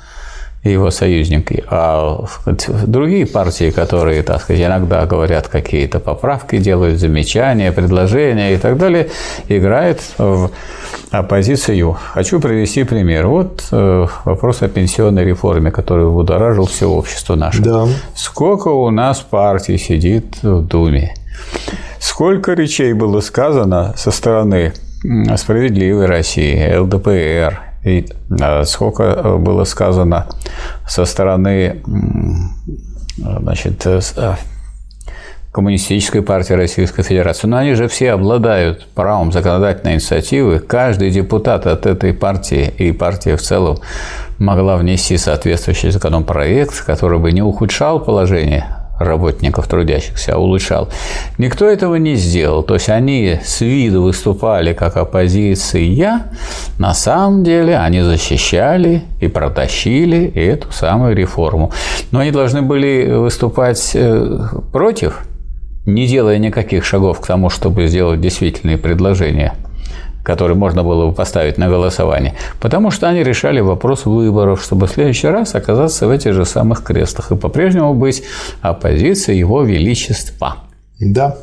его 0.63 0.91
союзники, 0.91 1.63
а 1.69 2.25
другие 2.85 3.25
партии, 3.25 3.71
которые, 3.71 4.23
так 4.23 4.41
сказать, 4.41 4.61
иногда 4.61 5.05
говорят 5.05 5.47
какие-то 5.47 5.99
поправки, 5.99 6.57
делают 6.57 6.99
замечания, 6.99 7.71
предложения 7.71 8.53
и 8.53 8.57
так 8.57 8.77
далее, 8.77 9.09
играют 9.47 10.01
в 10.17 10.51
оппозицию. 11.11 11.97
Хочу 12.13 12.39
привести 12.39 12.84
пример. 12.84 13.27
Вот 13.27 13.63
э, 13.71 14.07
вопрос 14.25 14.61
о 14.61 14.67
пенсионной 14.67 15.23
реформе, 15.23 15.71
который 15.71 16.09
будоражил 16.09 16.65
все 16.65 16.89
общество 16.89 17.35
наше. 17.35 17.61
Да. 17.61 17.88
Сколько 18.15 18.69
у 18.69 18.89
нас 18.89 19.19
партий 19.19 19.77
сидит 19.77 20.41
в 20.41 20.61
Думе? 20.61 21.13
Сколько 21.99 22.53
речей 22.53 22.93
было 22.93 23.21
сказано 23.21 23.93
со 23.95 24.11
стороны 24.11 24.73
«Справедливой 25.38 26.07
России», 26.07 26.75
ЛДПР, 26.75 27.66
и 27.88 28.05
а, 28.41 28.64
сколько 28.65 29.03
э, 29.03 29.38
было 29.38 29.64
сказано 29.64 30.27
со 30.88 31.05
стороны 31.05 31.81
значит, 33.18 33.85
э, 33.85 34.01
Коммунистической 35.51 36.22
партии 36.22 36.53
Российской 36.53 37.01
Федерации. 37.01 37.47
Но 37.47 37.57
они 37.57 37.73
же 37.73 37.88
все 37.88 38.11
обладают 38.11 38.85
правом 38.93 39.31
законодательной 39.31 39.95
инициативы. 39.95 40.59
Каждый 40.59 41.09
депутат 41.09 41.65
от 41.65 41.88
этой 41.88 42.14
партии 42.14 42.72
и 42.77 42.91
партия 42.91 43.38
в 43.38 43.41
целом 43.41 43.80
могла 44.38 44.77
внести 44.77 45.18
соответствующий 45.18 45.89
законопроект, 45.89 46.84
который 46.85 47.18
бы 47.18 47.31
не 47.31 47.41
ухудшал 47.41 47.99
положение 47.99 48.77
работников 48.99 49.68
трудящихся, 49.68 50.36
а 50.36 50.38
улучшал. 50.38 50.90
Никто 51.38 51.65
этого 51.65 51.95
не 51.95 52.15
сделал. 52.15 52.64
То 52.64 52.76
есть 52.76 52.90
они 52.90 53.40
с 53.44 53.61
виду 53.61 54.02
выступали 54.03 54.74
как 54.74 54.98
оппозиция, 54.98 56.24
на 56.80 56.94
самом 56.94 57.44
деле 57.44 57.78
они 57.78 58.02
защищали 58.02 59.03
и 59.19 59.28
протащили 59.28 60.26
эту 60.36 60.72
самую 60.72 61.15
реформу. 61.15 61.72
Но 62.11 62.19
они 62.19 62.32
должны 62.32 62.61
были 62.61 63.11
выступать 63.11 63.91
э, 63.94 64.40
против, 64.72 65.22
не 65.86 66.07
делая 66.07 66.38
никаких 66.38 66.86
шагов 66.86 67.22
к 67.22 67.28
тому, 67.28 67.49
чтобы 67.49 67.88
сделать 67.88 68.22
действительные 68.22 68.78
предложения 68.78 69.53
который 70.28 70.58
можно 70.58 70.84
было 70.84 71.08
бы 71.08 71.14
поставить 71.14 71.58
на 71.58 71.70
голосование, 71.70 72.34
потому 72.60 72.91
что 72.91 73.08
они 73.08 73.24
решали 73.24 73.62
вопрос 73.62 74.06
выборов, 74.06 74.62
чтобы 74.62 74.86
в 74.88 74.91
следующий 74.91 75.28
раз 75.28 75.56
оказаться 75.56 76.06
в 76.06 76.12
этих 76.12 76.34
же 76.34 76.45
самых 76.45 76.84
крестах 76.84 77.32
и 77.32 77.36
по-прежнему 77.38 77.94
быть 77.94 78.24
оппозицией 78.62 79.40
его 79.40 79.64
величества. 79.64 80.56
Да. 80.99 81.38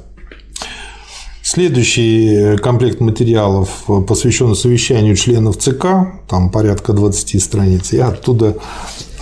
Следующий 1.43 2.59
комплект 2.59 3.01
материалов 3.01 3.69
посвящен 4.07 4.55
совещанию 4.55 5.17
членов 5.17 5.57
ЦК, 5.57 5.87
там 6.29 6.51
порядка 6.51 6.93
20 6.93 7.43
страниц. 7.43 7.93
Я 7.93 8.09
оттуда 8.09 8.55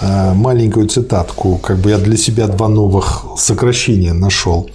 э, 0.00 0.34
маленькую 0.34 0.88
цитатку, 0.88 1.58
как 1.58 1.78
бы 1.78 1.90
я 1.90 1.98
для 1.98 2.16
себя 2.16 2.48
два 2.48 2.68
новых 2.68 3.24
сокращения 3.38 4.12
нашел. 4.12 4.68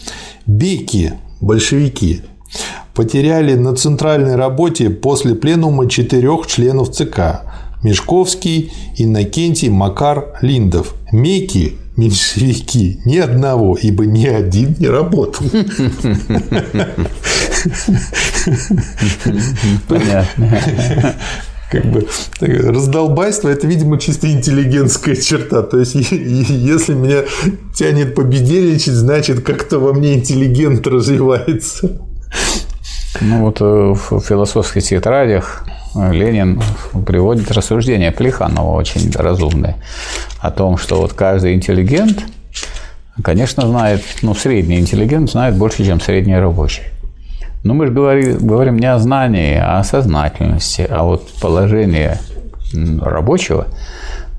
Беки, 0.46 1.12
большевики, 1.42 2.22
потеряли 2.94 3.56
на 3.56 3.76
центральной 3.76 4.36
работе 4.36 4.90
после 4.90 5.36
пленума 5.36 5.90
четырех 5.90 6.48
членов 6.48 6.92
ЦК– 6.92 7.42
Мешковский, 7.84 8.72
Иннокентий, 8.98 9.70
Макар, 9.70 10.38
Линдов. 10.42 10.96
Меки 11.12 11.78
меньшевики 11.96 13.00
ни 13.06 13.18
одного, 13.18 13.78
ибо 13.82 14.06
ни 14.06 14.26
один 14.26 14.76
не 14.80 14.88
работал. 14.88 15.46
Понятно. 19.88 21.16
Как 21.70 21.86
бы 21.86 22.08
раздолбайство 22.40 23.50
это, 23.50 23.68
видимо, 23.68 24.00
чисто 24.00 24.32
интеллигентская 24.32 25.16
черта. 25.16 25.64
То 25.64 25.80
есть, 25.80 25.96
если 26.12 26.94
меня 26.94 27.24
тянет 27.76 28.16
победельничать, 28.16 28.94
значит, 28.94 29.42
как-то 29.42 29.80
во 29.80 29.94
мне 29.94 30.16
интеллигент 30.16 30.88
развивается. 30.88 32.07
Ну 33.22 33.46
вот 33.46 33.62
э, 33.62 33.64
в 33.64 34.20
философских 34.20 34.84
тетрадях 34.84 35.66
э, 35.96 36.14
Ленин 36.14 36.62
приводит 37.06 37.52
рассуждения 37.52 38.12
Плеханова 38.12 38.76
очень 38.76 39.12
разумные 39.12 39.76
о 40.40 40.52
том, 40.52 40.78
что 40.78 41.02
вот 41.02 41.14
каждый 41.14 41.56
интеллигент, 41.56 42.24
конечно, 43.24 43.66
знает, 43.68 44.04
ну, 44.22 44.36
средний 44.36 44.80
интеллигент 44.80 45.32
знает 45.32 45.56
больше, 45.56 45.84
чем 45.84 46.00
средний 46.00 46.38
рабочий. 46.38 46.84
Но 47.64 47.74
мы 47.74 47.88
же 47.88 47.92
говорим 47.92 48.78
не 48.78 48.86
о 48.86 49.00
знании, 49.00 49.56
а 49.56 49.80
о 49.80 49.84
сознательности. 49.84 50.88
А 50.88 51.04
вот 51.04 51.28
положение 51.42 52.20
рабочего 53.02 53.68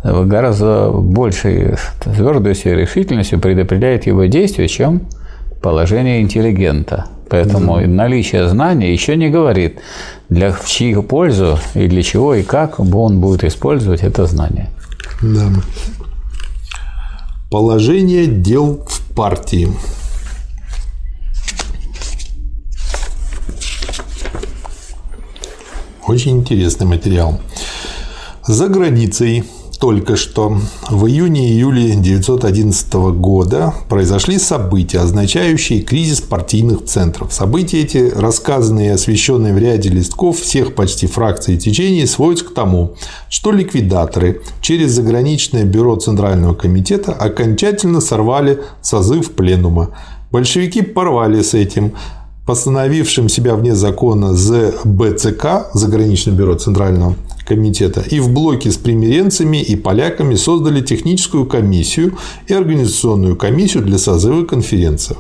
гораздо 0.05 0.91
большей 0.91 1.75
твердостью 2.01 2.73
и 2.73 2.77
решительностью 2.77 3.41
предопределяет 3.41 4.07
его 4.07 4.25
действия, 4.27 4.69
чем 4.69 5.03
положение 5.61 6.21
интеллигента. 6.21 7.07
Поэтому 7.29 7.81
да. 7.81 7.87
наличие 7.87 8.49
знания 8.49 8.93
еще 8.93 9.17
не 9.17 9.29
говорит, 9.29 9.79
для 10.29 10.53
в 10.53 10.67
чью 10.67 11.03
пользу 11.03 11.59
и 11.75 11.87
для 11.87 12.03
чего 12.03 12.35
и 12.35 12.43
как 12.43 12.81
он 12.81 13.21
будет 13.21 13.45
использовать 13.45 14.03
это 14.03 14.27
знание. 14.27 14.71
Да. 15.21 15.51
Положение 17.51 18.27
дел 18.27 18.85
в 18.87 19.15
партии. 19.15 19.69
Очень 26.07 26.39
интересный 26.39 26.87
материал. 26.87 27.39
За 28.47 28.69
границей 28.69 29.45
только 29.81 30.17
что 30.17 30.59
в 30.91 31.07
июне-июле 31.07 31.93
1911 31.93 32.93
года 33.17 33.75
произошли 33.89 34.39
события, 34.39 35.01
означающие 35.01 35.83
кризис 35.83 36.21
партийных 36.21 36.85
центров. 36.85 37.33
События 37.33 37.81
эти, 37.81 38.13
рассказанные 38.15 38.89
и 38.89 38.93
освещенные 38.93 39.55
в 39.55 39.59
ряде 39.59 39.89
листков 39.89 40.41
всех 40.41 40.75
почти 40.75 41.07
фракций 41.07 41.55
и 41.55 41.59
течений, 41.59 42.07
сводятся 42.07 42.47
к 42.47 42.55
тому, 42.55 42.95
что 43.29 43.53
ликвидаторы 43.53 44.43
через 44.61 44.93
заграничное 44.93 45.65
бюро 45.65 45.97
Центрального 45.97 46.55
комитета 46.55 47.13
окончательно 47.13 48.01
сорвали 48.01 48.61
созыв 48.83 49.31
пленума. 49.33 49.91
Большевики 50.33 50.83
порвали 50.83 51.43
с 51.43 51.55
этим, 51.55 51.93
постановившим 52.47 53.29
себя 53.29 53.55
вне 53.55 53.75
закона 53.75 54.35
ЗБЦК, 54.35 55.71
Заграничное 55.75 56.35
бюро 56.35 56.55
Центрального 56.55 57.15
комитета, 57.49 58.05
и 58.11 58.21
в 58.21 58.31
блоке 58.31 58.71
с 58.71 58.77
примиренцами 58.77 59.57
и 59.63 59.75
поляками 59.75 60.35
создали 60.35 60.83
техническую 60.83 61.47
комиссию 61.47 62.19
и 62.47 62.53
организационную 62.53 63.37
комиссию 63.37 63.85
для 63.85 63.97
созыва 63.97 64.45
конференции. 64.45 65.17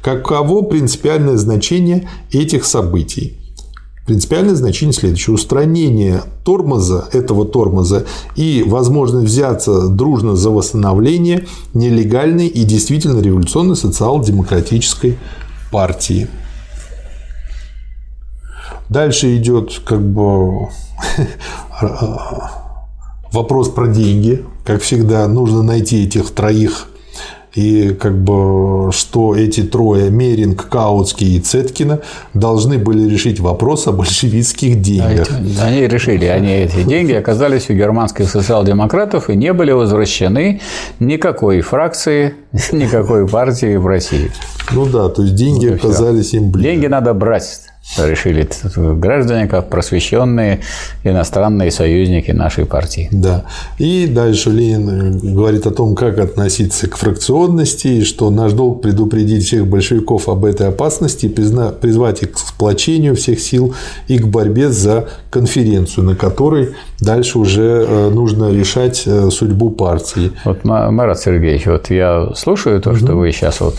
Каково 0.00 0.62
принципиальное 0.62 1.36
значение 1.36 2.08
этих 2.30 2.64
событий? 2.66 3.36
Принципиальное 4.06 4.54
значение 4.54 4.92
следующее. 4.92 5.34
Устранение 5.34 6.22
тормоза, 6.44 7.08
этого 7.12 7.44
тормоза 7.44 8.04
и 8.36 8.64
возможность 8.64 9.26
взяться 9.26 9.88
дружно 9.88 10.36
за 10.36 10.50
восстановление 10.50 11.46
нелегальной 11.74 12.46
и 12.46 12.62
действительно 12.64 13.20
революционной 13.20 13.76
социал-демократической 13.76 15.18
партии. 15.72 16.28
Дальше 18.92 19.36
идет 19.38 19.80
как 19.86 20.02
бы 20.02 20.68
вопрос 23.32 23.70
про 23.70 23.86
деньги. 23.86 24.44
Как 24.64 24.82
всегда, 24.82 25.26
нужно 25.28 25.62
найти 25.62 26.04
этих 26.04 26.30
троих 26.30 26.88
и 27.54 27.94
как 27.98 28.18
бы 28.18 28.92
что 28.92 29.34
эти 29.34 29.62
трое 29.62 30.10
Меринг, 30.10 30.68
Каутский 30.68 31.36
и 31.36 31.40
Цеткина 31.40 32.00
должны 32.34 32.78
были 32.78 33.08
решить 33.08 33.40
вопрос 33.40 33.86
о 33.86 33.92
большевистских 33.92 34.82
деньгах. 34.82 35.28
Они 35.62 35.86
решили, 35.86 36.26
они 36.26 36.52
эти 36.52 36.82
деньги 36.82 37.12
оказались 37.12 37.70
у 37.70 37.72
германских 37.72 38.28
социал-демократов 38.28 39.30
и 39.30 39.36
не 39.36 39.54
были 39.54 39.72
возвращены 39.72 40.60
никакой 41.00 41.62
фракции, 41.62 42.34
никакой 42.72 43.26
партии 43.26 43.76
в 43.76 43.86
России. 43.86 44.30
Ну 44.70 44.84
да, 44.84 45.08
то 45.08 45.22
есть 45.22 45.34
деньги 45.34 45.66
ну, 45.68 45.76
оказались 45.76 46.34
им 46.34 46.50
ближе. 46.50 46.68
Деньги 46.72 46.86
надо 46.88 47.14
брать 47.14 47.71
решили 47.98 48.48
граждане, 48.94 49.48
как 49.48 49.68
просвещенные 49.68 50.60
иностранные 51.04 51.70
союзники 51.70 52.30
нашей 52.30 52.64
партии. 52.64 53.08
Да. 53.10 53.44
И 53.78 54.06
дальше 54.06 54.50
Ленин 54.50 55.18
говорит 55.34 55.66
о 55.66 55.70
том, 55.70 55.94
как 55.94 56.18
относиться 56.18 56.88
к 56.88 56.96
фракционности, 56.96 57.88
и 57.88 58.04
что 58.04 58.30
наш 58.30 58.52
долг 58.52 58.82
предупредить 58.82 59.44
всех 59.44 59.66
большевиков 59.66 60.28
об 60.28 60.44
этой 60.44 60.68
опасности 60.68 61.28
призвать 61.28 62.22
их 62.22 62.32
к 62.32 62.38
сплочению 62.38 63.16
всех 63.16 63.40
сил 63.40 63.74
и 64.08 64.18
к 64.18 64.26
борьбе 64.26 64.70
за 64.70 65.08
конференцию, 65.30 66.04
на 66.04 66.16
которой 66.16 66.74
дальше 67.00 67.38
уже 67.38 67.86
э, 67.86 68.10
нужно 68.10 68.52
решать 68.52 69.02
э, 69.06 69.30
судьбу 69.30 69.70
партии. 69.70 70.32
Вот, 70.44 70.64
Марат 70.64 71.20
Сергеевич, 71.20 71.66
вот 71.66 71.90
я 71.90 72.30
слушаю 72.34 72.80
то, 72.80 72.94
что 72.94 73.14
вы 73.14 73.32
сейчас 73.32 73.60
вот 73.60 73.76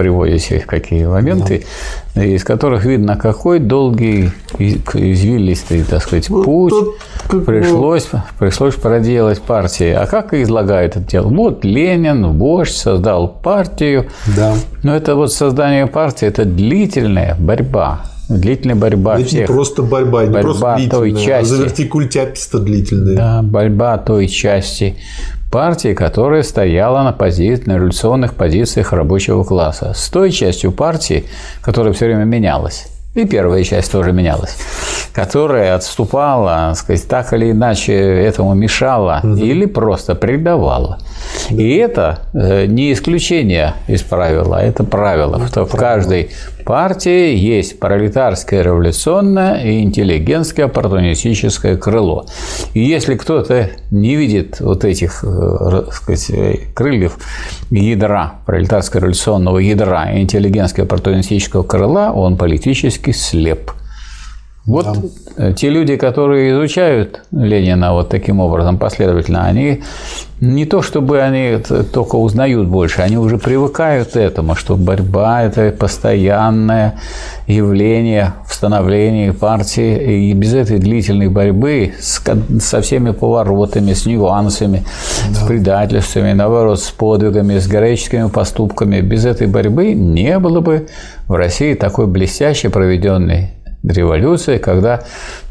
приводите 0.00 0.60
какие 0.60 1.04
моменты, 1.04 1.66
да. 2.14 2.24
из 2.24 2.42
которых 2.42 2.86
видно, 2.86 3.16
какой 3.16 3.58
долгий, 3.58 4.30
извилистый, 4.58 5.84
так 5.84 6.02
сказать, 6.02 6.30
вот 6.30 6.46
путь 6.46 6.74
тут, 7.28 7.44
пришлось, 7.44 8.08
пришлось 8.38 8.76
проделать 8.76 9.42
партии. 9.42 9.92
А 9.92 10.06
как 10.06 10.32
излагает 10.32 10.96
это 10.96 11.06
дело? 11.06 11.28
Вот 11.28 11.66
Ленин, 11.66 12.28
вождь, 12.38 12.74
создал 12.74 13.28
партию. 13.28 14.06
Да. 14.34 14.54
Но 14.82 14.96
это 14.96 15.16
вот 15.16 15.34
создание 15.34 15.86
партии– 15.86 16.26
это 16.28 16.46
длительная 16.46 17.36
борьба. 17.38 18.00
Длительная 18.30 18.76
борьба 18.76 19.18
это 19.18 19.26
всех. 19.26 19.40
не 19.40 19.46
просто 19.46 19.82
борьба, 19.82 20.24
не 20.24 20.30
борьба 20.30 20.74
просто 20.74 20.90
той 20.90 21.12
а 21.12 21.16
части. 21.16 21.30
А 21.52 21.56
завертикультяписто 21.56 22.58
длительная. 22.60 23.16
Да, 23.16 23.42
борьба 23.42 23.98
той 23.98 24.28
части 24.28 24.96
партии, 25.50 25.94
которая 25.94 26.42
стояла 26.44 27.02
на, 27.02 27.12
пози... 27.12 27.60
на 27.66 27.74
революционных 27.74 28.34
позициях 28.34 28.92
рабочего 28.92 29.42
класса, 29.42 29.92
с 29.94 30.08
той 30.08 30.30
частью 30.30 30.70
партии, 30.70 31.24
которая 31.60 31.92
все 31.92 32.06
время 32.06 32.24
менялась. 32.24 32.86
И 33.16 33.24
первая 33.24 33.64
часть 33.64 33.90
тоже 33.90 34.12
менялась, 34.12 34.56
которая 35.12 35.74
отступала, 35.74 36.72
сказать, 36.76 37.08
так 37.08 37.32
или 37.32 37.50
иначе 37.50 37.92
этому 37.92 38.54
мешала 38.54 39.20
угу. 39.24 39.34
или 39.34 39.66
просто 39.66 40.14
предавала. 40.14 41.00
Да. 41.50 41.56
И 41.60 41.74
это 41.74 42.20
э, 42.32 42.66
не 42.66 42.92
исключение 42.92 43.74
из 43.88 44.02
правила, 44.02 44.58
а 44.58 44.62
это 44.62 44.84
правило, 44.84 45.44
что 45.48 45.66
в 45.66 45.74
каждой 45.74 46.30
партии 46.70 47.34
есть 47.34 47.80
пролетарское 47.80 48.62
революционное 48.62 49.60
и 49.60 49.80
интеллигентское 49.80 50.66
оппортунистическое 50.66 51.76
крыло. 51.76 52.26
И 52.74 52.80
если 52.80 53.16
кто-то 53.16 53.70
не 53.90 54.14
видит 54.14 54.60
вот 54.60 54.84
этих 54.84 55.24
э, 55.24 55.82
сказать, 55.90 56.30
э, 56.30 56.58
крыльев 56.72 57.18
ядра, 57.72 58.34
пролетарского 58.46 59.00
революционного 59.00 59.58
ядра 59.58 60.16
интеллигентского 60.16 60.84
оппортунистического 60.86 61.64
крыла, 61.64 62.12
он 62.12 62.36
политически 62.36 63.10
слеп. 63.10 63.72
Вот 64.70 64.86
да. 65.36 65.52
те 65.52 65.68
люди, 65.68 65.96
которые 65.96 66.52
изучают 66.52 67.22
Ленина 67.32 67.92
вот 67.92 68.08
таким 68.08 68.38
образом 68.38 68.78
последовательно, 68.78 69.44
они 69.44 69.82
не 70.40 70.64
то 70.64 70.80
чтобы 70.80 71.20
они 71.20 71.58
только 71.92 72.14
узнают 72.14 72.68
больше, 72.68 73.02
они 73.02 73.18
уже 73.18 73.36
привыкают 73.36 74.12
к 74.12 74.16
этому, 74.16 74.54
что 74.54 74.76
борьба– 74.76 75.42
это 75.44 75.72
постоянное 75.72 77.00
явление 77.48 78.34
в 78.46 78.54
становлении 78.54 79.30
партии, 79.30 80.28
и 80.30 80.32
без 80.34 80.54
этой 80.54 80.78
длительной 80.78 81.28
борьбы 81.28 81.94
со 81.98 82.80
всеми 82.80 83.10
поворотами, 83.10 83.92
с 83.92 84.06
нюансами, 84.06 84.84
да. 85.30 85.34
с 85.34 85.48
предательствами, 85.48 86.32
наоборот, 86.32 86.80
с 86.80 86.90
подвигами, 86.90 87.58
с 87.58 87.66
героическими 87.66 88.28
поступками, 88.28 89.00
без 89.00 89.26
этой 89.26 89.48
борьбы 89.48 89.94
не 89.94 90.38
было 90.38 90.60
бы 90.60 90.86
в 91.26 91.34
России 91.34 91.74
такой 91.74 92.06
блестяще 92.06 92.70
проведенной 92.70 93.50
революции, 93.82 94.58
когда, 94.58 95.02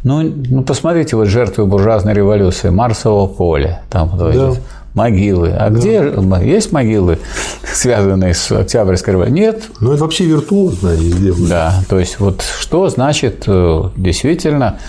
ну, 0.03 0.21
ну 0.21 0.63
посмотрите, 0.63 1.15
вот 1.15 1.27
жертвы 1.27 1.65
буржуазной 1.65 2.13
революции, 2.13 2.69
Марсово 2.69 3.27
поле, 3.27 3.81
там 3.89 4.11
да. 4.17 4.53
могилы. 4.93 5.49
А 5.51 5.69
да. 5.69 5.77
где 5.77 6.13
есть 6.43 6.71
могилы, 6.71 7.19
связанные 7.63 8.33
с 8.33 8.51
Октябрьской 8.51 9.13
революцией? 9.13 9.39
Нет. 9.39 9.63
Ну, 9.79 9.93
это 9.93 10.03
вообще 10.03 10.25
виртуозно 10.25 10.89
везде. 10.89 11.47
Да, 11.49 11.73
то 11.89 11.99
есть 11.99 12.19
вот 12.19 12.41
что 12.41 12.87
значит 12.89 13.43
э, 13.47 13.83
действительно 13.95 14.79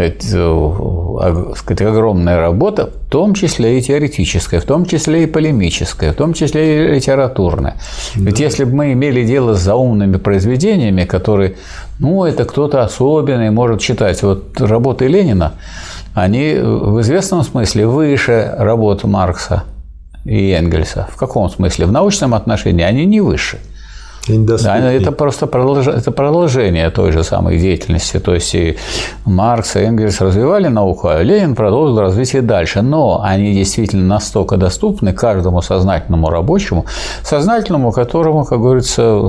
Э, 0.00 1.52
сказать, 1.56 1.82
огромная 1.82 2.38
работа, 2.38 2.90
в 3.06 3.10
том 3.10 3.34
числе 3.34 3.78
и 3.78 3.82
теоретическая, 3.82 4.60
в 4.60 4.64
том 4.64 4.84
числе 4.84 5.24
и 5.24 5.26
полемическая, 5.26 6.12
в 6.12 6.14
том 6.14 6.34
числе 6.34 6.86
и 6.86 6.94
литературная. 6.94 7.76
Да. 8.14 8.24
Ведь 8.24 8.38
если 8.38 8.64
бы 8.64 8.74
мы 8.74 8.92
имели 8.92 9.24
дело 9.24 9.54
с 9.54 9.60
заумными 9.60 10.16
произведениями, 10.16 11.04
которые, 11.04 11.56
ну, 11.98 12.24
это 12.24 12.44
кто-то 12.44 12.82
особенный 12.82 13.50
может 13.50 13.80
читать. 13.80 14.22
Вот 14.22 14.60
работы 14.60 15.08
Ленина, 15.08 15.54
они 16.14 16.54
в 16.54 17.00
известном 17.00 17.42
смысле 17.42 17.86
выше 17.86 18.54
работ 18.56 19.04
Маркса 19.04 19.64
и 20.24 20.50
Энгельса. 20.50 21.08
В 21.12 21.16
каком 21.16 21.48
смысле? 21.50 21.86
В 21.86 21.92
научном 21.92 22.34
отношении 22.34 22.84
они 22.84 23.04
не 23.06 23.20
выше. 23.20 23.58
Да, 24.64 24.92
это 24.92 25.12
просто 25.12 25.46
продолж... 25.46 25.86
это 25.86 26.10
продолжение 26.10 26.90
той 26.90 27.12
же 27.12 27.24
самой 27.24 27.58
деятельности. 27.58 28.18
То 28.18 28.34
есть 28.34 28.54
и 28.54 28.76
Маркс 29.24 29.76
и 29.76 29.80
Энгельс 29.80 30.20
развивали 30.20 30.68
науку, 30.68 31.08
а 31.08 31.22
Ленин 31.22 31.54
продолжил 31.54 32.00
развитие 32.00 32.42
дальше. 32.42 32.82
Но 32.82 33.22
они 33.22 33.54
действительно 33.54 34.04
настолько 34.04 34.56
доступны 34.56 35.12
каждому 35.12 35.62
сознательному 35.62 36.30
рабочему, 36.30 36.84
сознательному, 37.22 37.92
которому, 37.92 38.44
как 38.44 38.60
говорится, 38.60 39.20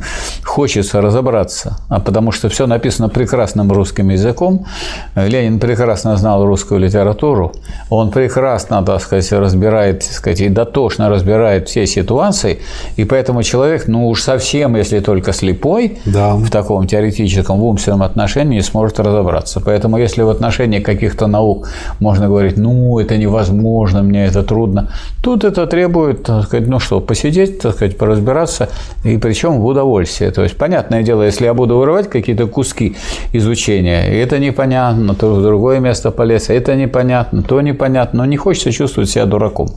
хочется 0.44 1.00
разобраться. 1.00 1.76
А 1.88 2.00
потому 2.00 2.32
что 2.32 2.48
все 2.48 2.66
написано 2.66 3.08
прекрасным 3.08 3.72
русским 3.72 4.10
языком. 4.10 4.66
Ленин 5.14 5.58
прекрасно 5.58 6.16
знал 6.16 6.44
русскую 6.44 6.80
литературу. 6.80 7.52
Он 7.90 8.10
прекрасно, 8.10 8.82
так 8.84 9.00
сказать, 9.00 9.32
разбирает, 9.32 10.00
так 10.00 10.12
сказать, 10.12 10.40
и 10.40 10.48
дотошно 10.48 11.08
разбирает 11.08 11.68
все 11.68 11.86
ситуации. 11.86 12.60
И 12.96 13.04
поэтому 13.04 13.42
человек, 13.42 13.88
ну 13.88 14.08
уж 14.08 14.22
совсем 14.22 14.41
совсем, 14.42 14.76
если 14.76 15.00
только 15.00 15.32
слепой, 15.32 15.98
Да. 16.04 16.34
в 16.34 16.50
таком 16.50 16.86
теоретическом, 16.86 17.58
в 17.60 17.64
умственном 17.64 18.02
отношении 18.02 18.56
не 18.56 18.62
сможет 18.62 19.00
разобраться. 19.00 19.60
Поэтому 19.60 19.98
если 19.98 20.22
в 20.24 20.28
отношении 20.28 20.80
каких-то 20.80 21.26
наук 21.28 21.68
можно 22.00 22.26
говорить, 22.26 22.56
ну, 22.56 22.98
это 22.98 23.16
невозможно, 23.16 24.02
мне 24.02 24.26
это 24.26 24.42
трудно, 24.42 24.88
тут 25.22 25.44
это 25.44 25.66
требует, 25.66 26.24
так 26.24 26.44
сказать, 26.44 26.68
ну 26.68 26.80
что, 26.80 27.00
посидеть, 27.00 27.60
так 27.60 27.74
сказать, 27.74 27.96
поразбираться, 27.96 28.68
и 29.04 29.16
причем 29.18 29.60
в 29.60 29.66
удовольствие. 29.66 30.30
То 30.30 30.42
есть, 30.42 30.56
понятное 30.56 31.02
дело, 31.02 31.22
если 31.22 31.44
я 31.46 31.54
буду 31.54 31.76
вырывать 31.76 32.08
какие-то 32.10 32.46
куски 32.46 32.96
изучения, 33.34 34.22
это 34.22 34.38
непонятно, 34.38 35.14
то 35.14 35.34
в 35.34 35.42
другое 35.42 35.80
место 35.80 36.10
полез, 36.10 36.50
это 36.50 36.74
непонятно, 36.74 37.42
то 37.42 37.60
непонятно, 37.60 38.18
но 38.18 38.26
не 38.26 38.36
хочется 38.36 38.72
чувствовать 38.72 39.10
себя 39.10 39.26
дураком. 39.26 39.68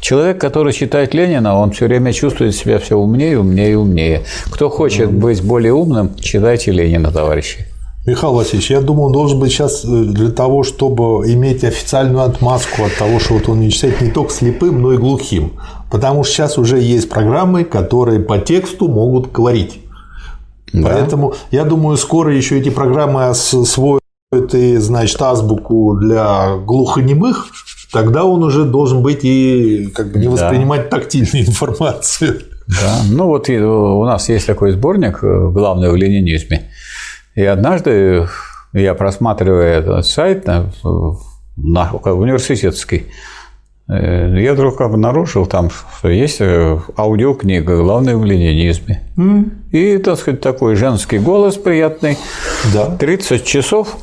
Человек, 0.00 0.38
который 0.38 0.72
читает 0.72 1.14
Ленина, 1.14 1.58
он 1.58 1.70
все 1.70 1.86
время 1.86 2.12
чувствует 2.12 2.54
себя 2.54 2.78
все 2.78 2.96
умнее, 2.96 3.38
умнее, 3.38 3.76
умнее. 3.78 3.99
Кто 4.50 4.68
хочет 4.68 5.12
быть 5.12 5.42
более 5.42 5.72
умным, 5.72 6.14
читайте 6.20 6.72
Ленина, 6.72 7.10
товарищи. 7.10 7.66
Михаил 8.06 8.32
Васильевич, 8.32 8.70
я 8.70 8.80
думаю, 8.80 9.06
он 9.06 9.12
должен 9.12 9.38
быть 9.38 9.52
сейчас 9.52 9.84
э, 9.84 9.88
для 9.88 10.30
того, 10.30 10.62
чтобы 10.64 11.30
иметь 11.32 11.64
официальную 11.64 12.24
отмазку 12.24 12.84
от 12.84 12.96
того, 12.96 13.20
что 13.20 13.34
вот 13.34 13.48
он 13.48 13.60
не 13.60 13.70
читает 13.70 14.00
не 14.00 14.10
только 14.10 14.32
слепым, 14.32 14.80
но 14.80 14.94
и 14.94 14.96
глухим. 14.96 15.52
Потому 15.90 16.24
что 16.24 16.32
сейчас 16.32 16.56
уже 16.56 16.80
есть 16.80 17.10
программы, 17.10 17.64
которые 17.64 18.20
по 18.20 18.38
тексту 18.38 18.88
могут 18.88 19.30
говорить. 19.30 19.80
Да. 20.72 20.88
Поэтому 20.88 21.34
я 21.50 21.64
думаю, 21.64 21.96
скоро 21.98 22.34
еще 22.34 22.58
эти 22.58 22.70
программы 22.70 23.26
освоят 23.26 24.00
и, 24.52 24.76
значит, 24.78 25.20
азбуку 25.20 25.94
для 26.00 26.56
глухонемых, 26.56 27.48
тогда 27.92 28.24
он 28.24 28.42
уже 28.44 28.64
должен 28.64 29.02
быть 29.02 29.24
и 29.24 29.88
как 29.94 30.12
бы 30.12 30.18
не 30.20 30.24
Да. 30.26 30.30
воспринимать 30.32 30.88
тактильную 30.88 31.46
информацию. 31.46 32.40
Да. 32.80 33.00
Ну 33.10 33.26
вот 33.26 33.48
и 33.48 33.58
у 33.58 34.04
нас 34.04 34.28
есть 34.28 34.46
такой 34.46 34.72
сборник 34.72 35.18
э, 35.22 35.48
«Главное 35.50 35.90
в 35.90 35.96
ленинизме». 35.96 36.70
И 37.34 37.42
однажды 37.44 38.26
я, 38.72 38.94
просматривая 38.94 39.78
этот 39.80 40.06
сайт 40.06 40.46
на, 40.46 40.70
на- 41.56 41.90
университетский, 41.92 43.06
э, 43.88 44.36
я 44.40 44.52
вдруг 44.54 44.80
обнаружил 44.80 45.46
там, 45.46 45.70
что 45.70 46.08
есть 46.08 46.40
э, 46.40 46.78
аудиокнига 46.96 47.76
«Главное 47.82 48.16
в 48.16 48.24
ленинизме». 48.24 49.02
И, 49.72 49.98
так 49.98 50.18
сказать, 50.18 50.40
такой 50.40 50.76
женский 50.76 51.18
голос 51.18 51.56
приятный. 51.56 52.16
Да. 52.74 52.86
30 52.96 53.44
часов 53.44 53.96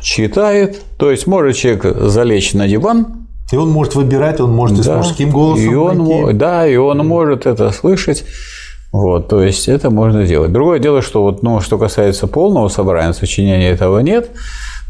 читает. 0.00 0.80
То 0.98 1.10
есть 1.10 1.26
может 1.26 1.56
человек 1.56 1.84
залечь 2.00 2.52
на 2.54 2.68
диван, 2.68 3.23
И 3.52 3.56
он 3.56 3.70
может 3.70 3.94
выбирать, 3.94 4.40
он 4.40 4.52
может 4.52 4.78
и 4.78 4.82
с 4.82 4.86
да, 4.86 4.96
мужским 4.96 5.30
голосом 5.30 5.70
и 5.70 5.74
он, 5.74 5.98
найти. 5.98 6.32
да, 6.32 6.66
и 6.66 6.76
он 6.76 6.98
может 7.06 7.46
это 7.46 7.70
слышать. 7.70 8.24
Вот, 8.90 9.28
то 9.28 9.42
есть 9.42 9.68
это 9.68 9.90
можно 9.90 10.24
делать. 10.24 10.52
Другое 10.52 10.78
дело, 10.78 11.02
что 11.02 11.22
вот, 11.22 11.42
ну, 11.42 11.60
что 11.60 11.78
касается 11.78 12.26
полного 12.26 12.68
собрания 12.68 13.12
сочинения, 13.12 13.70
этого 13.70 13.98
нет. 13.98 14.30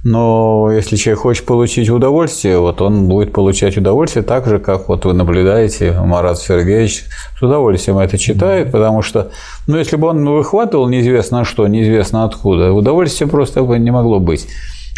Но 0.05 0.71
если 0.71 0.97
человек 0.97 1.21
хочет 1.21 1.47
получить 1.47 1.89
удовольствие, 1.89 2.59
вот 2.59 2.83
он 2.83 3.09
будет 3.09 3.33
получать 3.33 3.79
удовольствие 3.79 4.23
так 4.23 4.47
же, 4.47 4.59
как 4.59 4.89
вот 4.89 5.07
вы 5.07 5.15
наблюдаете, 5.15 5.93
Марат 5.93 6.39
Сергеевич 6.39 7.05
с 7.39 7.43
удовольствием 7.43 7.97
это 7.97 8.19
читает, 8.19 8.71
потому 8.71 9.01
что, 9.01 9.31
ну, 9.67 9.79
если 9.79 9.97
бы 9.97 10.09
он 10.09 10.29
выхватывал 10.29 10.89
неизвестно 10.91 11.47
что, 11.47 11.67
неизвестно 11.67 12.25
откуда, 12.25 12.73
удовольствия 12.73 13.27
просто 13.27 13.63
бы 13.63 13.79
не 13.79 13.91
могло 13.91 14.21
быть. 14.21 14.47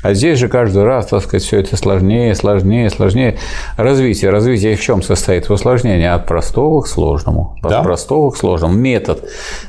А 0.03 0.13
здесь 0.13 0.39
же 0.39 0.49
каждый 0.49 0.85
раз, 0.85 1.07
так 1.07 1.23
сказать, 1.23 1.43
все 1.43 1.59
это 1.59 1.75
сложнее, 1.77 2.35
сложнее, 2.35 2.91
сложнее. 2.91 3.39
Развитие. 3.79 4.31
Развитие 4.31 4.77
в 4.77 4.81
чем 4.81 5.03
состоит? 5.03 5.49
В 5.49 5.53
усложнении 5.53 6.07
от 6.07 6.27
простого 6.27 6.83
к 6.83 6.87
сложному. 6.87 7.57
От 7.63 7.71
Да. 7.71 7.83
простого 7.83 8.31
к 8.31 8.37
сложному. 8.37 8.75
Метод 8.75 9.25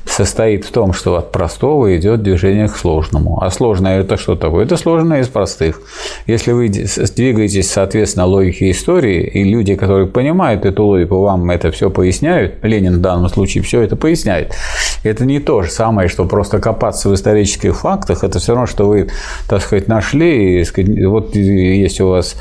состоит 0.06 0.66
в 0.66 0.72
том, 0.72 0.92
что 0.94 1.16
от 1.16 1.32
простого 1.32 1.96
идет 1.98 2.22
движение 2.24 2.68
к 2.68 2.76
сложному. 2.76 3.42
А 3.42 3.50
сложное 3.50 4.02
это 4.02 4.18
что 4.18 4.36
такое? 4.36 4.66
Это 4.66 4.76
сложное 4.76 5.22
из 5.22 5.28
простых. 5.30 5.82
Если 6.28 6.52
вы 6.52 6.68
двигаетесь, 6.70 7.72
соответственно, 7.72 8.26
логике 8.26 8.70
истории, 8.70 9.24
и 9.24 9.44
люди, 9.44 9.76
которые 9.76 10.08
понимают 10.08 10.66
эту 10.66 10.84
логику, 10.84 11.22
вам 11.22 11.50
это 11.50 11.72
все 11.72 11.90
поясняют, 11.90 12.56
Ленин 12.64 12.98
в 12.98 13.02
данном 13.02 13.30
случае 13.30 13.64
все 13.64 13.82
это 13.82 13.96
поясняет, 13.96 14.54
это 15.04 15.26
не 15.26 15.40
то 15.40 15.62
же 15.64 15.72
самое, 15.72 16.10
что 16.10 16.26
просто 16.26 16.60
копаться 16.60 17.10
в 17.10 17.14
исторических 17.16 17.78
фактах, 17.78 18.24
это 18.26 18.40
все 18.40 18.52
равно, 18.52 18.68
что 18.68 18.88
вы, 18.88 19.08
так 19.48 19.62
сказать, 19.62 19.88
нашли, 19.88 20.17
и, 20.26 20.64
сказать, 20.64 21.06
вот 21.06 21.36
есть 21.36 22.02
у 22.02 22.10
вас 22.10 22.36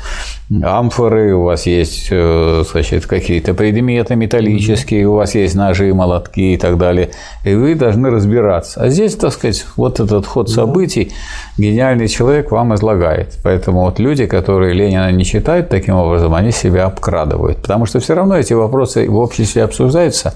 амфоры, 0.63 1.35
у 1.35 1.43
вас 1.43 1.65
есть 1.65 2.07
э, 2.09 2.63
значит, 2.71 3.05
какие-то 3.05 3.53
предметы 3.53 4.15
металлические, 4.15 5.07
у 5.07 5.15
вас 5.15 5.35
есть 5.35 5.55
ножи, 5.55 5.93
молотки 5.93 6.53
и 6.53 6.57
так 6.57 6.77
далее, 6.77 7.09
и 7.43 7.53
вы 7.53 7.75
должны 7.75 8.09
разбираться. 8.09 8.81
А 8.81 8.89
здесь, 8.89 9.15
так 9.15 9.33
сказать, 9.33 9.65
вот 9.75 9.99
этот 9.99 10.25
ход 10.25 10.49
событий 10.49 11.11
гениальный 11.57 12.07
человек 12.07 12.51
вам 12.51 12.73
излагает. 12.75 13.37
Поэтому 13.43 13.81
вот 13.81 13.99
люди, 13.99 14.25
которые 14.25 14.73
Ленина 14.73 15.11
не 15.11 15.25
читают 15.25 15.69
таким 15.69 15.95
образом, 15.95 16.33
они 16.33 16.51
себя 16.51 16.85
обкрадывают. 16.85 17.57
Потому 17.57 17.85
что 17.85 17.99
все 17.99 18.13
равно 18.13 18.37
эти 18.37 18.53
вопросы 18.53 19.09
в 19.09 19.17
обществе 19.17 19.63
обсуждаются, 19.63 20.33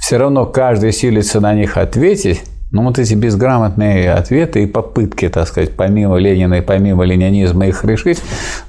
все 0.00 0.16
равно 0.16 0.44
каждый 0.46 0.92
силится 0.92 1.40
на 1.40 1.54
них 1.54 1.76
ответить, 1.76 2.42
ну, 2.72 2.82
вот 2.82 2.98
эти 2.98 3.14
безграмотные 3.14 4.12
ответы 4.12 4.64
и 4.64 4.66
попытки, 4.66 5.28
так 5.28 5.46
сказать, 5.46 5.76
помимо 5.76 6.16
Ленина 6.16 6.54
и 6.54 6.60
помимо 6.60 7.04
ленинизма 7.04 7.68
их 7.68 7.84
решить, 7.84 8.20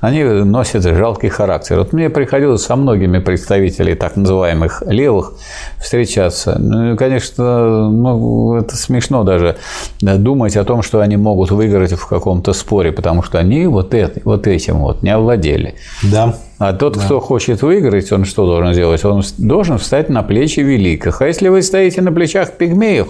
они 0.01 0.23
носят 0.23 0.83
жалкий 0.83 1.29
характер. 1.29 1.79
Вот 1.79 1.93
мне 1.93 2.09
приходилось 2.09 2.63
со 2.63 2.75
многими 2.75 3.17
представителями 3.17 3.95
так 3.95 4.15
называемых 4.15 4.83
левых 4.85 5.33
встречаться. 5.81 6.57
Ну, 6.59 6.93
и, 6.93 6.95
конечно, 6.95 7.89
ну, 7.89 8.55
это 8.55 8.77
смешно 8.77 9.23
даже 9.23 9.57
думать 9.99 10.55
о 10.57 10.63
том, 10.63 10.83
что 10.83 10.99
они 10.99 11.17
могут 11.17 11.49
выиграть 11.49 11.93
в 11.93 12.07
каком-то 12.07 12.53
споре, 12.53 12.91
потому 12.91 13.23
что 13.23 13.39
они 13.39 13.65
вот, 13.65 13.95
это, 13.95 14.21
вот 14.23 14.45
этим 14.45 14.79
вот 14.79 15.01
не 15.01 15.09
овладели. 15.09 15.73
Да. 16.03 16.35
А 16.59 16.73
тот, 16.73 16.97
кто 16.97 17.19
хочет 17.19 17.63
выиграть, 17.63 18.11
он 18.11 18.25
что 18.25 18.45
должен 18.45 18.73
сделать? 18.73 19.03
Он 19.05 19.23
должен 19.37 19.79
встать 19.79 20.09
на 20.09 20.21
плечи 20.21 20.59
великих. 20.59 21.21
А 21.21 21.27
если 21.27 21.49
вы 21.49 21.63
стоите 21.63 22.01
на 22.01 22.11
плечах 22.11 22.53
пигмеев, 22.53 23.07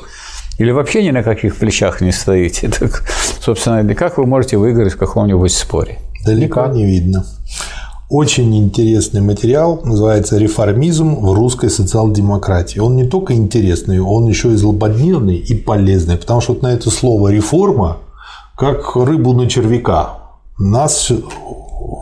или 0.58 0.72
вообще 0.72 1.04
ни 1.04 1.12
на 1.12 1.24
каких 1.24 1.56
плечах 1.56 2.02
не 2.02 2.12
стоите, 2.12 2.70
так, 2.80 3.04
собственно, 3.40 3.96
как 3.96 4.18
вы 4.18 4.26
можете 4.26 4.58
выиграть 4.58 4.94
в 4.94 4.98
каком-нибудь 4.98 5.52
споре? 5.52 6.00
Далеко 6.26 6.66
не 6.68 6.86
видно. 6.86 7.26
Очень 8.10 8.58
интересный 8.58 9.20
материал, 9.20 9.82
называется 9.84 10.38
«Реформизм 10.38 11.16
в 11.16 11.34
русской 11.34 11.70
социал-демократии». 11.70 12.80
Он 12.80 12.96
не 12.96 13.04
только 13.04 13.34
интересный, 13.34 14.00
он 14.00 14.28
еще 14.28 14.54
и 14.54 14.56
злободневный 14.56 15.36
и 15.36 15.54
полезный, 15.56 16.16
потому 16.16 16.40
что 16.40 16.54
вот 16.54 16.62
на 16.62 16.68
это 16.68 16.90
слово 16.90 17.34
«реформа» 17.34 17.98
как 18.56 18.96
рыбу 18.96 19.34
на 19.34 19.50
червяка. 19.50 20.20
Нас, 20.58 21.12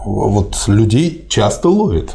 вот, 0.05 0.63
людей 0.67 1.25
часто 1.27 1.69
ловит. 1.69 2.11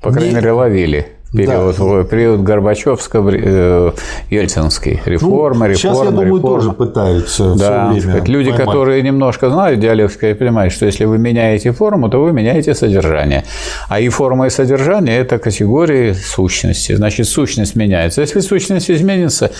По 0.00 0.12
крайней 0.12 0.30
Не- 0.30 0.36
мере, 0.36 0.52
ловили. 0.52 1.08
Период, 1.32 1.78
в 1.78 2.04
период 2.06 2.40
Горбачевско-Ельцинский. 2.40 5.00
Реформа, 5.04 5.68
Ну, 5.68 5.74
Сейчас, 5.74 5.84
я 5.84 5.90
реформа, 6.04 6.10
думаю, 6.10 6.36
реформа. 6.36 6.56
тоже 6.56 6.72
пытаются 6.72 7.54
Да, 7.54 7.54
все 7.54 7.88
время 7.90 8.00
сказать, 8.00 8.28
люди, 8.28 8.50
поймать. 8.50 8.66
которые 8.66 9.02
немножко 9.02 9.50
знают 9.50 9.78
диалектику, 9.80 10.34
понимают, 10.38 10.72
что 10.72 10.86
если 10.86 11.04
вы 11.04 11.18
меняете 11.18 11.70
форму, 11.72 12.08
то 12.10 12.18
вы 12.20 12.32
меняете 12.32 12.74
содержание. 12.74 13.44
А 13.88 14.00
и 14.00 14.08
форма, 14.08 14.46
и 14.46 14.50
содержание– 14.50 15.18
это 15.20 15.38
категории 15.38 16.12
сущности. 16.14 16.94
Значит, 16.96 17.28
сущность 17.28 17.76
меняется. 17.76 18.22
Если 18.22 18.40
сущность 18.40 18.90
изменится, 18.90 19.50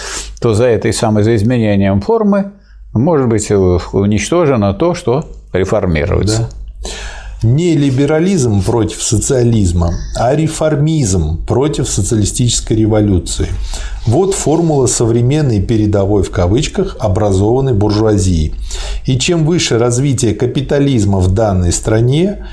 то 0.41 0.55
за 0.55 0.65
этой 0.67 0.93
самой, 0.93 1.23
за 1.23 1.37
изменением 1.37 2.01
формы 2.01 2.51
может 2.93 3.29
быть 3.29 3.49
уничтожено 3.51 4.75
то, 4.75 4.95
что 4.95 5.25
реформируется. 5.53 6.49
Не 7.43 7.75
либерализм 7.75 8.63
против 8.63 9.03
социализма, 9.03 9.95
а 10.15 10.37
реформизм 10.37 11.39
против 11.47 11.89
социалистической 11.89 12.77
революции. 12.77 13.47
Вот 14.05 14.35
формула 14.35 14.87
современной 14.87 15.63
передовой 15.63 16.23
в 16.23 16.31
кавычках 16.31 16.99
образованной 17.01 17.73
буржуазии. 17.73 18.53
И 19.07 19.19
чем 19.19 19.47
выше 19.47 19.79
развитие 19.79 20.35
капитализма 20.35 21.19
в 21.19 21.33
данной 21.33 21.73
стране, 21.73 22.45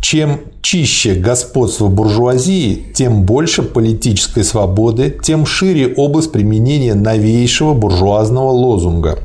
чем 0.00 0.40
чище 0.62 1.14
господство 1.14 1.88
буржуазии, 1.88 2.92
тем 2.94 3.24
больше 3.24 3.62
политической 3.64 4.44
свободы, 4.44 5.18
тем 5.20 5.46
шире 5.46 5.92
область 5.96 6.30
применения 6.30 6.94
новейшего 6.94 7.74
буржуазного 7.74 8.50
лозунга. 8.50 9.18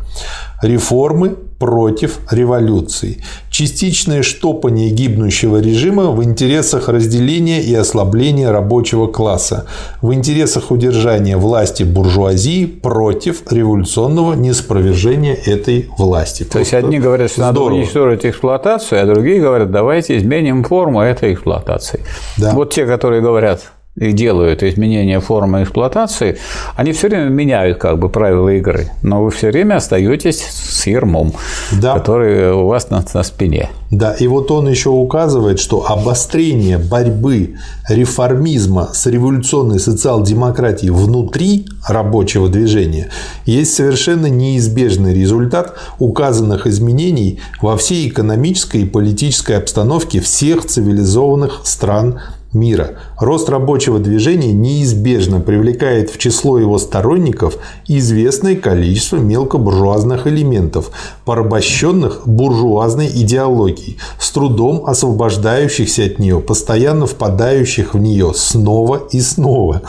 Реформы 0.64 1.35
против 1.64 2.19
революции. 2.30 3.23
Частичное 3.49 4.22
штопание 4.22 4.90
гибнущего 4.90 5.61
режима 5.61 6.11
в 6.11 6.22
интересах 6.22 6.90
разделения 6.90 7.61
и 7.61 7.73
ослабления 7.73 8.52
рабочего 8.52 9.07
класса, 9.07 9.65
в 10.02 10.14
интересах 10.14 10.72
удержания 10.72 11.38
власти 11.38 11.84
буржуазии 11.84 12.65
против 12.65 13.49
революционного 13.49 14.34
неспровержения 14.34 15.38
этой 15.45 15.88
власти. 15.98 16.44
То 16.44 16.60
есть 16.60 16.73
одни 16.73 16.99
говорят, 16.99 17.31
что 17.31 17.40
надо 17.40 17.60
Здорово. 17.60 17.77
уничтожить 17.77 18.26
эксплуатацию, 18.26 19.02
а 19.02 19.06
другие 19.06 19.40
говорят, 19.40 19.72
давайте 19.72 20.18
изменим 20.18 20.65
форму 20.65 20.99
этой 20.99 21.34
эксплуатации. 21.34 22.02
Да. 22.35 22.52
Вот 22.52 22.73
те, 22.73 22.85
которые 22.85 23.22
говорят, 23.22 23.72
делают 23.95 24.64
изменения 24.64 25.20
формы 25.20 25.64
эксплуатации, 25.64 26.38
они 26.76 26.94
все 26.94 27.10
время 27.10 27.30
меняют 27.30 27.78
как 27.78 27.99
бы 27.99 28.10
правила 28.10 28.49
игры, 28.49 28.90
но 29.03 29.24
вы 29.24 29.30
все 29.30 29.52
время 29.52 29.76
остаетесь 29.76 30.41
с 30.41 30.88
ермом, 30.88 31.34
да. 31.72 31.94
который 31.94 32.53
у 32.53 32.68
вас 32.68 32.90
на, 32.90 33.06
на 33.14 33.24
спине. 33.24 33.70
Да, 33.91 34.14
и 34.14 34.26
вот 34.26 34.49
он 34.49 34.68
еще 34.68 34.90
указывает, 34.90 35.60
что 35.60 35.86
обострение 35.88 36.80
борьбы 36.80 37.56
реформизма 37.88 38.90
с 38.91 39.06
революционной 39.06 39.80
социал-демократией 39.80 40.90
внутри 40.90 41.68
рабочего 41.88 42.49
движения 42.49 43.10
есть 43.45 43.76
совершенно 43.76 44.26
неизбежный 44.26 45.14
результат 45.14 45.76
указанных 45.99 46.65
изменений 46.65 47.40
во 47.61 47.78
всей 47.78 48.10
экономической 48.10 48.82
и 48.82 48.86
политической 48.86 49.57
обстановке 49.57 50.20
всех 50.22 50.65
цивилизованных 50.65 51.61
стран 51.64 52.20
мира. 52.54 52.92
Рост 53.20 53.50
рабочего 53.50 54.00
движения 54.00 54.52
неизбежно 54.52 55.40
привлекает 55.40 56.10
в 56.10 56.18
число 56.18 56.58
его 56.60 56.78
сторонников 56.78 57.58
известное 57.88 58.56
количество 58.56 59.18
мелкобуржуазных 59.18 60.28
элементов, 60.28 60.92
порабощенных 61.26 62.28
буржуазной 62.28 63.08
идеологией, 63.08 63.98
с 64.20 64.32
трудом 64.32 64.86
освобождающихся 64.86 66.06
от 66.06 66.20
нее, 66.20 66.40
постоянно 66.40 67.06
впадающих 67.06 67.94
в 67.94 67.98
нее 67.98 68.34
снова 68.36 69.04
и 69.12 69.20
снова. 69.20 69.82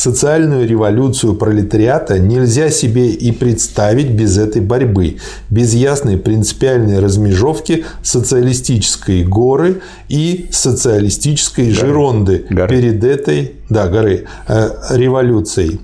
Социальную 0.00 0.66
революцию 0.66 1.34
пролетариата 1.34 2.18
нельзя 2.18 2.70
себе 2.70 3.10
и 3.10 3.32
представить 3.32 4.08
без 4.08 4.38
этой 4.38 4.62
борьбы, 4.62 5.18
без 5.50 5.74
ясной 5.74 6.16
принципиальной 6.16 7.00
размежевки 7.00 7.84
социалистической 8.02 9.24
горы 9.24 9.82
и 10.08 10.48
социалистической 10.52 11.66
горы. 11.66 11.76
жеронды 11.76 12.46
горы. 12.48 12.74
перед 12.74 13.04
этой 13.04 13.56
да, 13.68 13.88
горы, 13.88 14.24
э, 14.48 14.70
революцией. 14.92 15.80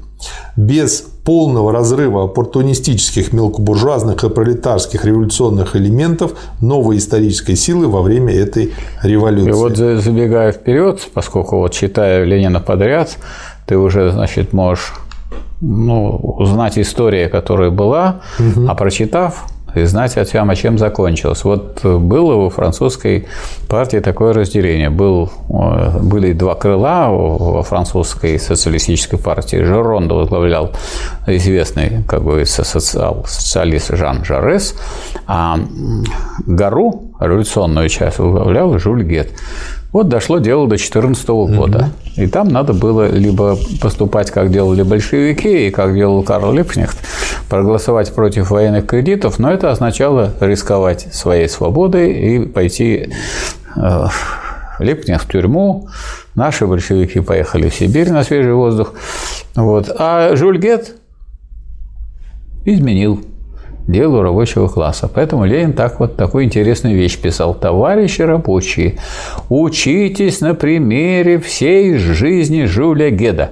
Без 0.57 1.05
полного 1.27 1.71
разрыва 1.71 2.25
оппортунистических 2.25 3.35
мелкобуржуазных 3.35 4.25
и 4.25 4.31
пролетарских 4.31 5.05
революционных 5.05 5.77
элементов 5.77 6.33
новой 6.63 6.97
исторической 6.97 7.55
силы 7.55 7.89
во 7.89 8.01
время 8.01 8.33
этой 8.33 8.73
революции. 9.03 9.51
И 9.51 9.53
вот 9.53 9.77
забегая 9.77 10.53
вперед, 10.53 11.07
поскольку 11.13 11.59
вот 11.59 11.73
читая 11.73 12.25
Ленина 12.25 12.61
подряд, 12.61 13.19
ты 13.67 13.77
уже, 13.77 14.11
значит, 14.11 14.53
можешь 14.53 14.93
ну, 15.61 16.17
узнать 16.17 16.79
историю, 16.79 17.31
которая 17.31 17.71
была, 17.71 18.21
угу. 18.39 18.69
а 18.69 18.75
прочитав, 18.75 19.47
и 19.77 19.85
знать 19.85 20.17
о 20.17 20.25
чем, 20.25 20.49
о 20.51 20.57
чем 20.57 20.79
закончилось. 20.79 21.45
Вот 21.45 21.85
было 21.85 22.35
у 22.35 22.49
французской 22.49 23.27
партии 23.69 23.99
такое 23.99 24.33
разделение. 24.33 24.89
Был, 24.89 25.31
э, 25.51 25.99
были 26.01 26.33
два 26.33 26.55
крыла 26.55 27.09
во 27.11 27.63
французской 27.63 28.39
социалистической 28.39 29.19
партии. 29.19 29.59
Жеронда 29.59 30.15
возглавлял 30.15 30.71
известный 31.27 32.05
как 32.09 32.23
бы, 32.23 32.47
социал, 32.47 33.25
социалист 33.29 33.95
Жан 33.95 34.25
Жарес, 34.25 34.75
а 35.27 35.59
Гару, 36.47 37.13
революционную 37.21 37.91
часть, 37.91 38.19
возглавлял 38.19 38.79
Жюль 38.79 39.05
Гет. 39.05 39.29
Вот 39.97 40.09
дошло 40.09 40.41
дело 40.41 40.65
до 40.65 40.77
2014 40.77 41.27
года. 41.29 41.89
Угу. 42.15 42.23
И 42.23 42.27
там 42.27 42.49
надо 42.49 42.75
было 42.75 43.11
либо 43.11 43.57
поступать, 43.81 44.31
как 44.31 44.51
делали 44.51 44.83
большевики, 44.83 45.69
и 45.69 45.71
как 45.71 45.95
делал 45.95 46.23
Карл 46.23 46.53
Липкнехт, 46.53 46.99
проголосовать 47.49 48.15
против 48.15 48.51
военных 48.51 48.85
кредитов, 48.85 49.39
но 49.39 49.51
это 49.51 49.71
означало 49.71 50.35
рисковать 50.39 51.09
своей 51.15 51.49
свободой 51.49 52.13
и 52.13 52.41
пойти 52.45 53.11
э, 53.75 54.07
Липкнехт 54.81 55.27
в 55.27 55.33
тюрьму, 55.33 55.89
наши 56.35 56.67
большевики 56.67 57.21
поехали 57.21 57.71
в 57.71 57.75
Сибирь 57.75 58.11
на 58.11 58.23
свежий 58.23 58.53
воздух. 58.53 58.93
Вот. 59.55 59.91
А 59.99 60.37
Жюль 60.37 60.59
Гет 60.59 60.95
изменил 62.67 63.25
делу 63.87 64.23
рабочего 64.23 64.69
класса. 64.69 65.09
Поэтому 65.13 65.45
Ленин 65.45 65.73
так 65.73 66.01
вот 66.01 66.17
такую 66.17 66.45
интересную 66.45 66.97
вещь 66.97 67.19
писал. 67.19 67.55
Товарищи 67.55 68.23
рабочие, 68.23 68.99
учитесь 69.49 70.41
на 70.41 70.55
примере 70.55 71.39
всей 71.39 71.97
жизни 71.97 72.65
Жюля 72.65 73.11
Геда, 73.11 73.51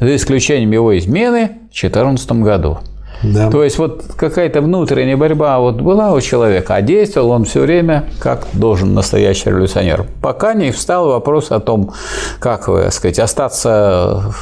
за 0.00 0.16
исключением 0.16 0.72
его 0.72 0.96
измены 0.98 1.52
в 1.70 1.80
2014 1.80 2.32
году. 2.32 2.78
Да. 3.22 3.50
То 3.50 3.64
есть 3.64 3.78
вот 3.78 4.04
какая-то 4.16 4.60
внутренняя 4.60 5.16
борьба 5.16 5.58
вот 5.58 5.80
была 5.80 6.12
у 6.12 6.20
человека, 6.20 6.74
а 6.76 6.82
действовал 6.82 7.30
он 7.30 7.44
все 7.44 7.60
время 7.60 8.04
как 8.20 8.46
должен 8.52 8.94
настоящий 8.94 9.50
революционер. 9.50 10.06
Пока 10.22 10.54
не 10.54 10.70
встал 10.70 11.08
вопрос 11.08 11.50
о 11.50 11.60
том, 11.60 11.92
как, 12.38 12.66
так 12.66 12.92
сказать, 12.92 13.18
остаться 13.18 14.32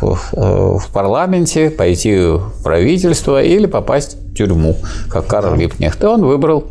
в 0.00 0.92
парламенте, 0.92 1.70
пойти 1.70 2.18
в 2.18 2.62
правительство 2.62 3.42
или 3.42 3.66
попасть 3.66 4.16
в 4.16 4.34
тюрьму, 4.34 4.76
как 5.10 5.26
Карл 5.26 5.54
Липкнехт. 5.54 6.02
И 6.02 6.06
он 6.06 6.24
выбрал 6.24 6.64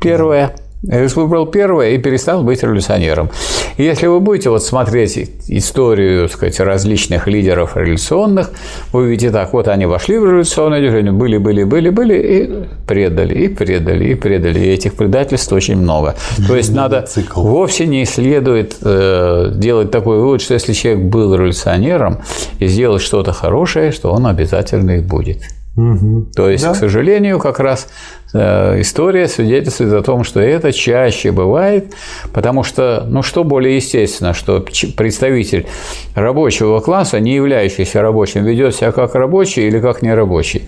первое– 0.00 0.54
выбрал 0.82 1.46
первое 1.46 1.90
и 1.90 1.98
перестал 1.98 2.42
быть 2.42 2.62
революционером. 2.62 3.30
И 3.76 3.84
если 3.84 4.06
вы 4.06 4.20
будете 4.20 4.50
вот 4.50 4.62
смотреть 4.62 5.18
историю 5.48 6.28
так 6.28 6.36
сказать, 6.36 6.60
различных 6.60 7.26
лидеров 7.26 7.76
революционных, 7.76 8.50
вы 8.92 9.02
увидите 9.02 9.30
так, 9.30 9.52
вот 9.52 9.68
они 9.68 9.86
вошли 9.86 10.18
в 10.18 10.24
революционное 10.24 10.80
движение, 10.80 11.12
были, 11.12 11.36
были, 11.38 11.64
были, 11.64 11.90
были, 11.90 12.14
и 12.14 12.68
предали, 12.86 13.34
и 13.34 13.48
предали, 13.48 14.10
и 14.10 14.14
предали. 14.14 14.58
И 14.58 14.68
этих 14.68 14.94
предательств 14.94 15.52
очень 15.52 15.76
много. 15.76 16.14
То 16.46 16.56
есть 16.56 16.72
надо 16.74 17.02
Цикл. 17.08 17.42
вовсе 17.42 17.86
не 17.86 18.04
следует 18.04 18.76
э, 18.82 19.52
делать 19.54 19.90
такой 19.90 20.18
вывод, 20.18 20.40
что 20.40 20.54
если 20.54 20.72
человек 20.72 21.04
был 21.04 21.34
революционером 21.34 22.20
и 22.58 22.66
сделал 22.66 22.98
что-то 22.98 23.32
хорошее, 23.32 23.92
что 23.92 24.10
он 24.12 24.26
обязательно 24.26 24.92
и 24.92 25.00
будет. 25.00 25.42
Угу. 25.80 26.26
То 26.34 26.50
есть, 26.50 26.64
да. 26.64 26.72
к 26.72 26.76
сожалению, 26.76 27.38
как 27.38 27.58
раз 27.58 27.88
э, 28.34 28.80
история 28.80 29.28
свидетельствует 29.28 29.92
о 29.94 30.02
том, 30.02 30.24
что 30.24 30.40
это 30.40 30.72
чаще 30.72 31.32
бывает, 31.32 31.94
потому 32.32 32.64
что, 32.64 33.06
ну 33.08 33.22
что 33.22 33.44
более 33.44 33.76
естественно, 33.76 34.34
что 34.34 34.64
представитель 34.96 35.66
рабочего 36.14 36.80
класса, 36.80 37.18
не 37.18 37.34
являющийся 37.34 38.02
рабочим, 38.02 38.44
ведет 38.44 38.74
себя 38.74 38.92
как 38.92 39.14
рабочий 39.14 39.66
или 39.66 39.80
как 39.80 40.02
нерабочий. 40.02 40.64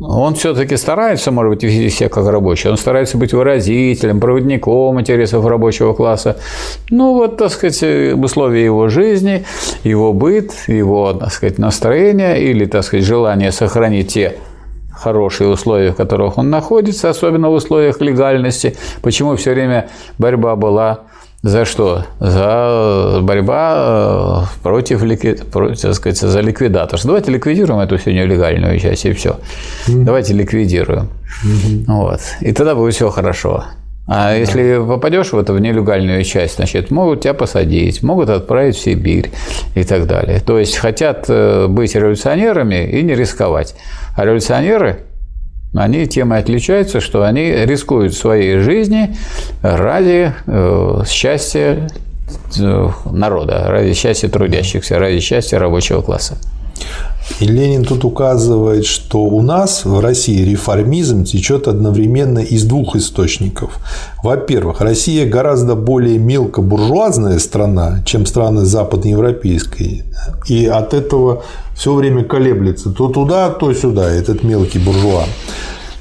Он 0.00 0.34
все-таки 0.34 0.76
старается, 0.78 1.30
может 1.32 1.50
быть, 1.50 1.64
вести 1.64 1.90
себя 1.90 2.08
как 2.08 2.26
рабочий. 2.26 2.68
Он 2.70 2.78
старается 2.78 3.18
быть 3.18 3.34
выразителем, 3.34 4.20
проводником 4.20 4.98
интересов 4.98 5.44
рабочего 5.44 5.92
класса. 5.92 6.38
Ну, 6.88 7.12
вот, 7.14 7.36
так 7.36 7.50
сказать, 7.50 8.14
условия 8.14 8.64
его 8.64 8.88
жизни, 8.88 9.44
его 9.84 10.14
быт, 10.14 10.52
его, 10.66 11.12
так 11.12 11.30
сказать, 11.30 11.58
настроение 11.58 12.42
или, 12.42 12.64
так 12.64 12.84
сказать, 12.84 13.04
желание 13.04 13.52
сохранить 13.52 14.14
те 14.14 14.36
хорошие 14.94 15.50
условия, 15.50 15.92
в 15.92 15.96
которых 15.96 16.38
он 16.38 16.48
находится, 16.48 17.10
особенно 17.10 17.50
в 17.50 17.54
условиях 17.54 18.00
легальности. 18.00 18.76
Почему 19.02 19.36
все 19.36 19.52
время 19.52 19.90
борьба 20.16 20.56
была 20.56 21.00
за 21.42 21.64
что? 21.64 22.04
За 22.20 23.18
борьба 23.20 24.44
э, 24.44 24.62
против, 24.62 25.00
против 25.50 25.80
так 25.80 25.94
сказать, 25.94 26.18
за 26.18 26.40
ликвидаторство. 26.40 27.08
Давайте 27.08 27.32
ликвидируем 27.32 27.80
эту 27.80 27.98
всю 27.98 28.12
нелегальную 28.12 28.78
часть, 28.78 29.04
и 29.06 29.12
все. 29.12 29.40
Mm-hmm. 29.88 30.04
Давайте 30.04 30.34
ликвидируем. 30.34 31.08
Mm-hmm. 31.44 31.84
Вот. 31.88 32.20
И 32.40 32.52
тогда 32.52 32.76
будет 32.76 32.94
все 32.94 33.10
хорошо. 33.10 33.64
А 34.06 34.36
если 34.36 34.84
попадешь 34.86 35.32
в 35.32 35.38
эту 35.38 35.54
в 35.54 35.60
нелегальную 35.60 36.22
часть, 36.22 36.56
значит, 36.56 36.92
могут 36.92 37.22
тебя 37.22 37.34
посадить, 37.34 38.04
могут 38.04 38.30
отправить 38.30 38.76
в 38.76 38.80
Сибирь 38.80 39.32
и 39.74 39.82
так 39.82 40.06
далее. 40.06 40.38
То 40.38 40.60
есть 40.60 40.76
хотят 40.76 41.24
э, 41.28 41.66
быть 41.66 41.94
революционерами 41.96 42.88
и 42.88 43.02
не 43.02 43.14
рисковать. 43.14 43.74
А 44.16 44.24
революционеры 44.24 45.00
они 45.74 46.06
тем 46.06 46.34
и 46.34 46.36
отличаются, 46.36 47.00
что 47.00 47.22
они 47.22 47.50
рискуют 47.50 48.14
своей 48.14 48.58
жизни 48.58 49.16
ради 49.62 50.32
э, 50.46 51.02
счастья 51.06 51.88
э, 52.58 52.88
народа, 53.10 53.64
ради 53.68 53.94
счастья 53.94 54.28
трудящихся, 54.28 54.98
ради 54.98 55.20
счастья 55.20 55.58
рабочего 55.58 56.02
класса. 56.02 56.36
И 57.40 57.46
Ленин 57.46 57.84
тут 57.84 58.04
указывает, 58.04 58.84
что 58.84 59.22
у 59.22 59.42
нас 59.42 59.84
в 59.84 60.00
России 60.00 60.44
реформизм 60.44 61.24
течет 61.24 61.66
одновременно 61.66 62.38
из 62.38 62.64
двух 62.64 62.96
источников. 62.96 63.78
Во-первых, 64.22 64.80
Россия 64.80 65.28
гораздо 65.28 65.74
более 65.74 66.18
мелкобуржуазная 66.18 67.38
страна, 67.38 68.02
чем 68.04 68.26
страны 68.26 68.64
западноевропейской. 68.64 70.04
И 70.46 70.66
от 70.66 70.94
этого 70.94 71.42
все 71.74 71.94
время 71.94 72.24
колеблется 72.24 72.90
то 72.90 73.08
туда, 73.08 73.50
то 73.50 73.72
сюда 73.72 74.10
этот 74.10 74.42
мелкий 74.42 74.78
буржуа. 74.78 75.24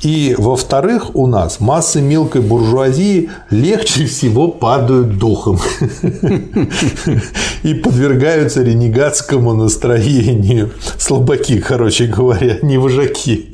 И, 0.02 0.36
во-вторых, 0.38 1.16
у 1.16 1.28
нас 1.28 1.60
массы 1.60 2.02
мелкой 2.02 2.42
буржуазии 2.42 3.30
легче 3.52 4.06
всего 4.06 4.48
падают 4.48 5.20
духом 5.20 5.60
и 7.64 7.74
подвергаются 7.76 8.64
ренегатскому 8.64 9.54
настроению. 9.54 10.72
Слабаки, 10.98 11.60
короче 11.60 12.08
говоря, 12.08 12.58
не 12.64 12.80
вожаки. 12.80 13.52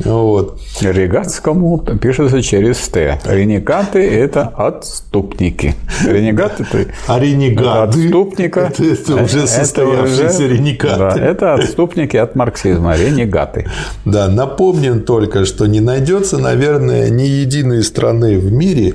Вот. 0.00 0.58
Ренегатскому 0.80 1.78
пишется 1.78 2.42
через 2.42 2.78
Т. 2.88 3.20
Ренегаты– 3.24 3.98
это 4.10 4.42
отступники. 4.42 5.74
Ренегаты– 6.04 6.66
это 6.72 6.92
а 7.06 7.20
ренегаты 7.20 8.06
отступника. 8.06 8.60
Это, 8.60 8.84
это 8.84 9.24
уже 9.24 9.46
состоявшиеся 9.46 10.22
это 10.24 10.34
уже, 10.34 10.48
ренегаты. 10.48 10.98
Да, 10.98 11.26
это 11.26 11.54
отступники 11.54 12.16
от 12.16 12.34
марксизма, 12.34 12.96
ренегаты. 12.96 13.66
Да, 14.04 14.28
напомним 14.28 15.02
только, 15.02 15.44
что 15.44 15.66
не 15.66 15.80
найдется, 15.80 16.38
наверное, 16.38 17.10
ни 17.10 17.22
единой 17.22 17.82
страны 17.84 18.38
в 18.38 18.52
мире, 18.52 18.94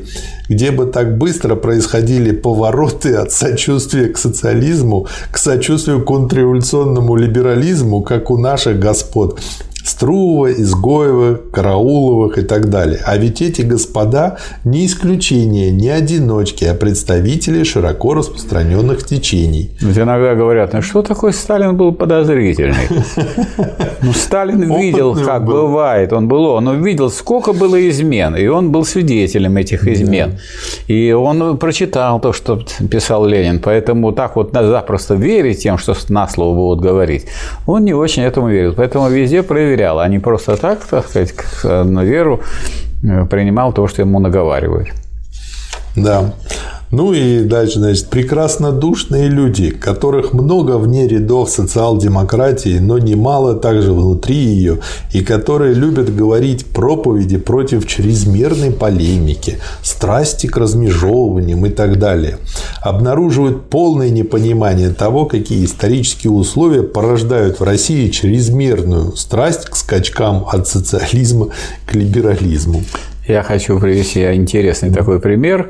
где 0.50 0.72
бы 0.72 0.86
так 0.86 1.18
быстро 1.18 1.56
происходили 1.56 2.32
повороты 2.32 3.16
от 3.16 3.32
сочувствия 3.32 4.08
к 4.08 4.18
социализму 4.18 5.08
к 5.32 5.38
сочувствию 5.38 6.02
к 6.02 6.06
контрреволюционному 6.06 7.16
либерализму, 7.16 8.02
как 8.02 8.32
у 8.32 8.38
наших 8.38 8.80
господ. 8.80 9.40
Струвова, 9.90 10.52
Изгоева, 10.52 11.40
Карауловых 11.52 12.38
и 12.38 12.42
так 12.44 12.70
далее. 12.70 13.00
А 13.06 13.18
ведь 13.18 13.42
эти 13.42 13.64
господа 13.64 14.38
не 14.64 14.86
исключение, 14.86 15.72
не 15.72 15.90
одиночки, 15.90 16.66
а 16.66 16.76
представители 16.76 17.64
широко 17.64 18.14
распространенных 18.14 19.04
течений. 19.04 19.72
Ведь 19.82 19.98
иногда 19.98 20.36
говорят, 20.36 20.74
ну 20.74 20.82
что 20.84 21.02
такой 21.02 21.34
Сталин 21.34 21.76
был 21.76 21.92
подозрительный? 21.92 22.88
Ну, 24.02 24.14
Сталин 24.14 24.78
видел, 24.78 25.14
как 25.14 25.44
бывает, 25.44 26.14
он 26.14 26.30
был, 26.30 26.46
он 26.46 26.84
видел, 26.84 27.10
сколько 27.10 27.52
было 27.52 27.90
измен, 27.90 28.34
и 28.36 28.48
он 28.48 28.72
был 28.72 28.86
свидетелем 28.86 29.58
этих 29.58 29.88
измен. 29.88 30.40
И 30.88 31.12
он 31.12 31.58
прочитал 31.58 32.22
то, 32.22 32.32
что 32.32 32.62
писал 32.90 33.26
Ленин, 33.26 33.60
поэтому 33.60 34.14
так 34.14 34.38
вот 34.38 34.52
запросто 34.54 35.16
верить 35.16 35.64
тем, 35.64 35.78
что 35.78 35.96
на 36.08 36.28
слово 36.28 36.56
будут 36.56 36.80
говорить, 36.80 37.26
он 37.68 37.84
не 37.84 37.94
очень 37.94 38.24
этому 38.24 38.48
верил. 38.48 38.74
Поэтому 38.78 39.10
везде 39.10 39.44
проверял 39.44 39.79
проверял, 39.80 40.00
а 40.00 40.08
не 40.08 40.20
просто 40.20 40.58
так, 40.58 40.80
так 40.86 41.08
сказать, 41.08 41.34
на 41.64 42.04
веру 42.04 42.42
э, 43.04 43.26
принимал 43.26 43.74
то, 43.74 43.88
что 43.88 44.02
ему 44.02 44.20
наговаривают. 44.20 44.90
Да. 45.96 46.34
Ну 46.92 47.14
и 47.14 47.44
дальше, 47.44 47.78
значит, 47.78 48.08
прекрасно 48.08 48.72
душные 48.72 49.28
люди, 49.28 49.70
которых 49.70 50.34
много 50.34 50.80
вне 50.80 51.08
рядов 51.08 51.52
социал-демократии, 51.52 52.80
но 52.80 52.98
немало 52.98 53.54
также 53.54 53.94
внутри 53.94 54.36
ее, 54.36 54.80
и 55.14 55.22
которые 55.22 55.76
любят 55.76 56.16
говорить 56.16 56.66
проповеди 56.66 57.38
против 57.38 57.86
чрезмерной 57.86 58.72
полемики, 58.72 59.60
страсти 59.84 60.48
к 60.48 60.58
размежевываниям 60.58 61.64
и 61.68 61.70
так 61.70 62.00
далее, 62.00 62.40
обнаруживают 62.82 63.70
полное 63.70 64.10
непонимание 64.10 64.90
того, 64.90 65.26
какие 65.26 65.66
исторические 65.66 66.32
условия 66.32 66.82
порождают 66.82 67.60
в 67.60 67.64
России 67.64 68.10
чрезмерную 68.10 69.16
страсть 69.16 69.66
к 69.66 69.76
скачкам 69.76 70.48
от 70.52 70.68
социализма 70.68 71.50
к 71.86 71.94
либерализму. 71.94 72.82
Я 73.30 73.44
хочу 73.44 73.80
привести 73.80 74.34
интересный 74.34 74.92
такой 74.92 75.20
пример. 75.20 75.70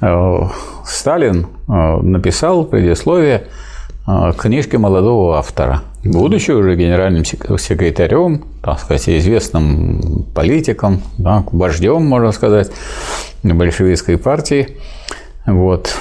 Э, 0.00 0.42
Сталин 0.86 1.48
э, 1.66 1.72
написал 2.02 2.64
предисловие 2.64 3.48
э, 4.06 4.32
книжки 4.38 4.76
молодого 4.76 5.36
автора, 5.36 5.80
будучи 6.04 6.52
уже 6.52 6.76
генеральным 6.76 7.24
секретарем, 7.24 8.44
так 8.62 8.78
сказать, 8.78 9.08
известным 9.08 10.24
политиком, 10.36 11.02
да, 11.18 11.42
вождем, 11.50 12.06
можно 12.06 12.30
сказать, 12.30 12.70
большевистской 13.42 14.16
партии. 14.16 14.78
Вот. 15.46 15.92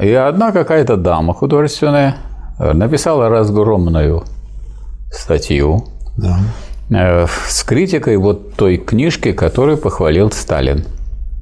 И 0.00 0.12
одна 0.12 0.52
какая-то 0.52 0.96
дама 0.96 1.34
художественная 1.34 2.18
написала 2.60 3.28
разгромную 3.28 4.22
статью, 5.10 5.88
да. 6.16 6.38
Э, 6.94 7.26
с 7.48 7.62
критикой 7.64 8.16
вот 8.16 8.54
той 8.54 8.76
книжки, 8.76 9.32
которую 9.32 9.78
похвалил 9.78 10.30
Сталин. 10.30 10.84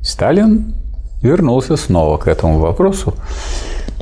Сталин 0.02 0.74
вернулся 1.22 1.76
снова 1.76 2.16
к 2.18 2.28
этому 2.28 2.58
вопросу 2.58 3.14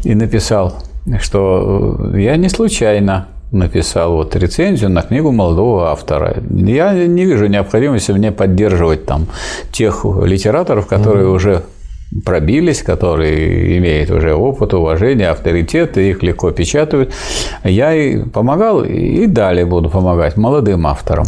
и 0.05 0.15
написал, 0.15 0.75
что 1.21 1.97
э, 2.13 2.21
я 2.21 2.37
не 2.37 2.49
случайно 2.49 3.29
написал 3.51 4.13
вот 4.17 4.37
рецензию 4.37 4.91
на 4.91 5.03
книгу 5.03 5.33
молодого 5.33 5.91
автора. 5.91 6.37
Я 6.51 6.93
не 6.93 7.25
вижу 7.25 7.47
необходимости 7.47 8.13
мне 8.13 8.31
поддерживать 8.31 9.07
там 9.07 9.27
тех 9.73 10.05
литераторов, 10.05 10.87
которые 10.87 11.29
mm-hmm. 11.29 11.35
уже 11.35 11.63
пробились, 12.25 12.83
которые 12.83 13.79
имеют 13.79 14.11
уже 14.11 14.35
опыт, 14.35 14.75
уважение, 14.75 15.29
авторитет, 15.29 15.99
и 15.99 16.11
их 16.11 16.23
легко 16.23 16.51
печатают. 16.51 17.13
Я 17.65 17.95
и 17.95 18.23
помогал, 18.25 18.83
и 18.85 19.27
далее 19.27 19.67
буду 19.67 19.91
помогать 19.91 20.37
молодым 20.37 20.87
авторам. 20.87 21.27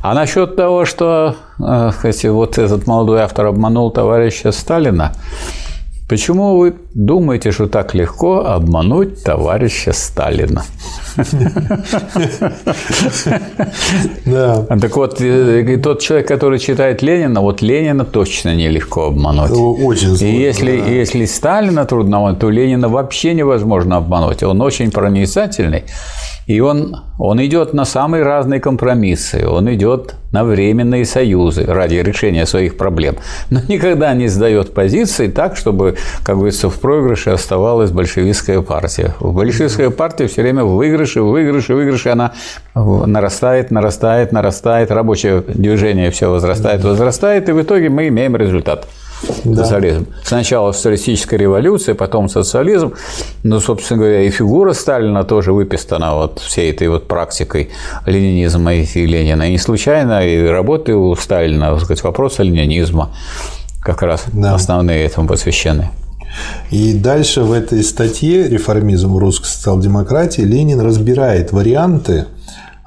А 0.00 0.14
насчет 0.14 0.56
того, 0.56 0.84
что 0.84 1.36
кстати, 1.56 2.26
э, 2.26 2.30
вот 2.30 2.58
этот 2.58 2.86
молодой 2.86 3.22
автор 3.22 3.46
обманул 3.46 3.90
товарища 3.90 4.52
Сталина, 4.52 5.12
Почему 6.12 6.58
вы 6.58 6.74
думаете, 6.94 7.52
что 7.52 7.66
так 7.66 7.94
легко 7.94 8.44
обмануть 8.44 9.22
товарища 9.22 9.92
Сталина? 9.92 10.62
Да. 14.24 14.62
Так 14.80 14.96
вот, 14.96 15.20
э, 15.20 15.78
тот 15.82 16.00
человек, 16.00 16.28
который 16.28 16.58
читает 16.58 17.02
Ленина, 17.02 17.40
вот 17.40 17.62
Ленина 17.62 18.04
точно 18.04 18.54
нелегко 18.54 19.06
обмануть. 19.06 19.50
Очень 19.50 20.16
сложно. 20.16 20.24
И 20.24 20.40
если, 20.40 20.70
если 20.70 21.26
Сталина 21.26 21.84
трудно, 21.84 22.34
то 22.34 22.50
Ленина 22.50 22.88
вообще 22.88 23.34
невозможно 23.34 23.96
обмануть. 23.96 24.42
Он 24.42 24.60
очень 24.62 24.90
проницательный. 24.90 25.84
И 26.46 26.60
он, 26.60 26.96
он 27.18 27.44
идет 27.44 27.72
на 27.72 27.84
самые 27.84 28.24
разные 28.24 28.60
компромиссы, 28.60 29.46
он 29.46 29.72
идет 29.72 30.16
на 30.32 30.44
временные 30.44 31.04
союзы 31.04 31.64
ради 31.64 31.96
решения 31.96 32.46
своих 32.46 32.76
проблем, 32.76 33.16
но 33.50 33.60
никогда 33.68 34.12
не 34.14 34.28
сдает 34.28 34.74
позиции 34.74 35.28
так, 35.28 35.56
чтобы, 35.56 35.96
как 36.24 36.36
говорится, 36.36 36.68
в 36.68 36.80
проигрыше 36.82 37.30
оставалась 37.30 37.90
большевистская 37.90 38.60
партия. 38.60 39.14
Большевистская 39.20 39.90
партия 39.90 40.26
все 40.26 40.42
время 40.42 40.64
в 40.64 40.74
выигрыше, 40.74 41.22
в 41.22 41.30
выигрыше, 41.30 41.72
в 41.72 41.76
выигрыше, 41.76 42.10
она 42.10 42.32
нарастает, 42.74 43.70
нарастает, 43.70 44.32
нарастает, 44.32 44.90
рабочее 44.90 45.42
движение 45.46 46.10
все 46.10 46.30
возрастает, 46.30 46.84
возрастает, 46.84 47.48
и 47.48 47.52
в 47.52 47.62
итоге 47.62 47.88
мы 47.88 48.08
имеем 48.08 48.36
результат 48.36 48.86
да. 49.44 49.64
социализм. 49.64 50.06
Сначала 50.24 50.72
социалистическая 50.72 51.36
революция, 51.36 51.94
потом 51.94 52.28
социализм. 52.28 52.94
Ну, 53.42 53.60
собственно 53.60 54.00
говоря, 54.00 54.22
и 54.22 54.30
фигура 54.30 54.72
Сталина 54.72 55.24
тоже 55.24 55.52
выписана 55.52 56.14
вот 56.14 56.40
всей 56.40 56.70
этой 56.70 56.88
вот 56.88 57.08
практикой 57.08 57.70
ленинизма 58.06 58.74
и 58.74 59.06
Ленина. 59.06 59.48
И 59.48 59.52
не 59.52 59.58
случайно 59.58 60.26
и 60.26 60.46
работы 60.46 60.94
у 60.94 61.14
Сталина, 61.16 61.70
так 61.70 61.84
сказать, 61.84 62.02
вопросы 62.02 62.42
ленинизма 62.42 63.10
как 63.82 64.02
раз 64.02 64.24
да. 64.32 64.54
основные 64.54 65.04
этому 65.04 65.28
посвящены. 65.28 65.90
И 66.70 66.94
дальше 66.94 67.42
в 67.42 67.52
этой 67.52 67.82
статье 67.82 68.48
«Реформизм 68.48 69.14
в 69.14 69.18
русской 69.18 69.46
социал-демократии» 69.46 70.42
Ленин 70.42 70.80
разбирает 70.80 71.52
варианты 71.52 72.26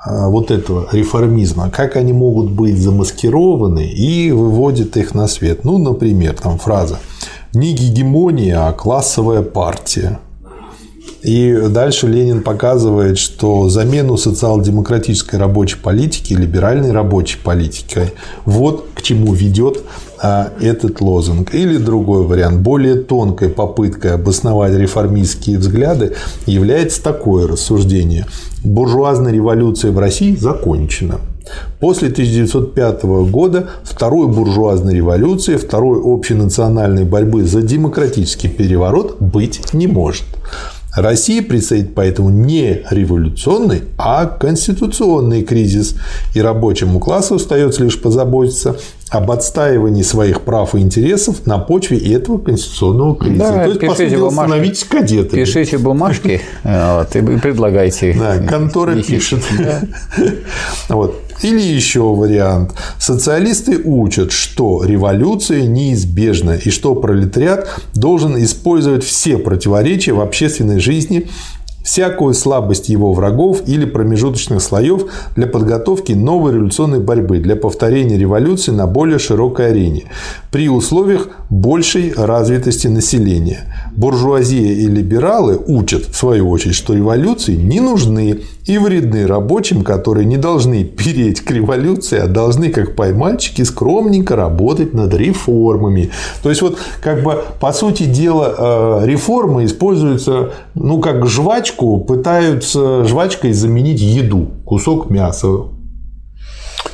а, 0.03 0.27
вот 0.30 0.51
этого 0.51 0.88
реформизма, 0.91 1.69
как 1.69 1.95
они 1.95 2.13
могут 2.13 2.51
быть 2.51 2.77
замаскированы 2.77 3.88
и 3.88 4.31
выводит 4.31 4.97
их 4.97 5.13
на 5.13 5.27
свет. 5.27 5.63
Ну, 5.63 5.77
например, 5.77 6.34
там 6.34 6.57
фраза 6.59 6.99
«не 7.53 7.73
гегемония, 7.73 8.67
а 8.67 8.73
классовая 8.73 9.41
партия». 9.41 10.19
И 11.26 11.59
дальше 11.69 12.07
Ленин 12.07 12.43
показывает, 12.43 13.17
что 13.17 13.67
замену 13.67 14.15
социал-демократической 14.15 15.38
рабочей 15.38 15.77
политики 15.77 16.34
либеральной 16.34 16.91
рабочей 16.91 17.39
политикой 17.43 18.13
вот 18.45 18.88
чему 19.06 19.34
ведет 19.34 19.84
а, 20.19 20.49
этот 20.60 20.99
лозунг. 20.99 21.53
Или 21.53 21.77
другой 21.77 22.26
вариант, 22.26 22.61
более 22.61 22.95
тонкой 22.95 23.49
попыткой 23.49 24.15
обосновать 24.15 24.73
реформистские 24.73 25.60
взгляды 25.60 26.15
является 26.48 27.03
такое 27.03 27.48
рассуждение. 27.48 28.26
Буржуазная 28.64 29.32
революция 29.32 29.91
в 29.91 29.99
России 29.99 30.36
закончена. 30.36 31.19
После 31.80 32.07
1905 32.07 33.03
года 33.30 33.69
второй 33.84 34.27
буржуазной 34.27 34.95
революции, 34.95 35.57
второй 35.57 36.02
общенациональной 36.03 37.03
борьбы 37.03 37.44
за 37.44 37.61
демократический 37.61 38.48
переворот 38.48 39.18
быть 39.19 39.72
не 39.73 39.86
может. 39.86 40.26
России 40.95 41.41
предстоит 41.41 41.94
поэтому 41.94 42.30
не 42.30 42.84
революционный, 42.90 43.84
а 43.98 44.26
конституционный 44.26 45.44
кризис, 45.44 45.95
и 46.34 46.41
рабочему 46.41 46.99
классу 46.99 47.36
остается 47.36 47.84
лишь 47.84 48.02
позаботиться 48.02 48.77
об 49.16 49.32
отстаивании 49.32 50.04
своих 50.04 50.42
прав 50.42 50.76
и 50.76 50.80
интересов 50.80 51.46
на 51.46 51.58
почве 51.58 51.98
этого 52.14 52.38
конституционного 52.38 53.16
кризиса. 53.16 53.52
Да, 53.52 53.64
То 53.64 53.70
есть, 53.70 53.80
по 53.82 53.96
сути 53.96 54.10
дела, 54.10 54.30
становитесь 54.30 54.84
кадетами. 54.84 55.40
Пишите 55.40 55.78
бумажки 55.78 56.42
вот, 56.64 57.16
и 57.16 57.22
предлагайте. 57.38 58.14
Да, 58.14 58.38
контора 58.40 58.96
пишет. 59.02 59.44
Вот. 60.90 61.22
Или 61.42 61.62
еще 61.62 62.02
вариант. 62.02 62.74
Социалисты 62.98 63.82
учат, 63.84 64.32
что 64.32 64.84
революция 64.84 65.64
неизбежна 65.64 66.52
и 66.52 66.70
что 66.70 66.96
пролетариат 66.96 67.68
должен 67.94 68.42
использовать 68.42 69.04
все 69.04 69.38
противоречия 69.38 70.14
в 70.14 70.22
общественной 70.22 70.80
жизни 70.80 71.28
всякую 71.86 72.34
слабость 72.34 72.90
его 72.90 73.14
врагов 73.14 73.62
или 73.68 73.86
промежуточных 73.86 74.62
слоев 74.62 75.06
для 75.36 75.45
подготовки 75.45 76.14
новой 76.14 76.53
революционной 76.53 76.99
борьбы, 76.99 77.38
для 77.38 77.56
повторения 77.56 78.18
революции 78.18 78.72
на 78.72 78.88
более 78.88 79.20
широкой 79.20 79.70
арене, 79.70 80.06
при 80.52 80.68
условиях 80.68 81.30
большей 81.49 82.12
развитости 82.18 82.88
населения. 82.88 83.60
Буржуазия 83.95 84.74
и 84.74 84.88
либералы 84.88 85.60
учат, 85.68 86.06
в 86.06 86.16
свою 86.16 86.49
очередь, 86.49 86.76
что 86.76 86.94
революции 86.94 87.56
не 87.56 87.80
нужны 87.80 88.41
и 88.66 88.78
вредны 88.80 89.28
рабочим, 89.28 89.84
которые 89.84 90.26
не 90.26 90.38
должны 90.38 90.84
переть 90.84 91.41
к 91.41 91.52
революции, 91.52 92.20
а 92.20 92.28
должны, 92.28 92.70
как 92.70 92.95
поймальчики, 92.95 93.62
скромненько 93.62 94.36
работать 94.36 94.94
над 94.94 95.14
реформами. 95.14 96.10
То 96.41 96.49
есть, 96.49 96.64
вот 96.64 96.80
как 97.02 97.22
бы 97.24 97.44
по 97.60 97.72
сути 97.72 98.03
дела 98.03 99.02
э, 99.03 99.06
реформы 99.06 99.66
используются, 99.66 100.52
ну, 100.74 100.99
как 100.99 101.20
жвачку, 101.76 101.99
пытаются 101.99 103.06
жвачкой 103.06 103.53
заменить 103.53 104.02
еду, 104.02 104.47
кусок 104.65 105.10
мяса. 105.10 105.47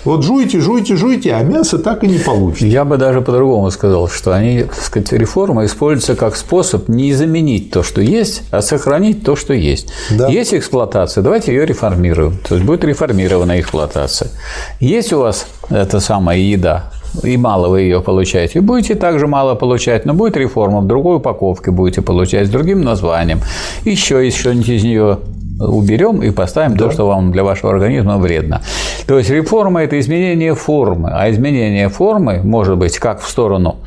Вот 0.03 0.23
жуйте, 0.23 0.59
жуйте, 0.59 0.95
жуйте, 0.95 1.33
а 1.33 1.43
мясо 1.43 1.77
так 1.77 2.03
и 2.03 2.07
не 2.07 2.17
получится. 2.17 2.65
Я 2.65 2.85
бы 2.85 2.97
даже 2.97 3.21
по-другому 3.21 3.69
сказал, 3.71 4.07
что 4.07 4.33
они, 4.33 4.63
так 4.63 4.81
сказать, 4.81 5.13
реформа 5.13 5.65
используется 5.65 6.15
как 6.15 6.35
способ 6.35 6.89
не 6.89 7.13
заменить 7.13 7.71
то, 7.71 7.83
что 7.83 8.01
есть, 8.01 8.43
а 8.51 8.61
сохранить 8.61 9.23
то, 9.23 9.35
что 9.35 9.53
есть. 9.53 9.89
Да. 10.09 10.27
Есть 10.27 10.53
эксплуатация, 10.53 11.21
давайте 11.21 11.53
ее 11.53 11.65
реформируем. 11.65 12.39
То 12.47 12.55
есть 12.55 12.65
будет 12.65 12.83
реформирована 12.83 13.59
эксплуатация. 13.59 14.31
Есть 14.79 15.13
у 15.13 15.19
вас 15.19 15.45
эта 15.69 15.99
самая 15.99 16.39
еда, 16.39 16.91
и 17.23 17.37
мало 17.37 17.69
вы 17.69 17.81
ее 17.81 18.01
получаете. 18.01 18.59
И 18.59 18.61
будете 18.61 18.95
также 18.95 19.27
мало 19.27 19.55
получать, 19.55 20.05
но 20.05 20.13
будет 20.13 20.37
реформа, 20.37 20.81
в 20.81 20.87
другой 20.87 21.17
упаковке 21.17 21.71
будете 21.71 22.01
получать, 22.01 22.47
с 22.47 22.49
другим 22.49 22.81
названием. 22.81 23.41
Еще 23.85 24.25
еще 24.25 24.39
что-нибудь 24.39 24.69
из 24.69 24.83
нее 24.83 25.19
уберем 25.59 26.21
и 26.23 26.31
поставим 26.31 26.75
да. 26.75 26.85
то, 26.85 26.91
что 26.91 27.07
вам 27.07 27.31
для 27.31 27.43
вашего 27.43 27.71
организма 27.71 28.17
вредно. 28.17 28.61
То 29.07 29.17
есть 29.17 29.29
реформа– 29.29 29.83
это 29.83 29.99
изменение 29.99 30.55
формы, 30.55 31.11
а 31.13 31.29
изменение 31.29 31.89
формы 31.89 32.41
может 32.43 32.77
быть 32.77 32.97
как 32.97 33.21
в 33.21 33.29
сторону 33.29 33.77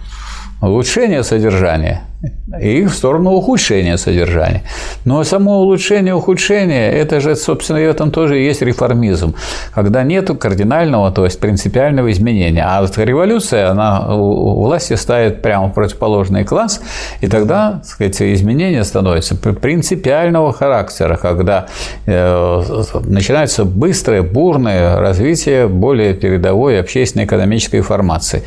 улучшения 0.63 1.23
содержания– 1.23 2.03
и 2.61 2.85
в 2.85 2.95
сторону 2.95 3.33
ухудшения 3.33 3.97
содержания. 3.97 4.63
Но 5.05 5.25
само 5.25 5.61
улучшение, 5.61 6.15
ухудшение, 6.15 6.93
это 6.93 7.21
же, 7.21 7.37
собственно, 7.37 7.79
и 7.79 7.87
в 7.87 7.91
этом 7.91 8.11
тоже 8.11 8.37
есть 8.39 8.63
реформизм, 8.63 9.35
когда 9.75 10.03
нет 10.03 10.31
кардинального, 10.39 11.11
то 11.11 11.25
есть 11.25 11.41
принципиального 11.41 12.11
изменения. 12.13 12.65
А 12.67 12.81
вот 12.81 12.97
революция, 12.99 13.71
она 13.71 14.15
у 14.15 14.63
власти 14.63 14.95
ставит 14.95 15.43
прямо 15.43 15.69
в 15.69 15.75
противоположный 15.75 16.45
класс, 16.45 16.81
и 17.21 17.27
тогда, 17.27 17.73
так 17.83 17.85
сказать, 17.87 18.23
изменения 18.23 18.85
становятся 18.85 19.37
принципиального 19.37 20.53
характера, 20.53 21.17
когда 21.17 21.67
э, 22.07 22.63
начинается 23.05 23.65
быстрое, 23.65 24.23
бурное 24.23 24.97
развитие 24.97 25.69
более 25.69 26.15
передовой 26.15 26.81
общественно-экономической 26.81 27.81
формации. 27.81 28.43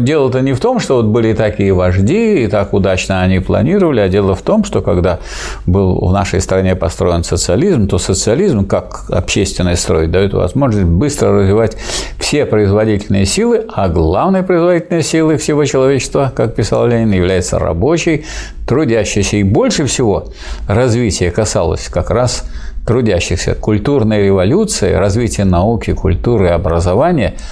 Дело-то 0.00 0.40
не 0.40 0.52
в 0.52 0.60
том, 0.60 0.80
что 0.80 0.96
вот 0.96 1.06
были 1.06 1.32
такие 1.34 1.72
вожди, 1.72 2.44
и 2.44 2.46
так 2.46 2.72
удачно 2.72 3.22
они 3.22 3.40
планировали, 3.40 4.00
а 4.00 4.08
дело 4.08 4.34
в 4.34 4.42
том, 4.42 4.64
что 4.64 4.82
когда 4.82 5.18
был 5.66 5.98
в 5.98 6.12
нашей 6.12 6.40
стране 6.40 6.76
построен 6.76 7.24
социализм, 7.24 7.88
то 7.88 7.98
социализм, 7.98 8.66
как 8.66 9.04
общественный 9.08 9.76
строй, 9.76 10.06
дает 10.06 10.34
возможность 10.34 10.86
быстро 10.86 11.32
развивать 11.32 11.76
все 12.18 12.46
производительные 12.46 13.26
силы, 13.26 13.66
а 13.72 13.88
главной 13.88 14.42
производительной 14.42 15.02
силой 15.02 15.36
всего 15.36 15.64
человечества, 15.64 16.32
как 16.34 16.54
писал 16.54 16.86
Ленин, 16.86 17.12
является 17.12 17.58
рабочий, 17.58 18.24
трудящийся. 18.66 19.36
И 19.36 19.42
больше 19.42 19.86
всего 19.86 20.26
развитие 20.68 21.30
касалось 21.30 21.88
как 21.88 22.10
раз 22.10 22.44
трудящихся. 22.86 23.54
Культурная 23.54 24.24
революция, 24.24 24.98
развитие 24.98 25.46
науки, 25.46 25.92
культуры 25.92 26.46
и 26.46 26.50
образования– 26.50 27.34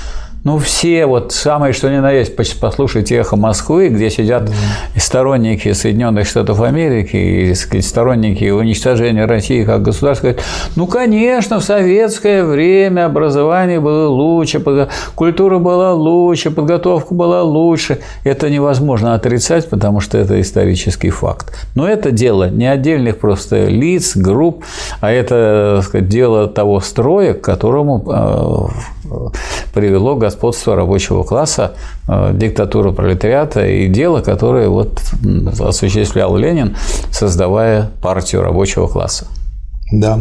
ну, 0.42 0.58
все, 0.58 1.04
вот 1.04 1.32
самое 1.32 1.74
что 1.74 1.90
ни 1.90 1.98
на 1.98 2.12
есть, 2.12 2.34
послушайте 2.60 3.16
«Эхо 3.16 3.36
Москвы», 3.36 3.88
где 3.88 4.08
сидят 4.08 4.46
да. 4.46 4.52
сторонники 4.96 5.72
Соединенных 5.72 6.26
Штатов 6.26 6.62
Америки 6.62 7.16
и 7.16 7.54
сказать, 7.54 7.84
сторонники 7.84 8.48
уничтожения 8.48 9.26
России 9.26 9.64
как 9.64 9.82
государства, 9.82 10.28
говорят, 10.28 10.44
ну, 10.76 10.86
конечно, 10.86 11.60
в 11.60 11.64
советское 11.64 12.42
время 12.44 13.06
образование 13.06 13.80
было 13.80 14.08
лучше, 14.08 14.62
культура 15.14 15.58
была 15.58 15.92
лучше, 15.92 16.50
подготовка 16.50 17.12
была 17.14 17.42
лучше. 17.42 17.98
Это 18.24 18.48
невозможно 18.48 19.14
отрицать, 19.14 19.68
потому 19.68 20.00
что 20.00 20.16
это 20.16 20.40
исторический 20.40 21.10
факт. 21.10 21.52
Но 21.74 21.86
это 21.86 22.12
дело 22.12 22.48
не 22.48 22.66
отдельных 22.66 23.18
просто 23.18 23.66
лиц, 23.66 24.16
групп, 24.16 24.64
а 25.00 25.10
это 25.10 25.80
сказать, 25.84 26.08
дело 26.08 26.48
того 26.48 26.80
строя, 26.80 27.34
к 27.34 27.42
которому 27.42 28.70
привело 29.72 30.16
господство 30.16 30.76
рабочего 30.76 31.22
класса, 31.22 31.74
э, 32.08 32.32
диктатуру 32.34 32.92
пролетариата 32.92 33.66
и 33.66 33.88
дело, 33.88 34.20
которое 34.20 34.68
вот 34.68 35.00
осуществлял 35.60 36.36
Ленин, 36.36 36.76
создавая 37.10 37.90
партию 38.02 38.42
рабочего 38.42 38.86
класса. 38.86 39.26
Да. 39.92 40.20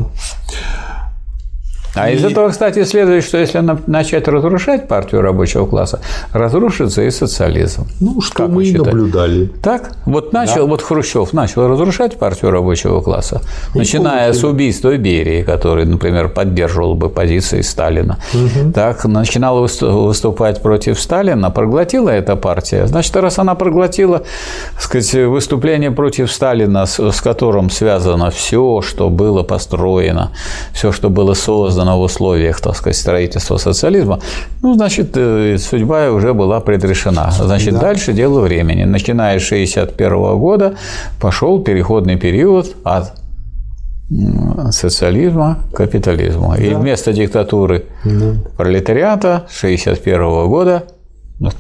А 1.96 2.10
и... 2.10 2.16
из 2.16 2.24
этого, 2.24 2.50
кстати, 2.50 2.84
следует, 2.84 3.24
что 3.24 3.38
если 3.38 3.64
начать 3.88 4.28
разрушать 4.28 4.88
партию 4.88 5.22
рабочего 5.22 5.66
класса, 5.66 6.00
разрушится 6.34 7.02
и 7.02 7.10
социализм. 7.10 7.88
Ну, 8.00 8.22
что 8.22 8.44
как 8.44 8.50
мы 8.50 8.64
и 8.64 8.78
наблюдали. 8.78 9.52
Так? 9.62 9.92
Вот 10.06 10.34
начал, 10.34 10.64
да. 10.64 10.66
вот 10.66 10.82
Хрущев 10.82 11.34
начал 11.34 11.68
разрушать 11.68 12.18
партию 12.18 12.52
рабочего 12.52 13.02
класса, 13.02 13.42
и 13.74 13.80
начиная 13.80 14.34
с 14.34 14.44
убийства 14.44 14.96
Берии, 14.98 15.44
который, 15.44 15.86
например, 15.86 16.30
поддерживал 16.30 16.96
бы 16.96 17.10
позиции 17.10 17.62
Сталина. 17.62 18.18
Угу. 18.34 18.72
Так, 18.74 19.06
начинала 19.06 19.62
выступать 19.62 20.62
против 20.62 21.00
Сталина, 21.00 21.50
проглотила 21.50 22.10
эта 22.10 22.36
партия. 22.36 22.88
Значит, 22.88 23.16
раз 23.16 23.40
она 23.40 23.56
проглотила, 23.56 24.20
так 24.74 24.82
сказать, 24.82 25.14
выступление 25.26 25.92
против 25.92 26.32
Сталина, 26.32 26.86
с 26.86 27.22
которым 27.22 27.70
связано 27.70 28.30
все, 28.30 28.82
что 28.82 29.10
было 29.10 29.44
построено, 29.44 30.32
все, 30.74 30.92
что 30.92 31.10
было 31.10 31.34
создано, 31.34 31.79
создано 31.80 32.00
в 32.00 32.02
условиях, 32.02 32.62
так 32.62 32.76
сказать, 32.76 32.98
строительства 32.98 33.58
социализма, 33.58 34.20
ну, 34.62 34.74
значит, 34.74 35.12
э, 35.16 35.58
судьба 35.58 36.12
уже 36.12 36.34
была 36.34 36.60
предрешена. 36.60 37.32
Значит, 37.32 37.74
да. 37.74 37.80
дальше 37.80 38.14
дело 38.14 38.42
времени. 38.42 38.86
Начиная 38.86 39.40
с 39.40 39.52
1961 39.52 40.40
года 40.40 40.76
пошел 41.22 41.64
переходный 41.64 42.18
период 42.18 42.76
от 42.84 43.14
социализма 44.72 45.58
к 45.72 45.78
капитализму. 45.78 46.56
Да. 46.58 46.64
И 46.64 46.74
вместо 46.74 47.14
диктатуры 47.14 47.86
да. 48.04 48.34
пролетариата 48.58 49.36
1961 49.36 50.48
года 50.48 50.84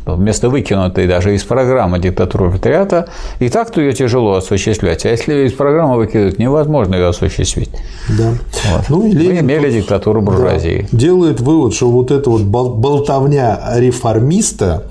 вместо 0.06 0.49
выкинутой 0.49 1.07
даже 1.07 1.34
из 1.34 1.43
программы 1.43 1.99
диктатуры 1.99 2.49
пролетариата, 2.49 3.10
и 3.39 3.49
так-то 3.49 3.81
ее 3.81 3.93
тяжело 3.93 4.35
осуществлять. 4.35 5.06
А 5.06 5.10
если 5.10 5.47
из 5.47 5.53
программы 5.53 5.97
выкидывают, 5.97 6.38
невозможно 6.38 6.95
ее 6.95 7.07
осуществить. 7.07 7.69
Да. 8.10 8.34
Вот. 8.72 8.89
Ну, 8.89 9.07
и 9.07 9.11
Ленин 9.11 9.45
Мы 9.45 9.53
имели 9.53 9.72
диктатуру 9.72 10.22
буржуазии. 10.22 10.88
Да, 10.91 10.97
делает 10.97 11.39
вывод, 11.39 11.73
что 11.73 11.89
вот 11.89 12.11
эта 12.11 12.30
вот 12.30 12.41
болтовня 12.41 13.60
реформиста 13.76 14.84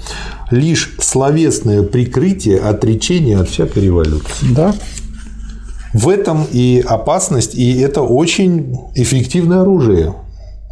лишь 0.51 0.95
словесное 0.99 1.83
прикрытие 1.83 2.59
отречения 2.59 3.39
от 3.39 3.51
всякой 3.51 3.85
революции. 3.85 4.47
Да. 4.55 4.75
В 5.93 6.09
этом 6.09 6.47
и 6.51 6.85
опасность, 6.87 7.55
и 7.55 7.81
это 7.81 8.03
очень 8.03 8.77
эффективное 8.95 9.63
оружие 9.63 10.15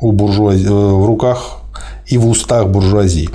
у 0.01 0.13
буржуазии, 0.13 0.67
э, 0.67 0.71
в 0.71 1.07
руках 1.07 1.61
и 2.07 2.19
в 2.19 2.29
устах 2.29 2.69
буржуазии. 2.69 3.31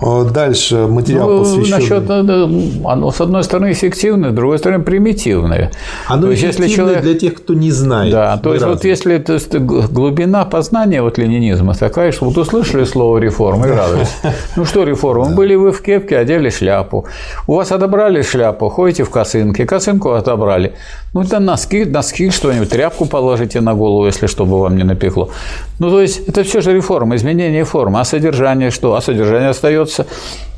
Э, 0.00 0.24
дальше 0.30 0.86
материал 0.86 1.28
ну, 1.28 1.38
посвященный. 1.40 1.78
Насчет, 1.78 2.10
э, 2.10 2.88
оно, 2.88 3.10
с 3.10 3.20
одной 3.20 3.44
стороны, 3.44 3.72
эффективное, 3.72 4.30
с 4.30 4.34
другой 4.34 4.58
стороны, 4.58 4.82
примитивное. 4.82 5.70
Оно 6.08 6.22
то 6.22 6.30
есть, 6.30 6.42
если 6.42 6.68
человек... 6.68 7.02
для 7.02 7.14
тех, 7.14 7.34
кто 7.34 7.54
не 7.54 7.70
знает. 7.70 8.12
Да, 8.12 8.36
то 8.36 8.52
есть, 8.52 8.62
разные. 8.62 8.74
вот 8.74 8.84
если 8.84 9.18
то 9.18 9.34
есть, 9.34 9.54
глубина 9.54 10.44
познания 10.44 11.02
вот 11.02 11.18
ленинизма 11.18 11.74
такая, 11.74 12.12
что 12.12 12.26
вот 12.26 12.38
услышали 12.38 12.84
слово 12.84 13.18
реформа 13.18 13.66
и 13.66 13.70
радуетесь. 13.70 14.14
Ну 14.56 14.64
что 14.64 14.84
реформа? 14.84 15.34
Были 15.34 15.54
вы 15.54 15.72
в 15.72 15.82
кепке, 15.82 16.18
одели 16.18 16.50
шляпу. 16.50 17.06
У 17.46 17.54
вас 17.54 17.72
отобрали 17.72 18.22
шляпу, 18.22 18.68
ходите 18.68 19.04
в 19.04 19.10
косынке, 19.10 19.66
косынку 19.66 20.10
отобрали. 20.10 20.74
Ну, 21.14 21.22
это 21.22 21.38
носки, 21.38 21.84
носки 21.84 22.30
что-нибудь, 22.30 22.68
тряпку 22.68 23.06
положите 23.06 23.60
на 23.60 23.74
голову, 23.74 24.04
если 24.06 24.26
чтобы 24.26 24.60
вам 24.60 24.76
не 24.76 24.82
напекло. 24.82 25.30
Ну, 25.78 25.88
то 25.88 26.00
есть, 26.00 26.28
это 26.28 26.42
все 26.42 26.60
же 26.60 26.74
реформа, 26.74 27.14
изменение 27.14 27.64
формы. 27.64 28.00
А 28.00 28.04
содержание 28.04 28.72
что? 28.72 28.96
А 28.96 29.00
содержание 29.00 29.50
остается. 29.50 30.06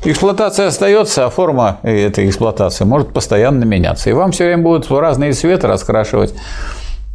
Эксплуатация 0.03 0.67
остается, 0.67 1.25
а 1.25 1.29
форма 1.29 1.77
этой 1.83 2.27
эксплуатации 2.27 2.85
может 2.85 3.13
постоянно 3.13 3.65
меняться. 3.65 4.09
И 4.09 4.13
вам 4.13 4.31
все 4.31 4.45
время 4.45 4.63
будут 4.63 4.89
в 4.89 4.99
разные 4.99 5.33
цветы 5.33 5.67
раскрашивать 5.67 6.33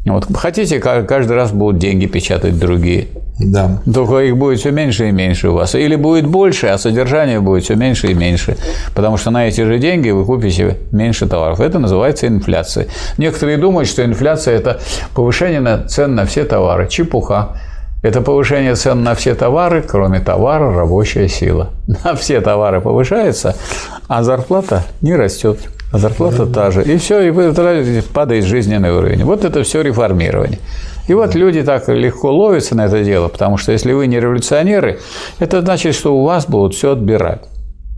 Вот 0.04 0.26
хотите, 0.36 0.80
каждый 0.80 1.36
раз 1.36 1.52
будут 1.52 1.78
деньги 1.78 2.06
печатать 2.06 2.58
другие. 2.58 3.06
Да. 3.38 3.80
Только 3.92 4.18
их 4.18 4.36
будет 4.36 4.58
все 4.58 4.72
меньше 4.72 5.08
и 5.08 5.12
меньше 5.12 5.50
у 5.50 5.54
вас. 5.54 5.74
Или 5.76 5.94
будет 5.94 6.26
больше, 6.26 6.66
а 6.66 6.78
содержание 6.78 7.40
будет 7.40 7.64
все 7.64 7.76
меньше 7.76 8.08
и 8.08 8.14
меньше. 8.14 8.56
Потому 8.94 9.16
что 9.16 9.30
на 9.30 9.46
эти 9.46 9.60
же 9.60 9.78
деньги 9.78 10.10
вы 10.10 10.24
купите 10.24 10.78
меньше 10.90 11.26
товаров. 11.28 11.60
Это 11.60 11.78
называется 11.78 12.26
инфляция. 12.26 12.88
Некоторые 13.16 13.58
думают, 13.58 13.88
что 13.88 14.04
инфляция– 14.04 14.54
это 14.56 14.80
повышение 15.14 15.86
цен 15.86 16.14
на 16.16 16.26
все 16.26 16.44
товары. 16.44 16.88
Чепуха. 16.88 17.56
Это 18.02 18.20
повышение 18.20 18.74
цен 18.74 19.04
на 19.04 19.14
все 19.14 19.36
товары, 19.36 19.82
кроме 19.82 20.18
товара 20.18 20.74
рабочая 20.74 21.28
сила. 21.28 21.70
На 22.04 22.16
все 22.16 22.40
товары 22.40 22.80
повышается, 22.80 23.54
а 24.08 24.24
зарплата 24.24 24.82
не 25.02 25.14
растет. 25.14 25.60
А 25.92 25.98
зарплата 25.98 26.46
та 26.46 26.70
же. 26.70 26.82
И 26.82 26.96
все, 26.96 27.20
и 27.20 28.02
падает 28.14 28.44
жизненный 28.44 28.90
уровень. 28.90 29.24
Вот 29.24 29.44
это 29.44 29.62
все 29.62 29.82
реформирование. 29.82 30.58
И 31.08 31.14
вот 31.14 31.34
люди 31.34 31.62
так 31.62 31.88
легко 31.88 32.32
ловятся 32.32 32.74
на 32.74 32.86
это 32.86 33.04
дело, 33.04 33.28
потому 33.28 33.58
что 33.58 33.72
если 33.72 33.92
вы 33.92 34.06
не 34.06 34.20
революционеры, 34.20 35.00
это 35.38 35.60
значит, 35.60 35.94
что 35.94 36.14
у 36.16 36.24
вас 36.24 36.46
будут 36.46 36.74
все 36.74 36.92
отбирать. 36.92 37.40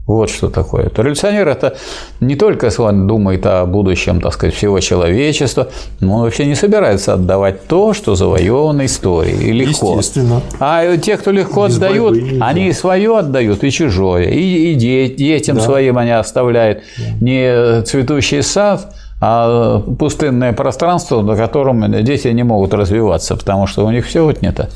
Вот 0.07 0.29
что 0.29 0.51
такое. 0.51 0.91
То 0.91 1.01
революционер– 1.01 1.49
это 1.49 1.77
не 2.21 2.37
только 2.37 2.71
он 2.79 3.07
думает 3.07 3.47
о 3.47 3.65
будущем, 3.65 4.21
так 4.21 4.35
сказать, 4.35 4.55
всего 4.55 4.79
человечества, 4.81 5.69
но 6.01 6.17
он 6.17 6.23
вообще 6.25 6.45
не 6.45 6.55
собирается 6.55 7.15
отдавать 7.15 7.67
то, 7.67 7.95
что 7.95 8.15
завоевано 8.15 8.85
историей, 8.85 9.49
и 9.49 9.53
легко. 9.53 9.93
Естественно. 9.93 10.43
А 10.61 10.97
те, 10.99 11.17
кто 11.17 11.31
легко 11.31 11.67
Без 11.67 11.77
отдают, 11.77 12.19
они 12.41 12.69
и 12.69 12.73
свое 12.75 13.19
отдают, 13.19 13.65
и 13.65 13.71
чужое, 13.71 14.29
и, 14.29 14.73
и 14.73 14.75
детям 14.75 15.57
да. 15.57 15.63
своим 15.63 15.97
они 15.97 16.11
оставляют 16.11 16.83
да. 16.99 17.05
не 17.21 17.83
цветущий 17.85 18.43
сад, 18.43 18.95
а 19.23 19.81
пустынное 19.81 20.53
пространство, 20.53 21.23
на 21.23 21.35
котором 21.35 21.91
дети 22.05 22.29
не 22.29 22.43
могут 22.43 22.75
развиваться, 22.75 23.37
потому 23.37 23.67
что 23.67 23.87
у 23.87 23.91
них 23.91 24.05
все 24.05 24.27
отнято. 24.27 24.69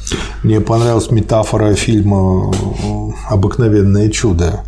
Мне 0.42 0.62
понравилась 0.62 1.10
метафора 1.10 1.74
фильма 1.74 2.50
«Обыкновенное 3.28 4.08
чудо», 4.08 4.60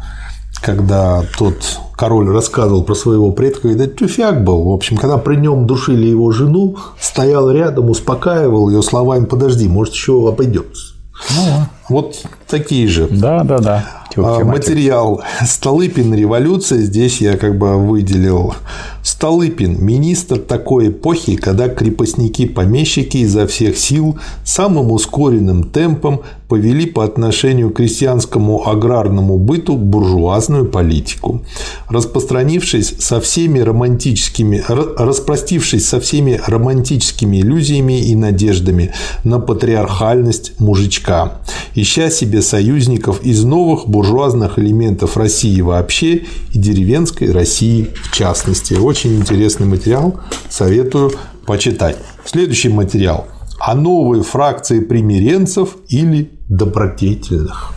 когда 0.63 1.23
тот 1.39 1.57
король 1.97 2.29
рассказывал 2.31 2.83
про 2.83 2.95
своего 2.95 3.31
предка, 3.33 3.69
и 3.69 3.75
да 3.75 3.87
тюфяк 3.87 4.43
был. 4.43 4.65
В 4.65 4.73
общем, 4.73 4.97
когда 4.97 5.19
при 5.19 5.37
нем 5.37 5.67
душили 5.67 6.07
его 6.07 6.31
жену, 6.31 6.77
стоял 6.99 7.51
рядом, 7.51 7.91
успокаивал 7.91 8.71
ее 8.71 8.83
словами 8.83 9.25
«подожди, 9.25 9.69
может, 9.69 9.95
еще 9.95 10.29
обойдется». 10.29 10.95
Ну, 11.37 11.67
вот 11.91 12.23
такие 12.47 12.89
же. 12.89 13.09
Да, 13.11 13.43
да, 13.43 13.59
да. 13.59 14.01
А, 14.17 14.45
материал 14.45 15.23
Столыпин 15.45 16.15
революция. 16.15 16.81
Здесь 16.81 17.21
я 17.21 17.37
как 17.37 17.59
бы 17.59 17.77
выделил 17.77 18.55
Столыпин– 19.03 19.77
министр 19.85 20.39
такой 20.39 20.89
эпохи, 20.89 21.37
когда 21.37 21.69
крепостники-помещики 21.69 23.19
изо 23.19 23.47
всех 23.47 23.79
сил 23.79 24.19
самым 24.45 24.91
ускоренным 24.91 25.65
темпом 25.65 26.23
повели 26.49 26.85
по 26.85 27.05
отношению 27.05 27.71
к 27.71 27.77
крестьянскому 27.77 28.69
аграрному 28.69 29.39
быту 29.39 29.77
буржуазную 29.77 30.67
политику, 30.67 31.43
распространившись 31.89 32.97
со 32.99 33.21
всеми 33.21 33.61
романтическими, 33.61 34.63
распростившись 34.69 35.89
со 35.89 36.01
всеми 36.01 36.41
романтическими 36.45 37.41
иллюзиями 37.41 38.01
и 38.01 38.17
надеждами 38.17 38.93
на 39.23 39.39
патриархальность 39.39 40.59
мужичка, 40.59 41.41
ища 41.81 42.11
себе 42.11 42.43
союзников 42.43 43.23
из 43.23 43.45
новых 43.45 43.89
буржуазных 43.89 44.59
элементов 44.59 45.17
России 45.17 45.61
вообще 45.61 46.25
и 46.53 46.59
деревенской 46.59 47.33
России 47.33 47.91
в 48.03 48.13
частности. 48.13 48.75
Очень 48.75 49.17
интересный 49.17 49.67
материал, 49.67 50.21
советую 50.49 51.13
почитать. 51.47 51.97
Следующий 52.25 52.69
материал 52.69 53.27
о 53.61 53.75
новой 53.75 54.23
фракции 54.23 54.81
примиренцев 54.81 55.77
или 55.89 56.31
добродетельных. 56.49 57.73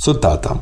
Цитата. 0.00 0.58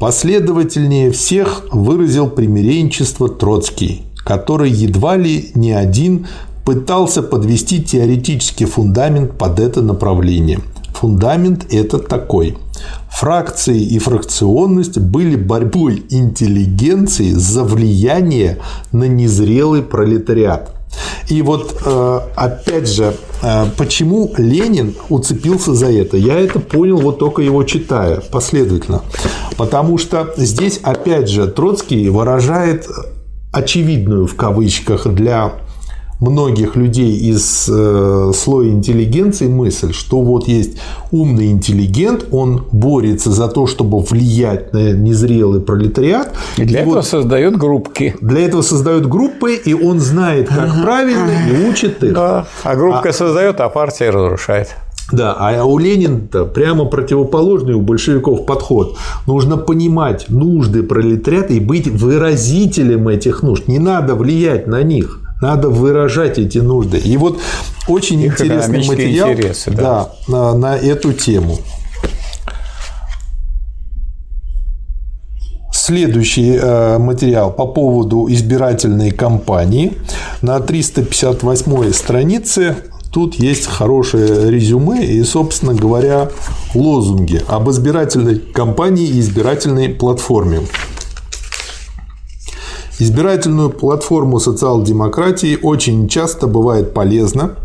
Последовательнее 0.00 1.10
всех 1.10 1.66
выразил 1.70 2.30
примиренчество 2.30 3.28
Троцкий, 3.28 4.06
который 4.24 4.70
едва 4.70 5.16
ли 5.16 5.50
не 5.54 5.72
один 5.72 6.26
пытался 6.64 7.22
подвести 7.22 7.82
теоретический 7.82 8.66
фундамент 8.66 9.38
под 9.38 9.60
это 9.60 9.82
направление. 9.82 10.60
Фундамент 10.94 11.72
это 11.72 11.98
такой. 11.98 12.58
Фракции 13.10 13.80
и 13.80 13.98
фракционность 13.98 14.98
были 14.98 15.36
борьбой 15.36 16.04
интеллигенции 16.10 17.30
за 17.30 17.64
влияние 17.64 18.58
на 18.92 19.04
незрелый 19.04 19.82
пролетариат– 19.82 20.74
и 21.28 21.42
вот 21.42 21.80
э, 21.84 22.20
опять 22.34 22.88
же, 22.88 23.14
э, 23.42 23.66
почему 23.76 24.32
Ленин 24.36 24.94
уцепился 25.08 25.74
за 25.74 25.90
это? 25.90 26.16
Я 26.16 26.38
это 26.38 26.58
понял 26.58 26.96
вот 27.00 27.18
только 27.18 27.42
его 27.42 27.62
читая 27.62 28.20
последовательно. 28.20 29.02
Потому 29.56 29.98
что 29.98 30.34
здесь 30.36 30.80
опять 30.82 31.28
же 31.28 31.46
Троцкий 31.46 32.08
выражает 32.08 32.88
очевидную 33.52 34.26
в 34.26 34.34
кавычках 34.34 35.06
для 35.06 35.52
многих 36.20 36.76
людей 36.76 37.16
из 37.16 37.68
э, 37.68 38.32
слоя 38.34 38.68
интеллигенции 38.68 39.48
мысль, 39.48 39.92
что 39.92 40.20
вот 40.20 40.46
есть 40.46 40.78
умный 41.10 41.46
интеллигент, 41.46 42.26
он 42.30 42.66
борется 42.72 43.30
за 43.30 43.48
то, 43.48 43.66
чтобы 43.66 44.00
влиять 44.00 44.72
на 44.72 44.92
незрелый 44.92 45.60
пролетариат. 45.60 46.34
И 46.56 46.64
для 46.64 46.80
и 46.80 46.82
этого 46.82 46.96
вот 46.96 47.06
создает 47.06 47.56
группки. 47.56 48.14
Для 48.20 48.46
этого 48.46 48.62
создает 48.62 49.08
группы, 49.08 49.54
и 49.54 49.74
он 49.74 50.00
знает, 50.00 50.48
как 50.48 50.82
правильно, 50.82 51.30
и 51.50 51.68
учит 51.68 52.02
их. 52.04 52.14
Да. 52.14 52.46
А 52.62 52.76
группка 52.76 53.08
а... 53.08 53.12
создает, 53.12 53.60
а 53.60 53.68
партия 53.68 54.10
разрушает. 54.10 54.68
Да, 55.12 55.34
а 55.36 55.64
у 55.64 55.78
Ленина-то 55.78 56.44
прямо 56.44 56.84
противоположный 56.84 57.74
у 57.74 57.80
большевиков 57.80 58.46
подход. 58.46 58.96
Нужно 59.26 59.56
понимать 59.56 60.26
нужды 60.28 60.84
пролетариата 60.84 61.52
и 61.52 61.60
быть 61.60 61.88
выразителем 61.88 63.08
этих 63.08 63.42
нужд. 63.42 63.66
Не 63.66 63.80
надо 63.80 64.14
влиять 64.14 64.68
на 64.68 64.82
них. 64.82 65.20
Надо 65.40 65.68
выражать 65.68 66.38
эти 66.38 66.58
нужды. 66.58 66.98
И 66.98 67.16
вот 67.16 67.40
очень 67.88 68.20
Их 68.20 68.32
интересный 68.32 68.86
материал 68.86 69.32
интересы, 69.32 69.70
да. 69.70 69.82
Да, 69.82 70.10
на, 70.28 70.54
на 70.54 70.76
эту 70.76 71.12
тему. 71.12 71.58
Следующий 75.72 76.56
э, 76.60 76.98
материал 76.98 77.52
по 77.52 77.66
поводу 77.66 78.26
избирательной 78.28 79.10
кампании. 79.10 79.94
На 80.42 80.60
358 80.60 81.92
странице 81.92 82.76
тут 83.10 83.34
есть 83.36 83.66
хорошее 83.66 84.50
резюме 84.50 85.04
и, 85.04 85.22
собственно 85.24 85.74
говоря, 85.74 86.28
лозунги 86.74 87.42
об 87.48 87.70
избирательной 87.70 88.38
кампании 88.38 89.06
и 89.06 89.20
избирательной 89.20 89.88
платформе. 89.88 90.60
Избирательную 93.00 93.70
платформу 93.70 94.38
социал-демократии 94.38 95.58
очень 95.60 96.06
часто 96.06 96.46
бывает 96.46 96.92
полезно 96.92 97.56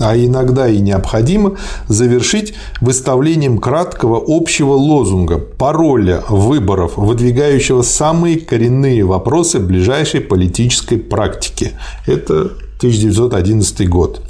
а 0.00 0.16
иногда 0.16 0.68
и 0.68 0.78
необходимо 0.80 1.56
завершить 1.88 2.54
выставлением 2.80 3.58
краткого 3.58 4.22
общего 4.24 4.72
лозунга, 4.72 5.38
пароля 5.38 6.22
выборов, 6.28 6.96
выдвигающего 6.96 7.82
самые 7.82 8.38
коренные 8.38 9.04
вопросы 9.04 9.58
ближайшей 9.58 10.20
политической 10.20 10.98
практики. 10.98 11.72
Это 12.06 12.52
1911 12.78 13.88
год 13.88 14.20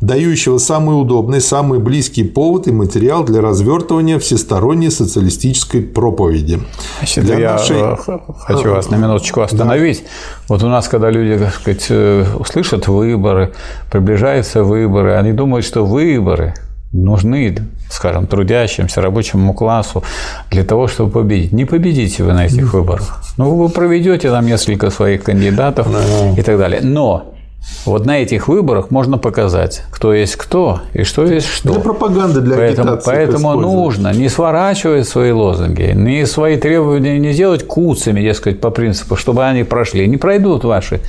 дающего 0.00 0.58
самый 0.58 1.00
удобный, 1.00 1.40
самый 1.40 1.78
близкий 1.78 2.24
повод 2.24 2.66
и 2.66 2.72
материал 2.72 3.24
для 3.24 3.40
развертывания 3.40 4.18
всесторонней 4.18 4.90
социалистической 4.90 5.82
проповеди. 5.82 6.60
Значит, 6.98 7.24
для 7.24 7.38
я 7.38 7.52
нашей... 7.52 7.76
Э, 7.78 7.96
хочу 8.38 8.70
вас 8.70 8.90
на 8.90 8.96
минуточку 8.96 9.40
остановить. 9.40 10.02
Да. 10.02 10.08
Вот 10.48 10.62
у 10.62 10.68
нас, 10.68 10.88
когда 10.88 11.10
люди, 11.10 11.38
так 11.42 11.54
сказать, 11.54 11.86
э, 11.90 12.24
услышат 12.38 12.88
выборы, 12.88 13.54
приближаются 13.90 14.64
выборы, 14.64 15.14
они 15.16 15.32
думают, 15.32 15.64
что 15.64 15.84
выборы 15.84 16.54
нужны, 16.92 17.56
скажем, 17.90 18.26
трудящимся, 18.26 19.00
рабочему 19.00 19.54
классу 19.54 20.02
для 20.50 20.64
того, 20.64 20.88
чтобы 20.88 21.10
победить. 21.10 21.52
Не 21.52 21.64
победите 21.64 22.22
вы 22.22 22.32
на 22.32 22.46
этих 22.46 22.72
выборах. 22.72 23.22
Ну, 23.36 23.54
вы 23.54 23.68
проведете 23.68 24.30
там 24.30 24.46
несколько 24.46 24.90
своих 24.90 25.24
кандидатов 25.24 25.88
и 26.36 26.42
так 26.42 26.58
далее. 26.58 26.80
Но 26.82 27.35
вот 27.84 28.04
на 28.04 28.18
этих 28.18 28.48
выборах 28.48 28.90
можно 28.90 29.18
показать, 29.18 29.82
кто 29.90 30.12
есть 30.12 30.36
кто 30.36 30.80
и 30.92 31.04
что 31.04 31.24
есть 31.24 31.46
что. 31.46 31.72
Для 31.72 31.80
пропаганды, 31.80 32.40
для 32.40 32.56
поэтому, 32.56 32.92
агитации. 32.92 33.10
Поэтому 33.10 33.54
нужно 33.54 34.12
не 34.12 34.28
сворачивать 34.28 35.08
свои 35.08 35.30
лозунги, 35.30 35.92
не 35.94 36.26
свои 36.26 36.56
требования 36.56 37.18
не 37.18 37.32
делать 37.32 37.66
куцами, 37.66 38.20
дескать, 38.20 38.60
по 38.60 38.70
принципу, 38.70 39.16
чтобы 39.16 39.44
они 39.44 39.64
прошли. 39.64 40.06
Не 40.08 40.16
пройдут 40.16 40.64
ваши 40.64 41.00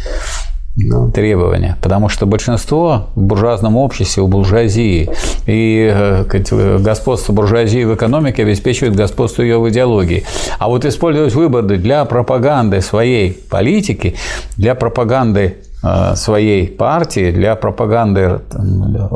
да. 0.77 1.09
требования, 1.09 1.77
потому 1.81 2.09
что 2.09 2.25
большинство 2.25 3.07
в 3.15 3.21
буржуазном 3.21 3.75
обществе, 3.77 4.21
у 4.21 4.27
буржуазии, 4.27 5.09
и 5.47 5.91
э, 5.91 6.77
господство 6.79 7.33
буржуазии 7.33 7.83
в 7.83 7.95
экономике 7.95 8.43
обеспечивает 8.43 8.95
господство 8.95 9.41
ее 9.41 9.57
в 9.57 9.67
идеологии. 9.69 10.23
А 10.59 10.67
вот 10.67 10.85
использовать 10.85 11.33
выборы 11.33 11.77
для 11.77 12.05
пропаганды 12.05 12.81
своей 12.81 13.31
политики, 13.49 14.15
для 14.55 14.75
пропаганды 14.75 15.41
э, 15.41 15.66
своей 16.15 16.67
партии 16.67 17.31
для 17.31 17.55
пропаганды 17.55 18.41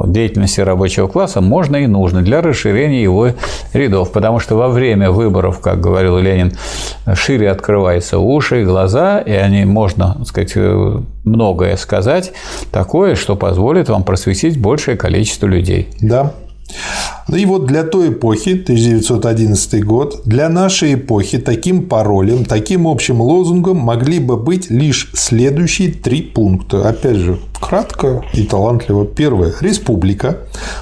деятельности 0.08 0.62
рабочего 0.62 1.08
класса 1.08 1.42
можно 1.42 1.78
и 1.78 1.88
нужно 1.88 2.22
для 2.22 2.42
расширения 2.42 3.02
его 3.04 3.30
рядов. 3.74 4.12
Потому 4.12 4.40
что 4.40 4.56
во 4.56 4.70
время 4.70 5.12
выборов, 5.12 5.60
как 5.60 5.80
говорил 5.80 6.18
Ленин, 6.18 6.54
шире 7.14 7.50
открываются 7.50 8.20
уши, 8.20 8.64
глаза, 8.64 9.20
и 9.20 9.32
они 9.32 9.66
можно, 9.66 10.16
так 10.20 10.28
сказать, 10.28 10.56
многое 11.24 11.76
сказать 11.78 12.34
такое, 12.72 13.16
что 13.16 13.36
позволит 13.36 13.90
вам 13.90 14.04
просветить 14.04 14.60
большее 14.60 14.98
количество 14.98 15.48
людей. 15.48 15.90
Да. 16.02 16.34
Ну 17.28 17.38
и 17.38 17.46
вот 17.46 17.66
для 17.66 17.84
той 17.84 18.10
эпохи, 18.10 18.62
1911 18.64 19.84
год, 19.86 20.22
для 20.26 20.50
нашей 20.50 20.96
эпохи 20.96 21.38
таким 21.38 21.88
паролем, 21.88 22.46
таким 22.46 22.88
общим 22.88 23.22
лозунгом 23.22 23.78
могли 23.78 24.20
бы 24.20 24.38
быть 24.38 24.70
лишь 24.70 25.12
следующие 25.14 25.92
три 25.92 26.22
пункта. 26.22 26.88
Опять 26.88 27.18
же, 27.18 27.40
кратко 27.60 28.24
и 28.34 28.44
талантливо. 28.44 29.06
Первое– 29.06 29.54
республика. 29.62 30.38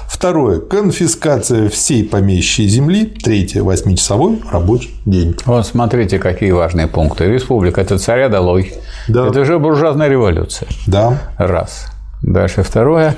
Второе– 0.08 0.60
конфискация 0.60 1.68
всей 1.68 2.04
помещей 2.04 2.68
земли. 2.68 3.04
Третье– 3.04 3.62
восьмичасовой 3.64 4.42
рабочий 4.50 4.90
день. 5.06 5.36
Вот 5.46 5.66
смотрите, 5.66 6.18
какие 6.18 6.50
важные 6.50 6.88
пункты. 6.88 7.26
Республика– 7.26 7.80
это 7.82 7.98
царя 7.98 8.28
долой. 8.28 8.72
Да. 9.08 9.28
Это 9.28 9.44
же 9.44 9.58
буржуазная 9.58 10.08
революция. 10.08 10.68
Да. 10.86 11.18
Раз. 11.38 11.86
Дальше 12.22 12.62
второе. 12.62 13.16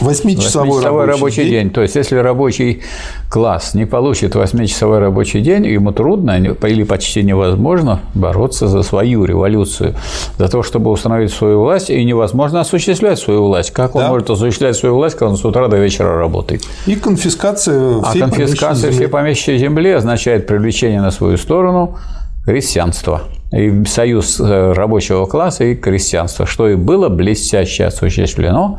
Восьмичасовой 0.00 0.84
рабочий, 0.84 1.10
рабочий 1.10 1.44
день. 1.44 1.50
день. 1.50 1.70
То 1.70 1.80
есть, 1.80 1.96
если 1.96 2.16
рабочий 2.16 2.82
класс 3.30 3.74
не 3.74 3.86
получит 3.86 4.34
восьмичасовой 4.34 4.98
рабочий 4.98 5.40
день, 5.40 5.66
ему 5.66 5.92
трудно 5.92 6.38
или 6.38 6.84
почти 6.84 7.22
невозможно 7.22 8.00
бороться 8.14 8.68
за 8.68 8.82
свою 8.82 9.24
революцию, 9.24 9.94
за 10.36 10.48
то, 10.48 10.62
чтобы 10.62 10.90
установить 10.90 11.32
свою 11.32 11.60
власть, 11.60 11.88
и 11.88 12.04
невозможно 12.04 12.60
осуществлять 12.60 13.18
свою 13.18 13.46
власть. 13.46 13.70
Как 13.70 13.94
он 13.94 14.02
да. 14.02 14.08
может 14.08 14.28
осуществлять 14.28 14.76
свою 14.76 14.96
власть, 14.96 15.16
когда 15.16 15.30
он 15.30 15.38
с 15.38 15.44
утра 15.44 15.68
до 15.68 15.78
вечера 15.78 16.18
работает? 16.18 16.62
И 16.86 16.96
конфискация 16.96 18.02
всей 18.02 18.22
А 18.22 18.28
конфискация 18.28 18.90
всей 18.90 19.08
помещей 19.08 19.56
земли 19.58 19.90
означает 19.90 20.46
привлечение 20.46 21.00
на 21.00 21.10
свою 21.10 21.38
сторону 21.38 21.96
крестьянства 22.44 23.22
и 23.52 23.84
союз 23.84 24.40
э, 24.40 24.72
рабочего 24.72 25.26
класса 25.26 25.64
и 25.64 25.74
крестьянства, 25.74 26.46
что 26.46 26.68
и 26.68 26.76
было 26.76 27.08
блестяще 27.08 27.84
осуществлено 27.84 28.78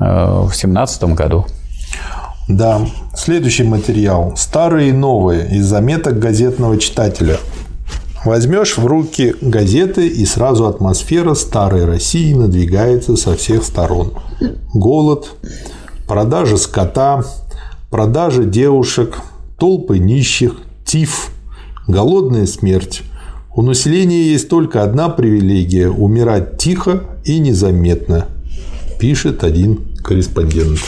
э, 0.00 0.04
в 0.04 0.52
17 0.52 1.04
году. 1.14 1.46
Да. 2.48 2.80
Следующий 3.14 3.64
материал. 3.64 4.34
Старые 4.36 4.90
и 4.90 4.92
новые 4.92 5.48
из 5.50 5.66
заметок 5.66 6.18
газетного 6.18 6.78
читателя. 6.78 7.38
Возьмешь 8.24 8.76
в 8.76 8.86
руки 8.86 9.34
газеты, 9.40 10.06
и 10.08 10.24
сразу 10.24 10.66
атмосфера 10.66 11.34
старой 11.34 11.84
России 11.84 12.34
надвигается 12.34 13.16
со 13.16 13.36
всех 13.36 13.64
сторон. 13.64 14.14
Голод, 14.74 15.36
продажа 16.06 16.56
скота, 16.56 17.24
продажа 17.90 18.44
девушек, 18.44 19.18
толпы 19.58 19.98
нищих, 19.98 20.56
тиф, 20.84 21.30
голодная 21.86 22.46
смерть– 22.46 23.02
у 23.56 23.62
населения 23.62 24.22
есть 24.22 24.50
только 24.50 24.82
одна 24.82 25.08
привилегия– 25.08 25.88
умирать 25.90 26.58
тихо 26.58 27.04
и 27.24 27.38
незаметно, 27.38 28.26
пишет 29.00 29.42
один 29.42 29.96
корреспондент. 30.04 30.78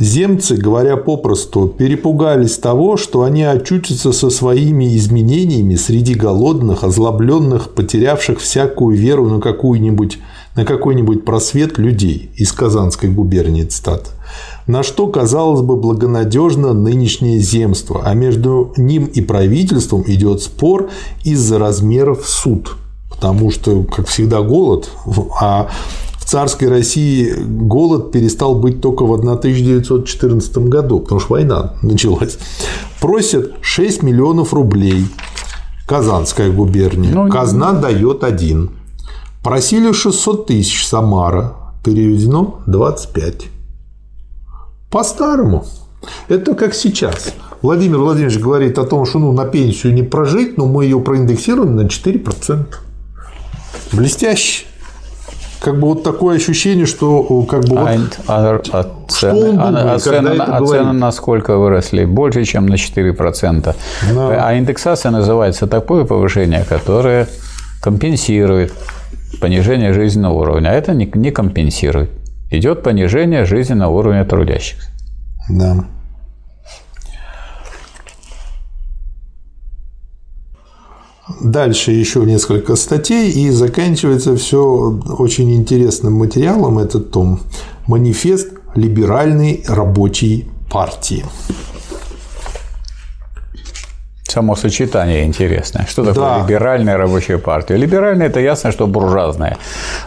Земцы, 0.00 0.56
говоря 0.56 0.96
попросту, 0.96 1.68
перепугались 1.68 2.56
того, 2.56 2.96
что 2.96 3.22
они 3.22 3.42
очутятся 3.42 4.12
со 4.12 4.30
своими 4.30 4.96
изменениями 4.96 5.74
среди 5.74 6.14
голодных, 6.14 6.84
озлобленных, 6.84 7.74
потерявших 7.74 8.40
всякую 8.40 8.96
веру 8.96 9.28
на 9.28 9.40
какую-нибудь 9.40 10.20
на 10.56 10.64
какой-нибудь 10.64 11.24
просвет 11.24 11.78
людей 11.78 12.30
из 12.34 12.50
Казанской 12.52 13.10
губернии 13.10 13.64
цитата 13.64 14.10
на 14.66 14.82
что, 14.82 15.06
казалось 15.06 15.60
бы, 15.60 15.76
благонадежно 15.76 16.72
нынешнее 16.72 17.38
земство, 17.38 18.02
а 18.04 18.14
между 18.14 18.72
ним 18.76 19.04
и 19.04 19.20
правительством 19.20 20.02
идет 20.06 20.42
спор 20.42 20.90
из-за 21.24 21.58
размеров 21.58 22.28
суд. 22.28 22.76
Потому 23.08 23.50
что, 23.50 23.84
как 23.84 24.08
всегда, 24.08 24.42
голод, 24.42 24.90
а 25.40 25.68
в 26.18 26.24
царской 26.24 26.68
России 26.68 27.32
голод 27.38 28.10
перестал 28.10 28.56
быть 28.56 28.80
только 28.80 29.04
в 29.04 29.12
1914 29.12 30.58
году, 30.58 31.00
потому 31.00 31.20
что 31.20 31.32
война 31.34 31.74
началась. 31.82 32.38
Просят 33.00 33.52
6 33.60 34.02
миллионов 34.02 34.52
рублей. 34.52 35.06
Казанская 35.86 36.50
губерния. 36.50 37.12
Ну, 37.14 37.30
Казна 37.30 37.72
не... 37.72 37.80
дает 37.80 38.24
один. 38.24 38.70
Просили 39.46 39.92
600 39.92 40.48
тысяч 40.48 40.84
Самара. 40.88 41.52
Переведено 41.84 42.62
25. 42.66 43.44
По-старому. 44.90 45.64
Это 46.26 46.56
как 46.56 46.74
сейчас. 46.74 47.32
Владимир 47.62 47.98
Владимирович 47.98 48.40
говорит 48.40 48.76
о 48.76 48.82
том, 48.82 49.06
что 49.06 49.20
ну, 49.20 49.30
на 49.30 49.44
пенсию 49.44 49.94
не 49.94 50.02
прожить, 50.02 50.58
но 50.58 50.66
мы 50.66 50.82
ее 50.82 50.98
проиндексируем 50.98 51.76
на 51.76 51.82
4%. 51.82 52.64
Блестяще. 53.92 54.64
Как 55.60 55.78
бы 55.78 55.86
вот 55.90 56.02
такое 56.02 56.38
ощущение, 56.38 56.86
что 56.86 57.22
как 57.44 57.66
бы 57.66 57.76
вот, 57.76 58.18
а, 58.26 58.58
а, 58.58 58.60
что 58.64 58.96
цены, 59.06 59.50
он 59.50 59.56
думает, 59.58 59.76
а, 59.76 59.98
цены, 60.00 60.28
а 60.40 60.66
цены 60.66 60.92
насколько 60.92 61.56
выросли? 61.56 62.04
Больше, 62.04 62.42
чем 62.42 62.66
на 62.66 62.74
4%. 62.74 63.76
Да. 64.12 64.48
А 64.48 64.58
индексация 64.58 65.12
называется 65.12 65.68
такое 65.68 66.04
повышение, 66.04 66.64
которое 66.68 67.28
компенсирует 67.80 68.72
понижение 69.40 69.92
жизненного 69.92 70.34
уровня, 70.34 70.68
а 70.68 70.72
это 70.72 70.94
не, 70.94 71.10
не 71.14 71.30
компенсирует 71.30 72.10
идет 72.50 72.82
понижение 72.82 73.44
жизненного 73.44 73.90
уровня 73.90 74.24
трудящихся. 74.24 74.88
Да. 75.48 75.84
Дальше 81.42 81.90
еще 81.90 82.24
несколько 82.24 82.76
статей, 82.76 83.30
и 83.30 83.50
заканчивается 83.50 84.36
все 84.36 84.62
очень 85.18 85.54
интересным 85.56 86.14
материалом 86.14 86.78
этот 86.78 87.10
том 87.10 87.40
«Манифест 87.86 88.52
либеральной 88.74 89.64
рабочей 89.66 90.48
партии». 90.70 91.24
Само 94.36 94.54
сочетание 94.54 95.24
интересное. 95.24 95.86
Что 95.86 96.04
такое 96.04 96.22
да. 96.22 96.42
либеральная 96.42 96.98
рабочая 96.98 97.38
партия? 97.38 97.78
Либеральная– 97.78 98.26
это 98.28 98.38
ясно, 98.38 98.70
что 98.70 98.86
буржуазная. 98.86 99.56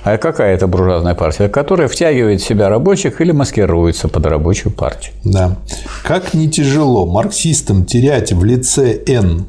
А 0.03 0.18
какая 0.18 0.53
это 0.53 0.68
буржуазная 0.68 1.15
партия? 1.15 1.49
Которая 1.49 1.88
втягивает 1.88 2.39
в 2.39 2.45
себя 2.45 2.69
рабочих 2.69 3.22
или 3.22 3.31
маскируется 3.31 4.07
под 4.07 4.27
рабочую 4.27 4.72
партию. 4.72 5.15
Да. 5.23 5.57
Как 6.03 6.35
не 6.35 6.47
тяжело 6.47 7.07
марксистам 7.07 7.85
терять 7.85 8.31
в 8.31 8.45
лице 8.45 9.01
Н 9.07 9.47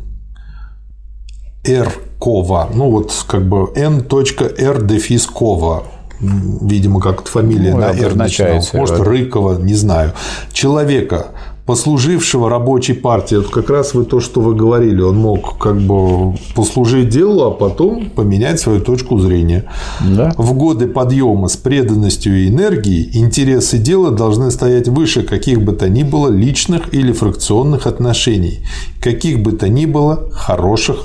Р. 1.66 1.92
Кова, 2.18 2.70
ну 2.72 2.90
вот 2.90 3.12
как 3.28 3.46
бы 3.46 3.70
Н.Р. 3.74 4.82
дефис 4.82 5.26
Кова, 5.26 5.82
видимо, 6.20 7.00
как 7.00 7.26
фамилия 7.28 7.72
ну, 7.72 7.80
на 7.80 7.90
R 7.90 8.14
начинается. 8.14 8.78
Может, 8.78 8.98
Рыкова, 9.00 9.58
не 9.58 9.74
знаю. 9.74 10.12
Человека, 10.54 11.26
послужившего 11.66 12.50
рабочей 12.50 12.94
партии. 12.94 13.38
Это 13.40 13.50
как 13.50 13.70
раз 13.70 13.94
вы 13.94 14.04
то, 14.04 14.20
что 14.20 14.40
вы 14.40 14.54
говорили. 14.54 15.00
Он 15.00 15.16
мог 15.16 15.58
как 15.58 15.80
бы 15.80 16.34
послужить 16.54 17.08
делу, 17.08 17.44
а 17.44 17.50
потом 17.50 18.10
поменять 18.10 18.60
свою 18.60 18.80
точку 18.80 19.18
зрения. 19.18 19.64
Да. 20.00 20.32
В 20.36 20.54
годы 20.54 20.86
подъема 20.86 21.48
с 21.48 21.56
преданностью 21.56 22.36
и 22.36 22.48
энергией 22.48 23.10
интересы 23.14 23.78
дела 23.78 24.10
должны 24.10 24.50
стоять 24.50 24.88
выше 24.88 25.22
каких 25.22 25.62
бы 25.62 25.72
то 25.72 25.88
ни 25.88 26.02
было 26.02 26.28
личных 26.28 26.92
или 26.94 27.12
фракционных 27.12 27.86
отношений, 27.86 28.60
каких 29.00 29.40
бы 29.40 29.52
то 29.52 29.68
ни 29.68 29.86
было 29.86 30.28
хороших 30.32 30.96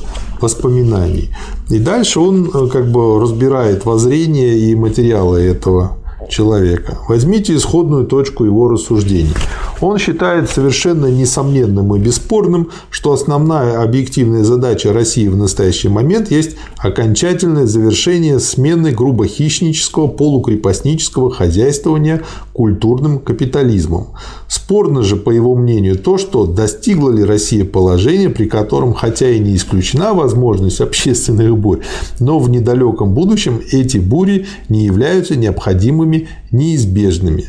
воспоминаний. 0.42 1.30
И 1.70 1.80
дальше 1.80 2.20
он 2.20 2.50
э, 2.54 2.68
как 2.68 2.92
бы 2.92 3.20
разбирает 3.20 3.86
воззрение 3.86 4.58
и 4.58 4.76
материалы 4.76 5.42
этого 5.42 5.98
человека. 6.30 6.98
Возьмите 7.08 7.56
исходную 7.56 8.06
точку 8.06 8.46
его 8.46 8.68
рассуждений. 8.68 9.34
Он 9.82 9.98
считает 9.98 10.50
совершенно 10.50 11.08
несомненным 11.08 11.96
и 11.96 12.00
бесспорным, 12.00 12.70
что 12.90 13.14
основная 13.14 13.82
объективная 13.82 14.44
задача 14.44 14.94
России 14.94 15.28
в 15.28 15.36
настоящий 15.36 15.90
момент 15.90 16.32
есть 16.32 16.58
окончательное 16.78 17.66
завершение 17.66 18.40
смены 18.40 18.92
грубо 18.92 19.28
хищнического 19.28 20.08
полукрепостнического 20.08 21.30
хозяйствования 21.30 22.24
культурным 22.54 23.20
капитализмом. 23.20 24.08
Спорно 24.48 25.04
же, 25.04 25.18
по 25.18 25.30
его 25.32 25.56
мнению, 25.56 25.98
то, 25.98 26.18
что 26.18 26.46
достигла 26.46 27.12
ли 27.12 27.24
Россия 27.24 27.66
положения, 27.66 28.30
при 28.30 28.46
котором, 28.46 28.94
хотя 28.94 29.30
и 29.30 29.40
не 29.40 29.56
исключена 29.56 30.14
возможность 30.14 30.80
общественных 30.80 31.58
бурь, 31.58 31.82
но 32.20 32.40
в 32.40 32.50
недалеком 32.50 33.14
будущем 33.14 33.62
эти 33.72 33.98
бури 33.98 34.46
не 34.70 34.86
являются 34.86 35.36
необходимыми 35.36 36.15
неизбежными. 36.52 37.46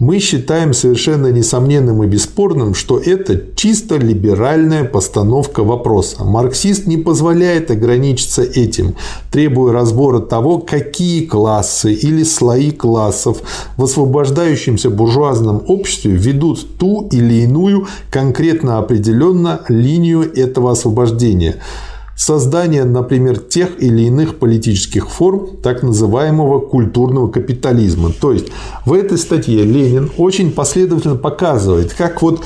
мы 0.00 0.18
считаем 0.18 0.72
совершенно 0.72 1.26
несомненным 1.30 2.02
и 2.02 2.06
бесспорным, 2.06 2.74
что 2.74 2.98
это 2.98 3.38
чисто 3.54 3.98
либеральная 3.98 4.84
постановка 4.84 5.62
вопроса. 5.62 6.24
Марксист 6.24 6.86
не 6.86 6.96
позволяет 6.96 7.70
ограничиться 7.70 8.42
этим, 8.42 8.94
требуя 9.30 9.74
разбора 9.74 10.20
того, 10.20 10.58
какие 10.58 11.26
классы 11.26 11.92
или 11.92 12.22
слои 12.22 12.70
классов 12.70 13.42
в 13.76 13.84
освобождающемся 13.84 14.88
буржуазном 14.88 15.62
обществе 15.66 16.12
ведут 16.12 16.78
ту 16.78 17.06
или 17.12 17.42
иную 17.42 17.86
конкретно 18.10 18.78
определенно 18.78 19.60
линию 19.68 20.22
этого 20.34 20.72
освобождения– 20.72 21.56
создание, 22.20 22.84
например, 22.84 23.38
тех 23.38 23.82
или 23.82 24.02
иных 24.02 24.38
политических 24.38 25.08
форм 25.08 25.56
так 25.62 25.82
называемого 25.82 26.60
культурного 26.60 27.28
капитализма. 27.28 28.12
То 28.12 28.32
есть 28.32 28.48
в 28.84 28.92
этой 28.92 29.16
статье 29.16 29.64
Ленин 29.64 30.10
очень 30.18 30.52
последовательно 30.52 31.16
показывает, 31.16 31.94
как 31.94 32.20
вот 32.20 32.44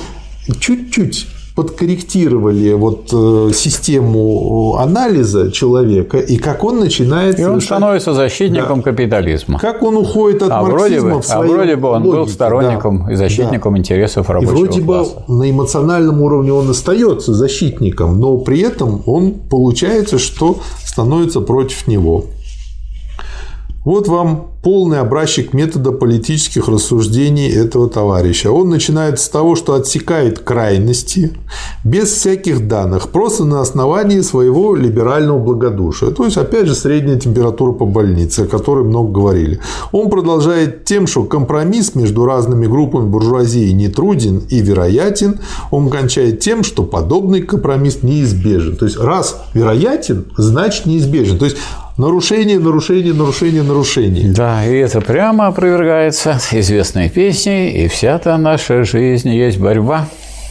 чуть-чуть 0.61 1.27
подкорректировали 1.55 2.73
вот 2.73 3.09
э, 3.13 3.51
систему 3.53 4.75
анализа 4.77 5.51
человека 5.51 6.17
и 6.17 6.37
как 6.37 6.65
он 6.65 6.79
начинает... 6.79 7.39
И 7.39 7.45
он 7.45 7.61
становится 7.61 8.13
защитником 8.13 8.79
да. 8.79 8.91
капитализма. 8.91 9.57
Как 9.57 9.81
он 9.81 9.95
уходит 9.95 10.43
от 10.43 10.51
а 10.51 10.61
марксизма 10.61 10.99
вроде 10.99 11.15
бы, 11.15 11.21
в 11.21 11.25
своей 11.25 11.51
А 11.51 11.55
вроде 11.55 11.75
бы 11.77 11.87
он 11.87 12.03
логике. 12.03 12.17
был 12.17 12.27
сторонником 12.27 13.05
да. 13.05 13.13
и 13.13 13.15
защитником 13.15 13.73
да. 13.73 13.79
интересов 13.79 14.29
рабочего 14.29 14.51
И 14.51 14.63
вроде 14.63 14.81
класса. 14.81 15.23
бы 15.27 15.33
на 15.33 15.49
эмоциональном 15.49 16.21
уровне 16.21 16.51
он 16.51 16.69
остается 16.69 17.33
защитником, 17.33 18.19
но 18.19 18.37
при 18.37 18.59
этом 18.59 19.01
он 19.05 19.31
получается, 19.49 20.19
что 20.19 20.57
становится 20.83 21.39
против 21.39 21.87
него. 21.87 22.25
Вот 23.85 24.07
вам 24.07 24.47
полный 24.63 24.99
образчик 24.99 25.53
метода 25.53 25.91
политических 25.91 26.67
рассуждений 26.67 27.47
этого 27.51 27.87
товарища. 27.87 28.51
Он 28.51 28.67
начинает 28.67 29.19
с 29.19 29.29
того, 29.29 29.55
что 29.55 29.75
отсекает 29.75 30.39
крайности 30.39 31.33
без 31.83 32.09
всяких 32.09 32.67
данных, 32.67 33.09
просто 33.09 33.45
на 33.45 33.61
основании 33.61 34.21
своего 34.21 34.75
либерального 34.75 35.37
благодушия. 35.37 36.09
То 36.09 36.25
есть, 36.25 36.37
опять 36.37 36.65
же, 36.65 36.73
средняя 36.73 37.19
температура 37.19 37.73
по 37.73 37.85
больнице, 37.85 38.39
о 38.39 38.47
которой 38.47 38.83
много 38.83 39.11
говорили. 39.11 39.59
Он 39.91 40.09
продолжает 40.09 40.85
тем, 40.85 41.05
что 41.05 41.23
компромисс 41.23 41.93
между 41.93 42.25
разными 42.25 42.65
группами 42.65 43.05
буржуазии 43.05 43.69
не 43.69 43.89
труден 43.89 44.41
и 44.49 44.61
вероятен. 44.61 45.39
Он 45.69 45.91
кончает 45.91 46.39
тем, 46.39 46.63
что 46.63 46.81
подобный 46.81 47.43
компромисс 47.43 48.01
неизбежен. 48.01 48.77
То 48.77 48.85
есть, 48.85 48.97
раз 48.97 49.43
вероятен, 49.53 50.25
значит 50.37 50.87
неизбежен. 50.87 51.37
То 51.37 51.45
есть, 51.45 51.57
Нарушение, 51.97 52.59
нарушение, 52.59 53.13
нарушение, 53.13 53.63
нарушение. 53.63 54.27
Да, 54.33 54.65
и 54.65 54.75
это 54.75 54.99
прямо 54.99 55.47
опровергается 55.47 56.37
известной 56.51 57.09
песней, 57.09 57.71
и 57.71 57.87
вся-то 57.87 58.35
наша 58.35 58.83
жизнь 58.83 59.29
есть 59.29 59.57
борьба. 59.59 60.09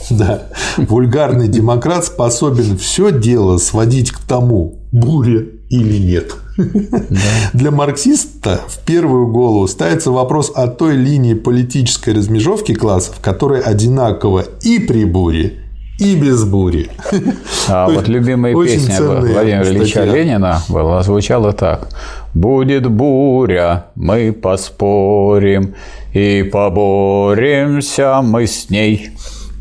Да. 0.08 0.44
Вульгарный 0.78 1.48
демократ 1.48 2.06
способен 2.06 2.78
все 2.78 3.12
дело 3.12 3.58
сводить 3.58 4.10
к 4.10 4.20
тому, 4.20 4.78
буря 4.90 5.44
или 5.68 5.98
нет. 5.98 6.34
Да. 6.56 7.18
Для 7.52 7.70
марксиста 7.70 8.62
в 8.66 8.78
первую 8.86 9.26
голову 9.28 9.66
ставится 9.66 10.12
вопрос 10.12 10.50
о 10.54 10.68
той 10.68 10.96
линии 10.96 11.34
политической 11.34 12.14
размежевки 12.14 12.72
классов, 12.72 13.16
которая 13.20 13.60
одинакова 13.60 14.44
и 14.62 14.78
при 14.78 15.04
буре, 15.04 15.63
и 15.98 16.16
без 16.16 16.44
бури. 16.44 16.90
А 17.68 17.88
вот 17.90 18.08
любимая 18.08 18.54
песня 18.54 19.00
Владимира 19.00 19.68
Ильича 19.68 20.04
Ленина 20.04 20.60
была, 20.68 21.02
звучала 21.02 21.52
так. 21.52 21.88
«Будет 22.34 22.90
буря, 22.90 23.86
мы 23.94 24.32
поспорим, 24.32 25.74
и 26.12 26.48
поборемся 26.50 28.20
мы 28.22 28.46
с 28.46 28.70
ней». 28.70 29.10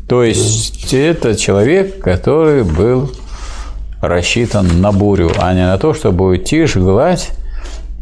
То 0.08 0.22
есть, 0.22 0.92
это 0.92 1.34
человек, 1.34 2.00
который 2.00 2.62
был 2.62 3.10
рассчитан 4.02 4.80
на 4.80 4.92
бурю, 4.92 5.30
а 5.38 5.54
не 5.54 5.64
на 5.64 5.78
то, 5.78 5.94
чтобы 5.94 6.26
уйти, 6.26 6.66
гладь, 6.74 7.30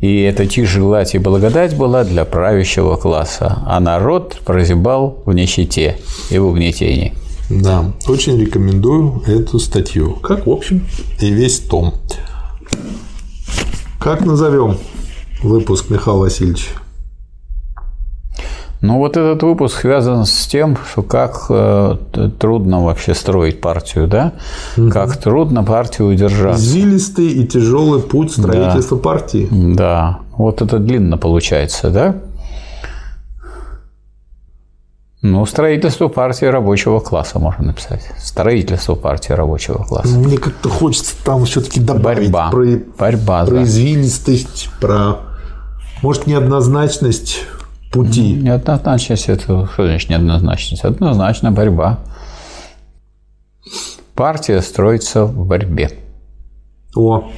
и 0.00 0.22
эта 0.22 0.46
тишь, 0.46 0.76
гладь 0.76 1.14
и 1.14 1.18
благодать 1.18 1.76
была 1.76 2.02
для 2.02 2.24
правящего 2.24 2.96
класса, 2.96 3.62
а 3.66 3.78
народ 3.78 4.40
прозябал 4.44 5.22
в 5.24 5.32
нищете 5.32 5.96
и 6.30 6.38
в 6.38 6.46
угнетении. 6.46 7.12
Да, 7.60 7.92
очень 8.08 8.38
рекомендую 8.40 9.22
эту 9.26 9.58
статью. 9.58 10.14
Как, 10.22 10.46
в 10.46 10.50
общем, 10.50 10.86
и 11.20 11.30
весь 11.30 11.58
том. 11.60 11.94
Как 14.00 14.24
назовем 14.24 14.78
выпуск 15.42 15.90
Михаил 15.90 16.18
Васильевич? 16.18 16.70
Ну, 18.80 18.98
вот 18.98 19.16
этот 19.16 19.44
выпуск 19.44 19.80
связан 19.80 20.24
с 20.26 20.46
тем, 20.48 20.76
что 20.90 21.02
как 21.02 21.46
э, 21.50 21.96
трудно 22.40 22.84
вообще 22.84 23.14
строить 23.14 23.60
партию, 23.60 24.08
да? 24.08 24.32
Угу. 24.76 24.90
Как 24.90 25.16
трудно 25.18 25.62
партию 25.62 26.08
удержать. 26.08 26.58
Извилистый 26.58 27.28
и 27.28 27.46
тяжелый 27.46 28.00
путь 28.02 28.32
строительства 28.32 28.96
да. 28.96 29.02
партии. 29.04 29.48
Да, 29.50 30.18
вот 30.36 30.62
это 30.62 30.78
длинно 30.78 31.16
получается, 31.16 31.90
да? 31.90 32.16
Ну, 35.22 35.46
строительство 35.46 36.08
партии 36.08 36.46
рабочего 36.46 36.98
класса 36.98 37.38
можно 37.38 37.66
написать. 37.66 38.02
Строительство 38.18 38.96
партии 38.96 39.32
рабочего 39.32 39.84
класса. 39.84 40.18
Мне 40.18 40.36
как-то 40.36 40.68
хочется 40.68 41.14
там 41.24 41.44
все-таки 41.44 41.78
добавить 41.78 42.32
Борьба. 42.32 42.50
про, 42.50 42.66
Борьба, 42.98 43.46
про 43.46 43.54
да. 43.54 43.62
извилистость, 43.62 44.68
про, 44.80 45.18
может, 46.02 46.26
неоднозначность 46.26 47.44
пути. 47.92 48.32
Неоднозначность– 48.32 49.28
это 49.28 49.68
что 49.72 49.86
значит 49.86 50.10
неоднозначность? 50.10 50.84
Однозначно 50.84 51.52
борьба. 51.52 52.00
Партия 54.16 54.60
строится 54.60 55.24
в 55.24 55.46
борьбе. 55.46 55.92
О, 56.96 57.30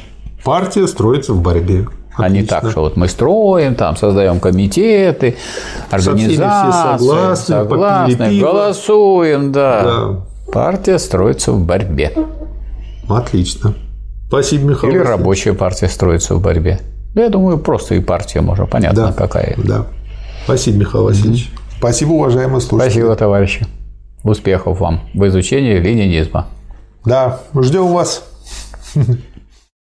партия 0.43 0.87
строится 0.87 1.35
в 1.35 1.43
борьбе. 1.43 1.87
А 2.17 2.29
не 2.29 2.45
так, 2.45 2.71
что 2.71 2.83
вот 2.83 2.97
мы 2.97 3.09
строим, 3.09 3.75
там 3.75 3.97
создаем 3.97 4.41
комитеты, 4.41 5.37
организации, 5.91 6.71
все 6.71 6.99
согласны, 6.99 7.55
согласны 7.55 8.41
голосуем, 8.41 9.53
да. 9.53 9.83
да. 9.83 10.53
Партия 10.53 10.99
строится 10.99 11.53
в 11.53 11.65
борьбе. 11.65 12.13
Отлично. 13.09 13.75
Спасибо, 14.29 14.71
Михаил. 14.71 14.93
Или 14.93 15.01
рабочая 15.01 15.55
партия 15.55 15.89
строится 15.89 16.35
в 16.35 16.41
борьбе. 16.41 16.81
Я 17.15 17.29
думаю, 17.29 17.59
просто 17.59 17.95
и 17.95 18.01
партия 18.01 18.41
можно, 18.41 18.67
понятно, 18.67 19.09
да. 19.09 19.13
какая. 19.13 19.57
Да. 19.59 19.87
Спасибо, 20.45 20.79
Михаил 20.79 21.05
Васильевич. 21.05 21.51
Mm-hmm. 21.53 21.79
Спасибо, 21.79 22.13
уважаемые 22.13 22.61
слушатели. 22.61 22.91
Спасибо, 22.91 23.17
товарищи. 23.17 23.67
Успехов 24.23 24.81
вам 24.81 25.01
в 25.15 25.27
изучении 25.29 25.79
ленинизма. 25.79 26.47
Да, 27.05 27.41
ждем 27.55 27.89
вас. 27.89 28.25